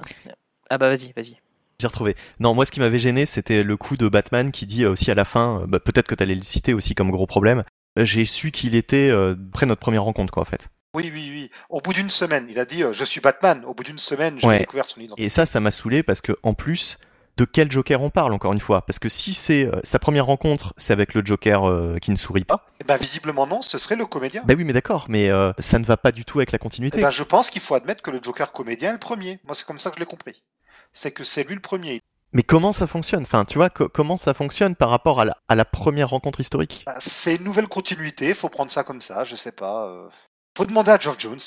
Ah 0.70 0.78
bah 0.78 0.90
vas-y, 0.90 1.12
vas-y. 1.16 1.38
J'ai 1.80 1.88
retrouvé. 1.88 2.16
Non, 2.40 2.54
moi, 2.54 2.66
ce 2.66 2.72
qui 2.72 2.80
m'avait 2.80 3.00
gêné, 3.00 3.26
c'était 3.26 3.64
le 3.64 3.78
coup 3.78 3.98
de 3.98 4.08
Batman 4.08 4.52
qui 4.52 4.66
dit 4.66 4.86
aussi 4.86 5.12
à 5.12 5.16
la 5.16 5.26
fin, 5.26 5.64
bah, 5.68 5.80
peut-être 5.80 6.08
que 6.08 6.16
tu 6.16 6.24
allais 6.24 6.36
le 6.36 6.42
citer 6.44 6.74
aussi 6.74 6.94
comme 6.96 7.10
gros 7.12 7.26
problème. 7.28 7.64
J'ai 7.98 8.26
su 8.26 8.52
qu'il 8.52 8.76
était 8.76 9.10
euh, 9.10 9.36
près 9.52 9.66
de 9.66 9.70
notre 9.70 9.80
première 9.82 10.04
rencontre, 10.04 10.32
quoi, 10.32 10.44
en 10.44 10.46
fait. 10.46 10.70
Oui, 10.94 11.10
oui, 11.14 11.30
oui. 11.32 11.52
Au 11.70 11.82
bout 11.82 11.94
d'une 11.94 12.10
semaine, 12.10 12.48
il 12.50 12.60
a 12.60 12.66
dit 12.66 12.84
Je 12.92 13.04
suis 13.04 13.22
Batman. 13.22 13.64
Au 13.66 13.74
bout 13.74 13.84
d'une 13.84 13.98
semaine, 14.00 14.40
j'ai 14.40 14.58
découvert 14.58 14.86
son 14.88 15.00
identité. 15.02 15.24
Et 15.24 15.30
ça, 15.30 15.46
ça 15.46 15.60
m'a 15.60 15.72
saoulé 15.72 16.04
parce 16.04 16.22
que 16.22 16.34
en 16.44 16.54
plus, 16.54 16.98
de 17.40 17.46
quel 17.46 17.72
Joker 17.72 18.02
on 18.02 18.10
parle 18.10 18.34
encore 18.34 18.52
une 18.52 18.60
fois? 18.60 18.82
Parce 18.86 19.00
que 19.00 19.08
si 19.08 19.34
c'est 19.34 19.64
euh, 19.64 19.80
sa 19.84 19.98
première 19.98 20.26
rencontre, 20.26 20.74
c'est 20.76 20.92
avec 20.92 21.14
le 21.14 21.26
Joker 21.26 21.68
euh, 21.68 21.98
qui 21.98 22.12
ne 22.12 22.18
sourit 22.18 22.44
pas. 22.44 22.66
Bah 22.86 22.98
visiblement 22.98 23.48
non, 23.48 23.62
ce 23.62 23.78
serait 23.78 23.96
le 23.96 24.06
comédien. 24.06 24.44
Bah 24.46 24.56
oui, 24.58 24.66
mais 24.66 24.74
d'accord, 24.74 25.06
mais 25.08 25.30
euh, 25.30 25.54
ça 25.58 25.80
ne 25.80 25.86
va 25.86 25.96
pas 25.96 26.12
du 26.12 26.26
tout 26.26 26.40
avec 26.40 26.52
la 26.52 26.60
continuité. 26.60 27.00
Bah 27.00 27.12
je 27.12 27.24
pense 27.24 27.50
qu'il 27.50 27.62
faut 27.62 27.76
admettre 27.76 28.02
que 28.02 28.12
le 28.12 28.20
Joker 28.22 28.52
comédien 28.52 28.90
est 28.90 28.94
le 28.94 29.00
premier. 29.00 29.40
Moi 29.46 29.56
c'est 29.56 29.66
comme 29.66 29.80
ça 29.80 29.90
que 29.90 29.96
je 29.96 30.02
l'ai 30.02 30.06
compris. 30.06 30.44
C'est 30.92 31.12
que 31.12 31.24
c'est 31.24 31.46
lui 31.46 31.56
le 31.56 31.62
premier. 31.62 32.02
Mais 32.34 32.44
comment 32.44 32.74
ça 32.74 32.88
fonctionne? 32.88 33.24
Enfin, 33.24 33.46
tu 33.46 33.58
vois, 33.58 33.70
comment 33.70 34.18
ça 34.18 34.34
fonctionne 34.34 34.76
par 34.76 34.90
rapport 34.90 35.22
à 35.22 35.56
la, 35.56 35.66
première 35.66 36.10
rencontre 36.10 36.42
historique? 36.42 36.84
Bah, 36.86 36.96
C'est 37.00 37.38
une 37.38 37.44
nouvelle 37.44 37.68
continuité, 37.68 38.34
faut 38.36 38.50
prendre 38.50 38.70
ça 38.70 38.84
comme 38.84 39.02
ça, 39.02 39.24
je 39.24 39.36
sais 39.36 39.52
pas. 39.52 40.10
Faut 40.56 40.66
demander 40.66 40.92
à 40.92 41.00
Geoff 41.00 41.18
Jones. 41.18 41.40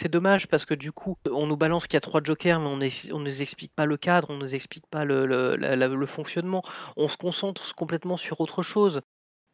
C'est 0.00 0.08
dommage 0.08 0.46
parce 0.46 0.64
que 0.64 0.74
du 0.74 0.92
coup, 0.92 1.18
on 1.28 1.48
nous 1.48 1.56
balance 1.56 1.88
qu'il 1.88 1.94
y 1.94 1.96
a 1.96 2.00
trois 2.00 2.20
jokers, 2.22 2.60
mais 2.60 2.68
on 2.68 2.76
ne 2.76 3.24
nous 3.24 3.42
explique 3.42 3.72
pas 3.74 3.84
le 3.84 3.96
cadre, 3.96 4.30
on 4.30 4.34
ne 4.34 4.38
nous 4.38 4.54
explique 4.54 4.86
pas 4.86 5.04
le, 5.04 5.26
le, 5.26 6.06
fonctionnement. 6.06 6.62
On 6.96 7.08
se 7.08 7.16
concentre 7.16 7.74
complètement 7.74 8.16
sur 8.16 8.40
autre 8.40 8.62
chose. 8.62 9.00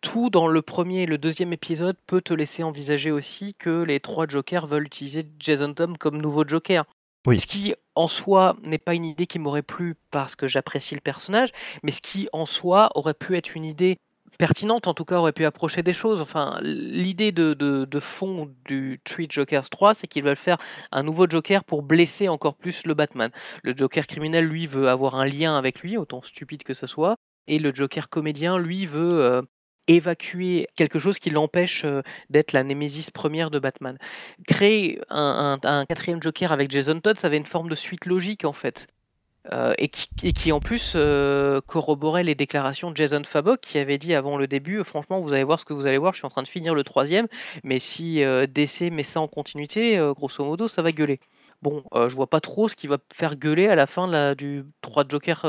Tout 0.02 0.28
dans 0.28 0.46
le 0.46 0.60
premier 0.60 1.04
et 1.04 1.06
le 1.06 1.16
deuxième 1.16 1.54
épisode 1.54 1.96
peut 2.06 2.20
te 2.20 2.34
laisser 2.34 2.62
envisager 2.62 3.10
aussi 3.10 3.54
que 3.54 3.84
les 3.84 4.00
trois 4.00 4.26
jokers 4.28 4.66
veulent 4.66 4.84
utiliser 4.84 5.26
Jason 5.38 5.72
Tom 5.72 5.96
comme 5.96 6.20
nouveau 6.20 6.46
joker. 6.46 6.84
Oui. 7.26 7.40
Ce 7.40 7.46
qui 7.46 7.74
en 7.94 8.06
soi 8.06 8.58
n'est 8.62 8.76
pas 8.76 8.92
une 8.92 9.06
idée 9.06 9.26
qui 9.26 9.38
m'aurait 9.38 9.62
plu 9.62 9.96
parce 10.10 10.36
que 10.36 10.46
j'apprécie 10.46 10.94
le 10.94 11.00
personnage, 11.00 11.52
mais 11.82 11.90
ce 11.90 12.02
qui 12.02 12.28
en 12.34 12.44
soi 12.44 12.90
aurait 12.96 13.14
pu 13.14 13.34
être 13.38 13.56
une 13.56 13.64
idée 13.64 13.96
pertinente, 14.38 14.86
en 14.86 14.94
tout 14.94 15.04
cas, 15.04 15.16
aurait 15.16 15.32
pu 15.32 15.44
approcher 15.44 15.82
des 15.82 15.92
choses. 15.92 16.20
Enfin, 16.20 16.58
l'idée 16.62 17.32
de, 17.32 18.00
fond 18.00 18.50
du 18.64 19.00
Three 19.04 19.26
Jokers 19.30 19.68
3, 19.70 19.94
c'est 19.94 20.06
qu'ils 20.06 20.24
veulent 20.24 20.36
faire 20.36 20.58
un 20.92 21.02
nouveau 21.02 21.28
Joker 21.28 21.64
pour 21.64 21.82
blesser 21.82 22.28
encore 22.28 22.54
plus 22.54 22.84
le 22.84 22.94
Batman. 22.94 23.30
Le 23.62 23.74
Joker 23.76 24.06
criminel, 24.06 24.46
lui, 24.46 24.66
veut 24.66 24.88
avoir 24.88 25.14
un 25.16 25.24
lien 25.24 25.56
avec 25.56 25.80
lui, 25.80 25.96
autant 25.96 26.22
stupide 26.22 26.64
que 26.64 26.74
ce 26.74 26.86
soit, 26.86 27.16
et 27.46 27.58
le 27.58 27.74
Joker 27.74 28.08
comédien, 28.08 28.58
lui, 28.58 28.86
veut 28.86 29.22
euh, 29.22 29.42
évacuer 29.86 30.66
quelque 30.76 30.98
chose 30.98 31.18
qui 31.18 31.30
l'empêche 31.30 31.84
euh, 31.84 32.02
d'être 32.30 32.52
la 32.52 32.64
némésis 32.64 33.10
première 33.10 33.50
de 33.50 33.58
Batman. 33.58 33.98
Créer 34.46 35.00
un, 35.10 35.58
un, 35.62 35.86
quatrième 35.86 36.22
Joker 36.22 36.52
avec 36.52 36.70
Jason 36.70 37.00
Todd, 37.00 37.18
ça 37.18 37.26
avait 37.26 37.36
une 37.36 37.46
forme 37.46 37.68
de 37.68 37.74
suite 37.74 38.06
logique, 38.06 38.44
en 38.44 38.52
fait. 38.52 38.86
Euh, 39.52 39.74
et, 39.76 39.88
qui, 39.88 40.52
en 40.52 40.60
plus 40.60 40.94
euh, 40.96 41.60
corroborait 41.66 42.24
les 42.24 42.34
déclarations 42.34 42.90
de 42.90 42.96
Jason 42.96 43.22
Fabok 43.24 43.60
qui 43.60 43.76
avait 43.76 43.98
dit 43.98 44.14
avant 44.14 44.38
le 44.38 44.46
début 44.46 44.82
franchement 44.84 45.20
vous 45.20 45.34
allez 45.34 45.44
voir 45.44 45.60
ce 45.60 45.66
que 45.66 45.74
vous 45.74 45.86
allez 45.86 45.98
voir 45.98 46.14
je 46.14 46.20
suis 46.20 46.26
en 46.26 46.30
train 46.30 46.42
de 46.42 46.48
finir 46.48 46.74
le 46.74 46.82
troisième 46.82 47.26
mais 47.62 47.78
si 47.78 48.24
euh, 48.24 48.46
DC 48.46 48.90
met 48.90 49.02
ça 49.02 49.20
en 49.20 49.28
continuité 49.28 49.98
grosso 50.16 50.42
modo 50.42 50.66
ça 50.66 50.80
va 50.80 50.92
gueuler. 50.92 51.20
Bon 51.60 51.84
je 51.94 52.14
vois 52.14 52.26
pas 52.26 52.40
trop 52.40 52.70
ce 52.70 52.74
qui 52.74 52.86
va 52.86 52.96
faire 53.12 53.36
gueuler 53.36 53.68
à 53.68 53.74
la 53.74 53.86
fin 53.86 54.34
du 54.34 54.64
3 54.80 55.04
Joker 55.10 55.46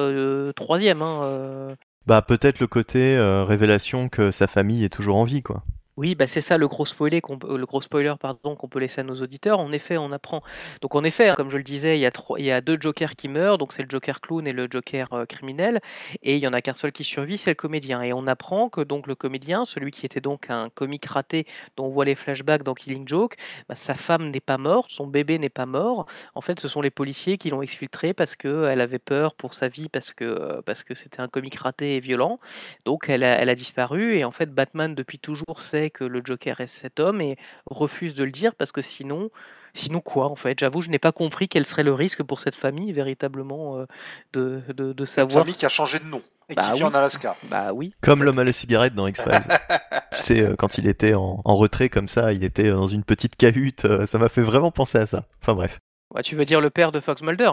troisième 0.58 1.02
hein, 1.02 1.78
bah 2.06 2.22
peut-être 2.22 2.60
le 2.60 2.68
côté 2.68 3.18
révélation 3.48 4.10
que 4.10 4.30
sa 4.30 4.48
famille 4.48 4.84
est 4.84 4.90
toujours 4.90 5.16
en 5.16 5.24
vie 5.24 5.42
quoi 5.42 5.64
Oui, 5.98 6.14
bah 6.14 6.28
c'est 6.28 6.42
ça 6.42 6.58
le 6.58 6.68
gros 6.68 6.86
spoiler 6.86 7.22
qu'on 7.22 7.40
peut- 7.40 7.58
le 7.58 7.66
gros 7.66 7.80
spoiler 7.80 8.14
pardon 8.20 8.56
qu'on 8.58 8.68
peut 8.68 8.80
laisser 8.80 9.00
à 9.00 9.04
nos 9.06 9.16
auditeurs. 9.22 9.60
En 9.60 9.72
effet, 9.72 9.96
on 9.98 10.12
apprend. 10.12 10.42
Donc 10.82 10.94
en 10.94 11.06
effet, 11.06 11.34
comme 11.38 11.50
je 11.50 11.56
le 11.56 11.64
disais, 11.64 11.98
il 11.98 12.02
y 12.02 12.06
a 12.06 12.12
trois, 12.12 12.38
il 12.38 12.46
y 12.46 12.52
a 12.52 12.60
deux 12.60 12.78
jokers 12.80 13.16
qui 13.16 13.30
meurent. 13.30 13.58
Donc 13.58 13.72
c'est 13.72 13.82
le 13.82 13.88
Joker 13.90 14.20
clown 14.20 14.46
et 14.46 14.52
le 14.52 14.68
Joker 14.70 15.14
euh, 15.14 15.26
criminel. 15.26 15.80
Et 16.22 16.36
il 16.36 16.42
y 16.44 16.48
en 16.48 16.54
a 16.54 16.62
qu'un 16.62 16.74
seul 16.74 16.92
qui 16.92 17.06
survit, 17.06 17.38
c'est 17.38 17.52
le 17.52 17.56
comédien. 17.56 18.02
Et 18.02 18.12
on 18.12 18.28
apprend 18.28 18.68
que 18.70 18.82
donc 18.82 19.08
le 19.08 19.16
comédien, 19.16 19.64
celui 19.64 19.92
qui 19.92 20.06
était 20.06 20.20
donc 20.20 20.50
un 20.50 20.70
comique 20.70 21.06
raté 21.06 21.46
dont 21.78 21.86
on 21.86 21.90
voit 21.92 22.04
les 22.06 22.16
flashbacks 22.16 22.64
dans 22.64 22.74
Killing 22.74 23.08
Joke, 23.08 23.38
bah, 23.70 23.76
sa 23.76 23.96
femme 23.96 24.32
n'est 24.32 24.42
pas 24.42 24.58
morte, 24.58 24.92
son 24.92 25.08
bébé 25.08 25.40
n'est 25.40 25.48
pas 25.50 25.66
mort. 25.66 26.08
En 26.36 26.42
fait, 26.42 26.60
ce 26.60 26.68
sont 26.68 26.82
les 26.82 26.90
policiers 26.92 27.38
qui 27.38 27.50
l'ont 27.52 27.62
exfiltré 27.62 28.14
parce 28.14 28.36
que 28.36 28.66
elle 28.66 28.82
avait 28.82 29.00
peur 29.00 29.34
pour 29.36 29.54
sa 29.54 29.70
vie 29.70 29.88
parce 29.88 30.14
que 30.14 30.26
euh, 30.26 30.62
parce 30.66 30.84
que 30.84 30.94
c'était 30.94 31.22
un 31.22 31.30
comique 31.30 31.56
raté 31.56 31.96
et 31.96 32.00
violent. 32.02 32.40
Donc 32.86 33.06
elle 33.10 33.24
a, 33.24 33.40
elle 33.40 33.50
a 33.50 33.56
disparu 33.56 34.18
et 34.18 34.26
en 34.26 34.32
fait 34.32 34.54
Batman 34.54 34.94
depuis 34.96 35.20
toujours 35.20 35.62
sait 35.62 35.85
que 35.90 36.04
le 36.04 36.22
Joker 36.24 36.60
est 36.62 36.68
cet 36.68 37.00
homme 37.00 37.22
et 37.22 37.38
refuse 37.66 38.14
de 38.16 38.24
le 38.24 38.32
dire 38.32 38.56
parce 38.56 38.72
que 38.72 38.82
sinon, 38.82 39.30
sinon 39.74 40.02
quoi 40.02 40.28
en 40.28 40.36
fait? 40.36 40.60
J'avoue, 40.60 40.82
je 40.82 40.90
n'ai 40.90 41.00
pas 41.00 41.12
compris 41.12 41.48
quel 41.48 41.66
serait 41.66 41.84
le 41.84 41.94
risque 41.94 42.24
pour 42.24 42.40
cette 42.40 42.56
famille 42.56 42.92
véritablement 42.94 43.78
euh, 43.80 43.86
de, 44.34 44.62
de, 44.74 44.94
de 44.94 45.04
Une 45.04 45.08
savoir. 45.08 45.44
famille 45.44 45.56
qui 45.58 45.66
a 45.66 45.70
changé 45.70 46.00
de 46.00 46.06
nom 46.06 46.22
et 46.50 46.56
Bah 46.56 46.64
qui 46.64 46.72
vit 46.78 46.84
oui. 46.84 46.90
en 46.90 46.94
Alaska. 46.94 47.36
Bah 47.50 47.74
oui. 47.74 47.94
Comme 48.02 48.24
l'homme 48.24 48.40
à 48.40 48.44
la 48.44 48.52
cigarette 48.52 48.94
dans 48.96 49.08
X-Files. 49.08 49.32
tu 50.14 50.20
sais, 50.22 50.42
euh, 50.42 50.56
quand 50.56 50.78
il 50.78 50.88
était 50.88 51.14
en, 51.14 51.42
en 51.44 51.56
retrait 51.56 51.90
comme 51.90 52.08
ça, 52.08 52.34
il 52.34 52.44
était 52.44 52.70
dans 52.72 52.88
une 52.88 53.04
petite 53.04 53.36
cahute, 53.36 53.86
euh, 53.86 54.06
ça 54.06 54.18
m'a 54.20 54.30
fait 54.30 54.42
vraiment 54.42 54.72
penser 54.72 54.98
à 54.98 55.06
ça. 55.06 55.26
Enfin 55.42 55.54
bref. 55.56 55.80
Ouais, 56.12 56.22
tu 56.24 56.36
veux 56.36 56.46
dire 56.46 56.62
le 56.62 56.70
père 56.70 56.92
de 56.92 57.00
Fox 57.00 57.22
Mulder? 57.22 57.52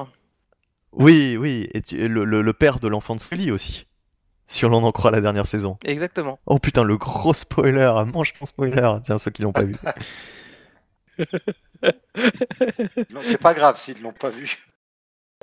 Oui, 0.92 1.36
oui, 1.38 1.68
et 1.72 1.80
tu- 1.82 2.06
le, 2.06 2.24
le- 2.24 2.42
le 2.42 2.52
père 2.52 2.78
de 2.78 2.86
l'enfant 2.88 3.14
de 3.16 3.20
Scully 3.20 3.50
aussi. 3.50 3.86
Si 4.52 4.66
on 4.66 4.72
en 4.74 4.92
croit 4.92 5.10
la 5.10 5.22
dernière 5.22 5.46
saison. 5.46 5.78
Exactement. 5.82 6.38
Oh 6.44 6.58
putain, 6.58 6.84
le 6.84 6.98
gros 6.98 7.32
spoiler, 7.32 7.90
mange 8.12 8.34
ton 8.38 8.44
spoiler, 8.44 8.98
tiens, 9.02 9.16
ceux 9.16 9.30
qui 9.30 9.40
l'ont 9.40 9.52
pas 9.52 9.64
vu. 9.64 9.74
Non, 13.10 13.22
c'est 13.22 13.40
pas 13.40 13.54
grave 13.54 13.78
s'ils 13.78 14.02
l'ont 14.02 14.12
pas 14.12 14.28
vu. 14.28 14.58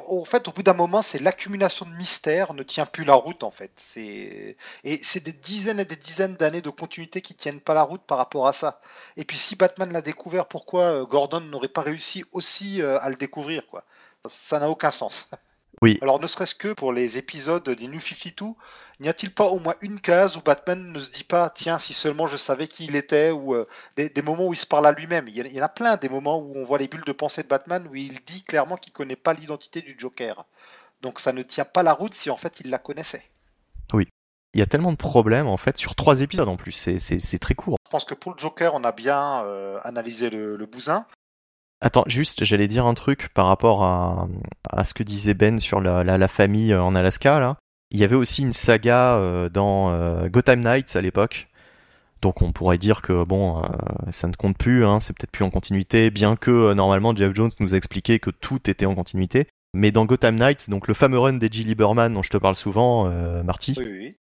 En 0.07 0.25
fait, 0.25 0.47
au 0.47 0.51
bout 0.51 0.61
d'un 0.61 0.75
moment, 0.75 1.01
c'est 1.01 1.19
l'accumulation 1.19 1.87
de 1.87 1.91
mystères 1.91 2.53
ne 2.53 2.61
tient 2.61 2.85
plus 2.85 3.03
la 3.03 3.15
route 3.15 3.43
en 3.43 3.49
fait. 3.49 3.71
C'est 3.77 4.55
et 4.83 4.99
c'est 5.03 5.23
des 5.23 5.33
dizaines 5.33 5.79
et 5.79 5.85
des 5.85 5.95
dizaines 5.95 6.35
d'années 6.35 6.61
de 6.61 6.69
continuité 6.69 7.21
qui 7.21 7.33
tiennent 7.33 7.59
pas 7.61 7.73
la 7.73 7.83
route 7.83 8.03
par 8.03 8.19
rapport 8.19 8.47
à 8.47 8.53
ça. 8.53 8.79
Et 9.17 9.25
puis 9.25 9.37
si 9.37 9.55
Batman 9.55 9.91
l'a 9.91 10.01
découvert, 10.03 10.47
pourquoi 10.47 10.83
euh, 10.83 11.05
Gordon 11.05 11.41
n'aurait 11.41 11.67
pas 11.67 11.81
réussi 11.81 12.25
aussi 12.31 12.81
euh, 12.81 12.99
à 13.01 13.09
le 13.09 13.15
découvrir 13.15 13.65
quoi? 13.67 13.85
Ça 14.29 14.59
n'a 14.59 14.69
aucun 14.69 14.91
sens. 14.91 15.31
Oui. 15.81 15.97
Alors 16.01 16.19
ne 16.19 16.27
serait-ce 16.27 16.55
que 16.55 16.73
pour 16.73 16.91
les 16.91 17.17
épisodes 17.17 17.67
des 17.69 17.87
New 17.87 18.01
52, 18.01 18.47
n'y 18.99 19.07
a-t-il 19.07 19.33
pas 19.33 19.45
au 19.45 19.59
moins 19.59 19.75
une 19.81 20.01
case 20.01 20.35
où 20.35 20.41
Batman 20.41 20.91
ne 20.91 20.99
se 20.99 21.09
dit 21.09 21.23
pas 21.23 21.49
tiens 21.49 21.79
si 21.79 21.93
seulement 21.93 22.27
je 22.27 22.35
savais 22.37 22.67
qui 22.67 22.85
il 22.85 22.95
était 22.97 23.31
ou 23.31 23.55
euh, 23.55 23.65
des, 23.95 24.09
des 24.09 24.21
moments 24.21 24.47
où 24.47 24.53
il 24.53 24.57
se 24.57 24.65
parle 24.67 24.87
à 24.87 24.91
lui-même. 24.91 25.27
Il 25.29 25.35
y, 25.37 25.41
a- 25.41 25.45
il 25.45 25.53
y 25.53 25.61
en 25.61 25.65
a 25.65 25.69
plein 25.69 25.95
des 25.95 26.09
moments 26.09 26.37
où 26.39 26.53
on 26.57 26.63
voit 26.65 26.77
les 26.79 26.87
bulles 26.89 27.05
de 27.05 27.11
pensée 27.13 27.43
de 27.43 27.47
Batman 27.47 27.87
où 27.89 27.95
il 27.95 28.19
dit 28.25 28.43
clairement 28.43 28.75
qu'il 28.75 28.91
connaît 28.91 29.15
pas 29.15 29.33
l'identité 29.33 29.81
du 29.81 29.95
Joker. 29.97 30.45
Donc 31.01 31.19
ça 31.21 31.31
ne 31.31 31.43
tient 31.43 31.63
pas 31.65 31.81
la 31.83 31.93
route 31.93 32.13
si 32.13 32.29
en 32.29 32.35
fait 32.37 32.59
il 32.59 32.69
la 32.69 32.77
connaissait. 32.77 33.23
Il 34.55 34.59
y 34.59 34.63
a 34.63 34.65
tellement 34.65 34.91
de 34.91 34.97
problèmes 34.97 35.45
en 35.45 35.57
fait 35.57 35.77
sur 35.77 35.93
trois 35.93 36.21
épisodes 36.21 36.49
en 36.49 36.57
plus, 36.57 36.71
c'est 36.71 37.37
très 37.39 37.53
court. 37.53 37.77
Je 37.85 37.91
pense 37.91 38.03
que 38.03 38.15
pour 38.15 38.33
le 38.33 38.39
Joker 38.39 38.73
on 38.73 38.83
a 38.83 38.91
bien 38.91 39.43
euh, 39.43 39.77
analysé 39.83 40.31
le, 40.31 40.55
le 40.55 40.65
bousin. 40.65 41.05
Attends, 41.81 42.03
juste, 42.07 42.43
j'allais 42.43 42.67
dire 42.67 42.85
un 42.85 42.93
truc 42.93 43.29
par 43.29 43.47
rapport 43.47 43.83
à, 43.83 44.27
à 44.69 44.83
ce 44.83 44.93
que 44.93 45.03
disait 45.03 45.33
Ben 45.33 45.59
sur 45.59 45.79
la, 45.79 46.03
la, 46.03 46.27
famille 46.27 46.73
euh, 46.73 46.83
en 46.83 46.93
Alaska, 46.93 47.39
là. 47.39 47.57
Il 47.91 47.99
y 47.99 48.03
avait 48.03 48.17
aussi 48.17 48.41
une 48.41 48.53
saga 48.53 49.15
euh, 49.15 49.49
dans 49.49 49.91
euh, 49.91 50.27
Gotham 50.27 50.59
Knights 50.59 50.95
à 50.95 51.01
l'époque. 51.01 51.47
Donc 52.21 52.41
on 52.41 52.51
pourrait 52.51 52.77
dire 52.77 53.01
que 53.01 53.23
bon, 53.23 53.63
ça 54.11 54.27
ne 54.27 54.33
compte 54.33 54.57
plus, 54.57 54.85
hein, 54.85 54.99
c'est 54.99 55.17
peut-être 55.17 55.31
plus 55.31 55.45
en 55.45 55.49
continuité, 55.49 56.09
bien 56.09 56.35
que 56.35 56.73
normalement 56.73 57.15
Jeff 57.15 57.33
Jones 57.33 57.49
nous 57.61 57.73
a 57.73 57.77
expliqué 57.77 58.19
que 58.19 58.29
tout 58.29 58.69
était 58.69 58.85
en 58.85 58.93
continuité. 58.93 59.47
Mais 59.73 59.91
dans 59.91 60.03
Gotham 60.03 60.35
Knights, 60.35 60.69
donc 60.69 60.89
le 60.89 60.93
fameux 60.93 61.17
run 61.17 61.33
d'Edgy 61.33 61.63
Lieberman 61.63 62.13
dont 62.13 62.21
je 62.21 62.29
te 62.29 62.35
parle 62.35 62.55
souvent, 62.55 63.09
Marty, 63.45 63.73
oui, 63.77 63.85
oui. 63.89 64.17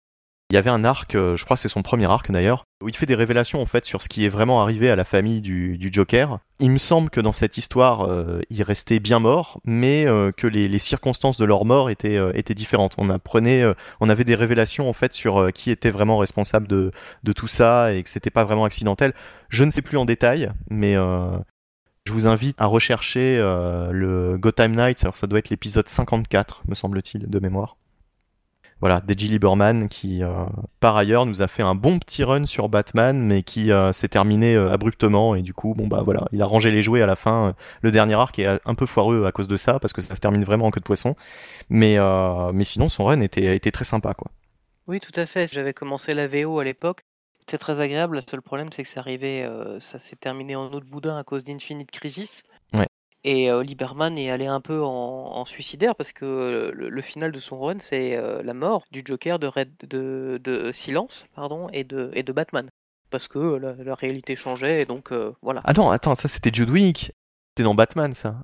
Il 0.51 0.55
y 0.55 0.57
avait 0.57 0.71
un 0.71 0.85
arc, 0.85 1.15
euh, 1.15 1.37
je 1.37 1.45
crois 1.45 1.57
que 1.57 1.63
c'est 1.63 1.69
son 1.69 1.83
premier 1.83 2.07
arc 2.07 2.31
d'ailleurs, 2.31 2.65
où 2.85 2.89
il 2.89 2.95
fait 2.95 3.07
des 3.07 3.15
révélations 3.15 3.63
en 3.63 3.67
fait 3.67 3.87
sur 3.87 4.03
ce 4.03 4.09
qui 4.11 4.27
est 4.27 4.29
vraiment 4.29 4.63
arrivé 4.63 4.91
à 4.91 4.97
la 4.97 5.05
famille 5.05 5.41
du, 5.41 5.79
Joker. 5.91 6.39
Il 6.61 6.71
me 6.71 6.79
semble 6.79 7.09
que 7.09 7.21
dans 7.21 7.33
cette 7.33 7.57
histoire, 7.57 8.03
euh, 8.03 8.43
il 8.51 8.63
restait 8.63 9.01
bien 9.01 9.21
mort, 9.21 9.61
mais 9.65 10.07
euh, 10.07 10.33
que 10.33 10.47
les, 10.47 10.79
circonstances 10.79 11.39
de 11.39 11.47
leur 11.47 11.65
mort 11.65 11.89
étaient, 11.89 12.19
euh, 12.19 12.33
différentes. 12.51 12.95
On 12.99 13.09
apprenait, 13.09 13.65
on 14.01 14.11
avait 14.11 14.25
des 14.25 14.35
révélations 14.35 14.89
en 14.89 14.93
fait 14.93 15.15
sur 15.15 15.51
qui 15.53 15.71
était 15.71 15.91
vraiment 15.91 16.19
responsable 16.19 16.69
de, 16.69 16.93
tout 17.35 17.49
ça 17.49 17.95
et 17.95 18.03
que 18.03 18.11
c'était 18.11 18.31
pas 18.31 18.45
vraiment 18.45 18.67
accidentel. 18.67 19.15
Je 19.49 19.65
ne 19.65 19.71
sais 19.71 19.83
plus 19.83 19.97
en 19.97 20.05
détail, 20.05 20.51
mais 20.69 20.95
je 20.95 22.13
vous 22.13 22.27
invite 22.27 22.57
à 22.61 22.67
rechercher 22.67 23.39
le 23.39 24.37
Gotham 24.39 24.75
Knights. 24.75 25.05
Alors 25.05 25.17
ça 25.17 25.27
doit 25.27 25.39
être 25.39 25.49
l'épisode 25.49 25.89
54, 25.89 26.65
me 26.69 26.75
semble-t-il, 26.75 27.29
de 27.29 27.39
mémoire. 27.39 27.77
Voilà, 28.85 29.01
Deji 29.01 29.29
Lieberman 29.29 29.89
qui, 29.89 30.23
euh, 30.23 30.45
par 30.79 30.95
ailleurs, 30.95 31.25
nous 31.25 31.41
a 31.41 31.49
fait 31.49 31.63
un 31.63 31.75
bon 31.75 31.99
petit 31.99 32.23
run 32.23 32.45
sur 32.45 32.69
Batman, 32.69 33.19
mais 33.19 33.43
qui 33.43 33.73
euh, 33.73 33.93
s'est 33.93 34.09
terminé 34.09 34.57
euh, 34.57 34.71
abruptement. 34.71 35.35
Et 35.35 35.41
du 35.41 35.55
coup, 35.55 35.73
bon 35.75 35.87
bah 35.87 36.03
voilà, 36.05 36.27
il 36.33 36.43
a 36.43 36.45
rangé 36.45 36.71
les 36.71 36.83
jouets 36.83 37.01
à 37.01 37.07
la 37.07 37.17
fin. 37.17 37.55
Le 37.81 37.91
dernier 37.91 38.13
arc 38.13 38.39
est 38.39 38.61
un 38.63 38.75
peu 38.75 38.85
foireux 38.85 39.25
à 39.25 39.33
cause 39.33 39.49
de 39.49 39.57
ça, 39.57 39.79
parce 39.81 39.95
que 39.95 40.03
ça 40.03 40.15
se 40.15 40.21
termine 40.21 40.45
vraiment 40.45 40.67
en 40.67 40.71
queue 40.71 40.81
de 40.81 40.85
poisson. 40.85 41.17
Mais, 41.71 41.97
sinon, 42.61 42.91
son 42.91 43.07
run 43.07 43.23
était, 43.23 43.59
très 43.71 43.87
sympa, 43.87 44.13
quoi. 44.13 44.31
Oui, 44.87 45.01
tout 45.01 45.19
à 45.19 45.25
fait. 45.25 45.47
J'avais 45.47 45.73
commencé 45.73 46.13
la 46.13 46.29
VO 46.29 46.59
à 46.59 46.65
l'époque. 46.65 47.07
C'était 47.39 47.57
très 47.57 47.81
agréable. 47.81 48.17
Le 48.17 48.23
seul 48.29 48.43
problème, 48.43 48.69
c'est 48.71 48.83
que 48.83 48.91
ça 48.91 49.01
arrivait, 49.01 49.49
ça 49.81 49.99
s'est 49.99 50.17
terminé 50.17 50.57
en 50.57 50.67
autre 50.67 50.87
boudin 50.87 51.17
à 51.17 51.25
cause 51.25 51.43
d'Infinite 51.43 51.91
Crisis. 51.91 52.43
Et 53.27 53.51
euh, 53.51 53.63
Lieberman 53.63 54.19
est 54.19 54.31
allé 54.31 54.47
un 54.47 54.61
peu 54.61 54.83
en, 54.83 54.91
en 54.91 55.45
suicidaire 55.47 55.97
parce 55.97 56.13
que 56.13 56.27
euh, 56.27 56.73
le, 56.75 56.91
le 56.91 57.03
final 57.03 57.33
de 57.33 57.39
son 57.39 57.59
run, 57.59 57.79
c'est 57.81 58.17
euh, 58.17 58.43
la 58.43 58.53
mort 58.53 58.85
du 58.93 59.03
Joker 59.03 59.39
de, 59.39 59.47
Red, 59.47 59.73
de, 59.89 60.39
de 60.45 60.73
Silence 60.73 61.25
pardon, 61.35 61.69
et, 61.73 61.85
de, 61.85 62.11
et 62.13 62.23
de 62.23 62.33
Batman. 62.33 62.69
Parce 63.11 63.27
que 63.27 63.39
euh, 63.39 63.59
la, 63.59 63.73
la 63.83 63.95
réalité 63.95 64.37
changeait 64.37 64.83
et 64.83 64.85
donc 64.85 65.11
euh, 65.11 65.33
voilà. 65.41 65.63
Ah 65.65 65.73
non, 65.73 65.89
attends, 65.89 66.15
ça 66.15 66.29
c'était 66.29 66.51
Jude 66.53 66.69
Wick. 66.69 67.13
C'était 67.51 67.63
dans 67.63 67.75
Batman, 67.75 68.13
ça. 68.13 68.37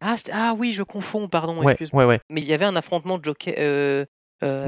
Ah, 0.00 0.14
ah 0.32 0.54
oui, 0.56 0.74
je 0.74 0.84
confonds, 0.84 1.28
pardon, 1.28 1.60
Ouais, 1.62 1.76
ouais, 1.92 2.04
ouais. 2.04 2.20
Mais 2.28 2.40
il 2.40 2.46
y 2.46 2.54
avait 2.54 2.64
un 2.64 2.76
affrontement 2.76 3.18
de 3.18 3.24
Joker. 3.24 4.06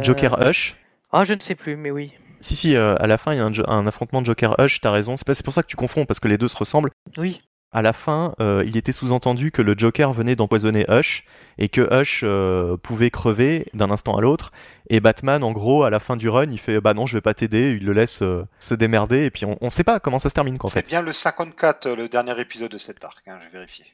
Joker 0.03 0.41
Hush. 0.43 0.77
Ah, 1.13 1.25
je 1.25 1.35
ne 1.35 1.41
sais 1.41 1.55
plus, 1.55 1.77
mais 1.77 1.91
oui. 1.91 2.13
Si, 2.41 2.57
si, 2.57 2.77
à 2.77 3.07
la 3.07 3.17
fin, 3.17 3.33
il 3.33 3.39
y 3.39 3.41
a 3.41 3.71
un, 3.71 3.87
affrontement 3.87 4.21
de 4.21 4.27
Joker 4.27 4.59
Hush, 4.59 4.81
t'as 4.81 4.91
raison. 4.91 5.15
C'est 5.17 5.45
pour 5.45 5.55
ça 5.55 5.63
que 5.63 5.69
tu 5.69 5.77
confonds, 5.77 6.05
parce 6.05 6.21
que 6.21 6.29
les 6.29 6.37
deux 6.37 6.49
se 6.49 6.57
ressemblent. 6.57 6.91
Oui, 7.17 7.41
À 7.75 7.81
la 7.81 7.95
fin, 7.95 8.35
euh, 8.39 8.63
il 8.67 8.77
était 8.77 8.93
sous-entendu 8.93 9.51
que 9.51 9.63
le 9.63 9.75
Joker 9.77 10.13
venait 10.13 10.37
d'empoisonner 10.37 10.85
Hush 10.89 11.25
et 11.57 11.71
que 11.71 11.89
Hush 11.91 12.21
euh, 12.23 12.77
pouvait 12.77 13.11
crever 13.11 13.67
d'un 13.73 13.91
instant 13.91 14.15
à 14.17 14.21
l'autre. 14.21 14.53
Et 14.91 15.01
Batman, 15.01 15.43
en 15.43 15.53
gros, 15.53 15.83
à 15.83 15.89
la 15.89 15.99
fin 15.99 16.17
du 16.17 16.29
run, 16.29 16.51
il 16.51 16.59
fait 16.59 16.83
bah 16.83 16.93
non, 16.93 17.07
je 17.07 17.17
vais 17.17 17.23
pas 17.23 17.33
t'aider. 17.33 17.71
Il 17.71 17.87
le 17.87 17.95
laisse 17.95 18.21
euh, 18.21 18.47
se 18.59 18.75
démerder 18.75 19.25
et 19.25 19.31
puis 19.31 19.47
on, 19.47 19.57
on 19.63 19.71
sait 19.71 19.85
pas 19.85 20.01
comment 20.01 20.19
ça 20.19 20.29
se 20.29 20.35
termine, 20.35 20.59
C'est 20.67 20.87
bien 20.87 21.01
le 21.01 21.13
54, 21.13 21.87
euh, 21.87 21.97
le 21.97 22.09
dernier 22.09 22.39
épisode 22.39 22.71
de 22.71 22.79
cet 22.79 23.03
arc, 23.05 23.27
hein, 23.27 23.39
j'ai 23.43 23.49
vérifié. 23.49 23.87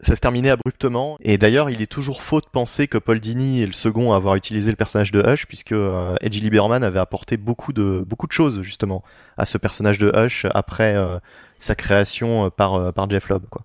Ça 0.00 0.14
se 0.14 0.20
terminait 0.20 0.50
abruptement. 0.50 1.16
Et 1.20 1.38
d'ailleurs, 1.38 1.70
il 1.70 1.82
est 1.82 1.90
toujours 1.90 2.22
faux 2.22 2.40
de 2.40 2.46
penser 2.46 2.86
que 2.86 2.98
Paul 2.98 3.20
Dini 3.20 3.62
est 3.62 3.66
le 3.66 3.72
second 3.72 4.12
à 4.12 4.16
avoir 4.16 4.36
utilisé 4.36 4.70
le 4.70 4.76
personnage 4.76 5.10
de 5.10 5.20
Hush, 5.20 5.46
puisque 5.46 5.72
euh, 5.72 6.14
Edgy 6.20 6.40
Lieberman 6.40 6.84
avait 6.84 7.00
apporté 7.00 7.36
beaucoup 7.36 7.72
de 7.72 8.04
beaucoup 8.06 8.28
de 8.28 8.32
choses 8.32 8.62
justement 8.62 9.02
à 9.36 9.44
ce 9.44 9.58
personnage 9.58 9.98
de 9.98 10.12
Hush 10.14 10.46
après 10.54 10.94
euh, 10.94 11.18
sa 11.58 11.74
création 11.74 12.46
euh, 12.46 12.50
par 12.50 12.74
euh, 12.74 12.92
par 12.92 13.08
Jeff 13.10 13.28
Lobb, 13.28 13.44
quoi. 13.50 13.62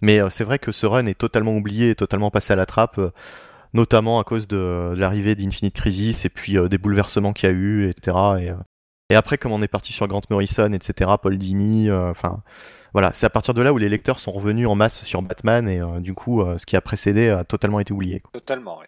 Mais 0.00 0.20
euh, 0.20 0.30
c'est 0.30 0.44
vrai 0.44 0.58
que 0.58 0.72
ce 0.72 0.86
run 0.86 1.06
est 1.06 1.18
totalement 1.18 1.56
oublié, 1.56 1.90
et 1.90 1.94
totalement 1.94 2.30
passé 2.30 2.52
à 2.52 2.56
la 2.56 2.66
trappe, 2.66 2.98
euh, 2.98 3.12
notamment 3.72 4.18
à 4.20 4.24
cause 4.24 4.48
de, 4.48 4.92
de 4.94 5.00
l'arrivée 5.00 5.34
d'Infinite 5.34 5.74
Crisis 5.74 6.24
et 6.24 6.28
puis 6.28 6.58
euh, 6.58 6.68
des 6.68 6.78
bouleversements 6.78 7.32
qu'il 7.32 7.48
y 7.48 7.52
a 7.52 7.54
eu, 7.54 7.88
etc. 7.88 8.16
Et, 8.40 8.50
euh, 8.50 8.54
et 9.10 9.14
après, 9.14 9.38
comme 9.38 9.52
on 9.52 9.62
est 9.62 9.68
parti 9.68 9.92
sur 9.92 10.08
Grant 10.08 10.22
Morrison, 10.30 10.72
etc., 10.72 11.10
Paul 11.22 11.38
Dini, 11.38 11.88
euh, 11.88 12.10
enfin, 12.10 12.42
voilà, 12.92 13.12
c'est 13.12 13.26
à 13.26 13.30
partir 13.30 13.54
de 13.54 13.62
là 13.62 13.72
où 13.72 13.78
les 13.78 13.88
lecteurs 13.88 14.18
sont 14.20 14.32
revenus 14.32 14.66
en 14.66 14.74
masse 14.74 15.04
sur 15.04 15.22
Batman 15.22 15.68
et 15.68 15.80
euh, 15.80 16.00
du 16.00 16.14
coup, 16.14 16.42
euh, 16.42 16.58
ce 16.58 16.66
qui 16.66 16.76
a 16.76 16.80
précédé 16.80 17.28
a 17.28 17.44
totalement 17.44 17.78
été 17.78 17.92
oublié. 17.92 18.20
quoi. 18.20 18.30
Totalement, 18.32 18.78
oui. 18.80 18.86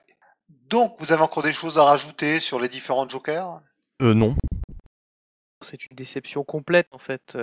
Donc, 0.69 0.97
vous 0.99 1.13
avez 1.13 1.23
encore 1.23 1.43
des 1.43 1.53
choses 1.53 1.79
à 1.79 1.85
rajouter 1.85 2.41
sur 2.41 2.59
les 2.59 2.69
différents 2.69 3.09
Jokers? 3.09 3.61
Euh, 4.03 4.15
non. 4.15 4.35
c'est 5.63 5.87
une 5.87 5.97
déception 5.97 6.43
complète 6.43 6.89
en 6.91 6.99
fait. 6.99 7.37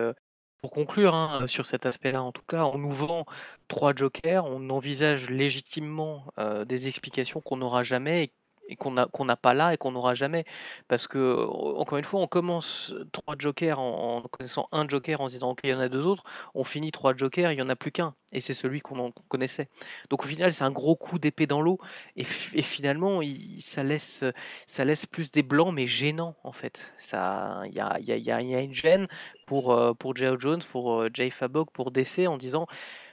Euh, 0.63 0.67
Pour 0.67 0.71
conclure 0.71 1.15
hein, 1.15 1.47
sur 1.47 1.65
cet 1.67 1.85
aspect-là, 1.85 2.21
en 2.23 2.31
tout 2.31 2.43
cas, 2.47 2.65
on 2.65 2.77
nous 2.77 2.91
vend 2.91 3.25
trois 3.67 3.95
jokers, 3.95 4.45
on 4.45 4.69
envisage 4.69 5.29
légitimement 5.29 6.25
euh, 6.37 6.65
des 6.65 6.87
explications 6.87 7.41
qu'on 7.41 7.57
n'aura 7.57 7.83
jamais 7.83 8.23
et, 8.25 8.33
et 8.71 8.77
qu'on 8.77 8.91
n'a 8.91 9.35
pas 9.35 9.53
là 9.53 9.73
et 9.73 9.77
qu'on 9.77 9.91
n'aura 9.91 10.15
jamais. 10.15 10.45
Parce 10.87 11.07
que, 11.07 11.45
encore 11.45 11.97
une 11.97 12.05
fois, 12.05 12.21
on 12.21 12.27
commence 12.27 12.93
trois 13.11 13.35
jokers 13.37 13.79
en, 13.79 14.21
connaissant 14.31 14.69
un 14.71 14.87
joker 14.87 15.21
en 15.21 15.27
disant 15.27 15.55
qu'il 15.55 15.69
y 15.69 15.73
en 15.73 15.79
a 15.79 15.89
deux 15.89 16.05
autres, 16.05 16.23
on 16.55 16.63
finit 16.63 16.91
trois 16.91 17.15
jokers, 17.15 17.51
il 17.51 17.55
n'y 17.55 17.61
en 17.61 17.69
a 17.69 17.75
plus 17.75 17.91
qu'un, 17.91 18.15
et 18.31 18.39
c'est 18.39 18.53
celui 18.53 18.79
qu'on 18.79 19.11
connaissait. 19.27 19.67
Donc 20.09 20.23
au 20.23 20.27
final, 20.27 20.53
c'est 20.53 20.63
un 20.63 20.71
gros 20.71 20.95
coup 20.95 21.19
d'épée 21.19 21.47
dans 21.47 21.61
l'eau, 21.61 21.79
et, 22.15 22.23
finalement, 22.23 23.21
ça, 23.59 23.83
laisse, 23.83 24.23
ça 24.67 24.85
laisse 24.85 25.05
plus 25.05 25.31
des 25.31 25.43
blancs, 25.43 25.73
mais 25.73 25.87
gênants 25.87 26.35
en 26.43 26.53
fait. 26.53 26.81
Il 27.11 27.73
y 27.73 27.79
a, 27.79 27.99
y, 27.99 28.11
a, 28.11 28.19
y 28.19 28.55
a, 28.55 28.61
une 28.61 28.73
gêne 28.73 29.07
pour, 29.47 29.73
euh, 29.73 29.93
pour 29.93 30.15
Joe 30.15 30.39
Jones, 30.39 30.63
pour 30.71 31.01
euh, 31.01 31.09
Jay 31.13 31.29
Fabok, 31.29 31.71
pour 31.71 31.91
DC 31.91 32.27
en 32.27 32.37
disant 32.37 32.67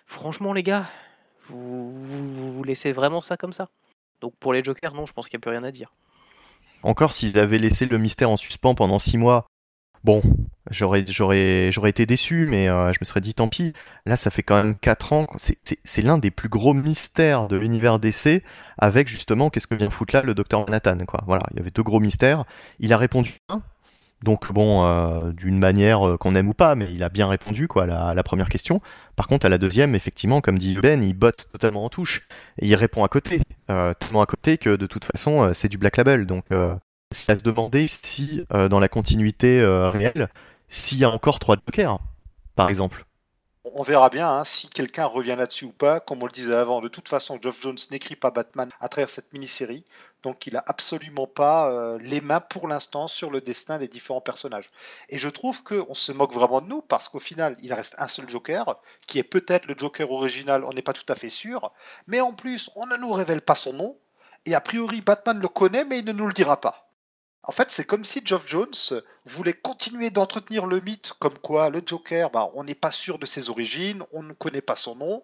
franchement 0.06 0.52
les 0.52 0.62
gars, 0.62 0.86
vous, 1.48 2.52
vous 2.52 2.64
laissez 2.64 2.92
vraiment 2.92 3.20
ça 3.20 3.36
comme 3.36 3.52
ça 3.52 3.68
donc 4.20 4.34
pour 4.40 4.52
les 4.52 4.62
Jokers, 4.64 4.94
non, 4.94 5.06
je 5.06 5.12
pense 5.12 5.28
qu'il 5.28 5.36
n'y 5.36 5.42
a 5.42 5.44
plus 5.44 5.50
rien 5.50 5.64
à 5.64 5.70
dire. 5.70 5.92
Encore 6.82 7.12
s'ils 7.12 7.38
avaient 7.38 7.58
laissé 7.58 7.86
le 7.86 7.98
mystère 7.98 8.30
en 8.30 8.36
suspens 8.36 8.74
pendant 8.74 8.98
6 8.98 9.18
mois, 9.18 9.46
bon, 10.04 10.22
j'aurais, 10.70 11.00
été 11.00 12.06
déçu, 12.06 12.46
mais 12.48 12.68
euh, 12.68 12.92
je 12.92 12.98
me 13.00 13.04
serais 13.04 13.20
dit 13.20 13.34
tant 13.34 13.48
pis. 13.48 13.72
Là, 14.06 14.16
ça 14.16 14.30
fait 14.30 14.42
quand 14.42 14.56
même 14.56 14.76
4 14.76 15.12
ans. 15.12 15.26
C'est, 15.36 16.02
l'un 16.02 16.18
des 16.18 16.30
plus 16.30 16.48
gros 16.48 16.74
mystères 16.74 17.48
de 17.48 17.56
l'univers 17.56 17.98
DC, 17.98 18.42
avec 18.78 19.08
justement 19.08 19.50
qu'est-ce 19.50 19.66
que 19.66 19.74
vient 19.74 19.90
foutre 19.90 20.14
là 20.14 20.22
le 20.22 20.34
docteur 20.34 20.60
Manhattan. 20.60 20.98
Quoi. 21.06 21.22
Voilà, 21.26 21.44
il 21.52 21.56
y 21.56 21.60
avait 21.60 21.70
deux 21.70 21.82
gros 21.82 22.00
mystères. 22.00 22.44
Il 22.78 22.92
a 22.92 22.98
répondu 22.98 23.36
donc 24.22 24.52
bon, 24.52 24.84
euh, 24.84 25.32
d'une 25.32 25.58
manière 25.58 26.06
euh, 26.06 26.16
qu'on 26.16 26.34
aime 26.34 26.48
ou 26.48 26.54
pas, 26.54 26.74
mais 26.74 26.92
il 26.92 27.02
a 27.02 27.08
bien 27.08 27.28
répondu 27.28 27.68
quoi 27.68 27.84
à 27.84 28.14
la, 28.14 28.22
première 28.22 28.48
question. 28.48 28.80
Par 29.14 29.28
contre, 29.28 29.46
à 29.46 29.48
la 29.48 29.58
deuxième, 29.58 29.94
effectivement, 29.94 30.40
comme 30.40 30.58
dit 30.58 30.76
Ben, 30.76 31.02
il 31.02 31.14
botte 31.14 31.48
totalement 31.52 31.84
en 31.84 31.88
touche 31.88 32.26
et 32.58 32.66
il 32.66 32.74
répond 32.74 33.04
à 33.04 33.08
côté, 33.08 33.40
euh, 33.70 33.94
tellement 33.94 34.22
à 34.22 34.26
côté 34.26 34.58
que 34.58 34.76
de 34.76 34.86
toute 34.86 35.04
façon, 35.04 35.42
euh, 35.42 35.52
c'est 35.52 35.68
du 35.68 35.78
Black 35.78 35.96
Label. 35.96 36.26
Donc, 36.26 36.46
c'est 37.12 37.32
à 37.32 37.38
se 37.38 37.42
demander 37.42 37.86
si 37.88 38.44
dans 38.50 38.80
la 38.80 38.88
continuité 38.88 39.64
réelle, 39.64 40.28
s'il 40.68 40.98
y 40.98 41.04
a 41.04 41.10
encore 41.10 41.38
trois 41.38 41.56
jokers, 41.56 41.98
par 42.54 42.68
exemple 42.68 43.07
on 43.74 43.82
verra 43.82 44.10
bien 44.10 44.28
hein, 44.30 44.44
si 44.44 44.68
quelqu'un 44.68 45.06
revient 45.06 45.34
là-dessus 45.36 45.66
ou 45.66 45.72
pas. 45.72 46.00
Comme 46.00 46.22
on 46.22 46.26
le 46.26 46.32
disait 46.32 46.54
avant, 46.54 46.80
de 46.80 46.88
toute 46.88 47.08
façon, 47.08 47.38
Geoff 47.40 47.60
Jones 47.60 47.78
n'écrit 47.90 48.16
pas 48.16 48.30
Batman 48.30 48.70
à 48.80 48.88
travers 48.88 49.10
cette 49.10 49.32
mini-série. 49.32 49.84
Donc 50.22 50.46
il 50.46 50.54
n'a 50.54 50.64
absolument 50.66 51.26
pas 51.26 51.70
euh, 51.70 51.98
les 52.00 52.20
mains 52.20 52.40
pour 52.40 52.68
l'instant 52.68 53.08
sur 53.08 53.30
le 53.30 53.40
destin 53.40 53.78
des 53.78 53.88
différents 53.88 54.20
personnages. 54.20 54.70
Et 55.08 55.18
je 55.18 55.28
trouve 55.28 55.62
qu'on 55.62 55.94
se 55.94 56.12
moque 56.12 56.32
vraiment 56.32 56.60
de 56.60 56.66
nous 56.66 56.82
parce 56.82 57.08
qu'au 57.08 57.20
final, 57.20 57.56
il 57.62 57.72
reste 57.72 57.94
un 57.98 58.08
seul 58.08 58.28
Joker, 58.28 58.76
qui 59.06 59.18
est 59.18 59.24
peut-être 59.24 59.66
le 59.66 59.74
Joker 59.78 60.10
original, 60.10 60.64
on 60.64 60.72
n'est 60.72 60.82
pas 60.82 60.92
tout 60.92 61.10
à 61.12 61.14
fait 61.14 61.30
sûr. 61.30 61.72
Mais 62.06 62.20
en 62.20 62.32
plus, 62.32 62.70
on 62.76 62.86
ne 62.86 62.96
nous 62.96 63.12
révèle 63.12 63.42
pas 63.42 63.54
son 63.54 63.72
nom. 63.72 63.96
Et 64.46 64.54
a 64.54 64.60
priori, 64.60 65.00
Batman 65.00 65.38
le 65.40 65.48
connaît, 65.48 65.84
mais 65.84 65.98
il 65.98 66.04
ne 66.04 66.12
nous 66.12 66.26
le 66.26 66.32
dira 66.32 66.60
pas. 66.60 66.87
En 67.48 67.52
fait, 67.52 67.70
c'est 67.70 67.86
comme 67.86 68.04
si 68.04 68.20
Geoff 68.22 68.46
Jones 68.46 69.00
voulait 69.24 69.54
continuer 69.54 70.10
d'entretenir 70.10 70.66
le 70.66 70.80
mythe 70.80 71.14
comme 71.18 71.38
quoi 71.38 71.70
le 71.70 71.80
Joker, 71.84 72.28
bah, 72.28 72.50
on 72.52 72.62
n'est 72.62 72.74
pas 72.74 72.90
sûr 72.90 73.18
de 73.18 73.24
ses 73.24 73.48
origines, 73.48 74.02
on 74.12 74.22
ne 74.22 74.34
connaît 74.34 74.60
pas 74.60 74.76
son 74.76 74.96
nom, 74.96 75.22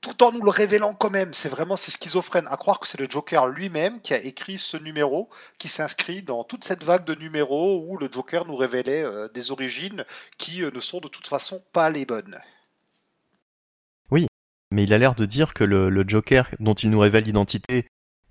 tout 0.00 0.22
en 0.22 0.32
nous 0.32 0.42
le 0.42 0.48
révélant 0.48 0.94
quand 0.94 1.10
même. 1.10 1.34
C'est 1.34 1.50
vraiment 1.50 1.76
c'est 1.76 1.90
schizophrène 1.90 2.48
à 2.48 2.56
croire 2.56 2.80
que 2.80 2.88
c'est 2.88 2.98
le 2.98 3.06
Joker 3.06 3.48
lui-même 3.48 4.00
qui 4.00 4.14
a 4.14 4.18
écrit 4.18 4.56
ce 4.56 4.78
numéro, 4.78 5.28
qui 5.58 5.68
s'inscrit 5.68 6.22
dans 6.22 6.42
toute 6.42 6.64
cette 6.64 6.84
vague 6.84 7.04
de 7.04 7.14
numéros 7.14 7.84
où 7.86 7.98
le 7.98 8.08
Joker 8.10 8.46
nous 8.46 8.56
révélait 8.56 9.04
euh, 9.04 9.28
des 9.28 9.50
origines 9.50 10.06
qui 10.38 10.62
euh, 10.62 10.70
ne 10.74 10.80
sont 10.80 11.00
de 11.00 11.08
toute 11.08 11.26
façon 11.26 11.62
pas 11.74 11.90
les 11.90 12.06
bonnes. 12.06 12.40
Oui, 14.10 14.26
mais 14.70 14.84
il 14.84 14.94
a 14.94 14.98
l'air 14.98 15.14
de 15.14 15.26
dire 15.26 15.52
que 15.52 15.64
le 15.64 16.04
Joker 16.08 16.48
dont 16.60 16.72
il 16.72 16.88
nous 16.88 17.00
révèle 17.00 17.24
l'identité 17.24 17.90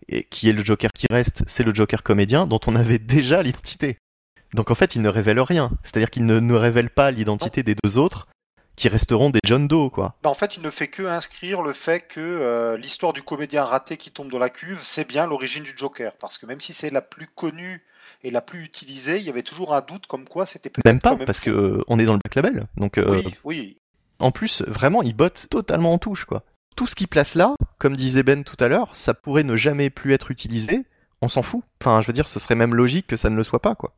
et 0.09 0.23
qui 0.23 0.49
est 0.49 0.53
le 0.53 0.63
Joker 0.63 0.91
qui 0.93 1.07
reste, 1.09 1.43
c'est 1.47 1.63
le 1.63 1.73
Joker 1.73 2.03
comédien 2.03 2.47
dont 2.47 2.59
on 2.67 2.75
avait 2.75 2.99
déjà 2.99 3.41
l'identité. 3.43 3.97
Donc 4.53 4.71
en 4.71 4.75
fait, 4.75 4.95
il 4.95 5.01
ne 5.01 5.09
révèle 5.09 5.39
rien. 5.39 5.71
C'est-à-dire 5.83 6.09
qu'il 6.09 6.25
ne, 6.25 6.53
révèle 6.53 6.89
pas 6.89 7.11
l'identité 7.11 7.63
des 7.63 7.75
deux 7.83 7.97
autres, 7.97 8.27
qui 8.75 8.87
resteront 8.89 9.31
des 9.31 9.39
John 9.43 9.67
Doe, 9.67 9.89
quoi. 9.89 10.15
Bah, 10.23 10.29
en 10.29 10.35
fait, 10.35 10.55
il 10.55 10.63
ne 10.63 10.69
fait 10.69 10.87
que 10.87 11.03
inscrire 11.03 11.61
le 11.61 11.73
fait 11.73 12.01
que 12.01 12.21
euh, 12.21 12.77
l'histoire 12.77 13.11
du 13.11 13.23
comédien 13.23 13.63
raté 13.65 13.97
qui 13.97 14.11
tombe 14.11 14.31
dans 14.31 14.39
la 14.39 14.49
cuve, 14.49 14.79
c'est 14.83 15.07
bien 15.07 15.25
l'origine 15.25 15.63
du 15.63 15.73
Joker. 15.75 16.13
Parce 16.17 16.37
que 16.37 16.45
même 16.45 16.61
si 16.61 16.73
c'est 16.73 16.91
la 16.91 17.01
plus 17.01 17.27
connue 17.27 17.83
et 18.23 18.29
la 18.29 18.41
plus 18.41 18.63
utilisée, 18.63 19.17
il 19.17 19.23
y 19.23 19.29
avait 19.29 19.43
toujours 19.43 19.73
un 19.73 19.81
doute 19.81 20.07
comme 20.07 20.25
quoi 20.25 20.45
c'était 20.45 20.69
peut-être. 20.69 20.85
Même 20.85 20.99
pas, 20.99 21.15
parce 21.17 21.41
qu'on 21.41 21.49
euh, 21.49 21.97
est 21.97 22.05
dans 22.05 22.13
le 22.13 22.19
Black 22.19 22.35
Label. 22.35 22.67
Donc, 22.77 22.97
euh, 22.99 23.09
oui, 23.09 23.35
oui. 23.43 23.77
En 24.19 24.31
plus, 24.31 24.61
vraiment, 24.63 25.03
il 25.03 25.13
botte 25.13 25.47
totalement 25.49 25.91
en 25.91 25.97
touche, 25.97 26.25
quoi 26.25 26.43
tout 26.77 26.87
ce 26.87 26.95
qui 26.95 27.07
place 27.07 27.35
là, 27.35 27.55
comme 27.79 27.95
disait 27.95 28.23
Ben 28.23 28.43
tout 28.43 28.55
à 28.63 28.69
l'heure, 28.69 28.95
ça 28.95 29.13
pourrait 29.15 29.43
ne 29.43 29.55
jamais 29.57 29.89
plus 29.89 30.13
être 30.13 30.31
utilisé, 30.31 30.85
on 31.21 31.27
s'en 31.27 31.41
fout. 31.41 31.63
Enfin, 31.81 32.01
je 32.01 32.07
veux 32.07 32.13
dire, 32.13 32.27
ce 32.27 32.39
serait 32.39 32.55
même 32.55 32.75
logique 32.75 33.07
que 33.07 33.17
ça 33.17 33.29
ne 33.29 33.35
le 33.35 33.43
soit 33.43 33.61
pas, 33.61 33.73
quoi. 33.75 33.93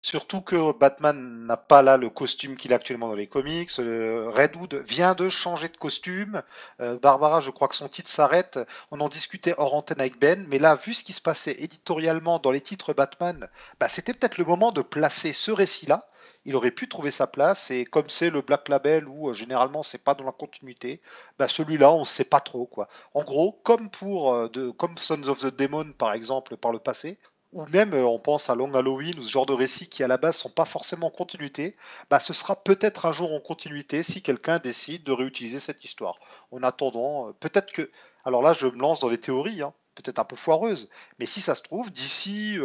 Surtout 0.00 0.40
que 0.42 0.76
Batman 0.78 1.46
n'a 1.46 1.56
pas 1.56 1.80
là 1.80 1.96
le 1.96 2.10
costume 2.10 2.56
qu'il 2.56 2.72
a 2.72 2.76
actuellement 2.76 3.08
dans 3.08 3.14
les 3.14 3.26
comics. 3.26 3.70
Euh, 3.78 4.30
Redwood 4.30 4.84
vient 4.86 5.14
de 5.14 5.30
changer 5.30 5.68
de 5.68 5.76
costume. 5.76 6.42
Euh, 6.80 6.98
Barbara, 6.98 7.40
je 7.40 7.50
crois 7.50 7.68
que 7.68 7.74
son 7.74 7.88
titre 7.88 8.10
s'arrête. 8.10 8.58
On 8.90 9.00
en 9.00 9.08
discutait 9.08 9.54
hors 9.56 9.74
antenne 9.74 10.00
avec 10.00 10.18
Ben, 10.18 10.46
mais 10.48 10.58
là, 10.58 10.74
vu 10.74 10.92
ce 10.92 11.04
qui 11.04 11.14
se 11.14 11.22
passait 11.22 11.56
éditorialement 11.58 12.38
dans 12.38 12.50
les 12.50 12.60
titres 12.60 12.92
Batman, 12.92 13.48
bah, 13.80 13.88
c'était 13.88 14.12
peut-être 14.12 14.36
le 14.36 14.44
moment 14.44 14.72
de 14.72 14.82
placer 14.82 15.32
ce 15.32 15.50
récit-là 15.50 16.06
il 16.44 16.56
aurait 16.56 16.70
pu 16.70 16.88
trouver 16.88 17.10
sa 17.10 17.26
place. 17.26 17.70
Et 17.70 17.84
comme 17.84 18.08
c'est 18.08 18.30
le 18.30 18.40
Black 18.40 18.68
Label 18.68 19.08
où 19.08 19.30
euh, 19.30 19.32
généralement 19.32 19.82
c'est 19.82 20.02
pas 20.02 20.14
dans 20.14 20.24
la 20.24 20.32
continuité, 20.32 21.00
bah 21.38 21.48
celui-là 21.48 21.92
on 21.92 22.04
sait 22.04 22.24
pas 22.24 22.40
trop 22.40 22.66
quoi. 22.66 22.88
En 23.14 23.22
gros, 23.24 23.52
comme 23.64 23.90
pour 23.90 24.34
euh, 24.34 24.48
de, 24.48 24.70
comme 24.70 24.96
Sons 24.98 25.28
of 25.28 25.38
the 25.38 25.56
Demon 25.56 25.92
par 25.92 26.12
exemple 26.12 26.56
par 26.56 26.72
le 26.72 26.78
passé, 26.78 27.18
ou 27.52 27.66
même 27.66 27.94
euh, 27.94 28.04
on 28.04 28.18
pense 28.18 28.50
à 28.50 28.54
Long 28.54 28.74
Halloween 28.74 29.18
ou 29.18 29.22
ce 29.22 29.30
genre 29.30 29.46
de 29.46 29.52
récits 29.52 29.88
qui 29.88 30.02
à 30.02 30.08
la 30.08 30.16
base 30.16 30.36
sont 30.36 30.50
pas 30.50 30.64
forcément 30.64 31.08
en 31.08 31.10
continuité, 31.10 31.76
bah 32.10 32.20
ce 32.20 32.32
sera 32.32 32.56
peut-être 32.56 33.06
un 33.06 33.12
jour 33.12 33.32
en 33.32 33.40
continuité 33.40 34.02
si 34.02 34.22
quelqu'un 34.22 34.58
décide 34.58 35.04
de 35.04 35.12
réutiliser 35.12 35.60
cette 35.60 35.84
histoire. 35.84 36.18
En 36.50 36.62
attendant, 36.62 37.32
peut-être 37.40 37.72
que, 37.72 37.90
alors 38.24 38.42
là 38.42 38.52
je 38.52 38.66
me 38.66 38.78
lance 38.78 39.00
dans 39.00 39.08
les 39.08 39.18
théories, 39.18 39.62
hein, 39.62 39.72
peut-être 39.94 40.18
un 40.18 40.24
peu 40.24 40.36
foireuses, 40.36 40.88
mais 41.20 41.26
si 41.26 41.40
ça 41.40 41.54
se 41.54 41.62
trouve, 41.62 41.92
d'ici, 41.92 42.58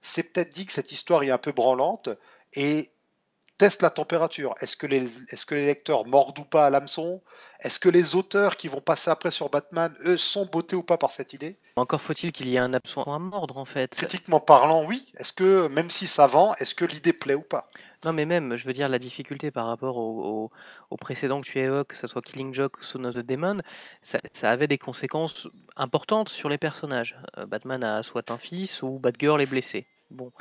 c'est 0.00 0.32
peut-être 0.32 0.50
dit 0.50 0.66
que 0.66 0.72
cette 0.72 0.92
histoire 0.92 1.24
est 1.24 1.30
un 1.30 1.38
peu 1.38 1.50
branlante 1.50 2.08
et 2.54 2.90
teste 3.58 3.82
la 3.82 3.90
température. 3.90 4.54
Est-ce 4.60 4.76
que, 4.76 4.86
les, 4.86 5.22
est-ce 5.32 5.46
que 5.46 5.54
les 5.54 5.66
lecteurs 5.66 6.06
mordent 6.06 6.38
ou 6.38 6.44
pas 6.44 6.66
à 6.66 6.70
l'hameçon? 6.70 7.22
Est-ce 7.60 7.78
que 7.78 7.88
les 7.88 8.14
auteurs 8.14 8.56
qui 8.56 8.68
vont 8.68 8.80
passer 8.80 9.10
après 9.10 9.30
sur 9.30 9.48
Batman, 9.48 9.94
eux, 10.04 10.16
sont 10.16 10.46
bottés 10.46 10.76
ou 10.76 10.82
pas 10.82 10.98
par 10.98 11.10
cette 11.10 11.32
idée? 11.32 11.58
Encore 11.76 12.02
faut-il 12.02 12.32
qu'il 12.32 12.48
y 12.48 12.56
ait 12.56 12.58
un 12.58 12.74
absent 12.74 13.02
à 13.02 13.18
mordre, 13.18 13.56
en 13.56 13.64
fait. 13.64 13.94
Critiquement 13.94 14.40
parlant, 14.40 14.84
oui. 14.84 15.12
Est-ce 15.16 15.32
que, 15.32 15.68
même 15.68 15.90
si 15.90 16.06
ça 16.06 16.26
vend, 16.26 16.54
est-ce 16.58 16.74
que 16.74 16.84
l'idée 16.84 17.12
plaît 17.12 17.34
ou 17.34 17.42
pas? 17.42 17.68
Non, 18.04 18.12
mais 18.12 18.26
même, 18.26 18.56
je 18.56 18.66
veux 18.66 18.72
dire, 18.72 18.88
la 18.88 18.98
difficulté 18.98 19.50
par 19.50 19.66
rapport 19.66 19.96
au, 19.96 20.50
précédent 21.00 21.40
que 21.40 21.46
tu 21.46 21.58
évoques, 21.58 21.88
que 21.88 21.96
ce 21.96 22.06
soit 22.06 22.22
Killing 22.22 22.54
Joke 22.54 22.78
ou 22.78 22.82
Son 22.82 23.04
of 23.04 23.14
the 23.14 23.18
Demon, 23.18 23.58
ça, 24.02 24.18
avait 24.42 24.68
des 24.68 24.78
conséquences 24.78 25.48
importantes 25.76 26.28
sur 26.28 26.48
les 26.48 26.58
personnages. 26.58 27.16
Euh, 27.38 27.46
Batman 27.46 27.82
a 27.82 28.02
soit 28.02 28.30
un 28.30 28.38
fils 28.38 28.82
ou 28.82 28.98
Batgirl 28.98 29.40
est 29.40 29.46
blessé. 29.46 29.86
Bon, 30.10 30.32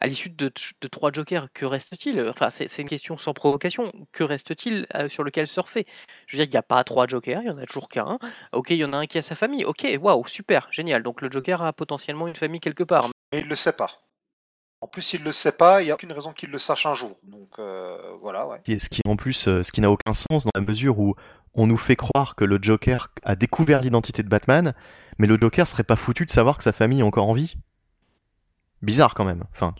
à 0.00 0.06
l'issue 0.06 0.30
de, 0.30 0.52
trois 0.90 1.12
jokers, 1.12 1.48
que 1.52 1.64
reste-t-il? 1.64 2.20
Enfin, 2.28 2.50
c'est 2.50 2.78
une 2.78 2.88
question 2.88 3.18
sans 3.18 3.34
provocation. 3.34 3.92
Que 4.12 4.22
reste-t-il 4.22 4.86
euh, 4.94 5.08
sur 5.08 5.24
lequel 5.24 5.48
surfer? 5.48 5.86
Je 6.26 6.36
veux 6.36 6.44
dire, 6.44 6.48
il 6.48 6.54
n'y 6.54 6.58
a 6.58 6.62
pas 6.62 6.84
trois 6.84 7.06
jokers, 7.06 7.42
il 7.42 7.48
y 7.48 7.50
en 7.50 7.58
a 7.58 7.66
toujours 7.66 7.88
qu'un. 7.88 8.18
Ok, 8.52 8.70
il 8.70 8.76
y 8.76 8.84
en 8.84 8.92
a 8.92 8.98
un 8.98 9.06
qui 9.06 9.18
a 9.18 9.22
sa 9.22 9.34
famille. 9.34 9.64
Ok, 9.64 9.86
waouh, 10.00 10.26
super, 10.26 10.68
génial. 10.70 11.02
Donc 11.02 11.20
le 11.20 11.30
joker 11.30 11.62
a 11.62 11.72
potentiellement 11.72 12.28
une 12.28 12.36
famille 12.36 12.60
quelque 12.60 12.84
part. 12.84 13.08
Mais 13.32 13.40
il 13.40 13.44
ne 13.44 13.50
le 13.50 13.56
sait 13.56 13.76
pas. 13.76 13.90
En 14.80 14.86
plus, 14.86 15.12
il 15.14 15.20
ne 15.20 15.24
le 15.24 15.32
sait 15.32 15.56
pas, 15.56 15.82
il 15.82 15.86
n'y 15.86 15.90
a 15.90 15.94
aucune 15.94 16.12
raison 16.12 16.32
qu'il 16.32 16.50
le 16.50 16.60
sache 16.60 16.86
un 16.86 16.94
jour. 16.94 17.16
Donc 17.24 17.58
euh, 17.58 17.96
voilà, 18.20 18.46
ouais. 18.46 18.60
Ce 18.66 18.88
qui 18.88 19.00
en 19.08 19.16
plus, 19.16 19.48
euh, 19.48 19.64
ce 19.64 19.72
qui 19.72 19.80
n'a 19.80 19.90
aucun 19.90 20.12
sens 20.12 20.44
dans 20.44 20.52
la 20.54 20.60
mesure 20.60 21.00
où 21.00 21.16
on 21.54 21.66
nous 21.66 21.76
fait 21.76 21.96
croire 21.96 22.36
que 22.36 22.44
le 22.44 22.58
Joker 22.62 23.08
a 23.24 23.34
découvert 23.34 23.80
l'identité 23.80 24.22
de 24.22 24.28
Batman, 24.28 24.74
mais 25.18 25.26
le 25.26 25.36
Joker 25.40 25.66
serait 25.66 25.82
pas 25.82 25.96
foutu 25.96 26.24
de 26.24 26.30
savoir 26.30 26.58
que 26.58 26.62
sa 26.62 26.72
famille 26.72 27.00
est 27.00 27.04
encore 27.04 27.28
en 27.28 27.32
vie. 27.32 27.56
Bizarre 28.82 29.14
quand 29.14 29.24
même. 29.24 29.44
Enfin, 29.52 29.74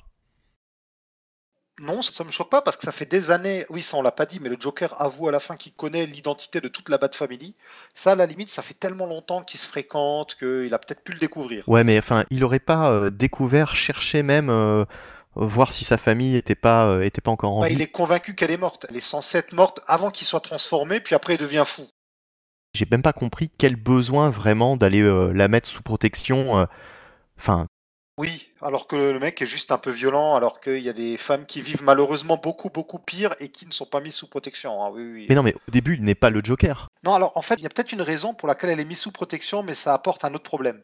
non, 1.80 2.02
ça 2.02 2.24
me 2.24 2.30
choque 2.30 2.50
pas 2.50 2.62
parce 2.62 2.76
que 2.76 2.84
ça 2.84 2.92
fait 2.92 3.06
des 3.06 3.30
années, 3.30 3.64
oui, 3.70 3.82
ça 3.82 3.96
on 3.96 4.02
l'a 4.02 4.10
pas 4.10 4.26
dit, 4.26 4.40
mais 4.40 4.48
le 4.48 4.56
Joker 4.58 5.00
avoue 5.00 5.28
à 5.28 5.32
la 5.32 5.38
fin 5.38 5.56
qu'il 5.56 5.72
connaît 5.72 6.06
l'identité 6.06 6.60
de 6.60 6.68
toute 6.68 6.88
la 6.88 6.98
Bat 6.98 7.10
Family. 7.12 7.54
Ça, 7.94 8.12
à 8.12 8.14
la 8.16 8.26
limite, 8.26 8.50
ça 8.50 8.62
fait 8.62 8.74
tellement 8.74 9.06
longtemps 9.06 9.42
qu'ils 9.42 9.60
se 9.60 9.66
fréquentent 9.66 10.34
qu'il 10.34 10.74
a 10.74 10.78
peut-être 10.78 11.04
pu 11.04 11.12
le 11.12 11.18
découvrir. 11.18 11.68
Ouais, 11.68 11.84
mais 11.84 11.98
enfin, 11.98 12.24
il 12.30 12.42
aurait 12.42 12.58
pas 12.58 12.90
euh, 12.90 13.10
découvert, 13.10 13.76
cherché 13.76 14.24
même, 14.24 14.50
euh, 14.50 14.84
voir 15.36 15.72
si 15.72 15.84
sa 15.84 15.98
famille 15.98 16.34
était 16.34 16.56
pas, 16.56 16.86
euh, 16.86 17.02
était 17.02 17.20
pas 17.20 17.30
encore 17.30 17.52
en 17.52 17.60
bah, 17.60 17.68
vie. 17.68 17.74
Il 17.74 17.82
est 17.82 17.90
convaincu 17.90 18.34
qu'elle 18.34 18.50
est 18.50 18.56
morte. 18.56 18.86
Elle 18.88 18.96
est 18.96 19.00
censée 19.00 19.38
être 19.38 19.52
morte 19.52 19.80
avant 19.86 20.10
qu'il 20.10 20.26
soit 20.26 20.40
transformé, 20.40 21.00
puis 21.00 21.14
après 21.14 21.34
il 21.34 21.38
devient 21.38 21.64
fou. 21.64 21.86
J'ai 22.74 22.86
même 22.90 23.02
pas 23.02 23.12
compris 23.12 23.50
quel 23.56 23.76
besoin 23.76 24.30
vraiment 24.30 24.76
d'aller 24.76 25.02
la 25.32 25.48
mettre 25.48 25.68
sous 25.68 25.82
protection. 25.82 26.66
Enfin, 27.38 27.66
oui, 28.18 28.50
alors 28.62 28.88
que 28.88 28.96
le 28.96 29.18
mec 29.20 29.40
est 29.40 29.46
juste 29.46 29.70
un 29.70 29.78
peu 29.78 29.90
violent, 29.90 30.34
alors 30.34 30.60
qu'il 30.60 30.80
y 30.80 30.88
a 30.88 30.92
des 30.92 31.16
femmes 31.16 31.46
qui 31.46 31.62
vivent 31.62 31.84
malheureusement 31.84 32.36
beaucoup, 32.36 32.68
beaucoup 32.68 32.98
pire 32.98 33.34
et 33.38 33.48
qui 33.48 33.64
ne 33.64 33.70
sont 33.70 33.86
pas 33.86 34.00
mises 34.00 34.16
sous 34.16 34.26
protection. 34.26 34.84
Hein, 34.84 34.90
oui, 34.92 35.26
Mais 35.28 35.36
non, 35.36 35.44
mais 35.44 35.54
au 35.54 35.70
début, 35.70 35.94
il 35.94 36.02
n'est 36.02 36.16
pas 36.16 36.28
le 36.28 36.40
Joker. 36.42 36.88
Non, 37.04 37.14
alors 37.14 37.36
en 37.36 37.42
fait, 37.42 37.54
il 37.54 37.62
y 37.62 37.66
a 37.66 37.68
peut-être 37.68 37.92
une 37.92 38.02
raison 38.02 38.34
pour 38.34 38.48
laquelle 38.48 38.70
elle 38.70 38.80
est 38.80 38.84
mise 38.84 38.98
sous 38.98 39.12
protection, 39.12 39.62
mais 39.62 39.74
ça 39.74 39.94
apporte 39.94 40.24
un 40.24 40.34
autre 40.34 40.42
problème. 40.42 40.82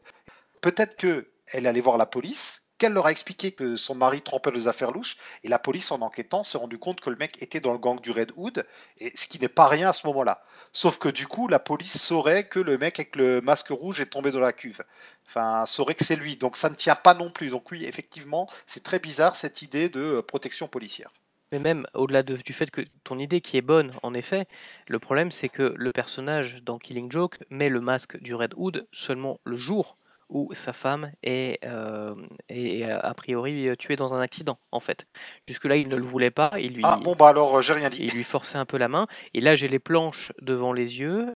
Peut-être 0.61 0.97
que 0.97 1.28
elle 1.49 1.66
est 1.66 1.68
allée 1.68 1.80
voir 1.80 1.99
la 1.99 2.07
police, 2.07 2.64
qu'elle 2.79 2.93
leur 2.93 3.07
a 3.07 3.12
expliqué 3.12 3.53
que 3.53 3.77
son 3.77 3.95
mari 3.95 4.22
trempait 4.22 4.51
les 4.51 4.68
affaires 4.68 4.91
louches, 4.91 5.16
et 5.43 5.49
la 5.49 5.59
police, 5.59 5.91
en 5.93 6.01
enquêtant, 6.01 6.45
s'est 6.45 6.59
rendu 6.59 6.79
compte 6.79 7.01
que 7.01 7.11
le 7.11 7.16
mec 7.16 7.41
était 7.43 7.61
dans 7.61 7.72
le 7.72 7.79
gang 7.79 8.01
du 8.01 8.11
Red 8.11 8.33
Hood, 8.37 8.66
et 8.99 9.12
ce 9.16 9.27
qui 9.27 9.39
n'est 9.39 9.49
pas 9.49 9.68
rien 9.68 9.91
à 9.91 9.93
ce 9.93 10.07
moment-là. 10.09 10.43
Sauf 10.72 10.99
que 10.99 11.09
du 11.09 11.27
coup, 11.27 11.49
la 11.49 11.59
police 11.59 12.01
saurait 12.01 12.48
que 12.48 12.59
le 12.59 12.78
mec 12.78 12.98
avec 12.98 13.16
le 13.16 13.40
masque 13.40 13.69
rouge 13.69 14.01
est 14.01 14.07
tombé 14.07 14.32
dans 14.32 14.40
la 14.40 14.53
cuve. 14.53 14.82
Enfin, 15.27 15.66
saurait 15.66 15.94
que 15.94 16.05
c'est 16.05 16.16
lui. 16.16 16.36
Donc 16.36 16.57
ça 16.57 16.69
ne 16.69 16.74
tient 16.74 16.97
pas 16.97 17.15
non 17.15 17.31
plus. 17.31 17.51
Donc 17.51 17.70
oui, 17.70 17.85
effectivement, 17.85 18.48
c'est 18.66 18.82
très 18.82 18.98
bizarre 18.98 19.36
cette 19.36 19.62
idée 19.62 19.89
de 19.89 20.01
euh, 20.01 20.23
protection 20.23 20.66
policière. 20.66 21.11
Mais 21.53 21.59
même 21.61 21.86
au-delà 21.94 22.24
du 22.24 22.53
fait 22.53 22.70
que 22.70 22.81
ton 23.05 23.19
idée 23.19 23.40
qui 23.40 23.57
est 23.57 23.62
bonne, 23.62 23.94
en 24.03 24.15
effet, 24.15 24.48
le 24.89 24.98
problème 24.98 25.31
c'est 25.31 25.48
que 25.48 25.74
le 25.77 25.93
personnage 25.93 26.61
dans 26.62 26.78
Killing 26.78 27.12
Joke 27.12 27.39
met 27.48 27.69
le 27.69 27.81
masque 27.81 28.20
du 28.20 28.35
Red 28.35 28.55
Hood 28.57 28.89
seulement 28.93 29.39
le 29.44 29.55
jour 29.55 29.97
où 30.35 30.52
sa 30.55 30.74
femme 30.74 31.12
est, 31.23 31.65
euh, 31.65 32.15
a 32.51 33.15
priori 33.15 33.74
tuée 33.78 33.97
dans 33.97 34.12
un 34.12 34.20
accident, 34.20 34.59
en 34.73 34.81
fait. 34.81 35.06
Jusque-là, 35.48 35.77
il 35.77 35.89
ne 35.89 35.97
le 35.97 36.05
voulait 36.05 36.31
pas. 36.31 36.51
Il 36.59 36.74
lui, 36.74 36.82
ah 36.85 37.01
bon, 37.02 37.15
bah 37.15 37.28
alors, 37.28 37.62
j'ai 37.62 37.73
rien 37.73 37.89
dit. 37.89 38.02
Il 38.02 38.12
lui 38.12 38.24
forçait 38.24 38.59
un 38.59 38.66
peu 38.66 38.77
la 38.77 38.89
main. 38.89 39.06
Et 39.32 39.40
là, 39.40 39.56
j'ai 39.56 39.69
les 39.69 39.78
planches 39.78 40.32
devant 40.43 40.73
les 40.73 41.01
yeux 41.01 41.32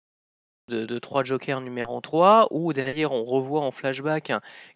de, 0.68 0.98
3 0.98 1.24
Jokers 1.24 1.60
numéro 1.60 2.00
3, 2.00 2.48
où 2.50 2.72
derrière 2.72 3.12
on 3.12 3.24
revoit 3.24 3.60
en 3.60 3.70
flashback 3.70 4.32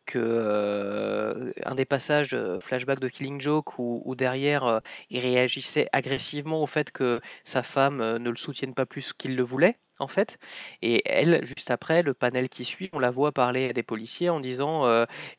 que 0.06 0.18
euh, 0.18 1.52
un 1.64 1.74
des 1.74 1.84
passages 1.84 2.34
euh, 2.34 2.60
flashback 2.60 3.00
de 3.00 3.08
Killing 3.08 3.40
Joke 3.40 3.78
où, 3.78 4.14
derrière 4.14 4.64
euh, 4.64 4.80
il 5.10 5.20
réagissait 5.20 5.88
agressivement 5.92 6.62
au 6.62 6.66
fait 6.66 6.90
que 6.92 7.20
sa 7.44 7.62
femme 7.62 7.98
ne 7.98 8.30
le 8.30 8.36
soutienne 8.36 8.74
pas 8.74 8.86
plus 8.86 9.12
qu'il 9.12 9.36
le 9.36 9.42
voulait 9.42 9.78
en 10.00 10.08
fait. 10.08 10.38
Et 10.82 11.02
elle, 11.06 11.44
juste 11.44 11.70
après, 11.70 12.02
le 12.02 12.14
panel 12.14 12.48
qui 12.48 12.64
suit, 12.64 12.90
on 12.92 12.98
la 12.98 13.10
voit 13.10 13.32
parler 13.32 13.70
à 13.70 13.72
des 13.72 13.82
policiers 13.82 14.30
en 14.30 14.40
disant 14.40 14.86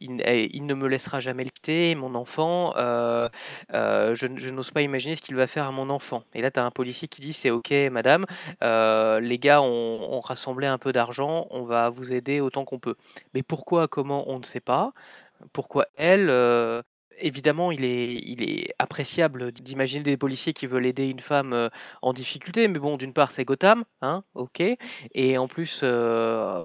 eh, 0.02 0.50
il, 0.54 0.66
ne 0.66 0.74
me 0.74 0.88
laissera 0.88 1.20
jamais 1.20 1.44
le 1.44 1.50
quitter, 1.50 1.96
mon 1.96 2.16
enfant, 2.16 2.74
je, 2.76 4.50
n'ose 4.52 4.72
pas 4.72 4.82
imaginer 4.82 5.16
ce 5.16 5.22
qu'il 5.22 5.36
va 5.36 5.48
faire 5.48 5.66
à 5.66 5.72
mon 5.72 5.90
enfant. 5.90 6.24
Et 6.34 6.42
là, 6.42 6.52
tu 6.52 6.60
as 6.60 6.66
un 6.66 6.72
policier 6.72 7.08
qui 7.08 7.22
dit 7.22 7.34
c'est 7.34 7.50
ok, 7.50 7.72
madame, 7.92 8.26
les 8.62 9.40
gars 9.40 9.62
ont, 9.62 10.22
rassemblé 10.22 10.68
un 10.68 10.78
peu 10.78 10.92
d'argent, 10.92 11.48
on 11.50 11.64
va 11.64 11.90
vous 11.90 12.14
aider 12.14 12.42
autant 12.42 12.66
qu'on 12.66 12.80
peut. 12.80 12.96
Mais 13.34 13.44
pourquoi, 13.44 13.88
comment, 13.88 14.30
on 14.30 14.40
ne 14.40 14.44
sait 14.44 14.60
pas. 14.60 14.94
Pourquoi 15.54 15.88
elle 15.96 16.30
euh, 16.30 16.82
Évidemment, 17.20 17.72
il 17.72 17.84
est, 17.86 18.16
il 18.16 18.42
est 18.44 18.74
appréciable 18.80 19.52
d'imaginer 19.52 20.04
des 20.04 20.18
policiers 20.18 20.54
qui 20.54 20.66
veulent 20.66 20.86
aider 20.86 21.06
une 21.06 21.20
femme 21.20 21.54
euh, 21.54 21.70
en 22.02 22.14
difficulté, 22.14 22.68
mais 22.68 22.80
bon, 22.80 22.98
d'une 22.98 23.14
part, 23.14 23.32
c'est 23.32 23.46
Gotham, 23.46 23.84
hein, 24.02 24.24
ok, 24.34 24.64
et 25.14 25.38
en 25.38 25.48
plus, 25.48 25.82
euh, 25.84 26.64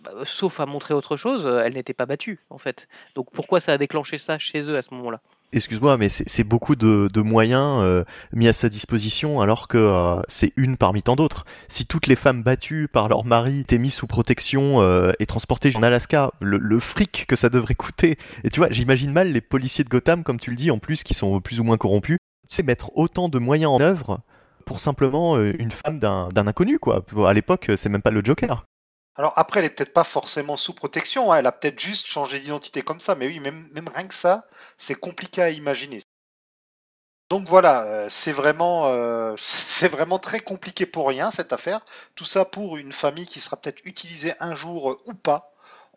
bah, 0.00 0.12
sauf 0.24 0.58
à 0.60 0.66
montrer 0.66 0.94
autre 0.94 1.16
chose, 1.16 1.46
elle 1.46 1.74
n'était 1.74 1.94
pas 1.94 2.06
battue, 2.06 2.40
en 2.50 2.58
fait. 2.58 2.88
Donc 3.14 3.30
pourquoi 3.32 3.60
ça 3.60 3.72
a 3.72 3.78
déclenché 3.78 4.18
ça 4.18 4.38
chez 4.38 4.62
eux 4.62 4.76
à 4.76 4.82
ce 4.82 4.92
moment-là? 4.94 5.20
Excuse-moi, 5.52 5.96
mais 5.96 6.08
c'est 6.08 6.44
beaucoup 6.44 6.76
de, 6.76 7.20
moyens 7.20 7.80
euh, 7.82 8.04
mis 8.32 8.48
à 8.48 8.52
sa 8.52 8.68
disposition 8.68 9.40
alors 9.40 9.68
que 9.68 9.78
euh, 9.78 10.22
c'est 10.28 10.52
une 10.56 10.76
parmi 10.76 11.02
tant 11.02 11.16
d'autres. 11.16 11.44
Si 11.68 11.86
toutes 11.86 12.06
les 12.06 12.16
femmes 12.16 12.42
battues 12.42 12.88
par 12.88 13.08
leur 13.08 13.24
mari 13.24 13.60
étaient 13.60 13.78
mises 13.78 13.94
sous 13.94 14.06
protection 14.06 14.80
euh, 14.80 15.12
et 15.18 15.26
transportées 15.26 15.74
en 15.76 15.82
Alaska, 15.82 16.32
le, 16.40 16.80
fric 16.80 17.26
que 17.28 17.36
ça 17.36 17.48
devrait 17.50 17.74
coûter. 17.74 18.16
Et 18.44 18.50
tu 18.50 18.60
vois, 18.60 18.70
j'imagine 18.70 19.12
mal 19.12 19.28
les 19.28 19.40
policiers 19.40 19.84
de 19.84 19.88
Gotham, 19.88 20.22
comme 20.22 20.40
tu 20.40 20.50
le 20.50 20.56
dis, 20.56 20.70
en 20.70 20.78
plus, 20.78 21.02
qui 21.02 21.14
sont 21.14 21.40
plus 21.40 21.60
ou 21.60 21.64
moins 21.64 21.76
corrompus, 21.76 22.18
c'est 22.48 22.62
mettre 22.62 22.90
autant 22.96 23.28
de 23.28 23.38
moyens 23.38 23.72
en 23.72 23.80
œuvre 23.80 24.20
pour 24.64 24.80
simplement 24.80 25.38
une 25.38 25.70
femme 25.70 25.98
d'un 25.98 26.46
inconnu, 26.46 26.78
quoi. 26.78 27.04
À 27.26 27.32
l'époque, 27.32 27.70
c'est 27.76 27.88
même 27.88 28.02
pas 28.02 28.10
le 28.10 28.24
Joker. 28.24 28.64
Alors 29.20 29.34
après, 29.36 29.60
elle 29.60 29.66
est 29.66 29.70
peut-être 29.70 29.92
pas 29.92 30.02
forcément 30.02 30.56
sous 30.56 30.72
protection, 30.72 31.30
hein. 31.30 31.36
elle 31.36 31.46
a 31.46 31.52
peut-être 31.52 31.78
juste 31.78 32.06
changé 32.06 32.40
d'identité 32.40 32.80
comme 32.80 33.00
ça, 33.00 33.14
mais 33.14 33.26
oui, 33.26 33.38
même, 33.38 33.68
rien 33.94 34.08
que 34.08 34.14
ça, 34.14 34.48
c'est 34.78 34.94
compliqué 34.94 35.42
à 35.42 35.50
imaginer. 35.50 36.00
Donc 37.28 37.46
voilà, 37.46 37.82
euh, 37.82 38.08
c'est 38.08 38.32
vraiment, 38.32 38.86
euh, 38.86 39.34
c'est 39.38 39.88
vraiment 39.88 40.18
très 40.18 40.40
compliqué 40.40 40.86
pour 40.86 41.06
rien 41.06 41.30
cette 41.30 41.52
affaire. 41.52 41.84
Tout 42.14 42.24
ça 42.24 42.46
pour 42.46 42.78
une 42.78 42.92
famille 42.92 43.26
qui 43.26 43.42
sera 43.42 43.58
peut-être 43.58 43.82
utilisée 43.84 44.32
un 44.40 44.54
jour 44.54 44.98
ou 45.04 45.12
pas 45.12 45.49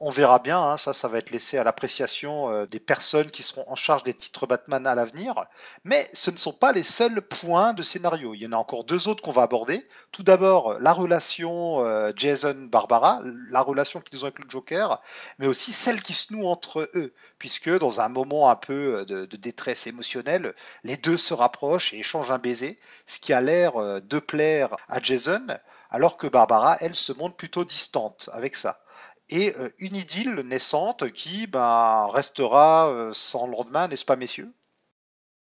on 0.06 0.10
verra 0.10 0.40
bien, 0.40 0.60
hein, 0.60 0.76
ça, 0.76 1.08
va 1.08 1.18
être 1.18 1.32
laissé 1.32 1.58
à 1.58 1.64
l'appréciation 1.64 2.52
euh, 2.52 2.66
des 2.66 2.82
personnes 2.82 3.32
qui 3.32 3.42
seront 3.42 3.64
en 3.70 3.76
charge 3.76 4.04
des 4.04 4.14
titres 4.14 4.46
Batman 4.46 4.86
à 4.86 4.96
l'avenir. 4.96 5.46
Mais 5.86 6.06
ce 6.14 6.30
ne 6.30 6.36
sont 6.36 6.52
pas 6.52 6.74
les 6.74 6.84
seuls 6.84 7.22
points 7.22 7.74
de 7.74 7.84
scénario. 7.84 8.34
Il 8.34 8.42
y 8.42 8.48
en 8.48 8.52
a 8.52 8.58
encore 8.58 8.84
deux 8.84 9.08
autres 9.08 9.24
qu'on 9.24 9.32
va 9.32 9.44
aborder. 9.44 9.88
Tout 10.12 10.24
d'abord, 10.24 10.78
la 10.82 10.92
relation 10.92 11.86
euh, 11.86 12.12
Jason-Barbara, 12.18 13.22
la 13.50 13.62
relation 13.62 14.02
qu'ils 14.02 14.20
ont 14.20 14.28
avec 14.28 14.40
le 14.40 14.50
Joker, 14.50 15.02
mais 15.40 15.48
aussi 15.48 15.72
celle 15.72 16.02
qui 16.02 16.14
se 16.14 16.34
noue 16.34 16.48
entre 16.48 16.90
eux, 16.96 17.14
puisque 17.40 17.70
dans 17.70 18.02
un 18.02 18.10
moment 18.10 18.50
un 18.50 18.58
peu 18.58 19.06
euh, 19.10 19.26
de 19.26 19.38
détresse 19.38 19.88
émotionnelle, 19.88 20.54
les 20.84 20.98
deux 20.98 21.18
se 21.18 21.34
rapprochent 21.34 21.94
et 21.94 22.00
échangent 22.00 22.32
un 22.32 22.40
baiser, 22.40 22.78
ce 23.08 23.20
qui 23.20 23.32
a 23.32 23.40
l'air 23.40 24.02
de 24.02 24.20
plaire 24.20 24.76
à 24.90 25.00
Jason, 25.02 25.48
alors 25.92 26.18
que 26.18 26.28
Barbara, 26.28 26.76
elle, 26.82 26.96
se 26.96 27.14
montre 27.14 27.38
plutôt 27.38 27.64
distante 27.64 28.30
avec 28.34 28.58
ça 28.58 28.84
et 29.30 29.54
euh, 29.58 29.70
une 29.80 29.96
idylle 29.96 30.42
naissante 30.46 31.12
qui 31.12 31.48
ben, 31.48 32.08
restera 32.12 32.90
euh, 32.90 33.12
sans 33.14 33.48
lendemain, 33.48 33.88
n'est-ce 33.88 34.06
pas, 34.06 34.16
messieurs? 34.16 34.52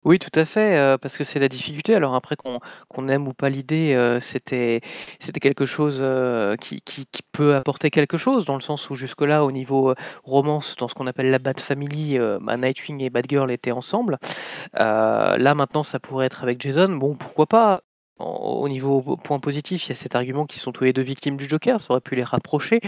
Oui, 0.04 0.18
tout 0.18 0.36
à 0.36 0.44
fait, 0.44 0.76
euh, 0.76 0.98
parce 0.98 1.16
que 1.16 1.22
c'est 1.22 1.38
la 1.38 1.48
difficulté. 1.48 1.94
Alors 1.94 2.16
après 2.16 2.34
qu'on 2.34 3.09
aime 3.09 3.28
ou 3.28 3.34
pas 3.34 3.48
l'idée, 3.50 4.18
c'était 4.20 4.80
c'était 5.20 5.38
quelque 5.38 5.64
chose 5.64 6.02
qui, 6.60 6.80
qui, 6.80 7.06
peut 7.30 7.54
apporter 7.54 7.90
quelque 7.90 8.16
chose, 8.16 8.44
dans 8.44 8.56
le 8.56 8.62
sens 8.62 8.90
où 8.90 8.96
jusque-là, 8.96 9.44
au 9.44 9.52
niveau 9.52 9.94
romance, 10.24 10.74
dans 10.76 10.88
ce 10.88 10.94
qu'on 10.94 11.06
appelle 11.06 11.30
la 11.30 11.38
Bat 11.38 11.60
Family, 11.60 12.18
bah, 12.40 12.56
Nightwing 12.56 13.00
et 13.00 13.10
Batgirl 13.10 13.52
étaient 13.52 13.70
ensemble. 13.70 14.18
là 14.74 15.54
maintenant, 15.54 15.84
ça 15.84 16.00
pourrait 16.00 16.26
être 16.26 16.42
avec 16.42 16.60
Jason. 16.60 16.88
Bon, 16.96 17.14
pourquoi 17.14 17.46
pas? 17.46 17.82
Au 18.23 18.69
niveau 18.69 19.16
point 19.23 19.40
positif, 19.40 19.86
il 19.86 19.90
y 19.90 19.93
a 19.93 19.97
cet 19.97 20.15
argument 20.15 20.47
qu'ils 20.47 20.61
sont 20.61 20.73
tous 20.73 20.85
les 20.85 20.93
deux 20.93 21.03
victimes 21.03 21.36
du 21.36 21.49
Joker, 21.49 21.81
ça 21.81 21.89
aurait 21.90 22.01
pu 22.01 22.15
les 22.15 22.23
rapprocher, 22.23 22.81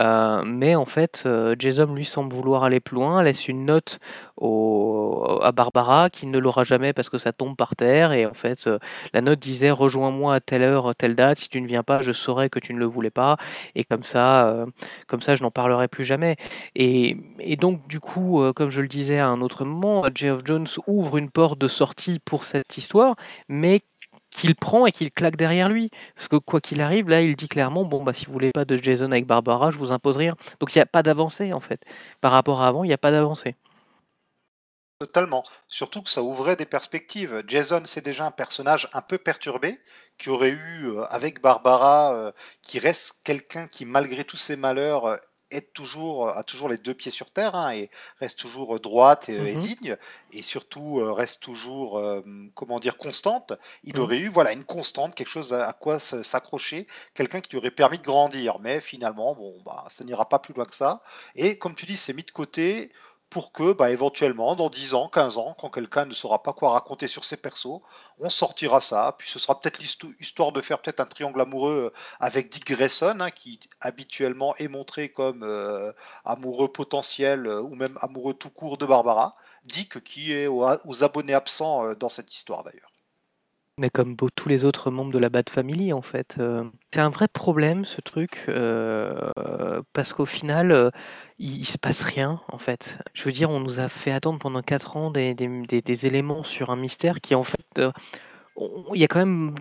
euh, 0.00 0.42
mais 0.44 0.74
en 0.74 0.86
fait, 0.86 1.22
euh, 1.26 1.54
Jason 1.58 1.92
lui 1.94 2.04
semble 2.04 2.34
vouloir 2.34 2.64
aller 2.64 2.80
plus 2.80 2.96
loin, 2.96 3.22
laisse 3.22 3.48
une 3.48 3.64
note 3.64 3.98
à 4.40 5.52
Barbara 5.52 6.10
qui 6.10 6.26
ne 6.26 6.38
l'aura 6.38 6.64
jamais 6.64 6.92
parce 6.92 7.08
que 7.08 7.18
ça 7.18 7.32
tombe 7.32 7.56
par 7.56 7.76
terre, 7.76 8.12
et 8.12 8.26
en 8.26 8.34
fait, 8.34 8.66
euh, 8.66 8.78
la 9.12 9.20
note 9.20 9.38
disait 9.38 9.70
rejoins-moi 9.70 10.34
à 10.34 10.40
telle 10.40 10.62
heure, 10.62 10.94
telle 10.94 11.14
date, 11.14 11.38
si 11.38 11.48
tu 11.48 11.60
ne 11.60 11.66
viens 11.66 11.82
pas, 11.82 12.02
je 12.02 12.12
saurai 12.12 12.50
que 12.50 12.58
tu 12.58 12.72
ne 12.72 12.78
le 12.78 12.86
voulais 12.86 13.10
pas, 13.10 13.36
et 13.74 13.84
comme 13.84 14.04
ça, 14.04 14.66
comme 15.06 15.20
ça, 15.20 15.34
je 15.34 15.42
n'en 15.42 15.50
parlerai 15.50 15.88
plus 15.88 16.04
jamais. 16.04 16.36
Et, 16.74 17.16
donc, 17.58 17.86
du 17.88 18.00
coup, 18.00 18.42
comme 18.54 18.70
je 18.70 18.80
le 18.80 18.88
disais 18.88 19.18
à 19.18 19.28
un 19.28 19.40
autre 19.40 19.64
moment, 19.64 20.04
Geoff 20.14 20.42
Jones 20.44 20.68
ouvre 20.86 21.16
une 21.16 21.30
porte 21.30 21.58
de 21.58 21.68
sortie 21.68 22.20
pour 22.20 22.44
cette 22.44 22.78
histoire, 22.78 23.16
mais 23.48 23.82
qu'il 24.38 24.54
prend 24.54 24.86
et 24.86 24.92
qu'il 24.92 25.10
claque 25.10 25.36
derrière 25.36 25.68
lui. 25.68 25.90
Parce 26.14 26.28
que 26.28 26.36
quoi 26.36 26.60
qu'il 26.60 26.80
arrive, 26.80 27.08
là, 27.08 27.20
il 27.20 27.36
dit 27.36 27.48
clairement 27.48 27.84
bon, 27.84 28.02
bah, 28.02 28.12
si 28.14 28.26
vous 28.26 28.32
voulez 28.32 28.52
pas 28.52 28.64
de 28.64 28.76
Jason 28.76 29.12
avec 29.12 29.26
Barbara, 29.26 29.70
je 29.70 29.78
vous 29.78 29.92
impose 29.92 30.16
rien. 30.16 30.34
Donc 30.60 30.74
il 30.74 30.78
n'y 30.78 30.82
a 30.82 30.86
pas 30.86 31.02
d'avancée, 31.02 31.52
en 31.52 31.60
fait. 31.60 31.80
Par 32.20 32.32
rapport 32.32 32.62
à 32.62 32.68
avant, 32.68 32.84
il 32.84 32.88
n'y 32.88 32.94
a 32.94 32.98
pas 32.98 33.10
d'avancée. 33.10 33.56
Totalement. 35.00 35.44
Surtout 35.68 36.02
que 36.02 36.10
ça 36.10 36.22
ouvrait 36.22 36.56
des 36.56 36.66
perspectives. 36.66 37.44
Jason, 37.46 37.82
c'est 37.84 38.04
déjà 38.04 38.26
un 38.26 38.32
personnage 38.32 38.88
un 38.92 39.00
peu 39.00 39.16
perturbé, 39.16 39.78
qui 40.18 40.28
aurait 40.28 40.50
eu, 40.50 40.86
euh, 40.86 41.04
avec 41.04 41.40
Barbara, 41.40 42.14
euh, 42.14 42.32
qui 42.62 42.80
reste 42.80 43.20
quelqu'un 43.22 43.68
qui, 43.68 43.84
malgré 43.84 44.24
tous 44.24 44.36
ses 44.36 44.56
malheurs, 44.56 45.06
euh, 45.06 45.16
est 45.50 45.72
toujours, 45.72 46.28
a 46.28 46.44
toujours 46.44 46.68
les 46.68 46.78
deux 46.78 46.94
pieds 46.94 47.10
sur 47.10 47.30
terre 47.30 47.54
hein, 47.54 47.70
et 47.72 47.90
reste 48.20 48.38
toujours 48.38 48.78
droite 48.80 49.28
et, 49.28 49.54
mhm. 49.54 49.58
digne 49.58 49.96
et 50.32 50.42
surtout 50.42 51.00
euh, 51.00 51.12
reste 51.12 51.42
toujours, 51.42 51.98
euh, 51.98 52.22
comment 52.54 52.78
dire, 52.78 52.96
constante, 52.96 53.52
il 53.84 53.96
mhm. 53.96 54.02
aurait 54.02 54.18
eu 54.18 54.28
voilà 54.28 54.52
une 54.52 54.64
constante, 54.64 55.14
quelque 55.14 55.30
chose 55.30 55.52
à, 55.54 55.72
quoi 55.72 55.98
s'accrocher, 55.98 56.86
quelqu'un 57.14 57.40
qui 57.40 57.50
lui 57.50 57.58
aurait 57.58 57.70
permis 57.70 57.98
de 57.98 58.04
grandir. 58.04 58.58
Mais 58.60 58.80
finalement, 58.80 59.34
bon, 59.34 59.60
bah, 59.64 59.84
ça 59.88 60.04
n'ira 60.04 60.28
pas 60.28 60.38
plus 60.38 60.54
loin 60.54 60.64
que 60.64 60.76
ça. 60.76 61.02
Et 61.34 61.58
comme 61.58 61.74
tu 61.74 61.86
dis, 61.86 61.96
c'est 61.96 62.12
mis 62.12 62.24
de 62.24 62.30
côté 62.30 62.90
pour 63.30 63.52
que, 63.52 63.72
bah, 63.72 63.90
éventuellement, 63.90 64.56
dans 64.56 64.70
10 64.70 64.94
ans, 64.94 65.08
15 65.08 65.36
ans, 65.36 65.54
quand 65.58 65.68
quelqu'un 65.68 66.06
ne 66.06 66.14
saura 66.14 66.42
pas 66.42 66.54
quoi 66.54 66.70
raconter 66.70 67.08
sur 67.08 67.24
ses 67.24 67.36
persos, 67.36 67.80
on 68.18 68.30
sortira 68.30 68.80
ça, 68.80 69.14
puis 69.18 69.28
ce 69.28 69.38
sera 69.38 69.60
peut-être 69.60 69.80
l'histoire 69.80 70.52
de 70.52 70.60
faire 70.62 70.80
peut-être 70.80 71.00
un 71.00 71.04
triangle 71.04 71.40
amoureux 71.40 71.92
euh, 71.92 71.98
avec 72.20 72.50
Dick 72.50 72.66
Grayson, 72.66 73.18
hein, 73.20 73.30
qui 73.30 73.60
habituellement 73.80 74.56
est 74.56 74.68
montré 74.68 75.10
comme 75.10 75.42
euh, 75.42 75.92
amoureux 76.24 76.72
potentiel 76.72 77.46
euh, 77.46 77.60
ou 77.60 77.74
même 77.74 77.98
amoureux 78.00 78.34
tout 78.34 78.50
court 78.50 78.78
de 78.78 78.86
Barbara. 78.86 79.36
Dick 79.64 80.02
qui 80.02 80.32
est 80.32 80.46
aux, 80.46 81.04
abonnés 81.04 81.34
absents 81.34 81.92
dans 81.94 82.08
cette 82.08 82.32
histoire 82.32 82.64
d'ailleurs. 82.64 82.90
Mais 83.76 83.90
comme 83.90 84.16
tous 84.16 84.48
les 84.48 84.64
autres 84.64 84.90
membres 84.90 85.12
de 85.12 85.18
la 85.18 85.28
Bad 85.28 85.50
Family, 85.50 85.92
en 85.92 86.00
fait. 86.00 86.36
c'est 86.94 87.00
un 87.00 87.10
vrai 87.10 87.28
problème, 87.28 87.84
ce 87.84 88.00
truc, 88.00 88.46
parce 89.92 90.14
qu'au 90.14 90.24
final, 90.24 90.90
il, 91.38 91.66
se 91.66 91.78
passe 91.78 92.02
rien 92.02 92.40
en 92.48 92.58
fait. 92.58 92.96
Je 93.14 93.24
veux 93.24 93.32
dire, 93.32 93.50
on 93.50 93.60
nous 93.60 93.80
a 93.80 93.88
fait 93.88 94.10
attendre 94.10 94.38
pendant 94.38 94.62
4 94.62 94.96
ans 94.96 95.10
des, 95.10 95.34
des, 95.34 95.82
des, 95.82 96.06
éléments 96.06 96.44
sur 96.44 96.70
un 96.70 96.76
mystère 96.76 97.20
qui 97.20 97.34
en 97.34 97.44
fait, 97.44 97.66
euh, 97.78 97.92
il 98.94 99.00
y 99.00 99.04
a 99.04 99.08
quand 99.08 99.18
même 99.18 99.54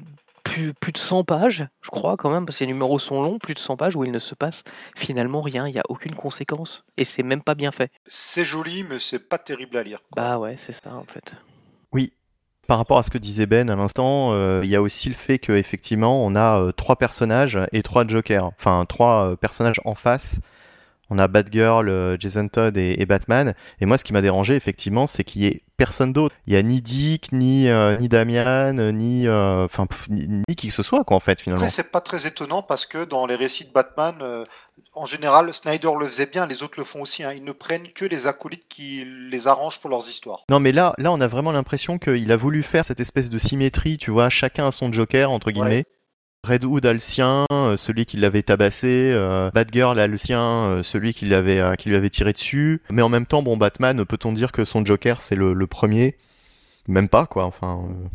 plus, 0.43 0.73
plus 0.73 0.91
de 0.91 0.97
100 0.97 1.23
pages, 1.23 1.67
je 1.81 1.89
crois 1.89 2.17
quand 2.17 2.29
même, 2.29 2.45
parce 2.45 2.57
que 2.57 2.63
les 2.63 2.71
numéros 2.71 2.99
sont 2.99 3.21
longs, 3.21 3.37
plus 3.37 3.53
de 3.53 3.59
100 3.59 3.77
pages 3.77 3.95
où 3.95 4.03
il 4.03 4.11
ne 4.11 4.19
se 4.19 4.33
passe 4.33 4.63
finalement 4.95 5.41
rien, 5.41 5.67
il 5.67 5.73
n'y 5.73 5.79
a 5.79 5.83
aucune 5.89 6.15
conséquence. 6.15 6.83
Et 6.97 7.05
c'est 7.05 7.23
même 7.23 7.41
pas 7.41 7.55
bien 7.55 7.71
fait. 7.71 7.91
C'est 8.05 8.45
joli, 8.45 8.83
mais 8.83 8.99
c'est 8.99 9.29
pas 9.29 9.37
terrible 9.37 9.77
à 9.77 9.83
lire. 9.83 9.99
quoi. 10.11 10.23
Bah 10.23 10.39
ouais, 10.39 10.55
c'est 10.57 10.73
ça 10.73 10.93
en 10.93 11.05
fait. 11.05 11.33
Oui. 11.91 12.13
Par 12.67 12.77
rapport 12.79 12.97
à 12.97 13.03
ce 13.03 13.09
que 13.09 13.17
disait 13.17 13.45
Ben 13.45 13.69
à 13.69 13.75
l'instant, 13.75 14.33
euh, 14.33 14.59
il 14.61 14.69
y 14.69 14.75
a 14.75 14.81
aussi 14.81 15.07
le 15.07 15.15
fait 15.15 15.39
qu'effectivement, 15.39 16.25
on 16.25 16.35
a 16.35 16.61
euh, 16.61 16.71
trois 16.73 16.97
personnages 16.97 17.57
et 17.71 17.81
trois 17.81 18.05
jokers. 18.05 18.51
Enfin, 18.59 18.83
trois 18.85 19.31
euh, 19.31 19.35
personnages 19.37 19.79
en 19.85 19.95
face. 19.95 20.41
On 21.09 21.19
a 21.19 21.27
Batgirl, 21.27 21.87
euh, 21.89 22.17
Jason 22.19 22.47
Todd 22.47 22.77
et, 22.77 22.95
et 22.99 23.05
Batman. 23.05 23.53
Et 23.79 23.85
moi, 23.85 23.97
ce 23.97 24.03
qui 24.03 24.13
m'a 24.13 24.21
dérangé, 24.21 24.55
effectivement, 24.55 25.07
c'est 25.07 25.23
qu'il 25.23 25.41
y 25.41 25.47
ait 25.47 25.61
personne 25.77 26.11
d'autre. 26.11 26.35
Il 26.47 26.53
y 26.53 26.57
a 26.57 26.61
ni 26.63 26.81
Dick, 26.81 27.31
ni, 27.31 27.69
euh, 27.69 27.95
ni 27.97 28.09
Damian, 28.09 28.73
ni, 28.91 29.27
euh, 29.27 29.65
enfin, 29.65 29.85
pff, 29.85 30.07
ni, 30.09 30.27
ni 30.47 30.55
qui 30.55 30.67
que 30.67 30.73
ce 30.73 30.83
soit, 30.83 31.03
quoi, 31.03 31.15
en 31.15 31.19
fait, 31.19 31.39
finalement. 31.39 31.63
Après, 31.63 31.73
c'est 31.73 31.91
pas 31.91 32.01
très 32.01 32.27
étonnant 32.27 32.61
parce 32.61 32.85
que 32.85 33.05
dans 33.05 33.25
les 33.25 33.35
récits 33.35 33.65
de 33.65 33.71
Batman, 33.71 34.15
euh, 34.21 34.43
en 34.95 35.05
général, 35.05 35.53
Snyder 35.53 35.91
le 35.99 36.07
faisait 36.07 36.25
bien, 36.25 36.45
les 36.47 36.63
autres 36.63 36.75
le 36.77 36.83
font 36.83 37.01
aussi. 37.01 37.23
hein. 37.23 37.31
Ils 37.33 37.43
ne 37.43 37.51
prennent 37.51 37.87
que 37.89 38.05
les 38.05 38.27
acolytes 38.27 38.67
qui 38.67 39.05
les 39.31 39.47
arrangent 39.47 39.79
pour 39.79 39.89
leurs 39.89 40.09
histoires. 40.09 40.41
Non, 40.49 40.59
mais 40.59 40.71
là, 40.71 40.93
là, 40.97 41.11
on 41.11 41.21
a 41.21 41.27
vraiment 41.27 41.51
l'impression 41.51 41.97
qu'il 41.99 42.31
a 42.31 42.35
voulu 42.35 42.63
faire 42.63 42.83
cette 42.83 42.99
espèce 42.99 43.29
de 43.29 43.37
symétrie, 43.37 43.97
tu 43.97 44.11
vois, 44.11 44.29
chacun 44.29 44.67
a 44.67 44.71
son 44.71 44.91
Joker, 44.91 45.31
entre 45.31 45.51
guillemets. 45.51 45.85
Red 46.47 46.63
Hood 46.63 46.85
a 46.85 46.93
le 46.93 46.99
sien, 46.99 47.45
euh, 47.51 47.77
celui 47.77 48.05
qui 48.05 48.17
l'avait 48.17 48.43
tabassé, 48.43 49.11
euh, 49.13 49.51
Batgirl 49.53 49.99
a 49.99 50.07
le 50.07 50.17
sien, 50.17 50.41
euh, 50.41 50.83
celui 50.83 51.13
qui, 51.13 51.25
l'avait, 51.25 51.61
qui 51.77 51.89
lui 51.89 51.95
avait 51.95 52.09
tiré 52.09 52.33
dessus. 52.33 52.81
Mais 52.89 53.01
en 53.01 53.09
même 53.09 53.25
temps, 53.25 53.43
bon, 53.43 53.57
Batman, 53.57 54.05
peut-on 54.05 54.31
dire 54.31 54.51
que 54.51 54.65
son 54.65 54.85
Joker, 54.85 55.21
c'est 55.21 55.35
le, 55.35 55.53
le 55.53 55.67
premier? 55.67 56.17
Même 56.87 57.09
pas, 57.09 57.25
quoi, 57.25 57.45
enfin... 57.45 57.85
euh. 57.89 58.07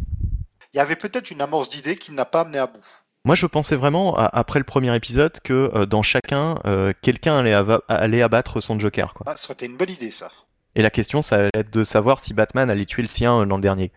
Il 0.75 0.79
y 0.79 0.81
avait 0.81 0.97
peut-être 0.97 1.31
une 1.31 1.43
amorce 1.43 1.69
d'idée 1.69 1.97
qu'il 1.97 2.15
n'a 2.15 2.25
pas 2.25 2.41
amené 2.41 2.57
à 2.59 2.67
bout. 2.67 2.81
Moi, 3.27 3.35
je 3.35 3.45
pensais 3.47 3.77
vraiment, 3.77 4.17
à- 4.17 4.25
après 4.25 4.59
le 4.59 4.65
premier 4.65 4.97
épisode, 4.97 5.39
que 5.45 5.71
euh, 5.75 5.85
dans 5.85 6.03
chacun, 6.03 6.55
euh, 6.65 6.93
quelqu'un 7.03 7.37
allait, 7.37 8.23
abattre 8.23 8.61
son 8.63 8.79
Joker, 8.79 9.13
quoi. 9.15 9.25
Ah, 9.29 9.37
ça 9.37 9.47
aurait 9.49 9.55
été 9.55 9.67
une 9.67 9.77
bonne 9.77 9.91
idée, 9.91 10.11
ça. 10.11 10.31
Et 10.75 10.81
la 10.83 10.91
question, 10.91 11.21
ça 11.21 11.37
allait 11.37 11.51
être 11.55 11.71
de 11.71 11.85
savoir 11.85 12.19
si 12.19 12.33
Batman 12.33 12.71
allait 12.71 12.87
tuer 12.87 13.03
le 13.03 13.09
sien 13.09 13.45
l'an 13.45 13.59
dernier. 13.59 13.93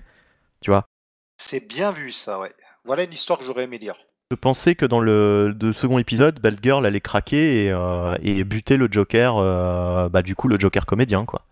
Tu 0.60 0.70
vois? 0.70 0.86
C'est 1.38 1.66
bien 1.66 1.92
vu, 1.92 2.12
ça, 2.12 2.40
ouais. 2.40 2.52
Voilà 2.84 3.04
une 3.04 3.14
histoire 3.14 3.40
que 3.40 3.46
j'aurais 3.46 3.64
aimé 3.64 3.78
lire. 3.78 3.96
Je 4.32 4.36
pensais 4.36 4.74
que 4.74 4.88
dans 4.88 5.02
le, 5.02 5.56
second 5.72 6.00
épisode, 6.00 6.40
Batgirl 6.40 6.84
allait 6.84 7.00
craquer 7.00 7.66
et, 7.66 7.72
euh, 7.72 8.16
et 8.24 8.44
buter 8.44 8.76
le 8.76 8.88
Joker, 8.92 9.38
euh, 9.38 10.10
bah 10.10 10.24
du 10.24 10.36
coup 10.36 10.48
le 10.48 10.60
Joker 10.60 10.88
comédien 10.88 11.26
quoi. 11.26 11.44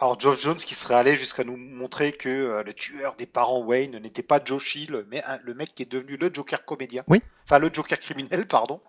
Alors, 0.00 0.20
Geoff 0.20 0.42
Jones 0.42 0.56
qui 0.56 0.74
serait 0.74 0.96
allé 0.96 1.16
jusqu'à 1.16 1.44
nous 1.44 1.56
montrer 1.56 2.12
que 2.12 2.28
euh, 2.28 2.62
le 2.62 2.74
tueur 2.74 3.14
des 3.16 3.24
parents 3.24 3.60
Wayne 3.62 3.96
n'était 4.00 4.24
pas 4.24 4.38
Joe 4.44 4.62
Chill, 4.62 5.04
mais 5.08 5.22
un- 5.24 5.38
le 5.44 5.54
mec 5.54 5.74
qui 5.74 5.84
est 5.84 5.90
devenu 5.90 6.18
le 6.18 6.30
Joker 6.34 6.66
comédien. 6.66 7.04
Oui. 7.08 7.22
Enfin, 7.44 7.58
le 7.58 7.70
Joker 7.72 7.98
criminel, 7.98 8.46
pardon. 8.48 8.80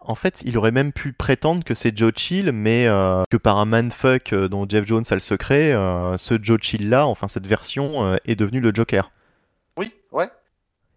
En 0.00 0.14
fait, 0.14 0.40
il 0.46 0.56
aurait 0.56 0.70
même 0.70 0.92
pu 0.92 1.12
prétendre 1.12 1.62
que 1.62 1.74
c'est 1.74 1.94
Joe 1.94 2.12
Chill, 2.16 2.52
mais 2.52 2.84
que 3.30 3.36
par 3.38 3.58
un 3.58 3.64
manfuck 3.64 4.34
dont 4.34 4.66
Jeff 4.68 4.86
Jones 4.86 5.04
a 5.10 5.14
le 5.14 5.20
secret, 5.20 5.72
ce 6.18 6.38
Joe 6.42 6.58
Chill 6.60 6.90
là, 6.90 7.06
enfin 7.06 7.26
cette 7.26 7.46
version, 7.46 8.14
est 8.26 8.36
devenu 8.36 8.60
le 8.60 8.70
Joker. 8.74 9.10
Oui, 9.78 9.94
ouais. 10.12 10.28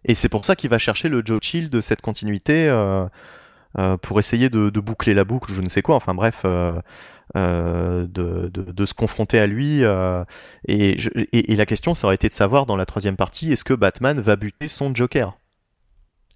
Et 0.04 0.14
c'est 0.14 0.28
pour 0.28 0.44
ça 0.44 0.56
qu'il 0.56 0.70
va 0.70 0.78
chercher 0.78 1.08
le 1.08 1.22
Joe 1.24 1.40
Chill 1.42 1.70
de 1.70 1.80
cette 1.80 2.00
continuité 2.00 2.68
euh, 2.68 3.04
euh, 3.78 3.96
pour 3.96 4.18
essayer 4.18 4.48
de, 4.48 4.70
de 4.70 4.80
boucler 4.80 5.12
la 5.14 5.24
boucle, 5.24 5.52
je 5.52 5.60
ne 5.60 5.68
sais 5.68 5.82
quoi. 5.82 5.96
Enfin 5.96 6.14
bref, 6.14 6.42
euh, 6.44 6.72
de, 7.36 8.06
de- 8.48 8.72
de 8.72 8.86
se 8.86 8.94
confronter 8.94 9.38
à 9.38 9.46
lui. 9.46 9.82
et, 9.82 10.98
je- 10.98 11.10
et- 11.16 11.52
et 11.52 11.56
la 11.56 11.66
question, 11.66 11.94
ça 11.94 12.06
aurait 12.06 12.14
été 12.16 12.28
de 12.28 12.34
savoir 12.34 12.64
dans 12.66 12.76
la 12.76 12.86
troisième 12.86 13.16
partie, 13.16 13.52
est-ce 13.52 13.64
que 13.64 13.74
Batman 13.74 14.20
va 14.20 14.36
buter 14.36 14.68
son 14.68 14.94
Joker? 14.94 15.36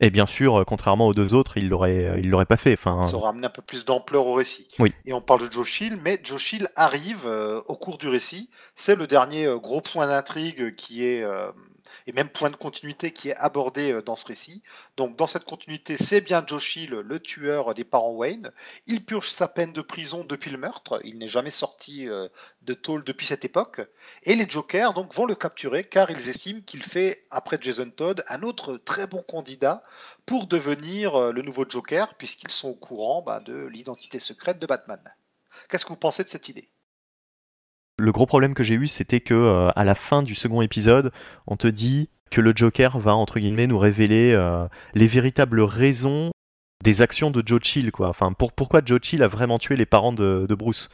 Et 0.00 0.10
bien 0.10 0.26
sûr, 0.26 0.64
contrairement 0.66 1.06
aux 1.06 1.14
deux 1.14 1.32
autres, 1.32 1.56
il 1.58 1.68
l'aurait, 1.68 2.18
il 2.18 2.28
l'aurait 2.28 2.44
pas 2.44 2.56
fait. 2.56 2.72
Enfin, 2.72 3.06
Ça 3.06 3.14
aurait 3.16 3.28
amené 3.30 3.46
un 3.46 3.50
peu 3.50 3.62
plus 3.62 3.84
d'ampleur 3.84 4.26
au 4.26 4.32
récit. 4.34 4.66
Oui. 4.80 4.92
Et 5.04 5.12
on 5.12 5.20
parle 5.20 5.46
de 5.48 5.52
Joe 5.52 5.64
Chill, 5.66 5.96
mais 6.02 6.18
Joe 6.24 6.40
Chill 6.40 6.66
arrive 6.74 7.24
au 7.68 7.76
cours 7.76 7.98
du 7.98 8.08
récit. 8.08 8.50
C'est 8.74 8.96
le 8.96 9.06
dernier 9.06 9.46
gros 9.62 9.80
point 9.80 10.08
d'intrigue 10.08 10.74
qui 10.74 11.04
est, 11.04 11.24
et 12.06 12.12
même 12.12 12.28
point 12.28 12.50
de 12.50 12.56
continuité 12.56 13.12
qui 13.12 13.30
est 13.30 13.36
abordé 13.36 13.92
euh, 13.92 14.02
dans 14.02 14.16
ce 14.16 14.26
récit. 14.26 14.62
Donc 14.96 15.16
dans 15.16 15.26
cette 15.26 15.44
continuité, 15.44 15.96
c'est 15.96 16.20
bien 16.20 16.44
Joe 16.46 16.62
Chill, 16.62 16.90
le 16.90 17.20
tueur 17.20 17.74
des 17.74 17.84
parents 17.84 18.12
Wayne. 18.12 18.52
Il 18.86 19.04
purge 19.04 19.28
sa 19.28 19.48
peine 19.48 19.72
de 19.72 19.80
prison 19.80 20.24
depuis 20.24 20.50
le 20.50 20.58
meurtre. 20.58 21.00
Il 21.04 21.18
n'est 21.18 21.28
jamais 21.28 21.50
sorti 21.50 22.08
euh, 22.08 22.28
de 22.62 22.74
tôle 22.74 23.04
depuis 23.04 23.26
cette 23.26 23.44
époque. 23.44 23.80
Et 24.24 24.34
les 24.34 24.48
Jokers 24.48 24.94
donc 24.94 25.14
vont 25.14 25.26
le 25.26 25.34
capturer 25.34 25.84
car 25.84 26.10
ils 26.10 26.28
estiment 26.28 26.60
qu'il 26.60 26.82
fait, 26.82 27.26
après 27.30 27.58
Jason 27.60 27.90
Todd, 27.90 28.24
un 28.28 28.42
autre 28.42 28.76
très 28.76 29.06
bon 29.06 29.22
candidat 29.22 29.82
pour 30.26 30.46
devenir 30.46 31.16
euh, 31.16 31.32
le 31.32 31.42
nouveau 31.42 31.64
Joker, 31.68 32.14
puisqu'ils 32.14 32.50
sont 32.50 32.68
au 32.68 32.74
courant 32.74 33.22
bah, 33.22 33.40
de 33.40 33.66
l'identité 33.66 34.18
secrète 34.20 34.58
de 34.58 34.66
Batman. 34.66 35.00
Qu'est-ce 35.68 35.84
que 35.84 35.90
vous 35.90 35.96
pensez 35.96 36.24
de 36.24 36.28
cette 36.28 36.48
idée? 36.48 36.68
Le 37.98 38.12
gros 38.12 38.26
problème 38.26 38.54
que 38.54 38.62
j'ai 38.62 38.74
eu, 38.74 38.86
c'était 38.86 39.20
que 39.20 39.34
euh, 39.34 39.70
à 39.76 39.84
la 39.84 39.94
fin 39.94 40.22
du 40.22 40.34
second 40.34 40.62
épisode, 40.62 41.12
on 41.46 41.56
te 41.56 41.66
dit 41.66 42.08
que 42.30 42.40
le 42.40 42.52
Joker 42.54 42.98
va 42.98 43.14
entre 43.14 43.38
guillemets 43.38 43.66
nous 43.66 43.78
révéler 43.78 44.32
euh, 44.32 44.66
les 44.94 45.06
véritables 45.06 45.60
raisons 45.60 46.30
des 46.82 47.02
actions 47.02 47.30
de 47.30 47.42
Joe 47.44 47.60
Chill, 47.62 47.92
quoi. 47.92 48.08
Enfin, 48.08 48.32
pour, 48.32 48.52
pourquoi 48.52 48.80
Joe 48.84 49.00
Chill 49.02 49.22
a 49.22 49.28
vraiment 49.28 49.58
tué 49.58 49.76
les 49.76 49.86
parents 49.86 50.12
de 50.12 50.54
Bruce? 50.54 50.88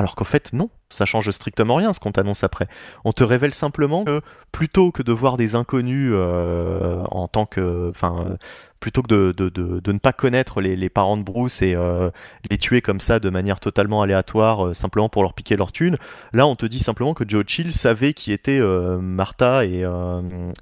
Alors 0.00 0.14
qu'en 0.14 0.24
fait, 0.24 0.54
non, 0.54 0.70
ça 0.88 1.04
change 1.04 1.30
strictement 1.30 1.74
rien 1.74 1.92
ce 1.92 2.00
qu'on 2.00 2.10
t'annonce 2.10 2.42
après. 2.42 2.68
On 3.04 3.12
te 3.12 3.22
révèle 3.22 3.52
simplement 3.52 4.04
que 4.04 4.22
plutôt 4.50 4.92
que 4.92 5.02
de 5.02 5.12
voir 5.12 5.36
des 5.36 5.56
inconnus 5.56 6.10
euh, 6.14 7.02
en 7.10 7.28
tant 7.28 7.44
que, 7.44 7.90
enfin, 7.90 8.24
euh, 8.26 8.36
plutôt 8.80 9.02
que 9.02 9.08
de, 9.08 9.32
de, 9.32 9.50
de, 9.50 9.78
de 9.78 9.92
ne 9.92 9.98
pas 9.98 10.14
connaître 10.14 10.62
les, 10.62 10.74
les 10.74 10.88
parents 10.88 11.18
de 11.18 11.22
Bruce 11.22 11.60
et 11.60 11.74
euh, 11.74 12.10
les 12.48 12.56
tuer 12.56 12.80
comme 12.80 12.98
ça 12.98 13.20
de 13.20 13.28
manière 13.28 13.60
totalement 13.60 14.00
aléatoire, 14.00 14.68
euh, 14.68 14.72
simplement 14.72 15.10
pour 15.10 15.22
leur 15.22 15.34
piquer 15.34 15.54
leur 15.54 15.70
thune, 15.70 15.98
là 16.32 16.46
on 16.46 16.56
te 16.56 16.64
dit 16.64 16.80
simplement 16.80 17.12
que 17.12 17.28
Joe 17.28 17.44
Chill 17.46 17.74
savait 17.74 18.14
qui 18.14 18.32
étaient 18.32 18.62
Martha 19.02 19.66
et, 19.66 19.84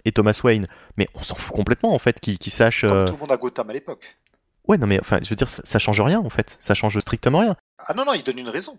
et 0.05 0.11
Thomas 0.11 0.41
Wayne. 0.43 0.67
Mais 0.97 1.09
on 1.15 1.23
s'en 1.23 1.37
fout 1.37 1.55
complètement 1.55 1.95
en 1.95 2.01
fait 2.01 2.19
qu'ils 2.19 2.41
qu'ils 2.41 2.53
sachent. 2.53 2.81
Comme 2.83 3.05
tout 3.05 3.13
le 3.13 3.21
monde 3.21 3.31
à 3.31 3.37
Gotham 3.37 3.71
à 3.71 3.73
l'époque. 3.73 4.19
Ouais, 4.67 4.79
non 4.79 4.89
mais 4.89 4.99
enfin, 4.99 5.21
je 5.23 5.31
veux 5.31 5.37
dire, 5.37 5.49
ça, 5.49 5.63
ça 5.65 5.79
change 5.79 6.01
rien 6.01 6.19
en 6.19 6.29
fait. 6.29 6.57
Ça 6.59 6.75
change 6.75 6.99
strictement 6.99 7.39
rien. 7.39 7.55
Ah 7.87 7.95
non, 7.95 8.05
non, 8.05 8.15
il 8.15 8.25
donne 8.25 8.39
une 8.39 8.49
raison. 8.49 8.77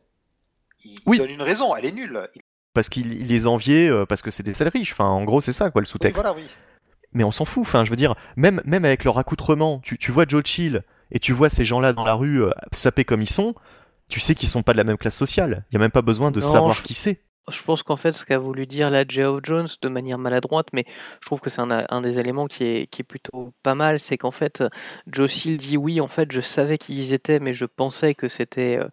Il, 0.85 0.91
il 0.93 0.99
Oui. 1.05 1.17
donne 1.17 1.29
une 1.31 1.41
raison, 1.41 1.75
elle 1.75 1.85
est 1.85 1.91
nulle. 1.91 2.19
Il- 2.35 2.41
Parce 2.73 2.89
qu'il 2.89 3.13
il 3.13 3.27
les 3.27 3.47
enviait 3.47 3.89
euh, 3.89 4.05
parce 4.05 4.21
que 4.21 4.31
c'est 4.31 4.43
des 4.43 4.53
sales 4.53 4.69
riches. 4.69 4.91
Enfin, 4.93 5.05
en 5.05 5.23
gros, 5.23 5.41
c'est 5.41 5.51
ça 5.53 5.71
quoi 5.71 5.81
le 5.81 5.85
oui, 5.87 5.91
sous-texte. 5.91 6.21
voilà, 6.23 6.37
oui. 6.37 6.45
Mais 7.13 7.23
on 7.23 7.31
s'en 7.31 7.45
fout. 7.45 7.61
Enfin, 7.61 7.83
je 7.83 7.89
veux 7.89 7.95
dire, 7.95 8.15
même, 8.35 8.61
même 8.65 8.85
avec 8.85 9.03
leur 9.03 9.17
accoutrement, 9.17 9.79
tu, 9.79 9.97
tu 9.97 10.11
vois 10.11 10.25
Joe 10.27 10.43
Chill 10.45 10.83
et 11.11 11.19
tu 11.19 11.33
vois 11.33 11.49
ces 11.49 11.65
gens-là 11.65 11.91
dans 11.93 12.05
la 12.05 12.13
rue 12.13 12.43
euh, 12.43 12.51
sapés 12.71 13.03
comme 13.05 13.21
ils 13.23 13.29
sont, 13.29 13.55
tu 14.09 14.19
sais 14.19 14.35
qu'ils 14.35 14.49
sont 14.49 14.61
pas 14.61 14.73
de 14.73 14.77
la 14.77 14.83
même 14.83 14.97
classe 14.97 15.17
sociale. 15.17 15.65
Il 15.71 15.73
y 15.73 15.77
a 15.77 15.79
même 15.79 15.89
pas 15.91 16.03
besoin 16.03 16.29
de 16.31 16.39
Non, 16.39 16.45
savoir 16.47 16.73
je- 16.73 16.83
qui 16.83 16.93
c'est. 16.93 17.21
Je 17.51 17.63
pense 17.63 17.81
qu'en 17.81 17.97
fait, 17.97 18.11
ce 18.11 18.25
qu'a 18.25 18.37
voulu 18.37 18.67
dire 18.67 18.91
là 18.91 19.03
Geoff 19.07 19.39
Jones 19.43 19.67
de 19.81 19.89
manière 19.89 20.19
maladroite, 20.19 20.67
mais 20.71 20.85
je 21.19 21.25
trouve 21.25 21.39
que 21.39 21.49
c'est 21.49 21.61
un, 21.61 21.83
un 21.89 22.01
des 22.01 22.19
éléments 22.19 22.45
qui 22.45 22.63
est, 22.63 22.85
qui 22.91 23.01
est 23.01 23.03
plutôt 23.03 23.55
pas 23.63 23.73
mal, 23.73 23.99
c'est 23.99 24.19
qu'en 24.19 24.29
fait, 24.29 24.63
Joe 25.07 25.45
Hill 25.45 25.57
dit 25.57 25.75
oui, 25.75 25.99
en 25.99 26.07
fait, 26.07 26.31
je 26.31 26.41
savais 26.41 26.77
qui 26.77 26.95
ils 26.95 27.11
étaient, 27.11 27.39
mais 27.39 27.55
je 27.55 27.65
pensais 27.65 28.13
que 28.13 28.27
c'était 28.29 28.77
euh, 28.77 28.87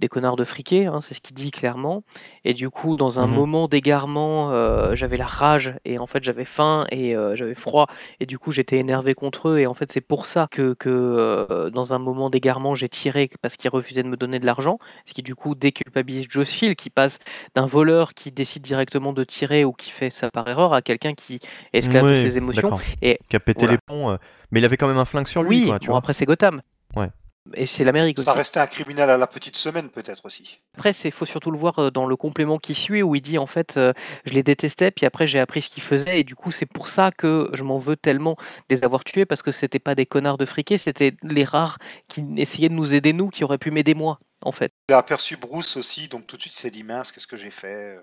des 0.00 0.08
connards 0.08 0.36
de 0.36 0.44
friqués, 0.44 0.86
hein, 0.86 1.00
c'est 1.02 1.14
ce 1.14 1.20
qu'il 1.20 1.34
dit 1.36 1.50
clairement. 1.50 2.04
Et 2.44 2.54
du 2.54 2.70
coup, 2.70 2.96
dans 2.96 3.18
un 3.20 3.26
Mhm. 3.26 3.34
moment 3.34 3.68
d'égarement, 3.68 4.50
euh, 4.52 4.94
j'avais 4.94 5.16
la 5.16 5.26
rage 5.26 5.74
et 5.84 5.98
en 5.98 6.06
fait, 6.06 6.22
j'avais 6.22 6.44
faim 6.44 6.86
et 6.90 7.16
euh, 7.16 7.34
j'avais 7.36 7.54
froid 7.54 7.86
et 8.20 8.26
du 8.26 8.38
coup, 8.38 8.52
j'étais 8.52 8.76
énervé 8.78 9.14
contre 9.14 9.48
eux. 9.48 9.58
Et 9.58 9.66
en 9.66 9.74
fait, 9.74 9.90
c'est 9.92 10.00
pour 10.00 10.26
ça 10.26 10.46
que, 10.50 10.74
que 10.74 10.88
euh, 10.88 11.70
dans 11.70 11.94
un 11.94 11.98
moment 11.98 12.30
d'égarement, 12.30 12.74
j'ai 12.74 12.88
tiré 12.88 13.30
parce 13.42 13.56
qu'ils 13.56 13.70
refusaient 13.70 14.02
de 14.02 14.08
me 14.08 14.16
donner 14.16 14.38
de 14.38 14.46
l'argent, 14.46 14.78
ce 15.06 15.12
qui 15.14 15.22
du 15.22 15.34
coup 15.34 15.54
déculpabilise 15.54 16.26
Hill 16.62 16.76
qui 16.76 16.90
passe 16.90 17.18
d'un 17.54 17.66
voleur 17.66 18.14
qui 18.14 18.30
décide 18.30 18.62
directement 18.62 19.12
de 19.12 19.24
tirer 19.24 19.64
ou 19.64 19.72
qui 19.72 19.90
fait 19.90 20.10
ça 20.10 20.30
par 20.30 20.48
erreur 20.48 20.72
à 20.74 20.82
quelqu'un 20.82 21.14
qui 21.14 21.40
esclave 21.72 22.04
ses 22.22 22.36
émotions. 22.36 22.78
Et 23.02 23.18
Qui 23.28 23.36
a 23.36 23.40
pété 23.40 23.66
Voilà. 23.66 23.80
les 23.88 23.94
euh, 23.94 24.16
mais 24.50 24.60
il 24.60 24.64
avait 24.64 24.76
quand 24.76 24.88
même 24.88 24.98
un 24.98 25.04
flingue 25.04 25.26
sur 25.26 25.42
lui, 25.42 25.60
oui, 25.60 25.66
quoi, 25.66 25.78
tu 25.78 25.86
bon 25.86 25.92
vois. 25.92 25.98
après 25.98 26.12
c'est 26.12 26.24
Gotham. 26.24 26.62
Ouais. 26.96 27.08
Et 27.54 27.66
c'est 27.66 27.84
l'Amérique 27.84 28.18
aussi. 28.18 28.24
Ça 28.24 28.32
restait 28.32 28.60
un 28.60 28.66
criminel 28.66 29.10
à 29.10 29.16
la 29.16 29.26
petite 29.26 29.56
semaine, 29.56 29.88
peut-être 29.90 30.24
aussi. 30.24 30.60
Après, 30.76 30.90
il 30.90 31.12
faut 31.12 31.26
surtout 31.26 31.50
le 31.50 31.58
voir 31.58 31.78
euh, 31.78 31.90
dans 31.90 32.06
le 32.06 32.16
complément 32.16 32.58
qui 32.58 32.74
suit 32.74 33.02
où 33.02 33.14
il 33.14 33.20
dit 33.20 33.38
en 33.38 33.46
fait, 33.46 33.76
euh, 33.76 33.92
je 34.24 34.32
les 34.32 34.42
détestais, 34.42 34.90
puis 34.90 35.06
après 35.06 35.26
j'ai 35.26 35.38
appris 35.38 35.62
ce 35.62 35.68
qu'ils 35.68 35.82
faisaient, 35.82 36.20
et 36.20 36.24
du 36.24 36.34
coup 36.34 36.50
c'est 36.50 36.66
pour 36.66 36.88
ça 36.88 37.10
que 37.10 37.50
je 37.52 37.62
m'en 37.62 37.78
veux 37.78 37.96
tellement 37.96 38.36
de 38.68 38.76
les 38.76 38.84
avoir 38.84 39.04
tués 39.04 39.26
parce 39.26 39.42
que 39.42 39.52
c'était 39.52 39.78
pas 39.78 39.94
des 39.94 40.06
connards 40.06 40.38
de 40.38 40.46
friqués, 40.46 40.78
c'était 40.78 41.14
les 41.22 41.44
rares 41.44 41.78
qui 42.08 42.24
essayaient 42.36 42.68
de 42.68 42.74
nous 42.74 42.94
aider 42.94 43.12
nous, 43.12 43.28
qui 43.28 43.44
auraient 43.44 43.58
pu 43.58 43.70
m'aider 43.70 43.94
moi, 43.94 44.18
en 44.42 44.52
fait. 44.52 44.72
Il 44.88 44.94
a 44.94 44.98
aperçu 44.98 45.36
Bruce 45.36 45.76
aussi, 45.76 46.08
donc 46.08 46.26
tout 46.26 46.36
de 46.36 46.42
suite 46.42 46.54
il 46.54 46.58
s'est 46.58 46.70
dit 46.70 46.84
mince, 46.84 47.12
qu'est-ce 47.12 47.26
que 47.26 47.36
j'ai 47.36 47.50
fait 47.50 47.98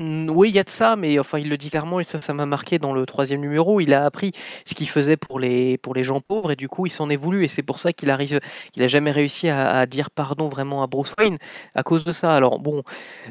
oui, 0.00 0.48
il 0.48 0.54
y 0.54 0.58
a 0.58 0.64
de 0.64 0.70
ça, 0.70 0.96
mais 0.96 1.20
enfin, 1.20 1.38
il 1.38 1.48
le 1.48 1.56
dit 1.56 1.70
clairement 1.70 2.00
et 2.00 2.04
ça, 2.04 2.20
ça 2.20 2.34
m'a 2.34 2.46
marqué 2.46 2.80
dans 2.80 2.92
le 2.92 3.06
troisième 3.06 3.40
numéro. 3.40 3.80
Il 3.80 3.94
a 3.94 4.04
appris 4.04 4.32
ce 4.64 4.74
qu'il 4.74 4.88
faisait 4.88 5.16
pour 5.16 5.38
les 5.38 5.78
pour 5.78 5.94
les 5.94 6.02
gens 6.02 6.20
pauvres 6.20 6.50
et 6.50 6.56
du 6.56 6.68
coup, 6.68 6.86
il 6.86 6.90
s'en 6.90 7.10
est 7.10 7.16
voulu 7.16 7.44
et 7.44 7.48
c'est 7.48 7.62
pour 7.62 7.78
ça 7.78 7.92
qu'il 7.92 8.10
arrive, 8.10 8.40
qu'il 8.72 8.82
a 8.82 8.88
jamais 8.88 9.12
réussi 9.12 9.48
à, 9.48 9.86
dire 9.86 10.10
pardon 10.10 10.48
vraiment 10.48 10.82
à 10.82 10.88
Bruce 10.88 11.14
Wayne 11.16 11.38
à 11.76 11.84
cause 11.84 12.04
de 12.04 12.10
ça. 12.10 12.34
Alors 12.34 12.58
bon, 12.58 12.82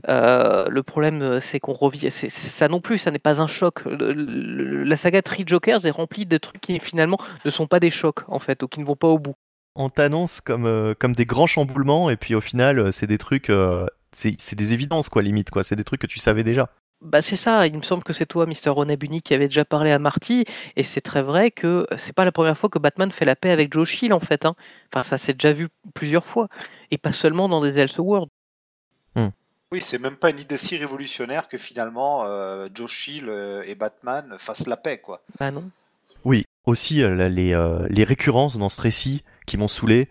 euh, 0.07 0.65
le 0.69 0.84
problème 0.84 1.41
c'est 1.41 1.60
qu'on 1.60 1.73
revient, 1.73 2.11
ça 2.11 2.68
non 2.69 2.80
plus, 2.80 2.98
ça 2.98 3.11
n'est 3.11 3.19
pas 3.19 3.41
un 3.41 3.48
choc. 3.48 3.81
la 3.85 4.95
saga 4.95 5.22
Three 5.22 5.44
Jokers 5.45 5.85
est 5.85 5.91
remplie 5.91 6.26
de 6.26 6.38
trucs 6.38 6.61
qui 6.61 6.80
finalement 6.80 7.18
ne 7.44 7.49
sont 7.49 7.68
pas 7.68 7.81
des 7.81 7.91
chocs 7.91 8.22
en 8.30 8.40
fait 8.40 8.64
ou 8.64 8.69
qui 8.69 8.80
ne 8.80 8.85
vont 8.85 8.95
pas 8.95 9.10
au 9.10 9.19
bout. 9.19 9.35
On 9.76 9.90
t'annonce 9.90 10.40
comme 10.40 10.65
euh, 10.65 10.94
comme 10.98 11.14
des 11.14 11.26
grands 11.26 11.48
chamboulements 11.48 12.10
et 12.10 12.15
puis 12.15 12.35
au 12.35 12.41
final, 12.41 12.94
c'est 12.94 13.07
des 13.07 13.18
trucs 13.18 13.52
c'est 14.15 14.56
des 14.56 14.73
évidences, 14.73 15.10
quoi, 15.10 15.22
limite, 15.22 15.49
quoi. 15.49 15.64
C'est 15.64 15.76
des 15.76 15.84
trucs 15.84 16.02
que 16.02 16.07
tu 16.07 16.19
savais 16.19 16.44
déjà. 16.44 16.69
Bah 17.02 17.22
c'est 17.22 17.35
ça, 17.35 17.68
il 17.68 17.76
me 17.76 17.81
semble 17.81 18.02
que 18.02 18.14
c'est 18.14 18.26
toi, 18.26 18.45
Mister 18.45 18.69
Onabuni, 18.69 19.22
qui 19.22 19.34
avait 19.34 19.49
déjà 19.49 19.65
parlé 19.65 19.91
à 19.91 19.99
Marty, 19.99 20.45
et 20.77 20.85
c'est 20.85 21.02
très 21.02 21.22
vrai 21.22 21.52
que 21.52 21.85
c'est 21.98 22.14
pas 22.14 22.23
la 22.23 22.31
première 22.31 22.57
fois 22.57 22.69
que 22.69 22.80
Batman 22.80 23.11
fait 23.11 23.26
la 23.26 23.35
paix 23.35 23.52
avec 23.52 23.73
Joe 23.73 23.85
Chill 23.85 24.14
en 24.14 24.22
fait. 24.22 24.45
Hein. 24.45 24.56
Enfin, 24.94 25.03
ça 25.03 25.18
s'est 25.18 25.34
déjà 25.34 25.52
vu 25.52 25.68
plusieurs 25.94 26.26
fois, 26.26 26.48
et 26.91 26.98
pas 26.98 27.11
seulement 27.11 27.49
dans 27.49 27.61
des 27.61 27.77
Elseworlds. 27.77 28.31
Hmm. 29.18 29.31
Oui, 29.73 29.81
c'est 29.81 29.99
même 29.99 30.15
pas 30.15 30.30
une 30.30 30.40
idée 30.40 30.57
si 30.57 30.77
révolutionnaire 30.77 31.49
que 31.49 31.57
finalement 31.57 32.23
euh, 32.23 32.69
Joe 32.73 32.90
Chill 32.90 33.26
euh, 33.27 33.64
et 33.68 33.76
Batman 33.76 34.35
fassent 34.38 34.68
la 34.68 34.77
paix, 34.77 34.99
quoi. 34.99 35.23
Bah 35.38 35.52
non. 35.52 35.69
Oui, 36.23 36.45
aussi 36.64 37.03
euh, 37.03 37.27
les, 37.27 37.53
les 37.90 38.03
récurrences 38.06 38.57
dans 38.57 38.69
ce 38.69 38.80
récit 38.80 39.26
qui 39.45 39.57
m'ont 39.57 39.68
saoulé. 39.68 40.07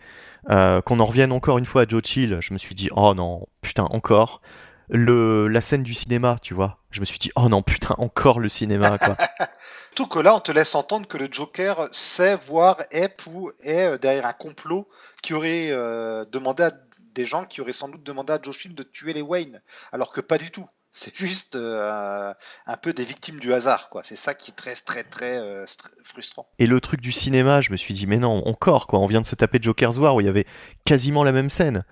Euh, 0.50 0.80
qu'on 0.80 0.98
en 0.98 1.04
revienne 1.04 1.32
encore 1.32 1.58
une 1.58 1.66
fois 1.66 1.82
à 1.82 1.86
Joe 1.86 2.02
Chill, 2.04 2.38
je 2.40 2.52
me 2.52 2.58
suis 2.58 2.74
dit, 2.74 2.88
oh 2.96 3.14
non, 3.14 3.46
putain, 3.60 3.84
encore. 3.84 4.40
Le, 4.88 5.46
la 5.48 5.60
scène 5.60 5.84
du 5.84 5.94
cinéma, 5.94 6.36
tu 6.42 6.52
vois, 6.52 6.78
je 6.90 7.00
me 7.00 7.04
suis 7.04 7.18
dit, 7.18 7.30
oh 7.36 7.48
non, 7.48 7.62
putain, 7.62 7.94
encore 7.98 8.40
le 8.40 8.48
cinéma, 8.48 8.98
quoi. 8.98 9.16
Tout 9.94 10.06
que 10.06 10.18
là, 10.18 10.34
on 10.34 10.40
te 10.40 10.52
laisse 10.52 10.74
entendre 10.74 11.06
que 11.06 11.16
le 11.18 11.28
Joker 11.30 11.88
sait, 11.92 12.36
voir, 12.36 12.80
est 12.90 13.16
est 13.62 13.86
euh, 13.86 13.98
derrière 13.98 14.26
un 14.26 14.32
complot 14.32 14.88
qui 15.22 15.34
aurait 15.34 15.68
euh, 15.70 16.24
demandé 16.24 16.64
à 16.64 16.72
des 17.14 17.24
gens 17.24 17.44
qui 17.44 17.60
auraient 17.60 17.72
sans 17.72 17.88
doute 17.88 18.02
demandé 18.02 18.32
à 18.32 18.40
Joe 18.42 18.56
Chill 18.56 18.74
de 18.74 18.82
tuer 18.82 19.12
les 19.12 19.22
Wayne, 19.22 19.60
alors 19.92 20.12
que 20.12 20.20
pas 20.20 20.38
du 20.38 20.50
tout. 20.50 20.66
C'est 20.92 21.16
juste 21.16 21.56
euh, 21.56 22.34
un 22.66 22.76
peu 22.76 22.92
des 22.92 23.04
victimes 23.04 23.40
du 23.40 23.54
hasard, 23.54 23.88
quoi. 23.88 24.02
C'est 24.02 24.16
ça 24.16 24.34
qui 24.34 24.50
est 24.50 24.54
très, 24.54 24.74
très, 24.74 25.04
très 25.04 25.38
euh, 25.38 25.64
frustrant. 26.04 26.46
Et 26.58 26.66
le 26.66 26.80
truc 26.82 27.00
du 27.00 27.12
cinéma, 27.12 27.62
je 27.62 27.72
me 27.72 27.78
suis 27.78 27.94
dit, 27.94 28.06
mais 28.06 28.18
non, 28.18 28.46
encore, 28.46 28.86
quoi. 28.86 28.98
On 28.98 29.06
vient 29.06 29.22
de 29.22 29.26
se 29.26 29.34
taper 29.34 29.58
Joker's 29.60 29.96
War 29.96 30.14
où 30.14 30.20
il 30.20 30.26
y 30.26 30.28
avait 30.28 30.46
quasiment 30.84 31.24
la 31.24 31.32
même 31.32 31.48
scène. 31.48 31.84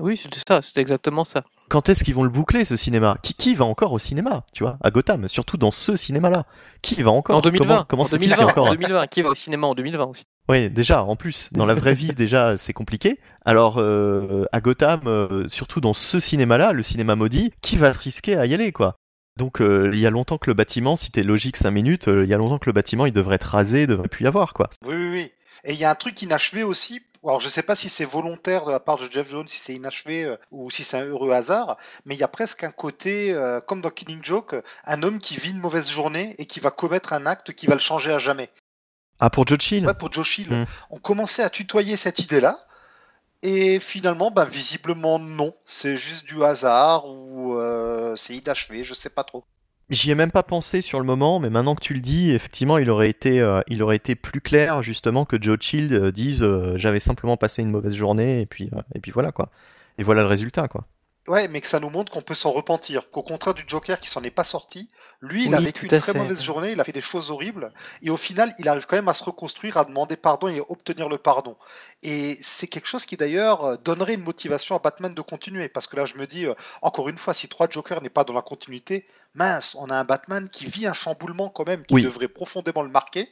Oui, 0.00 0.18
c'était 0.20 0.40
ça, 0.46 0.60
c'était 0.62 0.80
exactement 0.80 1.24
ça. 1.24 1.44
Quand 1.68 1.88
est-ce 1.88 2.02
qu'ils 2.02 2.16
vont 2.16 2.24
le 2.24 2.28
boucler 2.28 2.64
ce 2.64 2.76
cinéma? 2.76 3.16
Qui, 3.22 3.34
qui, 3.34 3.54
va 3.54 3.64
encore 3.64 3.92
au 3.92 4.00
cinéma, 4.00 4.44
tu 4.52 4.64
vois, 4.64 4.78
à 4.82 4.90
Gotham, 4.90 5.28
surtout 5.28 5.56
dans 5.56 5.70
ce 5.70 5.94
cinéma-là? 5.94 6.46
Qui 6.82 7.00
va 7.02 7.12
encore? 7.12 7.36
En 7.36 7.40
2020, 7.40 7.86
comment, 7.88 8.02
en 8.02 8.08
2020, 8.08 8.44
encore, 8.44 8.66
en 8.66 8.72
2020, 8.72 9.06
qui 9.06 9.22
va 9.22 9.28
au 9.28 9.34
cinéma 9.36 9.68
en 9.68 9.74
2020 9.74 10.04
aussi? 10.06 10.24
Oui, 10.48 10.70
déjà, 10.70 11.02
en 11.02 11.16
plus, 11.16 11.52
dans 11.52 11.66
la 11.66 11.74
vraie 11.74 11.94
vie, 11.94 12.14
déjà, 12.14 12.56
c'est 12.56 12.72
compliqué. 12.72 13.18
Alors, 13.44 13.78
euh, 13.78 14.44
à 14.52 14.60
Gotham, 14.60 15.02
euh, 15.06 15.48
surtout 15.48 15.80
dans 15.80 15.94
ce 15.94 16.20
cinéma-là, 16.20 16.72
le 16.72 16.82
cinéma 16.82 17.16
maudit, 17.16 17.52
qui 17.62 17.76
va 17.76 17.92
se 17.92 18.00
risquer 18.00 18.36
à 18.36 18.46
y 18.46 18.54
aller, 18.54 18.72
quoi? 18.72 18.96
Donc 19.36 19.60
euh, 19.60 19.90
il 19.92 19.98
y 19.98 20.06
a 20.06 20.10
longtemps 20.10 20.38
que 20.38 20.48
le 20.48 20.54
bâtiment, 20.54 20.94
si 20.94 21.10
t'es 21.10 21.24
logique 21.24 21.56
5 21.56 21.72
minutes, 21.72 22.06
il 22.06 22.28
y 22.28 22.34
a 22.34 22.36
longtemps 22.36 22.60
que 22.60 22.66
le 22.66 22.72
bâtiment 22.72 23.04
il 23.04 23.12
devrait 23.12 23.34
être 23.34 23.50
rasé, 23.50 23.82
il 23.82 23.88
devrait 23.88 24.06
plus 24.06 24.22
y 24.22 24.28
avoir 24.28 24.54
quoi. 24.54 24.70
Oui 24.86 24.94
oui 24.94 25.10
oui. 25.10 25.32
Et 25.64 25.72
il 25.72 25.78
y 25.80 25.84
a 25.84 25.90
un 25.90 25.96
truc 25.96 26.22
inachevé 26.22 26.62
aussi 26.62 27.02
alors 27.24 27.40
je 27.40 27.48
sais 27.48 27.62
pas 27.62 27.74
si 27.74 27.88
c'est 27.88 28.04
volontaire 28.04 28.66
de 28.66 28.70
la 28.70 28.80
part 28.80 28.98
de 28.98 29.10
Jeff 29.10 29.30
Jones, 29.30 29.48
si 29.48 29.58
c'est 29.58 29.72
inachevé 29.72 30.24
euh, 30.24 30.36
ou 30.50 30.70
si 30.70 30.84
c'est 30.84 30.98
un 30.98 31.06
heureux 31.06 31.32
hasard, 31.32 31.78
mais 32.04 32.14
il 32.14 32.18
y 32.18 32.24
a 32.24 32.28
presque 32.28 32.64
un 32.64 32.70
côté, 32.70 33.32
euh, 33.32 33.60
comme 33.60 33.80
dans 33.80 33.90
Killing 33.90 34.22
Joke, 34.22 34.54
un 34.84 35.02
homme 35.02 35.18
qui 35.18 35.36
vit 35.36 35.50
une 35.50 35.58
mauvaise 35.58 35.90
journée 35.90 36.34
et 36.38 36.44
qui 36.44 36.60
va 36.60 36.70
commettre 36.70 37.14
un 37.14 37.24
acte 37.24 37.54
qui 37.54 37.66
va 37.66 37.74
le 37.74 37.80
changer 37.80 38.12
à 38.12 38.18
jamais. 38.18 38.50
Ah, 39.20 39.30
pour 39.30 39.46
Joe 39.46 39.58
Chill 39.60 39.86
Ouais, 39.86 39.94
pour 39.94 40.12
Joe 40.12 40.26
Chill. 40.26 40.52
Hmm. 40.52 40.64
On 40.90 40.98
commençait 40.98 41.42
à 41.42 41.50
tutoyer 41.50 41.96
cette 41.96 42.18
idée-là, 42.18 42.58
et 43.42 43.78
finalement, 43.78 44.30
ben, 44.30 44.44
visiblement 44.44 45.18
non. 45.18 45.54
C'est 45.66 45.96
juste 45.96 46.26
du 46.26 46.42
hasard 46.42 47.06
ou 47.06 47.54
euh, 47.56 48.16
c'est 48.16 48.34
inachevé, 48.34 48.84
je 48.84 48.94
sais 48.94 49.10
pas 49.10 49.22
trop. 49.22 49.44
J'y 49.90 50.10
ai 50.10 50.14
même 50.14 50.30
pas 50.30 50.42
pensé 50.42 50.80
sur 50.80 50.98
le 50.98 51.04
moment, 51.04 51.38
mais 51.40 51.50
maintenant 51.50 51.74
que 51.74 51.82
tu 51.82 51.92
le 51.92 52.00
dis, 52.00 52.30
effectivement, 52.32 52.78
il 52.78 52.88
aurait 52.88 53.10
été, 53.10 53.40
euh, 53.40 53.60
il 53.68 53.82
aurait 53.82 53.96
été 53.96 54.14
plus 54.14 54.40
clair 54.40 54.82
justement 54.82 55.26
que 55.26 55.36
Joe 55.40 55.58
Child 55.60 55.92
euh, 55.92 56.10
dise 56.10 56.42
euh, 56.42 56.72
j'avais 56.76 57.00
simplement 57.00 57.36
passé 57.36 57.60
une 57.60 57.70
mauvaise 57.70 57.92
journée 57.92 58.40
et 58.40 58.46
puis 58.46 58.70
et 58.94 59.00
puis 59.00 59.10
voilà 59.10 59.30
quoi. 59.30 59.50
Et 59.98 60.02
voilà 60.02 60.22
le 60.22 60.28
résultat 60.28 60.68
quoi. 60.68 60.86
Ouais, 61.26 61.48
mais 61.48 61.62
que 61.62 61.66
ça 61.66 61.80
nous 61.80 61.88
montre 61.88 62.12
qu'on 62.12 62.20
peut 62.20 62.34
s'en 62.34 62.50
repentir. 62.50 63.10
Qu'au 63.10 63.22
contraire 63.22 63.54
du 63.54 63.64
Joker 63.66 63.98
qui 63.98 64.10
s'en 64.10 64.22
est 64.22 64.30
pas 64.30 64.44
sorti, 64.44 64.90
lui, 65.22 65.46
il 65.46 65.54
a 65.54 65.60
vécu 65.60 65.86
une 65.86 65.98
très 65.98 66.12
mauvaise 66.12 66.42
journée, 66.42 66.72
il 66.72 66.80
a 66.80 66.84
fait 66.84 66.92
des 66.92 67.00
choses 67.00 67.30
horribles, 67.30 67.72
et 68.02 68.10
au 68.10 68.18
final, 68.18 68.54
il 68.58 68.68
arrive 68.68 68.84
quand 68.86 68.96
même 68.96 69.08
à 69.08 69.14
se 69.14 69.24
reconstruire, 69.24 69.78
à 69.78 69.86
demander 69.86 70.16
pardon 70.16 70.48
et 70.48 70.58
à 70.58 70.62
obtenir 70.68 71.08
le 71.08 71.16
pardon. 71.16 71.56
Et 72.02 72.36
c'est 72.42 72.66
quelque 72.66 72.86
chose 72.86 73.06
qui 73.06 73.16
d'ailleurs 73.16 73.64
euh, 73.64 73.76
donnerait 73.82 74.14
une 74.14 74.22
motivation 74.22 74.76
à 74.76 74.80
Batman 74.80 75.14
de 75.14 75.22
continuer, 75.22 75.68
parce 75.70 75.86
que 75.86 75.96
là, 75.96 76.04
je 76.04 76.16
me 76.16 76.26
dis, 76.26 76.44
euh, 76.44 76.54
encore 76.82 77.08
une 77.08 77.16
fois, 77.16 77.32
si 77.32 77.48
trois 77.48 77.70
Jokers 77.70 78.02
n'est 78.02 78.10
pas 78.10 78.24
dans 78.24 78.34
la 78.34 78.42
continuité, 78.42 79.06
mince, 79.34 79.76
on 79.80 79.88
a 79.88 79.94
un 79.94 80.04
Batman 80.04 80.50
qui 80.50 80.66
vit 80.66 80.86
un 80.86 80.92
chamboulement 80.92 81.48
quand 81.48 81.66
même, 81.66 81.86
qui 81.86 82.02
devrait 82.02 82.28
profondément 82.28 82.82
le 82.82 82.90
marquer, 82.90 83.30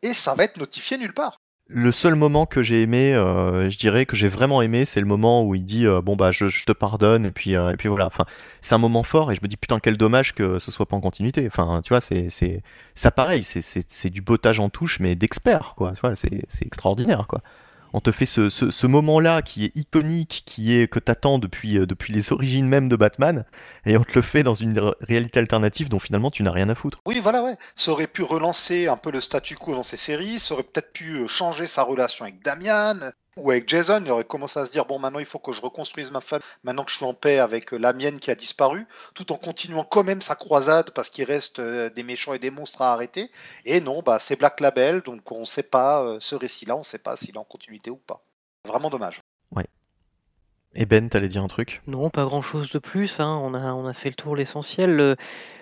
et 0.00 0.14
ça 0.14 0.34
va 0.34 0.44
être 0.44 0.56
notifié 0.56 0.96
nulle 0.96 1.12
part. 1.12 1.38
Le 1.68 1.92
seul 1.92 2.14
moment 2.14 2.44
que 2.44 2.62
j'ai 2.62 2.82
aimé, 2.82 3.14
euh, 3.14 3.70
je 3.70 3.78
dirais 3.78 4.04
que 4.04 4.16
j'ai 4.16 4.28
vraiment 4.28 4.60
aimé, 4.60 4.84
c'est 4.84 5.00
le 5.00 5.06
moment 5.06 5.42
où 5.44 5.54
il 5.54 5.64
dit 5.64 5.86
euh, 5.86 6.02
bon 6.02 6.14
bah 6.14 6.30
je, 6.30 6.46
te 6.46 6.72
pardonne 6.72 7.24
et 7.24 7.30
puis 7.30 7.56
euh, 7.56 7.72
et 7.72 7.76
puis 7.78 7.88
voilà. 7.88 8.06
Enfin, 8.06 8.26
c'est 8.60 8.74
un 8.74 8.78
moment 8.78 9.02
fort 9.02 9.32
et 9.32 9.34
je 9.34 9.40
me 9.42 9.48
dis 9.48 9.56
putain 9.56 9.80
quel 9.80 9.96
dommage 9.96 10.34
que 10.34 10.58
ce 10.58 10.70
soit 10.70 10.84
pas 10.84 10.96
en 10.96 11.00
continuité. 11.00 11.46
Enfin, 11.46 11.80
tu 11.82 11.88
vois, 11.88 12.02
c'est 12.02 12.28
c'est 12.28 12.62
ça 12.94 13.10
pareil, 13.10 13.42
c'est 13.44 13.62
c'est 13.62 14.10
du 14.10 14.20
botage 14.20 14.60
en 14.60 14.68
touche 14.68 15.00
mais 15.00 15.16
d'expert 15.16 15.72
quoi. 15.74 15.92
Tu 15.92 16.00
vois, 16.02 16.14
c'est 16.16 16.44
c'est 16.48 16.66
extraordinaire 16.66 17.26
quoi 17.26 17.40
on 17.94 18.00
te 18.00 18.10
fait 18.10 18.26
ce, 18.26 18.86
moment-là 18.86 19.40
qui 19.40 19.66
est 19.66 19.76
iconique, 19.76 20.42
qui 20.44 20.76
est 20.76 20.88
que 20.88 20.98
t'attends 20.98 21.38
depuis, 21.38 21.78
euh, 21.78 21.86
depuis 21.86 22.12
les 22.12 22.32
origines 22.32 22.66
même 22.66 22.88
de 22.88 22.96
Batman, 22.96 23.44
et 23.86 23.96
on 23.96 24.02
te 24.02 24.16
le 24.16 24.22
fait 24.22 24.42
dans 24.42 24.52
une 24.52 24.92
réalité 25.00 25.38
alternative 25.38 25.88
dont 25.88 26.00
finalement 26.00 26.32
tu 26.32 26.42
n'as 26.42 26.50
rien 26.50 26.68
à 26.68 26.74
foutre. 26.74 27.00
Oui, 27.06 27.20
voilà, 27.20 27.44
ouais. 27.44 27.56
Ça 27.76 27.92
aurait 27.92 28.08
pu 28.08 28.24
relancer 28.24 28.88
un 28.88 28.96
peu 28.96 29.12
le 29.12 29.20
statu 29.20 29.54
quo 29.54 29.76
dans 29.76 29.84
ces 29.84 29.96
séries, 29.96 30.40
ça 30.40 30.54
aurait 30.54 30.64
peut-être 30.64 30.92
pu 30.92 31.12
euh, 31.12 31.28
changer 31.28 31.68
sa 31.68 31.84
relation 31.84 32.24
avec 32.24 32.42
Damian, 32.42 32.98
ou 33.36 33.50
avec 33.50 33.68
Jason, 33.68 34.02
il 34.04 34.10
aurait 34.10 34.24
commencé 34.24 34.58
à 34.60 34.66
se 34.66 34.72
dire 34.72 34.86
bon 34.86 34.98
maintenant 34.98 35.18
il 35.18 35.24
faut 35.24 35.38
que 35.38 35.52
je 35.52 35.60
reconstruise 35.60 36.10
ma 36.10 36.20
femme 36.20 36.40
maintenant 36.62 36.84
que 36.84 36.90
je 36.90 36.96
suis 36.96 37.04
en 37.04 37.14
paix 37.14 37.38
avec 37.38 37.72
euh, 37.72 37.76
la 37.76 37.92
mienne 37.92 38.18
qui 38.20 38.30
a 38.30 38.34
disparu, 38.34 38.86
tout 39.14 39.32
en 39.32 39.36
continuant 39.36 39.84
quand 39.84 40.04
même 40.04 40.22
sa 40.22 40.34
croisade 40.34 40.90
parce 40.92 41.08
qu'il 41.08 41.24
reste 41.24 41.58
euh, 41.58 41.90
des 41.90 42.02
méchants 42.02 42.34
et 42.34 42.38
des 42.38 42.50
monstres 42.50 42.82
à 42.82 42.92
arrêter. 42.92 43.30
Et 43.64 43.80
non, 43.80 44.02
bah 44.02 44.18
c'est 44.18 44.36
Black 44.36 44.60
Label, 44.60 45.00
donc 45.00 45.30
on 45.32 45.40
ne 45.40 45.44
sait 45.44 45.62
pas 45.62 46.02
euh, 46.02 46.18
ce 46.20 46.34
récit-là, 46.34 46.76
on 46.76 46.80
ne 46.80 46.84
sait 46.84 46.98
pas 46.98 47.16
s'il 47.16 47.34
est 47.34 47.38
en 47.38 47.44
continuité 47.44 47.90
ou 47.90 47.96
pas. 47.96 48.22
Vraiment 48.66 48.90
dommage. 48.90 49.20
Ouais. 49.54 49.66
Et 50.76 50.86
Ben, 50.86 51.08
t'allais 51.08 51.28
dire 51.28 51.42
un 51.42 51.48
truc? 51.48 51.82
Non, 51.86 52.10
pas 52.10 52.24
grand 52.24 52.42
chose 52.42 52.70
de 52.70 52.78
plus. 52.78 53.20
Hein. 53.20 53.40
On, 53.42 53.54
a, 53.54 53.72
on 53.74 53.86
a 53.86 53.94
fait 53.94 54.08
le 54.08 54.16
tour 54.16 54.34
l'essentiel. 54.34 55.16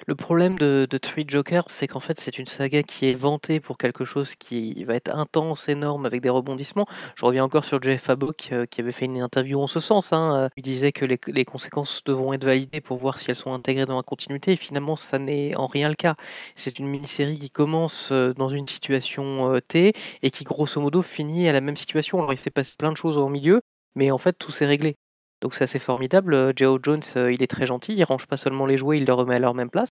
Le 0.06 0.16
problème 0.16 0.58
de, 0.58 0.88
de 0.90 0.98
Three 0.98 1.24
Jokers, 1.28 1.64
c'est 1.68 1.86
qu'en 1.86 2.00
fait, 2.00 2.18
c'est 2.18 2.36
une 2.38 2.46
saga 2.46 2.82
qui 2.82 3.06
est 3.06 3.14
vantée 3.14 3.60
pour 3.60 3.78
quelque 3.78 4.04
chose 4.04 4.34
qui 4.34 4.82
va 4.84 4.96
être 4.96 5.14
intense, 5.14 5.68
énorme, 5.68 6.06
avec 6.06 6.22
des 6.22 6.28
rebondissements. 6.28 6.86
Je 7.14 7.24
reviens 7.24 7.44
encore 7.44 7.64
sur 7.64 7.80
Jeff 7.80 8.10
Abok, 8.10 8.48
euh, 8.50 8.66
qui 8.66 8.80
avait 8.80 8.90
fait 8.90 9.04
une 9.04 9.20
interview 9.20 9.60
en 9.60 9.68
ce 9.68 9.78
sens. 9.78 10.12
Hein. 10.12 10.48
Il 10.56 10.64
disait 10.64 10.90
que 10.90 11.04
les, 11.04 11.44
conséquences 11.44 12.02
devront 12.04 12.32
être 12.32 12.44
validées 12.44 12.80
pour 12.80 12.98
voir 12.98 13.20
si 13.20 13.30
elles 13.30 13.36
sont 13.36 13.52
intégrées 13.52 13.86
dans 13.86 13.96
la 13.96 14.02
continuité. 14.02 14.52
Et 14.52 14.56
finalement, 14.56 14.96
ça 14.96 15.20
n'est 15.20 15.54
en 15.54 15.68
rien 15.68 15.88
le 15.88 15.94
cas. 15.94 16.16
C'est 16.56 16.80
une 16.80 16.88
mini-série 16.88 17.38
qui 17.38 17.50
commence 17.50 18.08
euh, 18.10 18.34
dans 18.34 18.48
une 18.48 18.66
situation 18.66 19.54
euh, 19.54 19.60
T 19.60 19.92
et 20.22 20.30
qui, 20.30 20.42
grosso 20.42 20.80
modo, 20.80 21.02
finit 21.02 21.48
à 21.48 21.52
la 21.52 21.60
même 21.60 21.76
situation. 21.76 22.18
Alors, 22.18 22.32
il 22.32 22.38
s'est 22.40 22.50
passé 22.50 22.74
plein 22.76 22.90
de 22.90 22.96
choses 22.96 23.18
au 23.18 23.28
milieu, 23.28 23.62
mais 23.94 24.10
en 24.10 24.18
fait, 24.18 24.34
tout 24.38 24.52
s'est 24.52 24.66
réglé. 24.66 24.96
Donc 25.40 25.54
c'est 25.54 25.64
assez 25.64 25.78
formidable. 25.78 26.52
Joe 26.56 26.80
Jones, 26.82 27.02
il 27.16 27.42
est 27.42 27.50
très 27.50 27.66
gentil, 27.66 27.94
il 27.94 28.04
range 28.04 28.26
pas 28.26 28.36
seulement 28.36 28.66
les 28.66 28.78
jouets, 28.78 28.98
il 28.98 29.04
les 29.04 29.12
remet 29.12 29.34
à 29.36 29.38
leur 29.40 29.54
même 29.54 29.70
place. 29.70 29.88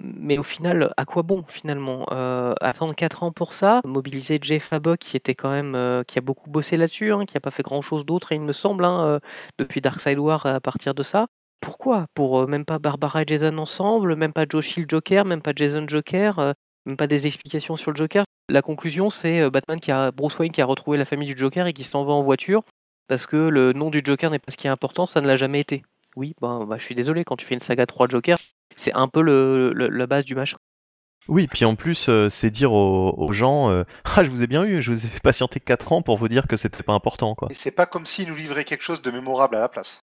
Mais 0.00 0.38
au 0.38 0.44
final, 0.44 0.92
à 0.96 1.04
quoi 1.04 1.22
bon 1.22 1.44
finalement 1.48 2.06
euh, 2.12 2.54
Attendre 2.60 2.94
4 2.94 3.24
ans 3.24 3.32
pour 3.32 3.52
ça, 3.52 3.80
mobiliser 3.84 4.38
Jeff 4.40 4.64
Fabok 4.64 5.00
qui 5.00 5.16
était 5.16 5.34
quand 5.34 5.50
même, 5.50 5.74
euh, 5.74 6.04
qui 6.04 6.18
a 6.18 6.20
beaucoup 6.22 6.50
bossé 6.50 6.76
là-dessus, 6.76 7.12
hein, 7.12 7.26
qui 7.26 7.36
a 7.36 7.40
pas 7.40 7.50
fait 7.50 7.64
grand-chose 7.64 8.06
d'autre, 8.06 8.30
il 8.30 8.40
me 8.40 8.52
semble, 8.52 8.84
hein, 8.84 9.04
euh, 9.06 9.18
depuis 9.58 9.80
Darkseid 9.80 10.18
War 10.18 10.46
à 10.46 10.60
partir 10.60 10.94
de 10.94 11.02
ça. 11.02 11.26
Pourquoi? 11.60 12.06
Pour 12.14 12.46
même 12.46 12.64
pas 12.64 12.78
Barbara 12.78 13.22
et 13.22 13.24
Jason 13.26 13.58
ensemble, 13.58 14.14
même 14.14 14.32
pas 14.32 14.46
Joe 14.48 14.64
Shield 14.64 14.88
Joker, 14.88 15.24
même 15.24 15.42
pas 15.42 15.52
Jason 15.54 15.88
Joker, 15.88 16.54
même 16.86 16.96
pas 16.96 17.08
des 17.08 17.26
explications 17.26 17.76
sur 17.76 17.90
le 17.90 17.96
Joker. 17.96 18.24
La 18.48 18.62
conclusion, 18.62 19.10
c'est 19.10 19.50
Batman 19.50 19.80
qui 19.80 19.90
a 19.90 20.12
Bruce 20.12 20.38
Wayne 20.38 20.52
qui 20.52 20.62
a 20.62 20.64
retrouvé 20.64 20.96
la 20.96 21.04
famille 21.04 21.26
du 21.26 21.36
Joker 21.36 21.66
et 21.66 21.72
qui 21.72 21.82
s'en 21.82 22.04
va 22.04 22.12
en 22.12 22.22
voiture 22.22 22.62
parce 23.08 23.26
que 23.26 23.36
le 23.36 23.72
nom 23.72 23.90
du 23.90 24.02
Joker 24.04 24.30
n'est 24.30 24.38
pas 24.38 24.52
ce 24.52 24.56
qui 24.56 24.66
est 24.66 24.70
important, 24.70 25.06
ça 25.06 25.20
ne 25.20 25.26
l'a 25.26 25.36
jamais 25.36 25.60
été. 25.60 25.82
Oui, 26.16 26.34
ben, 26.40 26.64
bah, 26.66 26.76
je 26.78 26.84
suis 26.84 26.94
désolé, 26.94 27.24
quand 27.24 27.36
tu 27.36 27.46
fais 27.46 27.54
une 27.54 27.60
saga 27.60 27.86
3 27.86 28.08
Joker, 28.08 28.38
c'est 28.76 28.92
un 28.94 29.08
peu 29.08 29.22
le, 29.22 29.72
la 29.72 30.06
base 30.06 30.24
du 30.24 30.34
machin. 30.34 30.58
Oui, 31.26 31.46
puis 31.46 31.66
en 31.66 31.74
plus, 31.74 32.08
euh, 32.08 32.30
c'est 32.30 32.50
dire 32.50 32.72
aux, 32.72 33.32
gens 33.32 33.70
euh, 33.70 33.84
Ah, 34.04 34.22
je 34.22 34.30
vous 34.30 34.42
ai 34.42 34.46
bien 34.46 34.64
eu, 34.64 34.80
je 34.80 34.90
vous 34.90 35.06
ai 35.06 35.08
fait 35.08 35.20
patienter 35.20 35.60
4 35.60 35.92
ans 35.92 36.02
pour 36.02 36.16
vous 36.16 36.28
dire 36.28 36.46
que 36.46 36.56
c'était 36.56 36.82
pas 36.82 36.94
important. 36.94 37.34
quoi. 37.34 37.48
Et 37.50 37.54
c'est 37.54 37.74
pas 37.74 37.86
comme 37.86 38.06
s'ils 38.06 38.28
nous 38.28 38.34
livraient 38.34 38.64
quelque 38.64 38.82
chose 38.82 39.02
de 39.02 39.10
mémorable 39.10 39.56
à 39.56 39.60
la 39.60 39.68
place. 39.68 40.00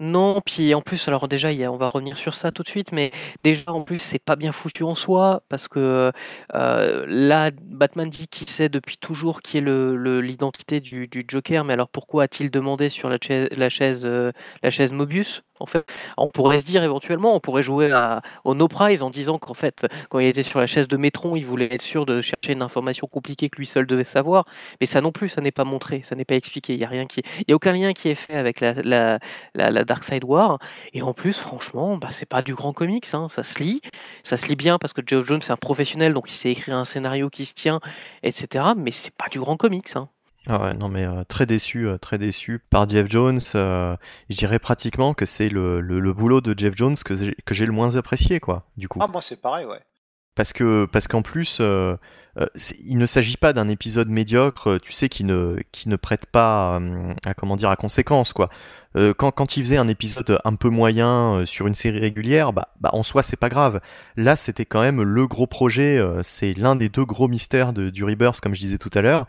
Non, 0.00 0.40
puis 0.40 0.74
en 0.74 0.80
plus, 0.80 1.08
alors 1.08 1.26
déjà, 1.26 1.48
on 1.70 1.76
va 1.76 1.88
revenir 1.90 2.16
sur 2.18 2.34
ça 2.34 2.52
tout 2.52 2.62
de 2.62 2.68
suite, 2.68 2.92
mais 2.92 3.10
déjà 3.42 3.72
en 3.72 3.82
plus, 3.82 3.98
c'est 3.98 4.20
pas 4.20 4.36
bien 4.36 4.52
foutu 4.52 4.84
en 4.84 4.94
soi, 4.94 5.42
parce 5.48 5.66
que 5.66 6.12
euh, 6.54 7.04
là, 7.08 7.50
Batman 7.62 8.08
dit 8.08 8.28
qu'il 8.28 8.48
sait 8.48 8.68
depuis 8.68 8.96
toujours 8.96 9.42
qui 9.42 9.58
est 9.58 9.60
l'identité 9.60 10.80
du, 10.80 11.08
du 11.08 11.24
Joker, 11.26 11.64
mais 11.64 11.72
alors 11.72 11.88
pourquoi 11.88 12.24
a-t-il 12.24 12.50
demandé 12.50 12.90
sur 12.90 13.08
la 13.08 13.18
chaise, 13.20 13.48
la 13.50 13.68
chaise, 13.70 14.04
euh, 14.04 14.30
la 14.62 14.70
chaise 14.70 14.92
Mobius? 14.92 15.42
En 15.60 15.66
fait, 15.66 15.84
on 16.16 16.28
pourrait 16.28 16.60
se 16.60 16.64
dire 16.64 16.82
éventuellement, 16.82 17.34
on 17.34 17.40
pourrait 17.40 17.62
jouer 17.62 17.92
au 18.44 18.54
No 18.54 18.68
Prize 18.68 19.02
en 19.02 19.10
disant 19.10 19.38
qu'en 19.38 19.54
fait, 19.54 19.86
quand 20.08 20.18
il 20.18 20.26
était 20.26 20.42
sur 20.42 20.58
la 20.58 20.66
chaise 20.66 20.88
de 20.88 20.96
Métron, 20.96 21.36
il 21.36 21.46
voulait 21.46 21.72
être 21.72 21.82
sûr 21.82 22.06
de 22.06 22.20
chercher 22.20 22.52
une 22.52 22.62
information 22.62 23.06
compliquée 23.06 23.48
que 23.48 23.58
lui 23.58 23.66
seul 23.66 23.86
devait 23.86 24.04
savoir, 24.04 24.44
mais 24.80 24.86
ça 24.86 25.00
non 25.00 25.12
plus, 25.12 25.28
ça 25.28 25.40
n'est 25.40 25.52
pas 25.52 25.64
montré, 25.64 26.02
ça 26.04 26.14
n'est 26.14 26.24
pas 26.24 26.34
expliqué, 26.36 26.74
il 26.74 26.80
y 26.80 26.84
a 26.84 26.88
rien 26.88 27.06
qui, 27.06 27.22
il 27.40 27.44
y 27.48 27.52
a 27.52 27.56
aucun 27.56 27.72
lien 27.72 27.92
qui 27.92 28.08
est 28.08 28.14
fait 28.14 28.34
avec 28.34 28.60
la, 28.60 29.18
Dark 29.54 30.04
Side 30.04 30.24
War. 30.24 30.58
Et 30.92 31.02
en 31.02 31.14
plus, 31.14 31.38
franchement, 31.38 31.96
bah, 31.96 32.08
c'est 32.10 32.26
pas 32.28 32.42
du 32.42 32.54
grand 32.54 32.72
comics, 32.72 33.08
hein, 33.12 33.28
ça 33.28 33.42
se 33.42 33.58
lit. 33.62 33.80
Ça 34.24 34.36
se 34.36 34.46
lit 34.46 34.56
bien 34.56 34.78
parce 34.78 34.92
que 34.92 35.02
Geoff 35.04 35.26
Jones, 35.26 35.42
c'est 35.42 35.52
un 35.52 35.56
professionnel, 35.56 36.14
donc 36.14 36.30
il 36.30 36.34
sait 36.34 36.50
écrire 36.50 36.76
un 36.76 36.84
scénario 36.84 37.30
qui 37.30 37.46
se 37.46 37.54
tient, 37.54 37.80
etc. 38.22 38.66
Mais 38.76 38.92
c'est 38.92 39.14
pas 39.14 39.28
du 39.30 39.40
grand 39.40 39.56
comics. 39.56 39.96
Hein. 39.96 40.08
Ah 40.46 40.62
ouais, 40.62 40.74
non 40.74 40.88
mais 40.88 41.04
euh, 41.04 41.24
très 41.24 41.44
déçu, 41.46 41.86
euh, 41.86 41.98
très 41.98 42.16
déçu 42.16 42.58
par 42.70 42.88
Jeff 42.88 43.10
Jones. 43.10 43.40
euh, 43.54 43.96
je 44.30 44.36
dirais 44.36 44.58
pratiquement 44.58 45.12
que 45.12 45.26
c'est 45.26 45.48
le, 45.48 45.80
le, 45.80 46.00
le 46.00 46.12
boulot 46.12 46.40
de 46.40 46.54
Jeff 46.58 46.74
Jones 46.76 46.96
que 47.04 47.14
j'ai 47.14 47.34
que 47.44 47.54
j'ai 47.54 47.66
le 47.66 47.72
moins 47.72 47.96
apprécié, 47.96 48.40
quoi, 48.40 48.64
du 48.76 48.88
coup. 48.88 48.98
Ah, 49.02 49.08
moi 49.08 49.20
c'est 49.20 49.42
pareil, 49.42 49.66
ouais. 49.66 49.80
Parce 50.36 50.52
que 50.52 50.86
parce 50.90 51.08
qu'en 51.08 51.20
plus, 51.22 51.58
euh, 51.60 51.96
euh, 52.38 52.46
c'est- 52.54 52.76
il 52.86 52.96
ne 52.98 53.06
s'agit 53.06 53.36
pas 53.36 53.52
d'un 53.52 53.68
épisode 53.68 54.08
médiocre, 54.08 54.68
euh, 54.70 54.78
tu 54.78 54.92
sais, 54.92 55.08
qui 55.08 55.24
ne 55.24 55.56
qui 55.72 55.88
ne 55.88 55.96
prête 55.96 56.26
pas 56.26 56.78
euh, 56.80 57.12
à 57.26 57.34
comment 57.34 57.56
dire 57.56 57.70
à 57.70 57.76
conséquence 57.76 58.32
quoi. 58.32 58.48
Euh, 58.96 59.12
quand 59.12 59.32
quand 59.32 59.56
il 59.56 59.64
faisait 59.64 59.76
un 59.76 59.88
épisode 59.88 60.38
un 60.44 60.54
peu 60.54 60.68
moyen 60.70 61.40
euh, 61.40 61.46
sur 61.46 61.66
une 61.66 61.74
série 61.74 61.98
régulière, 61.98 62.52
bah 62.52 62.68
bah 62.80 62.90
en 62.92 63.02
soi 63.02 63.22
c'est 63.24 63.36
pas 63.38 63.48
grave. 63.48 63.80
Là 64.16 64.36
c'était 64.36 64.64
quand 64.64 64.80
même 64.80 65.02
le 65.02 65.26
gros 65.26 65.48
projet, 65.48 65.98
euh, 65.98 66.22
c'est 66.22 66.54
l'un 66.54 66.76
des 66.76 66.88
deux 66.88 67.04
gros 67.04 67.26
mystères 67.28 67.72
de, 67.72 67.90
du 67.90 68.04
Rebirth 68.04 68.40
comme 68.40 68.54
je 68.54 68.60
disais 68.60 68.78
tout 68.78 68.90
à 68.94 69.02
l'heure, 69.02 69.26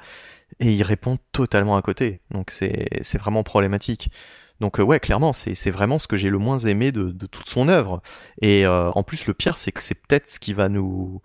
et 0.59 0.73
il 0.73 0.83
répond 0.83 1.17
totalement 1.31 1.77
à 1.77 1.81
côté. 1.81 2.21
Donc 2.31 2.51
c'est 2.51 2.87
c'est 3.01 3.17
vraiment 3.17 3.43
problématique. 3.43 4.11
Donc 4.59 4.79
euh, 4.79 4.83
ouais, 4.83 4.99
clairement, 4.99 5.33
c'est 5.33 5.55
c'est 5.55 5.71
vraiment 5.71 5.99
ce 5.99 6.07
que 6.07 6.17
j'ai 6.17 6.29
le 6.29 6.37
moins 6.37 6.57
aimé 6.59 6.91
de, 6.91 7.11
de 7.11 7.25
toute 7.27 7.49
son 7.49 7.67
œuvre. 7.69 8.01
Et 8.41 8.65
euh, 8.65 8.91
en 8.91 9.03
plus, 9.03 9.25
le 9.25 9.33
pire, 9.33 9.57
c'est 9.57 9.71
que 9.71 9.81
c'est 9.81 9.95
peut-être 9.95 10.29
ce 10.29 10.39
qui 10.39 10.53
va 10.53 10.69
nous 10.69 11.21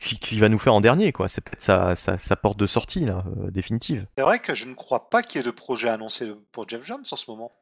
qui, 0.00 0.18
qui 0.18 0.38
va 0.40 0.48
nous 0.48 0.58
faire 0.58 0.74
en 0.74 0.80
dernier, 0.80 1.12
quoi. 1.12 1.28
C'est 1.28 1.42
peut-être 1.42 1.62
sa, 1.62 1.94
sa, 1.94 2.18
sa 2.18 2.36
porte 2.36 2.58
de 2.58 2.66
sortie 2.66 3.04
là, 3.04 3.24
euh, 3.38 3.50
définitive. 3.50 4.06
C'est 4.16 4.24
vrai 4.24 4.38
que 4.40 4.54
je 4.54 4.66
ne 4.66 4.74
crois 4.74 5.10
pas 5.10 5.22
qu'il 5.22 5.40
y 5.40 5.44
ait 5.44 5.46
de 5.46 5.50
projet 5.52 5.88
annoncé 5.88 6.32
pour 6.52 6.68
Jeff 6.68 6.84
Jones 6.84 7.04
en 7.10 7.16
ce 7.16 7.30
moment. 7.30 7.52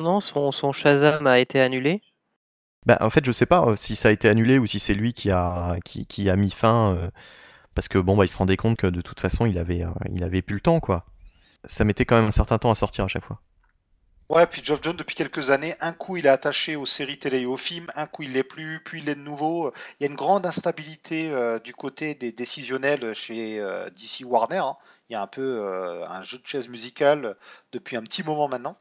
Non, 0.00 0.20
son, 0.20 0.52
son 0.52 0.72
Shazam 0.72 1.26
a 1.26 1.38
été 1.40 1.60
annulé. 1.60 2.02
Bah, 2.84 2.98
en 3.00 3.10
fait, 3.10 3.24
je 3.24 3.32
sais 3.32 3.46
pas 3.46 3.64
euh, 3.66 3.76
si 3.76 3.96
ça 3.96 4.08
a 4.08 4.12
été 4.12 4.28
annulé 4.28 4.58
ou 4.58 4.66
si 4.66 4.78
c'est 4.78 4.94
lui 4.94 5.12
qui 5.12 5.30
a 5.30 5.76
qui, 5.84 6.06
qui 6.06 6.30
a 6.30 6.36
mis 6.36 6.50
fin 6.50 6.94
euh, 6.94 7.10
parce 7.76 7.88
que 7.88 7.98
bon 7.98 8.16
bah 8.16 8.24
il 8.24 8.28
se 8.28 8.38
rendait 8.38 8.56
compte 8.56 8.78
que 8.78 8.86
de 8.88 9.02
toute 9.02 9.20
façon 9.20 9.46
il 9.46 9.58
avait 9.58 9.82
euh, 9.84 9.90
il 10.12 10.24
avait 10.24 10.42
plus 10.42 10.56
le 10.56 10.60
temps 10.62 10.80
quoi. 10.80 11.04
Ça 11.64 11.84
mettait 11.84 12.04
quand 12.06 12.16
même 12.16 12.26
un 12.26 12.32
certain 12.32 12.58
temps 12.58 12.70
à 12.70 12.74
sortir 12.74 13.04
à 13.04 13.08
chaque 13.08 13.24
fois. 13.24 13.40
Ouais, 14.28 14.46
puis 14.46 14.60
Geoff 14.64 14.80
Jones, 14.82 14.96
depuis 14.96 15.14
quelques 15.14 15.50
années, 15.50 15.74
un 15.80 15.92
coup 15.92 16.16
il 16.16 16.26
est 16.26 16.30
attaché 16.30 16.74
aux 16.74 16.86
séries 16.86 17.18
télé 17.18 17.42
et 17.42 17.46
aux 17.46 17.56
films, 17.56 17.86
un 17.94 18.06
coup 18.06 18.22
il 18.22 18.32
l'est 18.32 18.42
plus, 18.42 18.80
puis 18.84 18.98
il 18.98 19.04
l'est 19.04 19.14
de 19.14 19.20
nouveau. 19.20 19.72
Il 20.00 20.04
y 20.04 20.06
a 20.06 20.10
une 20.10 20.16
grande 20.16 20.46
instabilité 20.46 21.30
euh, 21.30 21.60
du 21.60 21.74
côté 21.74 22.14
des 22.16 22.32
décisionnels 22.32 23.14
chez 23.14 23.60
euh, 23.60 23.88
DC 23.90 24.24
Warner. 24.24 24.56
hein. 24.56 24.76
Il 25.08 25.12
y 25.12 25.16
a 25.16 25.22
un 25.22 25.28
peu 25.28 25.62
un 26.08 26.22
jeu 26.24 26.38
de 26.38 26.46
chaise 26.46 26.68
musicale 26.68 27.36
depuis 27.70 27.96
un 27.96 28.02
petit 28.02 28.24
moment 28.24 28.48
maintenant. 28.48 28.76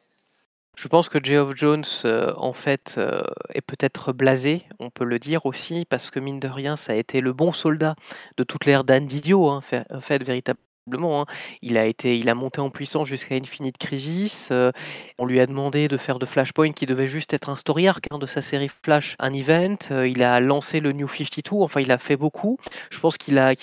Je 0.77 0.88
pense 0.89 1.07
que 1.10 1.19
Geoff 1.23 1.56
Jones, 1.56 1.85
euh, 2.03 2.34
en 2.38 2.53
fait, 2.53 2.95
euh, 2.97 3.23
est 3.53 3.61
peut-être 3.61 4.11
blasé, 4.14 4.64
on 4.80 4.89
peut 4.89 5.06
le 5.06 5.19
dire 5.19 5.45
aussi, 5.45 5.85
parce 5.85 6.10
que 6.10 6.19
mine 6.19 6.39
de 6.39 6.47
rien, 6.49 6.76
ça 6.76 6.91
a 6.93 6.95
été 6.95 7.22
le 7.22 7.31
bon 7.34 7.53
soldat 7.53 7.95
de 8.38 8.43
toute 8.43 8.65
l'ère 8.65 8.84
d'Anne 8.84 9.07
Didio, 9.07 9.47
hein, 9.49 9.61
en 9.89 10.02
fait, 10.02 10.23
véritablement. 10.23 11.22
hein. 11.22 11.26
Il 11.61 11.77
a 11.77 11.85
été, 11.85 12.18
il 12.18 12.30
a 12.30 12.35
monté 12.35 12.60
en 12.61 12.69
puissance 12.69 13.07
jusqu'à 13.07 13.35
Infinite 13.35 13.77
Crisis. 13.77 14.49
euh, 14.52 14.72
on 15.18 15.26
lui 15.26 15.39
a 15.39 15.47
demandé 15.47 15.88
de 15.88 15.97
faire 15.97 16.19
de 16.19 16.26
Flashpoint, 16.26 16.73
qui 16.73 16.85
devait 16.85 17.07
juste 17.10 17.34
être 17.34 17.49
un 17.49 17.56
story 17.56 17.88
arc 17.88 18.06
hein, 18.11 18.19
de 18.19 18.27
sa 18.27 18.41
série 18.41 18.69
Flash, 18.84 19.15
un 19.19 19.34
event. 19.34 19.77
il 19.89 20.22
a 20.23 20.39
lancé 20.41 20.80
le 20.81 20.91
New 20.91 21.07
52. 21.07 21.61
Enfin, 21.64 21.81
il 21.81 21.91
a 21.91 21.97
fait 21.97 22.18
beaucoup. 22.18 22.57
Je 22.91 22.99
pense 22.99 23.18
qu'il 23.18 23.38
a 23.39 23.53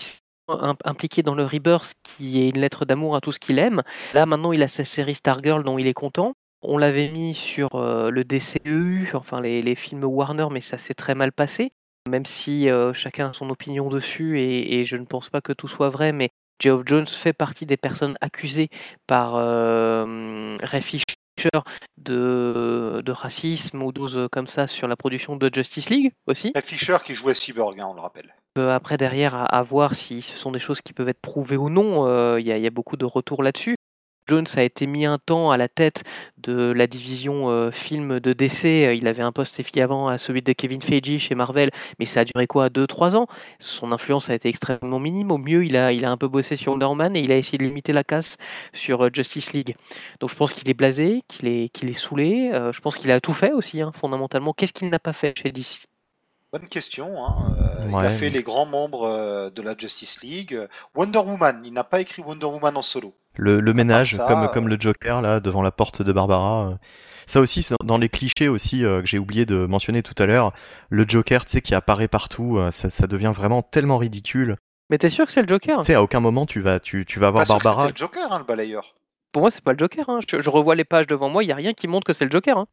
impliqué 0.85 1.23
dans 1.23 1.35
le 1.35 1.45
Rebirth, 1.45 1.95
qui 2.03 2.41
est 2.43 2.49
une 2.51 2.61
lettre 2.61 2.85
d'amour 2.85 3.17
à 3.17 3.21
tout 3.21 3.33
ce 3.33 3.39
qu'il 3.39 3.59
aime. 3.59 3.83
Là, 4.15 4.27
maintenant, 4.27 4.53
il 4.53 4.63
a 4.63 4.69
sa 4.69 4.85
série 4.85 5.15
Stargirl 5.15 5.63
dont 5.63 5.79
il 5.79 5.87
est 5.87 5.95
content. 5.95 6.35
On 6.63 6.79
l'avait 6.79 7.09
mis 7.09 7.35
sur 7.35 7.75
euh, 7.75 8.11
le 8.11 8.25
DCEU, 8.25 9.09
enfin 9.15 9.41
les, 9.41 9.63
les 9.63 9.75
films 9.75 10.05
Warner, 10.05 10.47
mais 10.51 10.61
ça 10.61 10.79
s'est 10.79 10.95
très 10.95 11.15
mal 11.15 11.33
passé. 11.33 11.73
Même 12.09 12.27
si 12.27 12.69
euh, 12.69 12.93
chacun 12.93 13.31
a 13.31 13.33
son 13.33 13.51
opinion 13.51 13.89
dessus, 13.89 14.41
et, 14.41 14.81
et 14.81 14.85
je 14.85 14.97
ne 14.97 15.05
pense 15.05 15.29
pas 15.29 15.41
que 15.41 15.53
tout 15.53 15.69
soit 15.69 15.89
vrai, 15.89 16.13
mais 16.13 16.31
Geoff 16.61 16.83
Jones 16.87 17.07
fait 17.07 17.33
partie 17.33 17.67
des 17.67 17.77
personnes 17.77 18.17
accusées 18.21 18.69
par 19.07 19.35
euh, 19.37 20.57
Ray 20.63 20.83
Fisher 20.83 21.05
de, 21.99 23.03
de 23.05 23.13
racisme 23.13 23.83
ou 23.83 23.93
d'autres 23.93 24.29
comme 24.31 24.49
ça 24.49 24.67
sur 24.67 24.87
la 24.89 24.97
production 24.97 25.37
de 25.37 25.51
Justice 25.53 25.91
League 25.91 26.13
aussi. 26.27 26.53
Ray 26.55 26.63
Fisher 26.63 26.99
qui 27.05 27.15
jouait 27.15 27.35
Cyborg, 27.35 27.81
hein, 27.81 27.89
on 27.91 27.95
le 27.95 28.01
rappelle. 28.01 28.35
Euh, 28.59 28.71
après, 28.71 28.97
derrière, 28.99 29.35
à, 29.35 29.47
à 29.47 29.63
voir 29.63 29.97
si 29.97 30.23
ce 30.23 30.37
sont 30.37 30.53
des 30.53 30.61
choses 30.61 30.81
qui 30.83 30.93
peuvent 30.93 31.09
être 31.09 31.21
prouvées 31.23 31.57
ou 31.57 31.71
non. 31.71 32.07
euh, 32.07 32.39
y, 32.39 32.51
il 32.51 32.59
y 32.59 32.67
a 32.67 32.71
beaucoup 32.71 32.97
de 32.97 33.05
retours 33.05 33.43
là-dessus. 33.43 33.77
Jones 34.33 34.47
a 34.57 34.63
été 34.63 34.87
mis 34.87 35.05
un 35.05 35.19
temps 35.19 35.51
à 35.51 35.59
la 35.59 35.69
tête 35.69 36.05
de 36.39 36.73
la 36.73 36.87
division 36.87 37.51
euh, 37.51 37.71
film 37.71 38.19
de 38.19 38.33
DC. 38.33 38.65
Il 38.97 39.07
avait 39.07 39.23
un 39.23 39.31
poste 39.31 39.61
avant 39.77 40.09
à 40.09 40.17
celui 40.17 40.41
de 40.41 40.55
Kevin 40.55 40.81
Feige 40.81 41.19
chez 41.19 41.35
Marvel, 41.35 41.71
mais 41.99 42.07
ça 42.07 42.21
a 42.21 42.25
duré 42.25 42.47
quoi 42.47 42.69
2-3 42.71 43.15
ans? 43.15 43.27
Son 43.59 43.93
influence 43.93 44.31
a 44.31 44.35
été 44.35 44.49
extrêmement 44.49 44.99
minime. 44.99 45.31
Au 45.33 45.37
mieux, 45.37 45.67
il 45.67 45.77
a, 45.77 45.93
il 45.93 46.07
a 46.07 46.11
un 46.11 46.17
peu 46.17 46.29
bossé 46.29 46.57
sur 46.57 46.73
Wonder 46.73 46.87
Woman 46.87 47.15
et 47.15 47.21
il 47.21 47.31
a 47.31 47.37
essayé 47.37 47.59
de 47.59 47.65
limiter 47.65 47.93
la 47.93 48.05
casse 48.05 48.39
sur 48.73 49.05
euh, 49.05 49.11
Justice 49.13 49.53
League. 49.53 49.77
Donc 50.21 50.31
je 50.31 50.35
pense 50.35 50.55
qu'il 50.55 50.71
est 50.71 50.75
blasé, 50.75 51.23
qu'il 51.29 51.47
est, 51.47 51.69
qu'il 51.69 51.91
est 51.91 51.99
saoulé. 51.99 52.51
Euh, 52.55 52.73
je 52.73 52.81
pense 52.81 52.97
qu'il 52.97 53.11
a 53.11 53.21
tout 53.21 53.35
fait 53.35 53.53
aussi, 53.53 53.83
hein, 53.83 53.93
fondamentalement. 54.01 54.55
Qu'est-ce 54.55 54.73
qu'il 54.73 54.89
n'a 54.89 54.99
pas 54.99 55.13
fait 55.13 55.39
chez 55.39 55.53
DC 55.53 55.87
Bonne 56.53 56.69
question. 56.69 57.23
Hein. 57.23 57.55
euh, 57.61 57.89
il 57.89 57.95
a 57.97 58.09
fait 58.09 58.27
mais- 58.27 58.37
les 58.39 58.43
grands 58.43 58.67
membres 58.67 59.05
euh, 59.05 59.51
de 59.51 59.61
la 59.61 59.75
Justice 59.77 60.23
League. 60.23 60.59
Wonder 60.95 61.19
Woman, 61.19 61.61
il 61.67 61.75
n'a 61.75 61.85
pas 61.85 62.01
écrit 62.01 62.23
Wonder 62.23 62.47
Woman 62.47 62.79
en 62.79 62.83
solo. 62.83 63.15
Le, 63.37 63.61
le 63.61 63.73
ménage, 63.73 64.17
ça, 64.17 64.27
comme, 64.29 64.45
euh, 64.45 64.49
comme 64.49 64.69
le 64.69 64.77
Joker 64.79 65.21
là 65.23 65.41
devant 65.41 65.63
la 65.63 65.71
porte 65.71 66.03
de 66.03 66.13
Barbara. 66.13 66.69
euh. 66.69 66.75
Ça 67.27 67.41
aussi, 67.41 67.63
c'est 67.63 67.75
dans 67.85 67.99
les 67.99 68.09
clichés 68.09 68.49
aussi 68.49 68.85
euh, 68.85 69.01
que 69.01 69.07
j'ai 69.07 69.19
oublié 69.19 69.47
de 69.47 69.65
mentionner 69.67 70.03
tout 70.03 70.15
à 70.23 70.27
l'heure. 70.27 70.53
Le 70.91 71.05
Joker, 71.09 71.45
tu 71.45 71.53
sais, 71.53 71.61
qui 71.63 71.75
apparaît 71.75 72.09
partout, 72.09 72.59
euh, 72.59 72.71
ça, 72.71 72.91
ça 72.91 73.07
devient 73.07 73.33
vraiment 73.35 73.63
tellement 73.63 73.97
ridicule. 73.99 74.57
Mais 74.91 74.99
t'es 74.99 75.09
sûr 75.09 75.25
que 75.27 75.33
c'est 75.33 75.41
le 75.43 75.49
Joker? 75.49 75.79
Tu 75.81 75.87
sais, 75.87 75.95
à 75.95 76.03
aucun 76.03 76.21
moment 76.21 76.45
tu 76.45 76.61
vas, 76.61 76.79
tu, 76.81 77.07
tu 77.07 77.21
vas 77.21 77.31
voir 77.31 77.47
Barbara. 77.47 77.83
c'était 77.89 77.93
le 77.93 77.97
Joker, 78.07 78.33
hein, 78.33 78.39
le 78.41 78.45
balayeur. 78.45 78.95
Pour 79.33 79.41
moi, 79.41 79.51
c'est 79.51 79.65
pas 79.65 79.73
le 79.73 79.79
Joker. 79.79 80.11
hein. 80.11 80.19
Je, 80.29 80.43
je 80.43 80.51
revois 80.51 80.75
les 80.75 80.85
pages 80.85 81.07
devant 81.07 81.31
moi, 81.31 81.43
il 81.43 81.47
y 81.49 81.53
a 81.53 81.57
rien 81.57 81.73
qui 81.73 81.89
montre 81.89 82.07
que 82.07 82.13
c'est 82.13 82.25
le 82.27 82.31
Joker. 82.31 82.59
hein. 82.59 82.67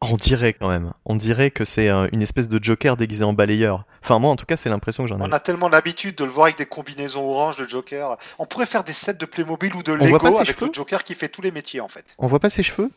On 0.00 0.14
dirait 0.14 0.52
quand 0.52 0.68
même. 0.68 0.92
On 1.04 1.16
dirait 1.16 1.50
que 1.50 1.64
c'est 1.64 1.88
une 1.88 2.22
espèce 2.22 2.48
de 2.48 2.62
Joker 2.62 2.96
déguisé 2.96 3.24
en 3.24 3.32
balayeur. 3.32 3.84
Enfin, 4.02 4.20
moi, 4.20 4.30
en 4.30 4.36
tout 4.36 4.46
cas, 4.46 4.56
c'est 4.56 4.68
l'impression 4.70 5.02
que 5.02 5.08
j'en 5.08 5.18
ai. 5.18 5.24
On 5.24 5.32
a 5.32 5.40
tellement 5.40 5.68
l'habitude 5.68 6.14
de 6.14 6.24
le 6.24 6.30
voir 6.30 6.46
avec 6.46 6.56
des 6.56 6.66
combinaisons 6.66 7.28
orange 7.28 7.56
de 7.56 7.68
Joker. 7.68 8.16
On 8.38 8.46
pourrait 8.46 8.66
faire 8.66 8.84
des 8.84 8.92
sets 8.92 9.14
de 9.14 9.26
Playmobil 9.26 9.74
ou 9.74 9.82
de 9.82 9.92
voit 9.92 10.06
Lego 10.06 10.18
pas 10.18 10.30
ses 10.30 10.38
avec 10.38 10.56
cheveux 10.56 10.68
le 10.68 10.72
Joker 10.72 11.02
qui 11.02 11.14
fait 11.14 11.28
tous 11.28 11.42
les 11.42 11.50
métiers 11.50 11.80
en 11.80 11.88
fait. 11.88 12.14
On 12.18 12.28
voit 12.28 12.38
pas 12.38 12.50
ses 12.50 12.62
cheveux? 12.62 12.90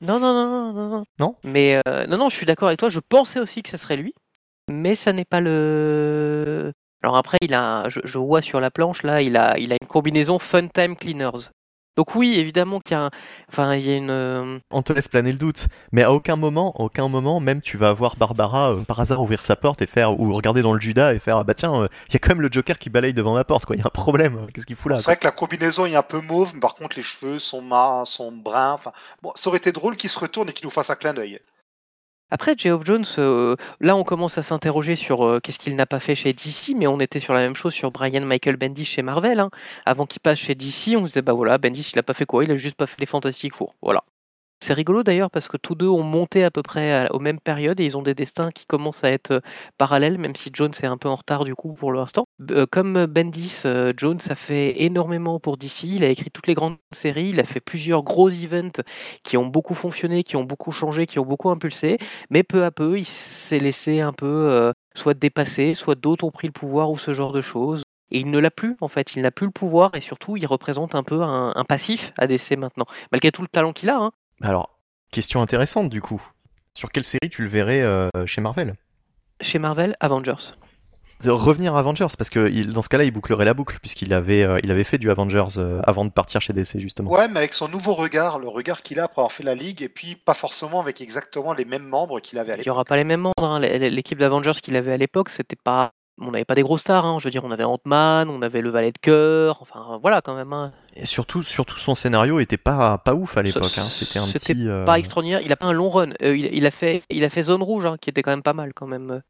Non, 0.00 0.20
non, 0.20 0.32
non, 0.32 0.46
non, 0.46 0.72
non, 0.72 0.88
non. 0.88 1.04
Non? 1.18 1.34
Mais 1.42 1.80
euh, 1.88 2.06
non, 2.06 2.18
non, 2.18 2.28
je 2.28 2.36
suis 2.36 2.46
d'accord 2.46 2.68
avec 2.68 2.78
toi. 2.78 2.88
Je 2.88 3.00
pensais 3.00 3.40
aussi 3.40 3.62
que 3.62 3.70
ça 3.70 3.76
serait 3.76 3.96
lui, 3.96 4.14
mais 4.70 4.94
ça 4.94 5.12
n'est 5.12 5.24
pas 5.24 5.40
le. 5.40 6.72
Alors 7.02 7.16
après, 7.16 7.38
il 7.40 7.52
a, 7.52 7.88
je, 7.88 8.00
je 8.04 8.18
vois 8.18 8.42
sur 8.42 8.60
la 8.60 8.70
planche 8.70 9.02
là, 9.02 9.22
il 9.22 9.36
a, 9.36 9.58
il 9.58 9.72
a 9.72 9.76
une 9.80 9.88
combinaison 9.88 10.38
Fun 10.38 10.68
Time 10.68 10.96
Cleaners. 10.96 11.50
Donc 11.96 12.14
oui, 12.16 12.34
évidemment 12.34 12.80
qu'il 12.80 12.92
y 12.96 13.00
a, 13.00 13.04
un- 13.04 13.10
enfin, 13.50 13.74
il 13.76 13.86
y 13.86 13.90
a 13.92 13.96
une. 13.96 14.10
euh, 14.10 14.58
On 14.70 14.82
te 14.82 14.92
laisse 14.92 15.06
planer 15.08 15.30
le 15.32 15.38
doute. 15.38 15.66
Mais 15.92 16.02
à 16.02 16.12
aucun 16.12 16.34
moment, 16.36 16.72
à 16.78 16.82
aucun 16.82 17.08
moment, 17.08 17.38
même 17.40 17.60
tu 17.62 17.76
vas 17.76 17.92
voir 17.92 18.16
Barbara 18.16 18.72
euh, 18.72 18.82
par 18.82 18.98
hasard 19.00 19.22
ouvrir 19.22 19.44
sa 19.46 19.54
porte 19.56 19.80
et 19.82 19.86
faire, 19.86 20.18
ou 20.18 20.32
regarder 20.32 20.62
dans 20.62 20.72
le 20.72 20.80
Judas 20.80 21.14
et 21.14 21.18
faire, 21.20 21.36
ah 21.38 21.44
bah 21.44 21.54
tiens, 21.54 21.88
il 22.08 22.12
y 22.14 22.16
a 22.16 22.18
quand 22.18 22.30
même 22.30 22.40
le 22.40 22.48
Joker 22.50 22.78
qui 22.78 22.90
balaye 22.90 23.14
devant 23.14 23.34
ma 23.34 23.44
porte, 23.44 23.64
quoi. 23.66 23.76
Il 23.76 23.80
y 23.80 23.82
a 23.82 23.86
un 23.86 23.90
problème. 23.90 24.46
Qu'est-ce 24.52 24.66
qu'il 24.66 24.76
fout 24.76 24.90
là 24.90 24.98
C'est 24.98 25.04
vrai 25.12 25.16
que 25.18 25.24
la 25.24 25.30
combinaison 25.32 25.86
est 25.86 25.94
un 25.94 26.02
peu 26.02 26.20
mauve, 26.20 26.52
mais 26.54 26.60
par 26.60 26.74
contre 26.74 26.96
les 26.96 27.02
cheveux 27.04 27.38
sont 27.38 27.62
marins, 27.62 28.04
sont 28.04 28.32
bruns. 28.32 28.72
Enfin, 28.72 28.92
bon, 29.22 29.32
ça 29.36 29.48
aurait 29.48 29.58
été 29.58 29.70
drôle 29.72 29.96
qu'il 29.96 30.10
se 30.10 30.18
retourne 30.18 30.48
et 30.48 30.52
qu'il 30.52 30.66
nous 30.66 30.70
fasse 30.70 30.90
un 30.90 30.96
clin 30.96 31.14
d'œil. 31.14 31.38
Après, 32.30 32.54
Geoff 32.58 32.84
Jones, 32.84 33.04
euh, 33.18 33.56
là, 33.80 33.96
on 33.96 34.04
commence 34.04 34.38
à 34.38 34.42
s'interroger 34.42 34.96
sur 34.96 35.24
euh, 35.24 35.40
qu'est-ce 35.40 35.58
qu'il 35.58 35.76
n'a 35.76 35.86
pas 35.86 36.00
fait 36.00 36.14
chez 36.16 36.32
DC, 36.32 36.74
mais 36.76 36.86
on 36.86 36.98
était 37.00 37.20
sur 37.20 37.32
la 37.34 37.40
même 37.40 37.54
chose 37.56 37.72
sur 37.74 37.90
Brian 37.92 38.22
Michael 38.24 38.56
Bendis 38.56 38.84
chez 38.86 39.02
Marvel. 39.02 39.40
hein. 39.40 39.50
Avant 39.86 40.06
qu'il 40.06 40.20
passe 40.20 40.38
chez 40.38 40.54
DC, 40.54 40.96
on 40.96 41.02
se 41.02 41.12
disait, 41.12 41.22
bah 41.22 41.32
voilà, 41.32 41.58
Bendis, 41.58 41.90
il 41.92 41.98
a 41.98 42.02
pas 42.02 42.14
fait 42.14 42.26
quoi 42.26 42.44
Il 42.44 42.50
a 42.50 42.56
juste 42.56 42.76
pas 42.76 42.86
fait 42.86 42.96
les 43.00 43.06
Fantastic 43.06 43.54
Four. 43.54 43.74
Voilà. 43.82 44.04
C'est 44.64 44.72
rigolo 44.72 45.02
d'ailleurs 45.02 45.30
parce 45.30 45.46
que 45.46 45.58
tous 45.58 45.74
deux 45.74 45.88
ont 45.88 46.02
monté 46.02 46.42
à 46.42 46.50
peu 46.50 46.62
près 46.62 47.06
aux 47.10 47.18
mêmes 47.18 47.38
périodes 47.38 47.80
et 47.80 47.84
ils 47.84 47.98
ont 47.98 48.02
des 48.02 48.14
destins 48.14 48.50
qui 48.50 48.64
commencent 48.64 49.04
à 49.04 49.10
être 49.10 49.32
euh, 49.32 49.40
parallèles, 49.76 50.16
même 50.16 50.34
si 50.34 50.48
Jones 50.54 50.72
est 50.82 50.86
un 50.86 50.96
peu 50.96 51.10
en 51.10 51.16
retard 51.16 51.44
du 51.44 51.54
coup 51.54 51.74
pour 51.74 51.92
l'instant. 51.92 52.24
Euh, 52.50 52.64
comme 52.64 53.04
Bendis, 53.04 53.60
euh, 53.66 53.92
Jones 53.94 54.20
a 54.30 54.34
fait 54.34 54.82
énormément 54.82 55.38
pour 55.38 55.58
DC, 55.58 55.82
il 55.84 56.02
a 56.02 56.08
écrit 56.08 56.30
toutes 56.30 56.46
les 56.46 56.54
grandes 56.54 56.78
séries, 56.92 57.28
il 57.28 57.40
a 57.40 57.44
fait 57.44 57.60
plusieurs 57.60 58.02
gros 58.04 58.30
events 58.30 58.80
qui 59.22 59.36
ont 59.36 59.44
beaucoup 59.44 59.74
fonctionné, 59.74 60.24
qui 60.24 60.36
ont 60.36 60.44
beaucoup 60.44 60.72
changé, 60.72 61.06
qui 61.06 61.18
ont 61.18 61.26
beaucoup 61.26 61.50
impulsé, 61.50 61.98
mais 62.30 62.42
peu 62.42 62.64
à 62.64 62.70
peu 62.70 62.98
il 62.98 63.04
s'est 63.04 63.58
laissé 63.58 64.00
un 64.00 64.14
peu 64.14 64.72
soit 64.94 65.12
dépasser, 65.12 65.74
soit 65.74 65.94
d'autres 65.94 66.24
ont 66.24 66.30
pris 66.30 66.46
le 66.46 66.54
pouvoir 66.54 66.90
ou 66.90 66.96
ce 66.96 67.12
genre 67.12 67.32
de 67.34 67.42
choses. 67.42 67.82
Et 68.10 68.20
il 68.20 68.30
ne 68.30 68.38
l'a 68.38 68.50
plus, 68.50 68.76
en 68.80 68.88
fait. 68.88 69.14
Il 69.16 69.22
n'a 69.22 69.30
plus 69.30 69.46
le 69.46 69.52
pouvoir 69.52 69.90
et 69.94 70.00
surtout, 70.00 70.36
il 70.36 70.46
représente 70.46 70.94
un 70.94 71.02
peu 71.02 71.22
un, 71.22 71.52
un 71.54 71.64
passif 71.64 72.12
à 72.16 72.26
DC 72.26 72.56
maintenant. 72.56 72.86
Malgré 73.12 73.32
tout 73.32 73.42
le 73.42 73.48
talent 73.48 73.72
qu'il 73.72 73.90
a, 73.90 73.96
hein, 73.96 74.12
alors, 74.42 74.78
question 75.10 75.42
intéressante 75.42 75.90
du 75.90 76.00
coup. 76.00 76.22
Sur 76.76 76.90
quelle 76.90 77.04
série 77.04 77.30
tu 77.30 77.42
le 77.42 77.48
verrais 77.48 77.82
euh, 77.82 78.08
chez 78.26 78.40
Marvel? 78.40 78.74
Chez 79.40 79.58
Marvel, 79.58 79.96
Avengers. 80.00 80.54
Revenir 81.24 81.74
à 81.76 81.78
Avengers, 81.78 82.08
parce 82.18 82.28
que 82.28 82.70
dans 82.70 82.82
ce 82.82 82.88
cas-là, 82.88 83.04
il 83.04 83.10
bouclerait 83.10 83.44
la 83.44 83.54
boucle, 83.54 83.78
puisqu'il 83.80 84.12
avait, 84.12 84.42
euh, 84.42 84.58
il 84.62 84.70
avait 84.70 84.84
fait 84.84 84.98
du 84.98 85.10
Avengers 85.10 85.56
euh, 85.56 85.80
avant 85.84 86.04
de 86.04 86.10
partir 86.10 86.40
chez 86.40 86.52
DC, 86.52 86.80
justement. 86.80 87.10
Ouais, 87.10 87.28
mais 87.28 87.38
avec 87.38 87.54
son 87.54 87.68
nouveau 87.68 87.94
regard, 87.94 88.38
le 88.38 88.48
regard 88.48 88.82
qu'il 88.82 89.00
a 89.00 89.04
après 89.04 89.20
avoir 89.20 89.32
fait 89.32 89.44
la 89.44 89.54
Ligue, 89.54 89.80
et 89.80 89.88
puis 89.88 90.16
pas 90.16 90.34
forcément 90.34 90.80
avec 90.80 91.00
exactement 91.00 91.52
les 91.52 91.64
mêmes 91.64 91.86
membres 91.86 92.20
qu'il 92.20 92.38
avait 92.38 92.52
à 92.52 92.56
l'époque. 92.56 92.66
Il 92.66 92.68
n'y 92.68 92.74
aura 92.74 92.84
pas 92.84 92.96
les 92.96 93.04
mêmes 93.04 93.20
membres. 93.20 93.32
Hein. 93.38 93.60
L'équipe 93.60 94.18
d'Avengers 94.18 94.60
qu'il 94.62 94.76
avait 94.76 94.92
à 94.92 94.96
l'époque, 94.96 95.30
c'était 95.30 95.56
pas 95.56 95.93
on 96.20 96.30
n'avait 96.30 96.44
pas 96.44 96.54
des 96.54 96.62
gros 96.62 96.78
stars, 96.78 97.04
hein. 97.04 97.18
je 97.18 97.24
veux 97.24 97.30
dire, 97.30 97.44
on 97.44 97.50
avait 97.50 97.64
Ant-Man, 97.64 98.28
on 98.28 98.42
avait 98.42 98.60
le 98.60 98.70
Valet 98.70 98.92
de 98.92 98.98
cœur, 98.98 99.58
enfin 99.60 99.98
voilà 100.00 100.20
quand 100.20 100.34
même. 100.34 100.52
Hein. 100.52 100.72
Et 100.94 101.06
surtout, 101.06 101.42
surtout 101.42 101.78
son 101.78 101.94
scénario 101.94 102.38
était 102.38 102.56
pas 102.56 102.98
pas 102.98 103.14
ouf 103.14 103.36
à 103.36 103.42
l'époque. 103.42 103.76
Hein. 103.78 103.88
C'était 103.90 104.18
un 104.18 104.28
petit. 104.28 104.68
Euh, 104.68 104.84
pas 104.84 104.98
extraordinaire. 104.98 105.40
Il 105.42 105.52
a 105.52 105.56
pas 105.56 105.66
un 105.66 105.72
long 105.72 105.90
run. 105.90 106.10
Euh, 106.22 106.36
il, 106.36 106.66
a 106.66 106.70
fait, 106.70 107.02
il 107.10 107.24
a 107.24 107.30
fait 107.30 107.42
Zone 107.42 107.62
Rouge, 107.62 107.88
qui 108.00 108.10
était 108.10 108.22
quand 108.22 108.30
même 108.30 108.42
pas 108.42 108.52
mal 108.52 108.72
quand 108.74 108.86
même. 108.86 109.22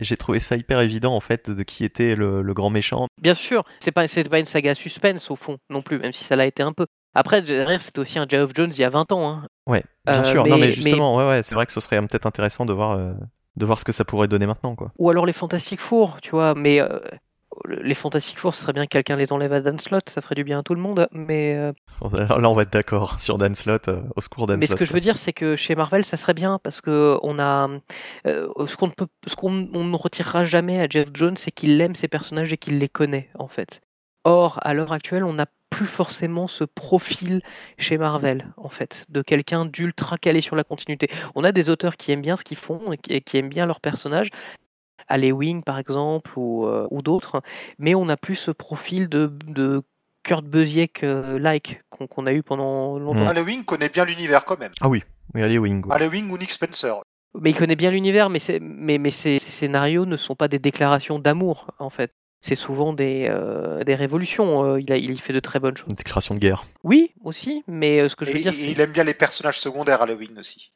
J'ai 0.00 0.16
trouvé 0.16 0.38
ça 0.38 0.56
hyper 0.56 0.80
évident 0.80 1.14
en 1.14 1.20
fait 1.20 1.50
de 1.50 1.62
qui 1.62 1.84
était 1.84 2.14
le, 2.14 2.42
grand 2.54 2.70
méchant. 2.70 3.06
Bien 3.20 3.34
sûr, 3.34 3.64
c'est 3.80 3.92
pas 3.92 4.06
c'est 4.08 4.28
pas 4.28 4.38
une 4.38 4.46
saga 4.46 4.74
suspense 4.74 5.30
au 5.30 5.36
fond 5.36 5.58
non 5.70 5.82
plus, 5.82 5.98
même 5.98 6.12
si 6.12 6.24
ça 6.24 6.36
l'a 6.36 6.46
été 6.46 6.62
un 6.62 6.72
peu. 6.72 6.86
Après, 7.16 7.42
derrière, 7.42 7.80
c'était 7.80 8.00
aussi 8.00 8.18
un 8.18 8.26
Geoff 8.28 8.50
Jones 8.54 8.72
il 8.72 8.80
y 8.80 8.84
a 8.84 8.90
20 8.90 9.12
ans. 9.12 9.42
Ouais, 9.68 9.84
bien 10.04 10.20
euh, 10.20 10.24
sûr. 10.24 10.46
non, 10.46 10.58
mais 10.58 10.72
justement, 10.72 11.14
ouais, 11.16 11.28
ouais, 11.28 11.42
c'est 11.44 11.54
vrai 11.54 11.64
que 11.64 11.72
ce 11.72 11.80
serait 11.80 12.00
peut-être 12.00 12.26
intéressant 12.26 12.66
de 12.66 12.72
voir 12.72 12.98
de 13.56 13.66
voir 13.66 13.78
ce 13.78 13.84
que 13.84 13.92
ça 13.92 14.04
pourrait 14.04 14.28
donner 14.28 14.46
maintenant. 14.46 14.74
Quoi. 14.74 14.92
Ou 14.98 15.10
alors 15.10 15.26
les 15.26 15.32
Fantastic 15.32 15.80
Four, 15.80 16.20
tu 16.20 16.30
vois, 16.30 16.54
mais 16.54 16.80
euh, 16.80 16.98
les 17.68 17.94
Fantastic 17.94 18.38
Four, 18.38 18.54
ce 18.54 18.62
serait 18.62 18.72
bien 18.72 18.84
que 18.84 18.90
quelqu'un 18.90 19.16
les 19.16 19.32
enlève 19.32 19.52
à 19.52 19.60
Dan 19.60 19.78
Slott, 19.78 20.10
ça 20.10 20.20
ferait 20.20 20.34
du 20.34 20.44
bien 20.44 20.60
à 20.60 20.62
tout 20.62 20.74
le 20.74 20.80
monde, 20.80 21.08
mais... 21.12 21.54
Euh, 21.54 21.72
là, 22.12 22.50
on 22.50 22.54
va 22.54 22.62
être 22.62 22.72
d'accord 22.72 23.18
sur 23.20 23.38
Dan 23.38 23.54
Slott, 23.54 23.88
euh, 23.88 24.02
au 24.16 24.20
secours 24.20 24.46
Dan 24.46 24.58
Mais 24.60 24.66
ce 24.66 24.74
que 24.74 24.86
je 24.86 24.92
veux 24.92 25.00
dire, 25.00 25.18
c'est 25.18 25.32
que 25.32 25.56
chez 25.56 25.74
Marvel, 25.74 26.04
ça 26.04 26.16
serait 26.16 26.34
bien, 26.34 26.58
parce 26.62 26.80
que 26.80 27.18
on 27.22 27.38
a... 27.38 27.68
ce 28.24 28.76
qu'on 28.76 28.90
peut... 28.90 29.06
ce 29.26 29.36
qu'on 29.36 29.50
ne 29.50 29.96
retirera 29.96 30.44
jamais 30.44 30.80
à 30.80 30.88
Jeff 30.88 31.08
Jones, 31.14 31.36
c'est 31.36 31.52
qu'il 31.52 31.80
aime 31.80 31.94
ses 31.94 32.08
personnages 32.08 32.52
et 32.52 32.56
qu'il 32.56 32.78
les 32.78 32.88
connaît, 32.88 33.30
en 33.38 33.48
fait. 33.48 33.80
Or, 34.24 34.58
à 34.62 34.72
l'heure 34.72 34.92
actuelle, 34.92 35.22
on 35.22 35.34
n'a 35.34 35.46
plus 35.74 35.86
forcément 35.88 36.46
ce 36.46 36.62
profil 36.62 37.42
chez 37.78 37.98
Marvel, 37.98 38.46
en 38.56 38.68
fait, 38.68 39.04
de 39.08 39.22
quelqu'un 39.22 39.64
d'ultra 39.66 40.18
calé 40.18 40.40
sur 40.40 40.54
la 40.54 40.62
continuité. 40.62 41.10
On 41.34 41.42
a 41.42 41.50
des 41.50 41.68
auteurs 41.68 41.96
qui 41.96 42.12
aiment 42.12 42.22
bien 42.22 42.36
ce 42.36 42.44
qu'ils 42.44 42.56
font 42.56 42.92
et 43.08 43.20
qui 43.20 43.36
aiment 43.36 43.48
bien 43.48 43.66
leurs 43.66 43.80
personnages, 43.80 44.28
Wing 45.10 45.64
par 45.64 45.80
exemple 45.80 46.30
ou, 46.36 46.66
euh, 46.66 46.86
ou 46.92 47.02
d'autres, 47.02 47.42
mais 47.78 47.96
on 47.96 48.04
n'a 48.04 48.16
plus 48.16 48.36
ce 48.36 48.52
profil 48.52 49.08
de, 49.08 49.36
de 49.46 49.82
Kurt 50.22 50.44
Busiek-like 50.44 51.82
qu'on 51.90 52.26
a 52.26 52.32
eu 52.32 52.44
pendant 52.44 52.96
longtemps. 52.96 53.34
Mm. 53.34 53.44
Wing 53.44 53.64
connaît 53.64 53.88
bien 53.88 54.04
l'univers 54.04 54.44
quand 54.44 54.60
même. 54.60 54.72
Ah 54.80 54.88
oui, 54.88 55.02
oui. 55.34 55.42
Wing 55.42 56.30
ou 56.30 56.38
Nick 56.38 56.52
Spencer. 56.52 56.94
Mais 57.40 57.50
il 57.50 57.56
connaît 57.56 57.74
bien 57.74 57.90
l'univers, 57.90 58.30
mais, 58.30 58.38
mais, 58.60 58.98
mais 58.98 59.10
ces 59.10 59.40
scénarios 59.40 60.06
ne 60.06 60.16
sont 60.16 60.36
pas 60.36 60.46
des 60.46 60.60
déclarations 60.60 61.18
d'amour, 61.18 61.66
en 61.80 61.90
fait 61.90 62.12
c'est 62.46 62.56
souvent 62.56 62.92
des, 62.92 63.26
euh, 63.30 63.84
des 63.84 63.94
révolutions. 63.94 64.74
Euh, 64.74 64.80
il, 64.80 64.92
a, 64.92 64.98
il 64.98 65.18
fait 65.18 65.32
de 65.32 65.40
très 65.40 65.60
bonnes 65.60 65.78
choses. 65.78 65.88
Une 65.88 65.96
déclaration 65.96 66.34
de 66.34 66.40
guerre. 66.40 66.62
Oui, 66.82 67.12
aussi, 67.24 67.64
mais 67.66 68.00
euh, 68.00 68.10
ce 68.10 68.16
que 68.16 68.26
je 68.26 68.32
veux 68.32 68.38
dire, 68.38 68.52
Il 68.52 68.78
aime 68.82 68.92
bien 68.92 69.02
les 69.02 69.14
personnages 69.14 69.58
secondaires 69.58 70.02
Halloween 70.02 70.38
aussi. 70.38 70.70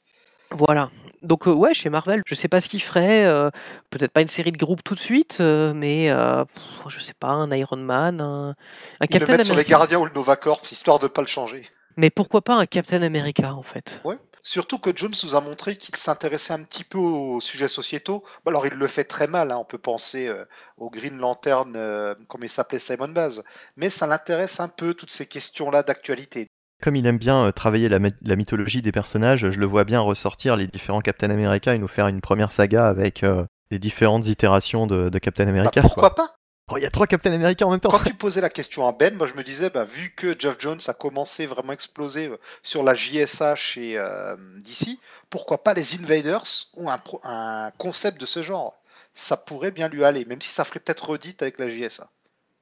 Voilà. 0.51 0.91
Donc 1.21 1.45
ouais, 1.45 1.75
chez 1.75 1.91
Marvel, 1.91 2.23
je 2.25 2.35
sais 2.35 2.49
pas 2.49 2.63
ce 2.63 2.71
qu'il 2.71 2.83
ferait. 2.83 3.51
Peut-être 3.91 4.13
pas 4.13 4.23
une 4.23 4.29
série 4.29 4.51
de 4.53 4.57
groupes 4.57 4.83
tout 4.83 4.95
de 4.95 5.01
suite, 5.01 5.41
mais 5.41 6.09
je 6.09 7.01
sais 7.01 7.13
pas, 7.21 7.29
un 7.29 7.55
Iron 7.55 7.77
Man, 7.77 8.23
un, 8.23 8.55
un 9.01 9.07
Captain 9.07 9.27
le 9.27 9.33
mettre 9.33 9.45
sur 9.45 9.57
les 9.57 9.65
Gardiens 9.65 9.99
ou 9.99 10.07
le 10.07 10.13
Nova 10.15 10.37
Corps, 10.37 10.63
histoire 10.63 11.01
de 11.01 11.07
pas 11.07 11.21
le 11.21 11.27
changer. 11.27 11.65
Mais 11.99 12.09
pourquoi 12.09 12.41
pas 12.41 12.55
un 12.55 12.65
Captain 12.65 13.03
America 13.03 13.53
en 13.53 13.63
fait? 13.63 14.01
Ouais. 14.05 14.17
Surtout 14.43 14.79
que 14.79 14.91
Jones 14.95 15.15
nous 15.25 15.35
a 15.35 15.41
montré 15.41 15.77
qu'il 15.77 15.97
s'intéressait 15.97 16.53
un 16.53 16.63
petit 16.63 16.85
peu 16.85 16.99
aux 16.99 17.41
sujets 17.41 17.69
sociétaux. 17.69 18.25
Alors 18.47 18.67
il 18.67 18.75
le 18.75 18.87
fait 18.87 19.05
très 19.05 19.27
mal, 19.27 19.51
hein. 19.51 19.59
on 19.59 19.65
peut 19.65 19.79
penser 19.79 20.29
euh, 20.29 20.45
au 20.77 20.91
Green 20.91 21.19
Lantern, 21.19 21.73
euh, 21.77 22.15
comme 22.29 22.45
il 22.45 22.49
s'appelait 22.49 22.79
Simon 22.79 23.09
Baz, 23.09 23.43
mais 23.77 23.91
ça 23.91 24.07
l'intéresse 24.07 24.61
un 24.61 24.69
peu 24.69 24.95
toutes 24.95 25.13
ces 25.13 25.27
questions-là 25.27 25.83
d'actualité. 25.83 26.49
Comme 26.83 26.97
il 26.97 27.07
aime 27.07 27.19
bien 27.19 27.47
euh, 27.47 27.53
travailler 27.53 27.89
la, 27.89 27.99
mythologie 28.37 28.83
des 28.83 28.93
personnages, 28.93 29.51
je 29.51 29.59
le 29.59 29.67
vois 29.67 29.85
bien 29.85 30.01
ressortir 30.01 30.57
les 30.57 30.67
différents 30.67 31.01
Captain 31.01 31.31
America 31.31 31.75
et 31.75 31.79
nous 31.79 31.89
faire 31.89 32.07
une 32.09 32.21
première 32.21 32.53
saga 32.53 32.87
avec 32.87 33.25
les 33.71 33.79
différentes 33.79 34.27
itérations 34.29 34.87
de, 34.87 35.19
Captain 35.19 35.49
America. 35.49 35.81
Bah, 35.81 35.83
pourquoi 35.83 36.15
pas? 36.15 36.38
Oh, 36.71 36.77
il 36.77 36.83
y 36.83 36.87
a 36.87 36.91
trois 36.91 37.07
Captain 37.07 37.33
America 37.33 37.67
en 37.67 37.71
même 37.71 37.81
temps. 37.81 37.89
Quand 37.89 38.05
tu 38.05 38.13
posais 38.13 38.43
la 38.43 38.51
question 38.51 38.87
à 38.87 38.93
Ben, 38.93 39.15
moi 39.17 39.27
je 39.27 39.35
me 39.35 39.43
disais, 39.43 39.71
bah, 39.71 39.85
vu 39.85 40.11
que 40.15 40.39
Jeff 40.39 40.57
Jones 40.59 40.81
a 40.87 40.93
commencé 40.93 41.47
vraiment 41.47 41.71
à 41.71 41.73
exploser 41.73 42.29
euh, 42.29 42.37
sur 42.63 42.83
la 42.83 42.95
JSA 42.95 43.57
chez 43.57 43.99
euh, 43.99 44.37
DC, 44.59 44.99
pourquoi 45.31 45.63
pas 45.63 45.73
les 45.73 45.95
Invaders 45.95 46.45
ou 46.77 46.91
un, 46.91 47.01
un, 47.25 47.71
concept 47.79 48.21
de 48.21 48.27
ce 48.27 48.43
genre? 48.43 48.79
Ça 49.15 49.39
pourrait 49.39 49.71
bien 49.71 49.89
lui 49.89 50.05
aller, 50.05 50.27
même 50.27 50.43
si 50.43 50.51
ça 50.51 50.65
ferait 50.65 50.81
peut-être 50.81 51.09
redite 51.09 51.41
avec 51.41 51.59
la 51.59 51.71
JSA. 51.71 52.11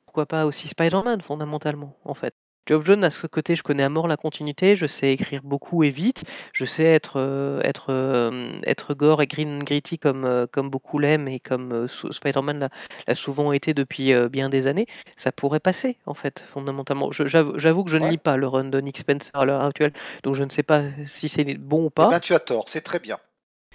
Pourquoi 0.05 0.27
pas 0.27 0.47
aussi 0.47 0.69
Spider-Man 0.69 1.21
fondamentalement, 1.23 1.97
en 2.05 2.15
fait. 2.15 2.35
Geoff 2.67 2.85
John, 2.85 3.05
à 3.05 3.11
ce 3.11 3.29
côté, 3.29 3.55
je 3.55 3.63
connais 3.63 3.85
à 3.85 3.89
mort 3.89 4.09
la 4.09 4.17
continuité, 4.17 4.75
je 4.75 4.87
sais 4.87 5.13
écrire 5.13 5.43
beaucoup 5.45 5.85
et 5.85 5.91
vite, 5.91 6.25
je 6.53 6.65
sais 6.65 6.83
être, 6.83 7.21
euh, 7.21 7.61
être, 7.63 7.87
euh, 7.91 8.59
être 8.65 8.93
gore 8.95 9.23
et 9.23 9.29
green 9.29 9.63
gritty 9.63 10.01
comme, 10.01 10.25
euh, 10.25 10.47
comme 10.51 10.69
beaucoup 10.69 10.99
l'aiment 10.99 11.29
et 11.29 11.39
comme 11.39 11.87
Spider-Man 11.89 12.69
l'a 13.07 13.15
souvent 13.15 13.53
été 13.53 13.73
depuis 13.73 14.13
bien 14.29 14.49
des 14.49 14.67
années. 14.67 14.87
Ça 15.17 15.31
pourrait 15.31 15.61
passer, 15.61 15.97
en 16.07 16.15
fait, 16.15 16.45
fondamentalement. 16.53 17.13
J'avoue 17.13 17.85
que 17.85 17.91
je 17.91 17.99
ne 17.99 18.09
lis 18.09 18.19
pas 18.19 18.37
le 18.37 18.49
run 18.49 18.65
de 18.65 18.81
Nick 18.81 18.99
Spencer 18.99 19.31
à 19.35 19.45
l'heure 19.45 19.63
actuelle, 19.63 19.93
donc 20.25 20.35
je 20.35 20.43
ne 20.43 20.51
sais 20.51 20.65
pas 20.65 20.83
si 21.07 21.29
c'est 21.29 21.45
bon 21.55 21.85
ou 21.85 21.91
pas. 21.91 22.09
Eh 22.09 22.15
ben, 22.15 22.21
tu 22.21 22.35
as 22.35 22.41
tort, 22.41 22.69
c'est 22.69 22.83
très 22.83 22.99
bien. 22.99 23.19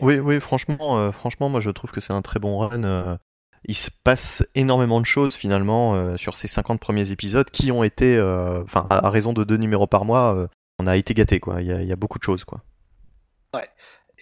Oui, 0.01 0.19
oui, 0.19 0.41
franchement, 0.41 1.11
franchement, 1.13 1.47
moi 1.47 1.61
je 1.61 1.69
trouve 1.69 1.91
que 1.91 2.01
c'est 2.01 2.13
un 2.13 2.22
très 2.22 2.39
bon 2.39 2.57
run 2.57 3.18
il 3.66 3.76
se 3.76 3.90
passe 4.04 4.44
énormément 4.56 5.00
de 5.00 5.06
choses 5.06 5.36
finalement 5.36 5.96
euh, 5.96 6.18
sur 6.18 6.36
ces 6.36 6.48
50 6.48 6.80
premiers 6.80 7.12
épisodes 7.12 7.50
qui 7.50 7.72
ont 7.72 7.84
été, 7.84 8.18
euh, 8.18 8.64
enfin, 8.64 8.88
à, 8.90 9.10
raison 9.10 9.34
de 9.34 9.44
deux 9.44 9.58
numéros 9.58 9.88
par 9.88 10.06
mois, 10.06 10.36
euh, 10.36 10.48
on 10.80 10.88
a 10.88 10.98
été 10.98 11.14
gâté 11.14 11.40
quoi. 11.40 11.62
Il 11.62 11.68
y, 11.68 11.92
a, 11.92 11.96
beaucoup 11.96 12.18
de 12.18 12.24
choses 12.24 12.44
quoi. 12.44 12.62
Ouais. 13.54 13.70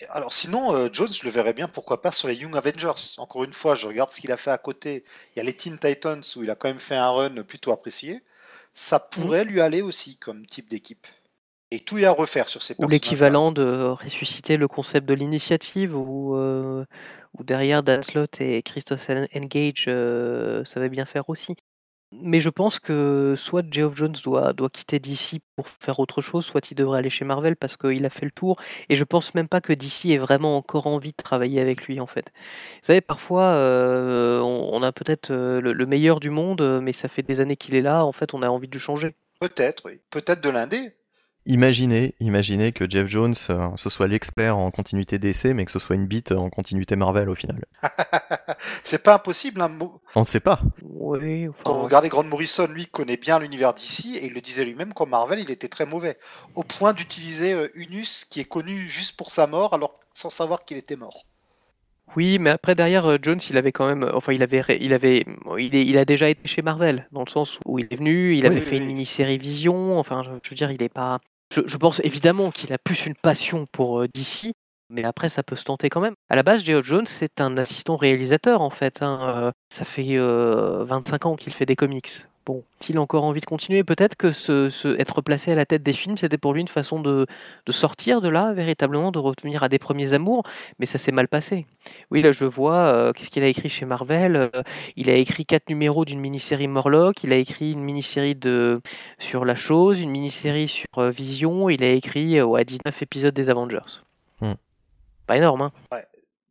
Alors 0.09 0.33
sinon, 0.33 0.89
Jones, 0.93 1.11
je 1.11 1.25
le 1.25 1.29
verrais 1.29 1.53
bien, 1.53 1.67
pourquoi 1.67 2.01
pas 2.01 2.11
sur 2.11 2.27
les 2.27 2.35
Young 2.35 2.55
Avengers. 2.55 3.17
Encore 3.17 3.43
une 3.43 3.53
fois, 3.53 3.75
je 3.75 3.85
regarde 3.87 4.09
ce 4.09 4.21
qu'il 4.21 4.31
a 4.31 4.37
fait 4.37 4.51
à 4.51 4.57
côté. 4.57 5.03
Il 5.35 5.39
y 5.39 5.41
a 5.41 5.43
les 5.43 5.55
Teen 5.55 5.77
Titans 5.77 6.21
où 6.35 6.43
il 6.43 6.49
a 6.49 6.55
quand 6.55 6.69
même 6.69 6.79
fait 6.79 6.95
un 6.95 7.09
run 7.09 7.43
plutôt 7.43 7.71
apprécié. 7.71 8.21
Ça 8.73 8.99
pourrait 8.99 9.43
lui 9.43 9.59
aller 9.59 9.81
aussi 9.81 10.17
comme 10.17 10.45
type 10.45 10.69
d'équipe. 10.69 11.05
Et 11.71 11.79
tout 11.79 11.99
est 11.99 12.05
à 12.05 12.11
refaire 12.11 12.49
sur 12.49 12.63
ces 12.63 12.75
Ou 12.79 12.87
l'équivalent 12.87 13.51
de 13.51 13.89
ressusciter 13.89 14.57
le 14.57 14.67
concept 14.67 15.07
de 15.07 15.13
l'initiative 15.13 15.95
ou 15.95 16.35
où 17.37 17.43
derrière 17.43 17.83
Dan 17.83 18.03
Slott 18.03 18.41
et 18.41 18.61
Christophe 18.61 19.09
Engage 19.09 19.85
euh, 19.87 20.63
savaient 20.65 20.89
bien 20.89 21.05
faire 21.05 21.29
aussi. 21.29 21.55
Mais 22.11 22.39
je 22.39 22.49
pense 22.49 22.79
que 22.79 23.35
soit 23.37 23.63
Geoff 23.69 23.95
Jones 23.95 24.15
doit, 24.23 24.51
doit 24.53 24.71
quitter 24.71 24.97
DC 24.97 25.41
pour 25.55 25.67
faire 25.79 25.99
autre 25.99 26.21
chose, 26.21 26.43
soit 26.43 26.71
il 26.71 26.73
devrait 26.73 26.97
aller 26.97 27.11
chez 27.11 27.23
Marvel 27.23 27.55
parce 27.55 27.77
qu'il 27.77 28.03
a 28.03 28.09
fait 28.09 28.25
le 28.25 28.31
tour. 28.31 28.59
Et 28.89 28.95
je 28.95 29.03
pense 29.03 29.35
même 29.35 29.47
pas 29.47 29.61
que 29.61 29.73
DC 29.73 30.05
ait 30.05 30.17
vraiment 30.17 30.57
encore 30.57 30.87
envie 30.87 31.11
de 31.11 31.21
travailler 31.23 31.61
avec 31.61 31.85
lui 31.85 31.99
en 31.99 32.07
fait. 32.07 32.25
Vous 32.81 32.87
savez, 32.87 33.01
parfois 33.01 33.53
euh, 33.53 34.39
on, 34.39 34.81
a 34.81 34.91
peut-être 34.91 35.29
euh, 35.29 35.61
le, 35.61 35.85
meilleur 35.85 36.19
du 36.19 36.31
monde, 36.31 36.79
mais 36.81 36.93
ça 36.93 37.09
fait 37.09 37.21
des 37.21 37.41
années 37.41 37.57
qu'il 37.57 37.75
est 37.75 37.83
là, 37.83 38.03
en 38.03 38.11
fait 38.11 38.33
on 38.33 38.41
a 38.41 38.49
envie 38.49 38.67
de 38.67 38.73
le 38.73 38.79
changer. 38.79 39.13
Peut-être, 39.39 39.85
oui. 39.85 40.01
Peut-être 40.09 40.41
de 40.41 40.49
l'indé. 40.49 40.91
Imaginez, 41.45 42.15
imaginez 42.19 42.71
que 42.73 42.89
Jeff 42.89 43.07
Jones, 43.07 43.33
euh, 43.49 43.69
ce 43.75 43.89
soit 43.89 44.07
l'expert 44.07 44.57
en 44.57 44.71
continuité 44.71 45.19
d'essai, 45.19 45.53
mais 45.53 45.65
que 45.65 45.71
ce 45.71 45.79
soit 45.79 45.95
une 45.95 46.05
bite 46.05 46.31
en 46.31 46.49
continuité 46.49 46.95
Marvel 46.95 47.29
au 47.29 47.35
final. 47.35 47.65
c'est 48.83 49.01
pas 49.01 49.15
impossible, 49.15 49.61
hein. 49.61 49.71
On 50.15 50.21
ne 50.21 50.25
sait 50.25 50.41
pas. 50.41 50.59
Oui, 50.83 51.47
Quand 51.63 51.73
vous 51.73 51.85
regardez 51.85 52.09
Grant 52.09 52.23
Morrison, 52.23 52.67
lui 52.67 52.85
connaît 52.85 53.17
bien 53.17 53.39
l'univers 53.39 53.73
d'ici, 53.73 54.17
et 54.17 54.25
il 54.25 54.33
le 54.33 54.41
disait 54.41 54.65
lui-même 54.65 54.93
qu'en 54.93 55.07
Marvel, 55.07 55.39
il 55.39 55.49
était 55.49 55.69
très 55.69 55.85
mauvais. 55.85 56.17
Au 56.55 56.63
point 56.63 56.93
d'utiliser 56.93 57.53
euh, 57.53 57.69
Unus, 57.73 58.25
qui 58.25 58.41
est 58.41 58.45
connu 58.45 58.89
juste 58.89 59.17
pour 59.17 59.31
sa 59.31 59.47
mort, 59.47 59.73
alors 59.73 59.99
sans 60.13 60.29
savoir 60.29 60.65
qu'il 60.65 60.77
était 60.77 60.97
mort. 60.97 61.25
Oui, 62.15 62.39
mais 62.39 62.49
après 62.49 62.73
derrière 62.75 63.05
euh, 63.05 63.17
Jones, 63.21 63.39
il 63.49 63.57
avait 63.57 63.71
quand 63.71 63.87
même, 63.87 64.09
enfin 64.13 64.33
il 64.33 64.41
avait, 64.41 64.63
il 64.81 64.93
avait, 64.93 65.25
il, 65.59 65.75
il 65.75 65.97
a 65.97 66.05
déjà 66.05 66.27
été 66.29 66.47
chez 66.47 66.61
Marvel 66.63 67.07
dans 67.11 67.23
le 67.23 67.29
sens 67.29 67.59
où 67.65 67.77
il 67.79 67.87
est 67.91 67.95
venu, 67.95 68.35
il 68.35 68.45
avait 68.47 68.61
fait 68.61 68.77
une 68.77 68.85
mini-série 68.85 69.37
Vision, 69.37 69.99
enfin 69.99 70.23
je, 70.23 70.31
veux 70.49 70.55
dire, 70.55 70.71
il 70.71 70.81
est 70.81 70.89
pas, 70.89 71.19
Je, 71.53 71.61
je 71.65 71.77
pense 71.77 72.01
évidemment 72.03 72.49
qu'il 72.51 72.73
a 72.73 72.77
plus 72.79 73.05
une 73.05 73.15
passion 73.15 73.67
pour 73.71 74.01
euh, 74.01 74.07
DC, 74.07 74.53
mais 74.89 75.03
après 75.03 75.29
ça 75.29 75.43
peut 75.43 75.55
se 75.55 75.63
tenter 75.65 75.89
quand 75.89 76.01
même. 76.01 76.15
À 76.29 76.35
la 76.35 76.41
base, 76.43 76.63
J.O. 76.63 76.81
Jones, 76.81 77.05
c'est 77.05 77.39
un 77.41 77.57
assistant 77.57 77.95
réalisateur 77.95 78.61
en 78.61 78.71
fait. 78.71 79.03
hein, 79.03 79.19
euh, 79.45 79.51
Ça 79.71 79.85
fait 79.85 80.17
euh, 80.17 80.83
25 80.85 81.25
ans 81.27 81.35
qu'il 81.35 81.53
fait 81.53 81.67
des 81.67 81.75
comics. 81.75 82.25
Bon, 82.49 82.63
a-t-il 82.81 82.97
encore 82.97 83.25
envie 83.25 83.41
de 83.41 83.45
continuer 83.45 83.83
Peut-être 83.83 84.15
que 84.15 84.31
ce, 84.31 84.71
ce- 84.71 84.99
être 84.99 85.21
placé 85.21 85.51
à 85.51 85.55
la 85.55 85.67
tête 85.67 85.83
des 85.83 85.93
films, 85.93 86.17
c'était 86.17 86.39
pour 86.39 86.51
lui 86.55 86.61
une 86.61 86.67
façon 86.67 86.99
de, 86.99 87.27
de 87.67 87.71
sortir 87.71 88.21
de 88.21 88.27
là, 88.27 88.53
véritablement, 88.53 89.11
de 89.11 89.19
revenir 89.19 89.61
à 89.61 89.69
des 89.69 89.77
premiers 89.77 90.13
amours, 90.13 90.41
mais 90.79 90.87
ça 90.87 90.97
s'est 90.97 91.11
mal 91.11 91.27
passé. 91.27 91.67
Oui, 92.09 92.23
là 92.23 92.31
je 92.31 92.45
vois, 92.45 92.77
euh, 92.87 93.13
qu'est-ce 93.13 93.29
qu'il 93.29 93.43
a 93.43 93.47
écrit 93.47 93.69
chez 93.69 93.85
Marvel 93.85 94.35
Euh, 94.35 94.63
Il 94.95 95.11
a 95.11 95.13
écrit 95.13 95.45
quatre 95.45 95.69
numéros 95.69 96.05
d'une 96.05 96.19
mini-série 96.19 96.67
Morlock, 96.67 97.23
il 97.23 97.33
a 97.33 97.35
écrit 97.35 97.71
une 97.73 97.83
mini-série 97.83 98.33
de 98.33 98.81
sur 99.19 99.45
la 99.45 99.55
chose, 99.55 99.99
une 99.99 100.09
mini-série 100.09 100.67
sur 100.69 100.87
euh, 100.97 101.11
Vision, 101.11 101.69
il 101.69 101.83
a 101.83 101.91
écrit 101.91 102.39
euh, 102.39 102.45
ouais, 102.45 102.65
19 102.65 102.99
épisodes 103.03 103.35
des 103.35 103.51
Avengers. 103.51 104.01
Hmm. 104.41 104.53
Pas 105.27 105.37
énorme, 105.37 105.61
hein 105.61 105.71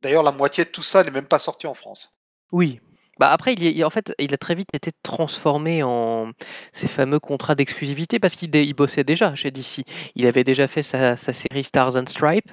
D'ailleurs, 0.00 0.22
la 0.22 0.30
moitié 0.30 0.64
de 0.64 0.70
tout 0.70 0.84
ça 0.84 1.02
n'est 1.02 1.10
même 1.10 1.26
pas 1.26 1.40
sorti 1.40 1.66
en 1.66 1.74
France. 1.74 2.16
Oui. 2.52 2.78
Bah 3.18 3.30
après, 3.30 3.54
il, 3.54 3.64
est- 3.64 3.84
en 3.84 3.90
fait, 3.90 4.12
il 4.18 4.32
a 4.32 4.38
très 4.38 4.54
vite 4.54 4.68
été 4.74 4.90
transformé 5.02 5.82
en 5.82 6.30
ces 6.72 6.86
fameux 6.88 7.18
contrats 7.20 7.54
d'exclusivité 7.54 8.18
parce 8.18 8.34
qu'il 8.36 8.54
il 8.54 8.74
bossait 8.74 9.04
déjà 9.04 9.34
chez 9.34 9.50
DC. 9.50 9.84
Il 10.14 10.26
avait 10.26 10.44
déjà 10.44 10.68
fait 10.68 10.82
sa, 10.82 11.16
sa 11.16 11.32
série 11.32 11.64
Stars 11.64 11.96
and 11.96 12.06
Stripes, 12.06 12.50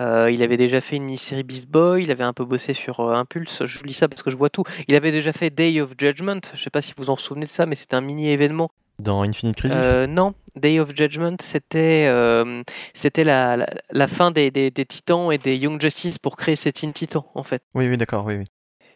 euh, 0.00 0.30
il 0.30 0.42
avait 0.42 0.56
déjà 0.56 0.80
fait 0.80 0.96
une 0.96 1.04
mini-série 1.04 1.42
Beast 1.42 1.68
Boy, 1.68 2.02
il 2.02 2.10
avait 2.10 2.24
un 2.24 2.32
peu 2.32 2.44
bossé 2.44 2.74
sur 2.74 3.00
euh, 3.00 3.14
Impulse, 3.14 3.64
je 3.66 3.82
lis 3.84 3.94
ça 3.94 4.08
parce 4.08 4.22
que 4.22 4.30
je 4.30 4.36
vois 4.36 4.50
tout. 4.50 4.64
Il 4.88 4.94
avait 4.94 5.12
déjà 5.12 5.32
fait 5.32 5.50
Day 5.50 5.80
of 5.80 5.90
Judgment, 5.98 6.40
je 6.54 6.62
sais 6.62 6.70
pas 6.70 6.82
si 6.82 6.92
vous 6.96 7.10
en 7.10 7.16
souvenez 7.16 7.46
de 7.46 7.50
ça, 7.50 7.66
mais 7.66 7.74
c'était 7.76 7.94
un 7.96 8.00
mini-événement. 8.00 8.70
Dans 8.98 9.22
Infinite 9.22 9.56
Crisis? 9.56 9.76
Euh, 9.80 10.06
non, 10.06 10.34
Day 10.54 10.78
of 10.78 10.90
Judgment, 10.94 11.36
c'était 11.40 12.06
euh, 12.08 12.62
c'était 12.94 13.24
la, 13.24 13.56
la, 13.56 13.66
la 13.90 14.06
fin 14.08 14.30
des, 14.30 14.50
des, 14.50 14.70
des 14.70 14.84
Titans 14.84 15.32
et 15.32 15.38
des 15.38 15.56
Young 15.56 15.80
Justice 15.80 16.18
pour 16.18 16.36
créer 16.36 16.56
ces 16.56 16.72
Teen 16.72 16.92
Titans, 16.92 17.24
en 17.34 17.42
fait. 17.42 17.62
Oui, 17.74 17.88
oui, 17.88 17.96
d'accord, 17.96 18.24
oui, 18.26 18.36
oui. 18.36 18.44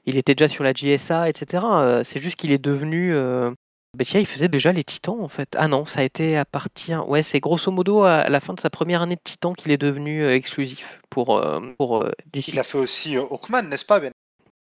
Il 0.06 0.16
était 0.16 0.34
déjà 0.36 0.48
sur 0.48 0.62
la 0.62 0.72
JSA, 0.72 1.28
etc. 1.28 1.64
Euh, 1.64 2.04
c'est 2.04 2.20
juste 2.20 2.36
qu'il 2.36 2.52
est 2.52 2.58
devenu. 2.58 3.12
Euh... 3.14 3.50
bah 3.94 4.04
tiens, 4.04 4.20
il 4.20 4.26
faisait 4.26 4.48
déjà 4.48 4.72
les 4.72 4.84
Titans 4.84 5.20
en 5.20 5.28
fait. 5.28 5.48
Ah 5.56 5.66
non, 5.66 5.84
ça 5.84 6.00
a 6.00 6.02
été 6.04 6.36
à 6.36 6.44
partir. 6.44 7.08
Ouais, 7.08 7.24
c'est 7.24 7.40
grosso 7.40 7.72
modo 7.72 8.04
à 8.04 8.28
la 8.28 8.40
fin 8.40 8.54
de 8.54 8.60
sa 8.60 8.70
première 8.70 9.02
année 9.02 9.16
de 9.16 9.20
Titan 9.22 9.52
qu'il 9.52 9.72
est 9.72 9.78
devenu 9.78 10.22
euh, 10.22 10.34
exclusif 10.34 11.00
pour, 11.10 11.36
euh, 11.36 11.60
pour 11.76 12.04
euh, 12.04 12.12
DC. 12.32 12.48
Il 12.48 12.58
a 12.60 12.62
fait 12.62 12.78
aussi 12.78 13.16
Hawkman, 13.16 13.68
n'est-ce 13.68 13.84
pas, 13.84 13.98
Ben? 13.98 14.12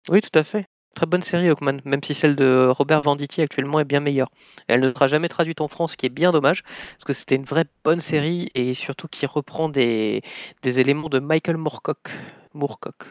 Oui, 0.10 0.22
tout 0.22 0.38
à 0.38 0.44
fait. 0.44 0.66
Très 0.96 1.06
bonne 1.06 1.24
série 1.24 1.50
Hawkman, 1.50 1.82
même 1.84 2.04
si 2.04 2.16
celle 2.16 2.36
de 2.36 2.72
Robert 2.72 3.02
Venditti 3.02 3.42
actuellement 3.42 3.80
est 3.80 3.86
bien 3.86 4.00
meilleure. 4.00 4.32
Elle 4.68 4.80
ne 4.80 4.94
sera 4.94 5.08
jamais 5.08 5.28
traduite 5.28 5.62
en 5.62 5.68
France, 5.68 5.92
ce 5.92 5.98
qui 5.98 6.06
est 6.06 6.10
bien 6.10 6.32
dommage, 6.32 6.64
parce 6.64 7.04
que 7.06 7.14
c'était 7.14 7.36
une 7.36 7.44
vraie 7.44 7.66
bonne 7.84 8.00
série 8.00 8.50
et 8.56 8.74
surtout 8.74 9.10
qui 9.10 9.26
reprend 9.26 9.68
des, 9.68 10.24
des 10.62 10.80
éléments 10.80 11.10
de 11.10 11.20
Michael 11.20 11.58
Moorcock. 11.58 12.12
Moorcock, 12.54 13.08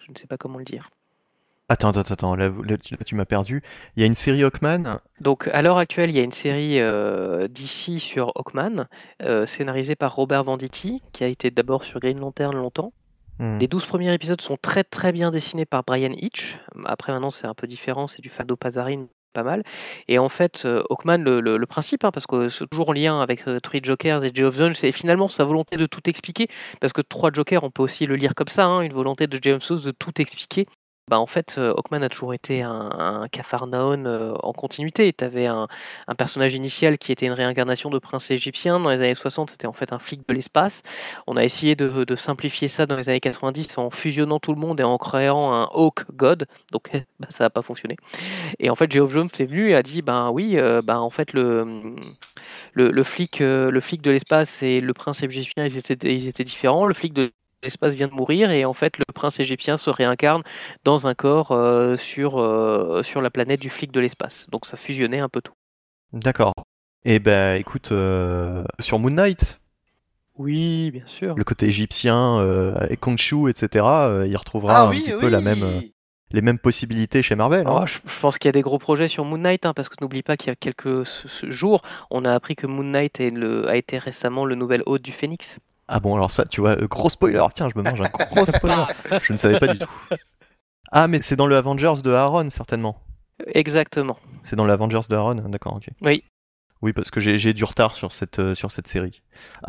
je 0.00 0.12
ne 0.12 0.16
sais 0.16 0.26
pas 0.26 0.38
comment 0.38 0.58
le 0.58 0.64
dire. 0.64 0.88
Attends, 1.68 1.88
attends, 1.90 2.12
attends, 2.12 2.36
là, 2.36 2.48
là, 2.64 2.76
tu, 2.78 3.14
m'as 3.16 3.24
perdu. 3.24 3.60
Il 3.96 4.00
y 4.00 4.04
a 4.04 4.06
une 4.06 4.14
série 4.14 4.44
Hawkman. 4.44 5.00
Donc 5.20 5.48
à 5.48 5.62
l'heure 5.62 5.78
actuelle, 5.78 6.10
il 6.10 6.16
y 6.16 6.20
a 6.20 6.22
une 6.22 6.30
série 6.30 6.78
euh, 6.80 7.48
d'ici 7.48 7.98
sur 7.98 8.30
Hawkman, 8.36 8.86
euh, 9.22 9.46
scénarisée 9.46 9.96
par 9.96 10.14
Robert 10.14 10.44
Venditti, 10.44 11.02
qui 11.12 11.24
a 11.24 11.26
été 11.26 11.50
d'abord 11.50 11.82
sur 11.82 11.98
Green 11.98 12.20
Lantern 12.20 12.54
longtemps. 12.54 12.92
Hmm. 13.40 13.58
Les 13.58 13.66
12 13.66 13.84
premiers 13.86 14.14
épisodes 14.14 14.40
sont 14.40 14.56
très 14.62 14.84
très 14.84 15.10
bien 15.10 15.32
dessinés 15.32 15.66
par 15.66 15.82
Brian 15.82 16.12
Hitch. 16.16 16.56
Après 16.84 17.12
maintenant 17.12 17.32
c'est 17.32 17.46
un 17.48 17.54
peu 17.54 17.66
différent, 17.66 18.06
c'est 18.06 18.22
du 18.22 18.30
Fado 18.30 18.54
Pazarin, 18.56 19.06
pas 19.34 19.42
mal. 19.42 19.64
Et 20.06 20.18
en 20.20 20.28
fait, 20.28 20.62
euh, 20.64 20.84
Hawkman, 20.88 21.18
le, 21.24 21.40
le- 21.40 21.56
le 21.56 21.66
principe, 21.66 22.04
hein, 22.04 22.12
parce 22.12 22.26
que 22.28 22.48
c'est 22.48 22.66
toujours 22.70 22.90
en 22.90 22.92
lien 22.92 23.20
avec 23.20 23.46
euh, 23.48 23.58
Three 23.58 23.80
Jokers 23.82 24.24
et 24.24 24.30
Geoff 24.32 24.56
Jones, 24.56 24.72
c'est 24.74 24.92
finalement 24.92 25.26
sa 25.28 25.42
volonté 25.44 25.76
de 25.76 25.86
tout 25.86 26.08
expliquer, 26.08 26.48
parce 26.80 26.92
que 26.92 27.02
trois 27.02 27.30
Jokers, 27.32 27.64
on 27.64 27.70
peut 27.72 27.82
aussi 27.82 28.06
le 28.06 28.14
lire 28.16 28.34
comme 28.36 28.48
ça, 28.48 28.64
hein, 28.66 28.80
une 28.82 28.92
volonté 28.94 29.26
de 29.26 29.38
James 29.42 29.60
Jones 29.60 29.80
de 29.82 29.90
tout 29.90 30.18
expliquer. 30.20 30.66
Bah 31.08 31.20
en 31.20 31.26
fait, 31.26 31.54
euh, 31.56 31.72
Hawkman 31.76 32.02
a 32.02 32.08
toujours 32.08 32.34
été 32.34 32.62
un, 32.62 32.90
un 32.98 33.28
euh, 33.72 34.34
en 34.42 34.52
continuité. 34.52 35.12
Tu 35.12 35.22
avais 35.22 35.46
un, 35.46 35.68
personnage 36.18 36.54
initial 36.54 36.98
qui 36.98 37.12
était 37.12 37.26
une 37.26 37.32
réincarnation 37.32 37.90
de 37.90 37.98
prince 38.00 38.28
égyptien. 38.32 38.80
Dans 38.80 38.90
les 38.90 38.96
années 38.96 39.14
60, 39.14 39.50
c'était 39.50 39.68
en 39.68 39.72
fait 39.72 39.92
un 39.92 40.00
flic 40.00 40.26
de 40.28 40.34
l'espace. 40.34 40.82
On 41.28 41.36
a 41.36 41.44
essayé 41.44 41.76
de, 41.76 42.16
simplifier 42.16 42.66
ça 42.66 42.86
dans 42.86 42.96
les 42.96 43.08
années 43.08 43.20
90 43.20 43.78
en 43.78 43.90
fusionnant 43.90 44.40
tout 44.40 44.52
le 44.52 44.58
monde 44.58 44.80
et 44.80 44.82
en 44.82 44.98
créant 44.98 45.52
un 45.52 45.68
Hawk 45.72 46.06
God. 46.10 46.48
Donc 46.72 46.90
bah, 47.20 47.28
ça 47.30 47.44
n'a 47.44 47.50
pas 47.50 47.62
fonctionné. 47.62 47.96
Et 48.58 48.68
en 48.68 48.74
fait, 48.74 48.90
Geoff 48.90 49.12
Jones 49.12 49.30
est 49.38 49.44
venu 49.44 49.70
et 49.70 49.76
a 49.76 49.84
dit 49.84 50.02
ben 50.02 50.30
oui, 50.30 50.58
euh, 50.58 50.82
ben 50.82 50.98
en 50.98 51.10
fait 51.10 51.32
le 51.32 51.94
le, 52.72 52.90
le 52.90 53.04
flic 53.04 53.40
euh, 53.40 53.70
le 53.70 53.80
flic 53.80 54.02
de 54.02 54.10
l'espace 54.10 54.60
et 54.62 54.80
le 54.80 54.92
prince 54.92 55.22
égyptien 55.22 55.66
ils 55.66 55.76
étaient 55.76 56.12
ils 56.12 56.26
étaient 56.26 56.44
différents. 56.44 56.84
Le 56.86 56.94
flic 56.94 57.12
de 57.12 57.30
l'espace 57.66 57.94
vient 57.94 58.08
de 58.08 58.12
mourir 58.14 58.50
et 58.50 58.64
en 58.64 58.72
fait 58.74 58.96
le 58.98 59.04
prince 59.14 59.38
égyptien 59.40 59.76
se 59.76 59.90
réincarne 59.90 60.42
dans 60.84 61.06
un 61.06 61.14
corps 61.14 61.52
euh, 61.52 61.96
sur 61.98 62.40
euh, 62.40 63.02
sur 63.02 63.20
la 63.20 63.30
planète 63.30 63.60
du 63.60 63.70
flic 63.70 63.92
de 63.92 64.00
l'espace. 64.00 64.46
Donc 64.50 64.64
ça 64.66 64.76
fusionnait 64.76 65.20
un 65.20 65.28
peu 65.28 65.40
tout. 65.42 65.52
D'accord. 66.12 66.54
Et 67.04 67.18
ben, 67.18 67.56
écoute, 67.60 67.92
euh, 67.92 68.64
sur 68.80 68.98
Moon 68.98 69.10
Knight, 69.10 69.60
Oui, 70.38 70.90
bien 70.90 71.06
sûr. 71.06 71.34
le 71.36 71.44
côté 71.44 71.66
égyptien, 71.66 72.38
euh, 72.40 72.74
avec 72.76 73.00
Khonshu, 73.00 73.48
etc., 73.48 73.84
euh, 73.86 74.26
il 74.26 74.36
retrouvera 74.36 74.78
Ah 74.78 74.86
un 74.86 74.90
oui, 74.90 75.00
petit 75.00 75.14
oui. 75.14 75.20
peu 75.20 75.28
la 75.28 75.40
même, 75.40 75.62
euh, 75.62 75.80
les 76.32 76.40
mêmes 76.42 76.58
possibilités 76.58 77.22
chez 77.22 77.36
Marvel. 77.36 77.66
hein. 77.66 77.80
Oh, 77.82 77.86
je, 77.86 77.98
je 78.04 78.20
pense 78.20 78.38
qu'il 78.38 78.48
y 78.48 78.50
a 78.50 78.52
des 78.52 78.60
gros 78.62 78.78
projets 78.78 79.08
sur 79.08 79.24
Moon 79.24 79.38
Knight, 79.38 79.64
hein, 79.66 79.72
parce 79.74 79.88
que 79.88 79.94
n'oublie 80.00 80.22
pas 80.24 80.36
qu'il 80.36 80.48
y 80.48 80.50
a 80.50 80.56
quelques 80.56 81.04
jours, 81.44 81.82
on 82.10 82.24
a 82.24 82.32
appris 82.34 82.56
que 82.56 82.66
Moon 82.66 82.84
Knight 82.84 83.20
est 83.20 83.30
le, 83.30 83.68
a 83.68 83.76
été 83.76 83.98
récemment 83.98 84.44
le 84.44 84.54
nouvel 84.56 84.82
hôte 84.86 85.02
du 85.02 85.12
Phénix. 85.12 85.58
Ah 85.88 86.00
bon, 86.00 86.14
alors 86.16 86.30
ça, 86.30 86.44
tu 86.44 86.60
vois, 86.60 86.72
euh, 86.80 86.86
gros 86.88 87.08
spoiler. 87.10 87.44
Tiens, 87.54 87.68
je 87.72 87.78
me 87.78 87.84
mange 87.84 88.00
un 88.00 88.08
gros 88.34 88.46
spoiler. 88.56 88.84
Je 89.22 89.32
ne 89.32 89.38
savais 89.38 89.58
pas 89.58 89.68
du 89.68 89.78
tout. 89.78 89.86
Ah, 90.92 91.06
mais 91.08 91.22
c'est 91.22 91.36
dans 91.36 91.46
le 91.46 91.56
Avengers 91.56 92.02
de 92.02 92.12
Aaron, 92.12 92.50
certainement. 92.50 93.00
Exactement. 93.46 94.16
C'est 94.42 94.56
dans 94.56 94.64
le 94.64 94.72
Avengers 94.72 95.00
de 95.08 95.14
Aaron, 95.16 95.34
d'accord, 95.48 95.74
ok. 95.76 95.88
Oui. 96.00 96.24
Oui, 96.82 96.92
parce 96.92 97.10
que 97.10 97.20
j'ai 97.20 97.38
j'ai 97.38 97.54
du 97.54 97.64
retard 97.64 97.94
sur 97.94 98.12
cette, 98.12 98.38
euh, 98.38 98.54
sur 98.54 98.70
cette 98.70 98.86
série. 98.86 99.22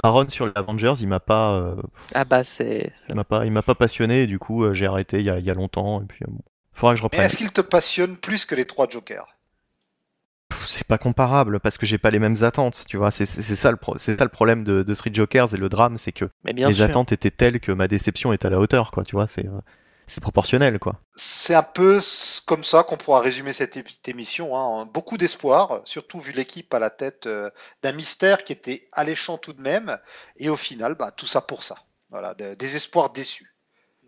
Aaron 0.04 0.28
sur 0.30 0.46
les 0.46 0.52
Avengers, 0.56 0.94
il 1.00 1.08
m'a 1.08 1.20
pas, 1.22 1.54
euh, 1.54 1.76
Ah 2.14 2.26
bah 2.26 2.44
c'est. 2.44 2.92
il 3.10 3.16
m'a 3.16 3.24
pas, 3.24 3.46
il 3.46 3.52
m'a 3.52 3.64
pas 3.64 3.76
passionné, 3.76 4.24
et 4.24 4.28
du 4.28 4.40
coup, 4.40 4.64
euh, 4.66 4.74
j'ai 4.74 4.86
arrêté 4.88 5.20
il 5.20 5.26
y 5.26 5.30
a, 5.30 5.40
il 5.40 5.46
y 5.46 5.50
a 5.50 5.54
longtemps, 5.54 6.02
et 6.02 6.06
puis 6.06 6.20
euh, 6.24 6.32
bon. 6.32 6.42
Faudra 6.74 6.94
que 6.94 6.98
je 6.98 7.04
Mais 7.04 7.06
reprenne. 7.06 7.26
est-ce 7.26 7.38
qu'il 7.38 7.52
te 7.52 7.62
passionne 7.62 8.18
plus 8.18 8.46
que 8.46 8.56
les 8.56 8.66
trois 8.66 8.88
Jokers? 8.90 9.26
C'est 10.66 10.88
pas 10.88 10.98
comparable, 10.98 11.60
parce 11.60 11.78
que 11.78 11.86
j'ai 11.86 11.98
pas 11.98 12.10
les 12.10 12.20
mêmes 12.20 12.44
attentes, 12.44 12.86
tu 12.88 12.98
vois. 12.98 13.12
C'est 13.12 13.26
c'est- 13.26 13.42
c'est 13.42 13.56
ça, 13.56 13.72
le 13.72 13.78
pro- 13.78 13.98
c'est 13.98 14.18
ça 14.18 14.24
le 14.24 14.30
problème 14.30 14.64
de, 14.64 14.84
de 14.84 14.94
Street 14.94 15.14
Jokers, 15.14 15.54
et 15.54 15.58
le 15.58 15.70
drame, 15.70 15.98
c'est 15.98 16.12
que 16.14 16.26
Mais 16.44 16.54
bien 16.54 16.68
mes 16.70 16.74
sûr. 16.74 16.86
attentes 16.86 17.12
étaient 17.12 17.32
telles 17.32 17.60
que 17.60 17.72
ma 17.72 17.88
déception 17.88 18.34
est 18.34 18.46
à 18.46 18.50
la 18.50 18.60
hauteur, 18.60 18.92
quoi, 18.92 19.04
tu 19.04 19.16
vois. 19.16 19.28
C'est 19.28 19.46
euh, 19.46 19.60
c'est 20.08 20.22
proportionnel, 20.22 20.80
quoi. 20.80 21.02
C'est 21.18 21.54
un 21.56 21.64
peu 21.64 21.98
s- 21.98 22.42
comme 22.46 22.64
ça 22.64 22.84
qu'on 22.84 22.96
pourra 22.98 23.20
résumer 23.20 23.52
cette 23.54 23.78
émission. 24.08 24.56
hein. 24.58 24.86
Beaucoup 24.86 25.18
d'espoir, 25.18 25.82
surtout 25.86 26.20
vu 26.20 26.32
l'équipe 26.32 26.74
à 26.74 26.80
la 26.80 26.90
tête 26.90 27.28
euh, 27.28 27.50
d'un 27.82 27.92
mystère 27.92 28.44
qui 28.46 28.54
était 28.54 28.88
alléchant 28.94 29.38
tout 29.38 29.54
de 29.54 29.62
même. 29.62 29.98
Et 30.38 30.50
au 30.50 30.56
final, 30.58 30.96
bah, 30.96 31.12
tout 31.12 31.26
ça 31.28 31.42
pour 31.42 31.64
ça. 31.64 31.78
Voilà, 32.10 32.34
de- 32.36 32.54
des 32.56 32.76
espoirs 32.78 33.10
déçus. 33.12 33.54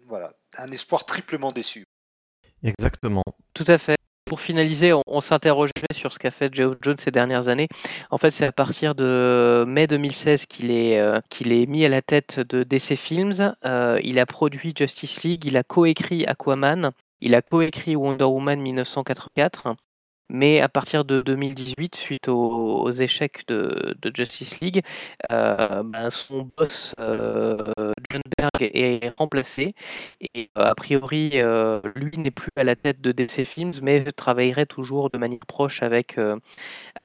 Voilà, 0.08 0.34
un 0.58 0.72
espoir 0.72 1.06
triplement 1.06 1.52
déçu. 1.52 1.86
Exactement. 2.64 3.24
Tout 3.54 3.66
à 3.68 3.78
fait. 3.78 3.99
Pour 4.30 4.42
finaliser, 4.42 4.94
on, 5.08 5.22
s'interrogeait 5.22 5.74
sur 5.92 6.14
ce 6.14 6.20
qu'a 6.20 6.30
fait 6.30 6.54
Geoff 6.54 6.78
Jones 6.84 6.98
ces 7.00 7.10
dernières 7.10 7.48
années. 7.48 7.68
En 8.12 8.20
fait, 8.20 8.30
c'est 8.30 8.46
à 8.46 8.52
partir 8.52 8.94
de 8.94 9.66
mai 9.68 9.88
2016 9.88 10.46
qu'il 10.46 10.70
est, 10.70 11.00
euh, 11.00 11.20
qu'il 11.32 11.52
est 11.52 11.66
mis 11.66 11.84
à 11.84 11.90
la 11.90 12.04
tête 12.04 12.40
de 12.40 12.62
DC 12.62 12.96
Films. 12.96 13.56
Euh, 13.66 14.00
il 14.04 14.20
a 14.20 14.28
produit 14.28 14.72
Justice 14.78 15.24
League, 15.24 15.46
il 15.46 15.58
a 15.58 15.64
coécrit 15.64 16.28
Aquaman, 16.28 16.92
il 17.22 17.34
a 17.34 17.42
coécrit 17.42 17.96
Wonder 17.96 18.26
Woman 18.26 18.62
1984. 18.62 19.76
Mais 20.30 20.62
à 20.62 20.70
partir 20.70 21.06
de 21.06 21.22
2018, 21.22 21.96
suite 21.96 22.28
aux, 22.28 22.92
échecs 22.92 23.48
de, 23.48 23.96
Justice 24.16 24.60
League, 24.60 24.84
euh, 25.32 25.84
ben, 25.84 26.10
son 26.12 26.50
boss 26.56 26.94
euh, 27.00 27.58
John 28.12 28.22
Berg 28.38 28.52
est 28.62 29.14
remplacé 29.18 29.74
et 30.36 30.50
euh, 30.58 30.66
a 30.66 30.76
priori, 30.76 31.32
euh, 31.36 31.82
lui 31.96 32.18
n'est 32.18 32.32
plus 32.32 32.52
à 32.56 32.64
la 32.64 32.76
tête 32.76 33.02
de 33.02 33.12
DC 33.12 33.46
Films, 33.46 33.74
mais 33.82 34.04
travaillerait 34.12 34.66
toujours 34.66 35.10
de 35.10 35.18
manière 35.18 35.40
proche 35.48 35.82
avec, 35.84 36.18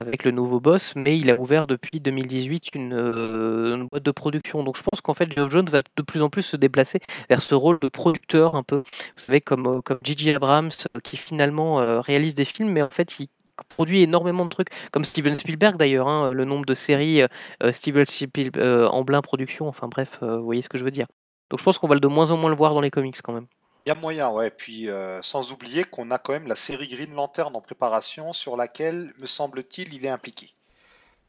avec 0.01 0.24
le 0.24 0.30
nouveau 0.30 0.60
boss. 0.60 0.94
Mais 0.96 1.18
il 1.18 1.30
a 1.30 1.40
ouvert 1.40 1.66
depuis 1.66 2.01
2018 2.01 2.74
une, 2.74 3.88
boîte 3.90 4.02
de 4.02 4.10
production. 4.10 4.62
Donc 4.64 4.76
je 4.76 4.82
pense 4.82 5.01
qu'en 5.01 5.14
fait, 5.14 5.32
Geoff 5.32 5.51
Jones 5.51 5.68
va 5.70 5.82
de 5.96 6.02
plus 6.02 6.22
en 6.22 6.30
plus 6.30 6.42
se 6.42 6.56
déplacer 6.56 7.01
vers 7.28 7.42
ce 7.42 7.55
rôle 7.55 7.78
de 7.80 7.88
producteur, 7.88 8.55
un 8.55 8.62
peu, 8.62 8.78
vous 8.78 8.84
savez, 9.16 9.40
comme, 9.40 9.82
comme 9.82 9.98
J.J. 10.02 10.34
Abrams, 10.34 10.70
qui 11.02 11.16
finalement 11.16 12.01
réalise 12.01 12.34
des 12.34 12.44
films, 12.44 12.70
mais 12.70 12.82
en 12.82 12.90
fait, 12.90 13.13
il 13.20 13.28
produit 13.68 14.02
énormément 14.02 14.44
de 14.44 14.50
trucs, 14.50 14.68
comme 14.92 15.04
Steven 15.04 15.38
Spielberg 15.38 15.76
d'ailleurs, 15.76 16.08
hein, 16.08 16.32
le 16.32 16.44
nombre 16.44 16.66
de 16.66 16.74
séries 16.74 17.22
euh, 17.22 17.72
Steven 17.72 18.06
Spielberg 18.06 18.58
euh, 18.58 18.88
en 18.88 19.04
plein 19.04 19.22
production, 19.22 19.68
enfin 19.68 19.88
bref, 19.88 20.18
euh, 20.22 20.38
vous 20.38 20.44
voyez 20.44 20.62
ce 20.62 20.68
que 20.68 20.78
je 20.78 20.84
veux 20.84 20.90
dire. 20.90 21.06
Donc 21.50 21.60
je 21.60 21.64
pense 21.64 21.78
qu'on 21.78 21.88
va 21.88 21.96
de 21.96 22.08
moins 22.08 22.30
en 22.30 22.36
moins 22.36 22.50
le 22.50 22.56
voir 22.56 22.74
dans 22.74 22.80
les 22.80 22.90
comics 22.90 23.20
quand 23.22 23.32
même. 23.32 23.46
Il 23.86 23.90
y 23.90 23.92
a 23.92 23.94
moyen, 23.94 24.30
ouais. 24.30 24.50
Puis 24.50 24.88
sans 25.20 25.52
oublier 25.52 25.84
qu'on 25.84 26.10
a 26.10 26.16
quand 26.16 26.32
même 26.32 26.46
la 26.46 26.56
série 26.56 26.88
Green 26.88 27.14
Lantern 27.14 27.54
en 27.54 27.60
préparation 27.60 28.32
sur 28.32 28.56
laquelle, 28.56 29.12
me 29.18 29.26
semble-t-il, 29.26 29.92
il 29.92 30.06
est 30.06 30.08
impliqué. 30.08 30.54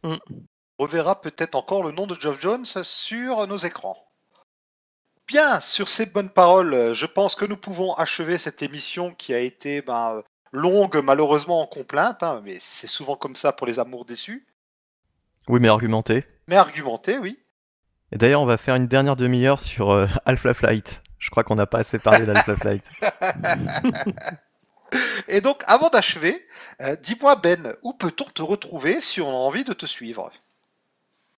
Mm. 0.03 0.15
reverra 0.79 1.19
peut-être 1.19 1.55
encore 1.55 1.83
le 1.83 1.91
nom 1.91 2.07
de 2.07 2.15
Geoff 2.15 2.39
Jones 2.39 2.63
sur 2.63 3.45
nos 3.45 3.57
écrans. 3.57 3.97
Bien, 5.27 5.59
sur 5.59 5.89
ces 5.89 6.05
bonnes 6.05 6.29
paroles, 6.29 6.93
je 6.93 7.05
pense 7.05 7.35
que 7.35 7.43
nous 7.43 7.57
pouvons 7.57 7.93
achever 7.95 8.37
cette 8.37 8.61
émission 8.61 9.13
qui 9.13 9.33
a 9.33 9.39
été 9.39 9.81
ben, 9.81 10.23
longue, 10.55 10.99
malheureusement 11.03 11.61
en 11.61 11.67
complainte, 11.67 12.23
hein, 12.23 12.41
mais 12.43 12.57
c'est 12.59 12.87
souvent 12.87 13.15
comme 13.15 13.35
ça 13.35 13.53
pour 13.53 13.67
les 13.67 13.79
amours 13.79 14.05
déçus. 14.05 14.47
Oui, 15.47 15.59
mais 15.59 15.67
argumenté. 15.67 16.25
Mais 16.47 16.55
argumenté, 16.55 17.19
oui. 17.19 17.37
Et 18.11 18.17
d'ailleurs, 18.17 18.41
on 18.41 18.45
va 18.45 18.57
faire 18.57 18.75
une 18.75 18.87
dernière 18.87 19.15
demi-heure 19.15 19.59
sur 19.59 19.91
euh, 19.91 20.07
Alpha 20.25 20.53
Flight. 20.53 21.03
Je 21.19 21.29
crois 21.29 21.43
qu'on 21.43 21.55
n'a 21.55 21.65
pas 21.65 21.79
assez 21.79 21.99
parlé 21.99 22.25
d'Alpha 22.25 22.55
Flight. 22.55 23.01
Et 25.27 25.41
donc, 25.41 25.63
avant 25.67 25.89
d'achever, 25.89 26.45
euh, 26.81 26.95
dis-moi 27.01 27.35
Ben, 27.35 27.75
où 27.81 27.93
peut-on 27.93 28.25
te 28.25 28.41
retrouver 28.41 29.01
si 29.01 29.21
on 29.21 29.29
a 29.29 29.33
envie 29.33 29.63
de 29.63 29.73
te 29.73 29.85
suivre? 29.85 30.31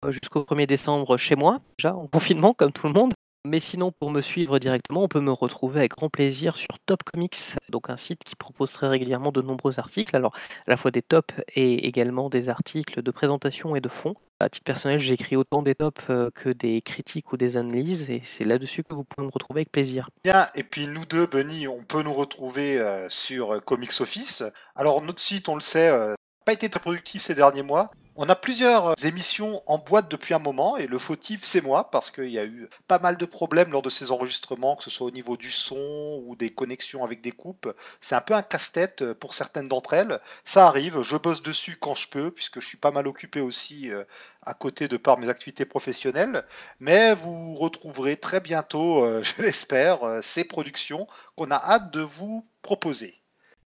Jusqu'au 0.09 0.41
1er 0.41 0.67
décembre 0.67 1.17
chez 1.17 1.35
moi, 1.35 1.59
déjà 1.77 1.95
en 1.95 2.07
confinement 2.07 2.53
comme 2.53 2.71
tout 2.71 2.87
le 2.87 2.93
monde. 2.93 3.13
Mais 3.45 3.59
sinon, 3.59 3.91
pour 3.91 4.11
me 4.11 4.21
suivre 4.21 4.59
directement, 4.59 5.03
on 5.03 5.07
peut 5.07 5.21
me 5.21 5.31
retrouver 5.31 5.79
avec 5.79 5.91
grand 5.91 6.09
plaisir 6.09 6.57
sur 6.57 6.79
Top 6.85 7.03
Comics, 7.03 7.55
donc 7.69 7.89
un 7.89 7.97
site 7.97 8.23
qui 8.25 8.35
propose 8.35 8.71
très 8.71 8.87
régulièrement 8.87 9.31
de 9.31 9.41
nombreux 9.41 9.79
articles, 9.79 10.15
alors 10.15 10.35
à 10.65 10.71
la 10.71 10.77
fois 10.77 10.91
des 10.91 11.01
tops 11.01 11.33
et 11.55 11.87
également 11.87 12.29
des 12.29 12.49
articles 12.49 13.01
de 13.01 13.11
présentation 13.11 13.75
et 13.75 13.81
de 13.81 13.89
fond. 13.89 14.15
À 14.39 14.49
titre 14.49 14.65
personnel, 14.65 14.99
j'écris 14.99 15.35
autant 15.35 15.61
des 15.61 15.75
tops 15.75 16.01
euh, 16.09 16.29
que 16.35 16.49
des 16.49 16.81
critiques 16.81 17.31
ou 17.31 17.37
des 17.37 17.57
analyses, 17.57 18.09
et 18.09 18.21
c'est 18.25 18.43
là-dessus 18.43 18.83
que 18.83 18.93
vous 18.93 19.03
pouvez 19.03 19.25
me 19.25 19.31
retrouver 19.31 19.61
avec 19.61 19.71
plaisir. 19.71 20.09
Bien, 20.23 20.47
et 20.53 20.63
puis 20.63 20.87
nous 20.87 21.05
deux, 21.05 21.25
Bunny, 21.25 21.67
on 21.67 21.83
peut 21.83 22.03
nous 22.03 22.13
retrouver 22.13 22.79
euh, 22.79 23.07
sur 23.09 23.63
Comics 23.63 23.99
Office. 23.99 24.43
Alors 24.75 25.01
notre 25.01 25.19
site, 25.19 25.49
on 25.49 25.55
le 25.55 25.61
sait, 25.61 25.89
euh, 25.89 26.13
pas 26.45 26.53
été 26.53 26.69
très 26.69 26.79
productif 26.79 27.21
ces 27.21 27.35
derniers 27.35 27.63
mois. 27.63 27.91
On 28.19 28.29
a 28.29 28.35
plusieurs 28.35 28.87
euh, 28.87 28.93
émissions 29.03 29.61
en 29.67 29.77
boîte 29.77 30.09
depuis 30.09 30.33
un 30.33 30.39
moment 30.39 30.75
et 30.75 30.87
le 30.87 30.97
fautif 30.97 31.41
c'est 31.43 31.61
moi 31.61 31.91
parce 31.91 32.09
qu'il 32.09 32.31
y 32.31 32.39
a 32.39 32.45
eu 32.45 32.67
pas 32.87 32.97
mal 32.97 33.15
de 33.15 33.25
problèmes 33.25 33.71
lors 33.71 33.83
de 33.83 33.91
ces 33.91 34.11
enregistrements, 34.11 34.75
que 34.75 34.83
ce 34.83 34.89
soit 34.89 35.05
au 35.05 35.11
niveau 35.11 35.37
du 35.37 35.51
son 35.51 36.23
ou 36.25 36.35
des 36.35 36.49
connexions 36.49 37.03
avec 37.03 37.21
des 37.21 37.31
coupes. 37.31 37.71
C'est 38.01 38.15
un 38.15 38.21
peu 38.21 38.33
un 38.33 38.41
casse-tête 38.41 39.03
euh, 39.03 39.13
pour 39.13 39.35
certaines 39.35 39.67
d'entre 39.67 39.93
elles. 39.93 40.19
Ça 40.45 40.65
arrive, 40.65 41.03
je 41.03 41.15
bosse 41.15 41.43
dessus 41.43 41.77
quand 41.79 41.93
je 41.93 42.09
peux 42.09 42.31
puisque 42.31 42.59
je 42.59 42.67
suis 42.67 42.79
pas 42.79 42.89
mal 42.89 43.07
occupé 43.07 43.39
aussi 43.39 43.91
euh, 43.91 44.03
à 44.41 44.55
côté 44.55 44.87
de 44.87 44.97
par 44.97 45.19
mes 45.19 45.29
activités 45.29 45.65
professionnelles. 45.65 46.43
Mais 46.79 47.13
vous 47.13 47.53
retrouverez 47.53 48.17
très 48.17 48.39
bientôt, 48.39 49.07
je 49.21 49.39
l'espère, 49.43 49.99
ces 50.23 50.43
productions 50.43 51.05
qu'on 51.35 51.51
a 51.51 51.57
hâte 51.63 51.93
de 51.93 52.01
vous 52.01 52.47
proposer. 52.63 53.21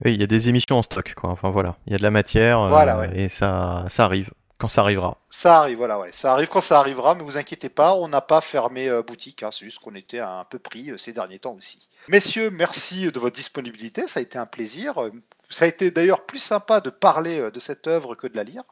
Oui, 0.05 0.15
il 0.15 0.21
y 0.21 0.25
a 0.25 0.27
des 0.27 0.49
émissions 0.49 0.79
en 0.79 0.83
stock, 0.83 1.15
quoi. 1.15 1.31
Enfin 1.31 1.51
voilà, 1.51 1.77
il 1.87 1.93
y 1.93 1.95
a 1.95 1.99
de 1.99 2.03
la 2.03 2.11
matière 2.11 2.69
voilà, 2.69 3.07
et 3.15 3.29
ça, 3.29 3.85
ça 3.89 4.07
arrive 4.07 4.31
quand 4.61 4.69
ça 4.69 4.83
arrivera. 4.83 5.17
Ça 5.29 5.61
arrive, 5.61 5.79
voilà, 5.79 5.99
ouais. 5.99 6.13
Ça 6.13 6.35
arrive 6.35 6.49
quand 6.49 6.61
ça 6.61 6.79
arrivera, 6.79 7.15
mais 7.15 7.23
vous 7.23 7.39
inquiétez 7.39 7.71
pas, 7.71 7.95
on 7.95 8.09
n'a 8.09 8.21
pas 8.21 8.43
fermé 8.43 8.91
euh, 8.91 9.03
boutique, 9.03 9.43
hein, 9.43 9.49
c'est 9.51 9.65
juste 9.65 9.79
qu'on 9.79 9.95
était 9.95 10.19
un 10.19 10.45
peu 10.45 10.59
pris 10.59 10.91
euh, 10.91 10.99
ces 10.99 11.15
derniers 11.15 11.39
temps 11.39 11.55
aussi. 11.55 11.89
Messieurs, 12.09 12.51
merci 12.51 13.11
de 13.11 13.19
votre 13.19 13.35
disponibilité, 13.35 14.07
ça 14.07 14.21
a 14.21 14.23
été 14.23 14.37
un 14.37 14.45
plaisir. 14.45 15.03
Euh, 15.03 15.11
ça 15.49 15.65
a 15.65 15.69
été 15.69 15.91
d'ailleurs 15.91 16.27
plus 16.27 16.41
sympa 16.41 16.83
de 16.83 16.91
parler 16.91 17.51
de 17.51 17.59
cette 17.59 17.87
œuvre 17.87 18.15
que 18.15 18.27
de 18.27 18.37
la 18.37 18.45
lire. 18.45 18.65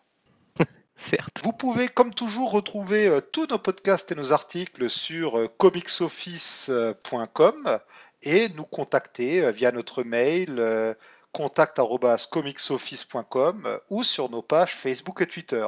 Certes. 1.11 1.41
Vous 1.43 1.53
pouvez, 1.53 1.89
comme 1.89 2.13
toujours, 2.13 2.53
retrouver 2.53 3.21
tous 3.33 3.47
nos 3.47 3.59
podcasts 3.59 4.13
et 4.13 4.15
nos 4.15 4.33
articles 4.33 4.91
sur 4.91 5.49
comicsoffice.com 5.57 7.79
et 8.23 8.51
nous 8.51 8.65
contacter 8.65 9.51
via 9.53 9.73
notre 9.73 10.03
mail 10.03 10.95
contact.comicsoffice.com 11.33 13.79
ou 13.91 14.05
sur 14.05 14.31
nos 14.31 14.43
pages 14.43 14.75
Facebook 14.75 15.21
et 15.21 15.27
Twitter. 15.27 15.67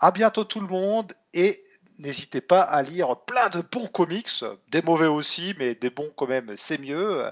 À 0.00 0.10
bientôt 0.10 0.44
tout 0.44 0.60
le 0.60 0.66
monde 0.66 1.12
et 1.34 1.60
n'hésitez 1.98 2.40
pas 2.40 2.62
à 2.62 2.82
lire 2.82 3.16
plein 3.24 3.50
de 3.50 3.60
bons 3.60 3.88
comics, 3.88 4.30
des 4.68 4.80
mauvais 4.82 5.06
aussi, 5.06 5.54
mais 5.58 5.74
des 5.74 5.90
bons 5.90 6.10
quand 6.16 6.28
même, 6.28 6.56
c'est 6.56 6.78
mieux. 6.78 7.30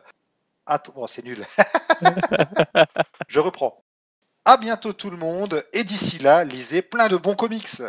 bon, 0.94 1.06
c'est 1.06 1.24
nul. 1.24 1.42
Je 3.28 3.40
reprends. 3.40 3.82
À 4.44 4.58
bientôt 4.58 4.92
tout 4.92 5.10
le 5.10 5.16
monde 5.16 5.64
et 5.72 5.84
d'ici 5.84 6.18
là, 6.18 6.44
lisez 6.44 6.82
plein 6.82 7.08
de 7.08 7.16
bons 7.16 7.34
comics. 7.34 7.80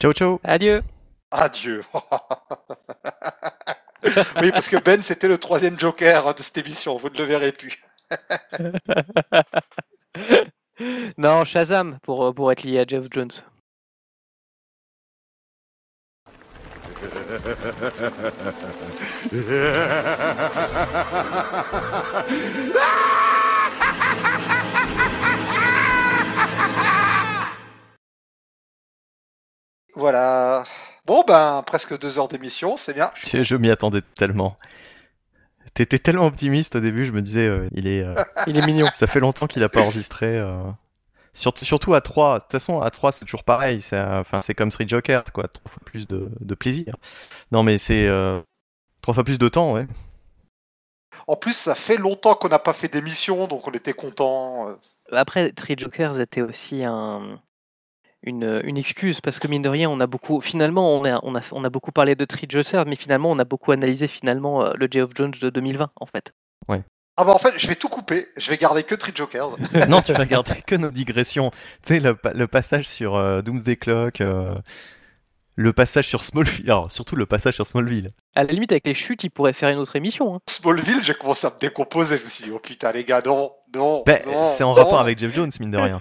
Ciao 0.00 0.12
ciao. 0.12 0.40
Adieu. 0.42 0.82
Adieu. 1.30 1.84
oui, 4.40 4.50
parce 4.52 4.68
que 4.68 4.76
Ben, 4.76 5.02
c'était 5.02 5.28
le 5.28 5.38
troisième 5.38 5.78
Joker 5.78 6.34
de 6.34 6.42
cette 6.42 6.58
émission, 6.58 6.96
vous 6.96 7.10
ne 7.10 7.18
le 7.18 7.24
verrez 7.24 7.52
plus. 7.52 7.82
non, 11.18 11.44
Shazam 11.44 11.98
pour, 12.02 12.34
pour 12.34 12.50
être 12.52 12.62
lié 12.62 12.80
à 12.80 12.86
Jeff 12.86 13.06
Jones. 13.10 13.32
Voilà. 29.94 30.64
Bon, 31.06 31.24
ben, 31.26 31.62
presque 31.66 31.98
deux 31.98 32.18
heures 32.18 32.28
d'émission, 32.28 32.76
c'est 32.76 32.92
bien. 32.92 33.10
Je 33.24 33.56
m'y 33.56 33.70
attendais 33.70 34.02
tellement. 34.16 34.54
T'étais 35.76 35.98
tellement 35.98 36.24
optimiste 36.24 36.76
au 36.76 36.80
début, 36.80 37.04
je 37.04 37.12
me 37.12 37.20
disais, 37.20 37.46
euh, 37.46 37.68
il 37.72 37.86
est, 37.86 38.02
euh, 38.02 38.14
il 38.46 38.56
est 38.56 38.64
mignon. 38.64 38.86
Ça 38.94 39.06
fait 39.06 39.20
longtemps 39.20 39.46
qu'il 39.46 39.62
a 39.62 39.68
pas 39.68 39.82
enregistré. 39.82 40.38
Euh. 40.38 40.62
Surtout, 41.34 41.66
surtout 41.66 41.92
à 41.92 42.00
3. 42.00 42.38
De 42.38 42.42
toute 42.44 42.52
façon, 42.52 42.80
à 42.80 42.88
3, 42.88 43.12
c'est 43.12 43.26
toujours 43.26 43.44
pareil. 43.44 43.82
C'est, 43.82 44.00
enfin, 44.00 44.40
c'est 44.40 44.54
comme 44.54 44.70
Street 44.70 44.88
Joker, 44.88 45.22
quoi. 45.34 45.48
Trois 45.48 45.70
fois 45.70 45.82
plus 45.84 46.08
de, 46.08 46.30
de 46.40 46.54
plaisir. 46.54 46.96
Non, 47.52 47.62
mais 47.62 47.76
c'est 47.76 48.08
trois 49.02 49.12
fois 49.12 49.22
plus 49.22 49.38
de 49.38 49.48
temps, 49.48 49.74
ouais. 49.74 49.86
En 51.26 51.36
plus, 51.36 51.54
ça 51.54 51.74
fait 51.74 51.98
longtemps 51.98 52.34
qu'on 52.36 52.48
n'a 52.48 52.58
pas 52.58 52.72
fait 52.72 52.88
d'émission, 52.88 53.46
donc 53.46 53.68
on 53.68 53.72
était 53.72 53.92
content. 53.92 54.78
Après, 55.12 55.50
Street 55.50 55.76
Jokers 55.78 56.18
était 56.20 56.40
aussi 56.40 56.84
un, 56.84 57.38
une, 58.22 58.76
excuse 58.76 59.20
parce 59.20 59.38
que 59.38 59.48
mine 59.48 59.62
de 59.62 59.68
rien, 59.68 59.88
on 59.88 60.00
a 60.00 60.06
beaucoup, 60.06 60.40
finalement, 60.40 60.94
on 60.94 61.04
a, 61.04 61.20
on 61.22 61.34
a, 61.36 61.42
on 61.52 61.64
a 61.64 61.70
beaucoup 61.70 61.92
parlé 61.92 62.14
de 62.14 62.24
Tree 62.24 62.48
mais 62.86 62.96
finalement, 62.96 63.30
on 63.30 63.38
a 63.38 63.44
beaucoup 63.44 63.72
analysé 63.72 64.08
finalement 64.08 64.64
euh, 64.64 64.72
le 64.74 65.02
of 65.02 65.10
Jones 65.14 65.34
de 65.40 65.50
2020 65.50 65.90
en 65.94 66.06
fait. 66.06 66.32
Ouais. 66.68 66.82
Ah 67.18 67.24
bah 67.24 67.32
en 67.32 67.38
fait, 67.38 67.54
je 67.56 67.66
vais 67.66 67.76
tout 67.76 67.88
couper. 67.88 68.26
Je 68.36 68.50
vais 68.50 68.58
garder 68.58 68.82
que 68.82 68.94
Tree 68.94 69.12
Jokers. 69.14 69.56
non, 69.88 70.02
tu 70.02 70.12
vas 70.12 70.26
garder 70.26 70.60
que 70.66 70.74
nos 70.74 70.90
digressions. 70.90 71.50
Tu 71.82 71.94
sais, 71.94 72.00
le, 72.00 72.16
le, 72.34 72.46
passage 72.46 72.86
sur 72.86 73.16
euh, 73.16 73.40
Doomsday 73.40 73.76
Clock, 73.76 74.20
euh, 74.20 74.54
le 75.54 75.72
passage 75.72 76.06
sur 76.06 76.22
Smallville. 76.22 76.70
Alors, 76.70 76.92
surtout 76.92 77.16
le 77.16 77.24
passage 77.24 77.54
sur 77.54 77.66
Smallville. 77.66 78.12
À 78.34 78.44
la 78.44 78.52
limite, 78.52 78.70
avec 78.70 78.86
les 78.86 78.94
chutes, 78.94 79.24
il 79.24 79.30
pourrait 79.30 79.54
faire 79.54 79.70
une 79.70 79.78
autre 79.78 79.96
émission. 79.96 80.34
Hein. 80.34 80.40
Smallville, 80.46 81.02
j'ai 81.02 81.14
commencé 81.14 81.46
à 81.46 81.50
me 81.50 81.58
décomposer. 81.58 82.18
Je 82.18 82.24
me 82.24 82.28
suis 82.28 82.44
dit, 82.44 82.50
oh 82.52 82.58
putain, 82.58 82.92
les 82.92 83.04
gars, 83.04 83.20
non, 83.24 83.50
non. 83.74 84.02
Ben, 84.04 84.20
c'est 84.44 84.64
en 84.64 84.74
rapport 84.74 85.00
avec 85.00 85.18
Jeff 85.18 85.34
Jones, 85.34 85.50
mine 85.58 85.70
de 85.70 85.78
rien. 85.78 86.00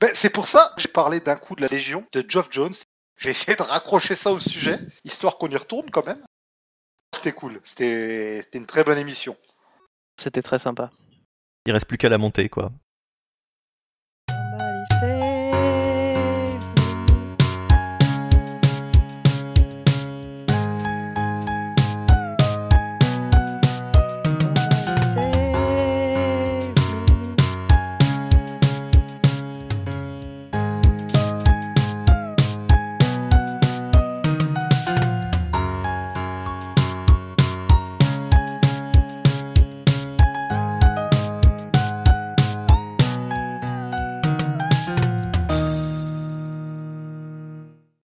Ben, 0.00 0.10
c'est 0.14 0.30
pour 0.30 0.46
ça 0.46 0.72
que 0.74 0.82
j'ai 0.82 0.88
parlé 0.88 1.20
d'un 1.20 1.36
coup 1.36 1.56
de 1.56 1.62
la 1.62 1.68
Légion, 1.68 2.04
de 2.12 2.24
Geoff 2.26 2.48
Jones. 2.50 2.74
J'ai 3.18 3.30
essayé 3.30 3.56
de 3.56 3.62
raccrocher 3.62 4.14
ça 4.14 4.30
au 4.30 4.40
sujet, 4.40 4.78
histoire 5.04 5.38
qu'on 5.38 5.48
y 5.48 5.56
retourne 5.56 5.90
quand 5.90 6.04
même. 6.04 6.22
C'était 7.14 7.32
cool, 7.32 7.60
c'était 7.64 8.42
une 8.52 8.66
très 8.66 8.84
bonne 8.84 8.98
émission. 8.98 9.36
C'était 10.22 10.42
très 10.42 10.58
sympa. 10.58 10.90
Il 11.64 11.72
reste 11.72 11.86
plus 11.86 11.98
qu'à 11.98 12.10
la 12.10 12.18
monter, 12.18 12.48
quoi. 12.48 12.72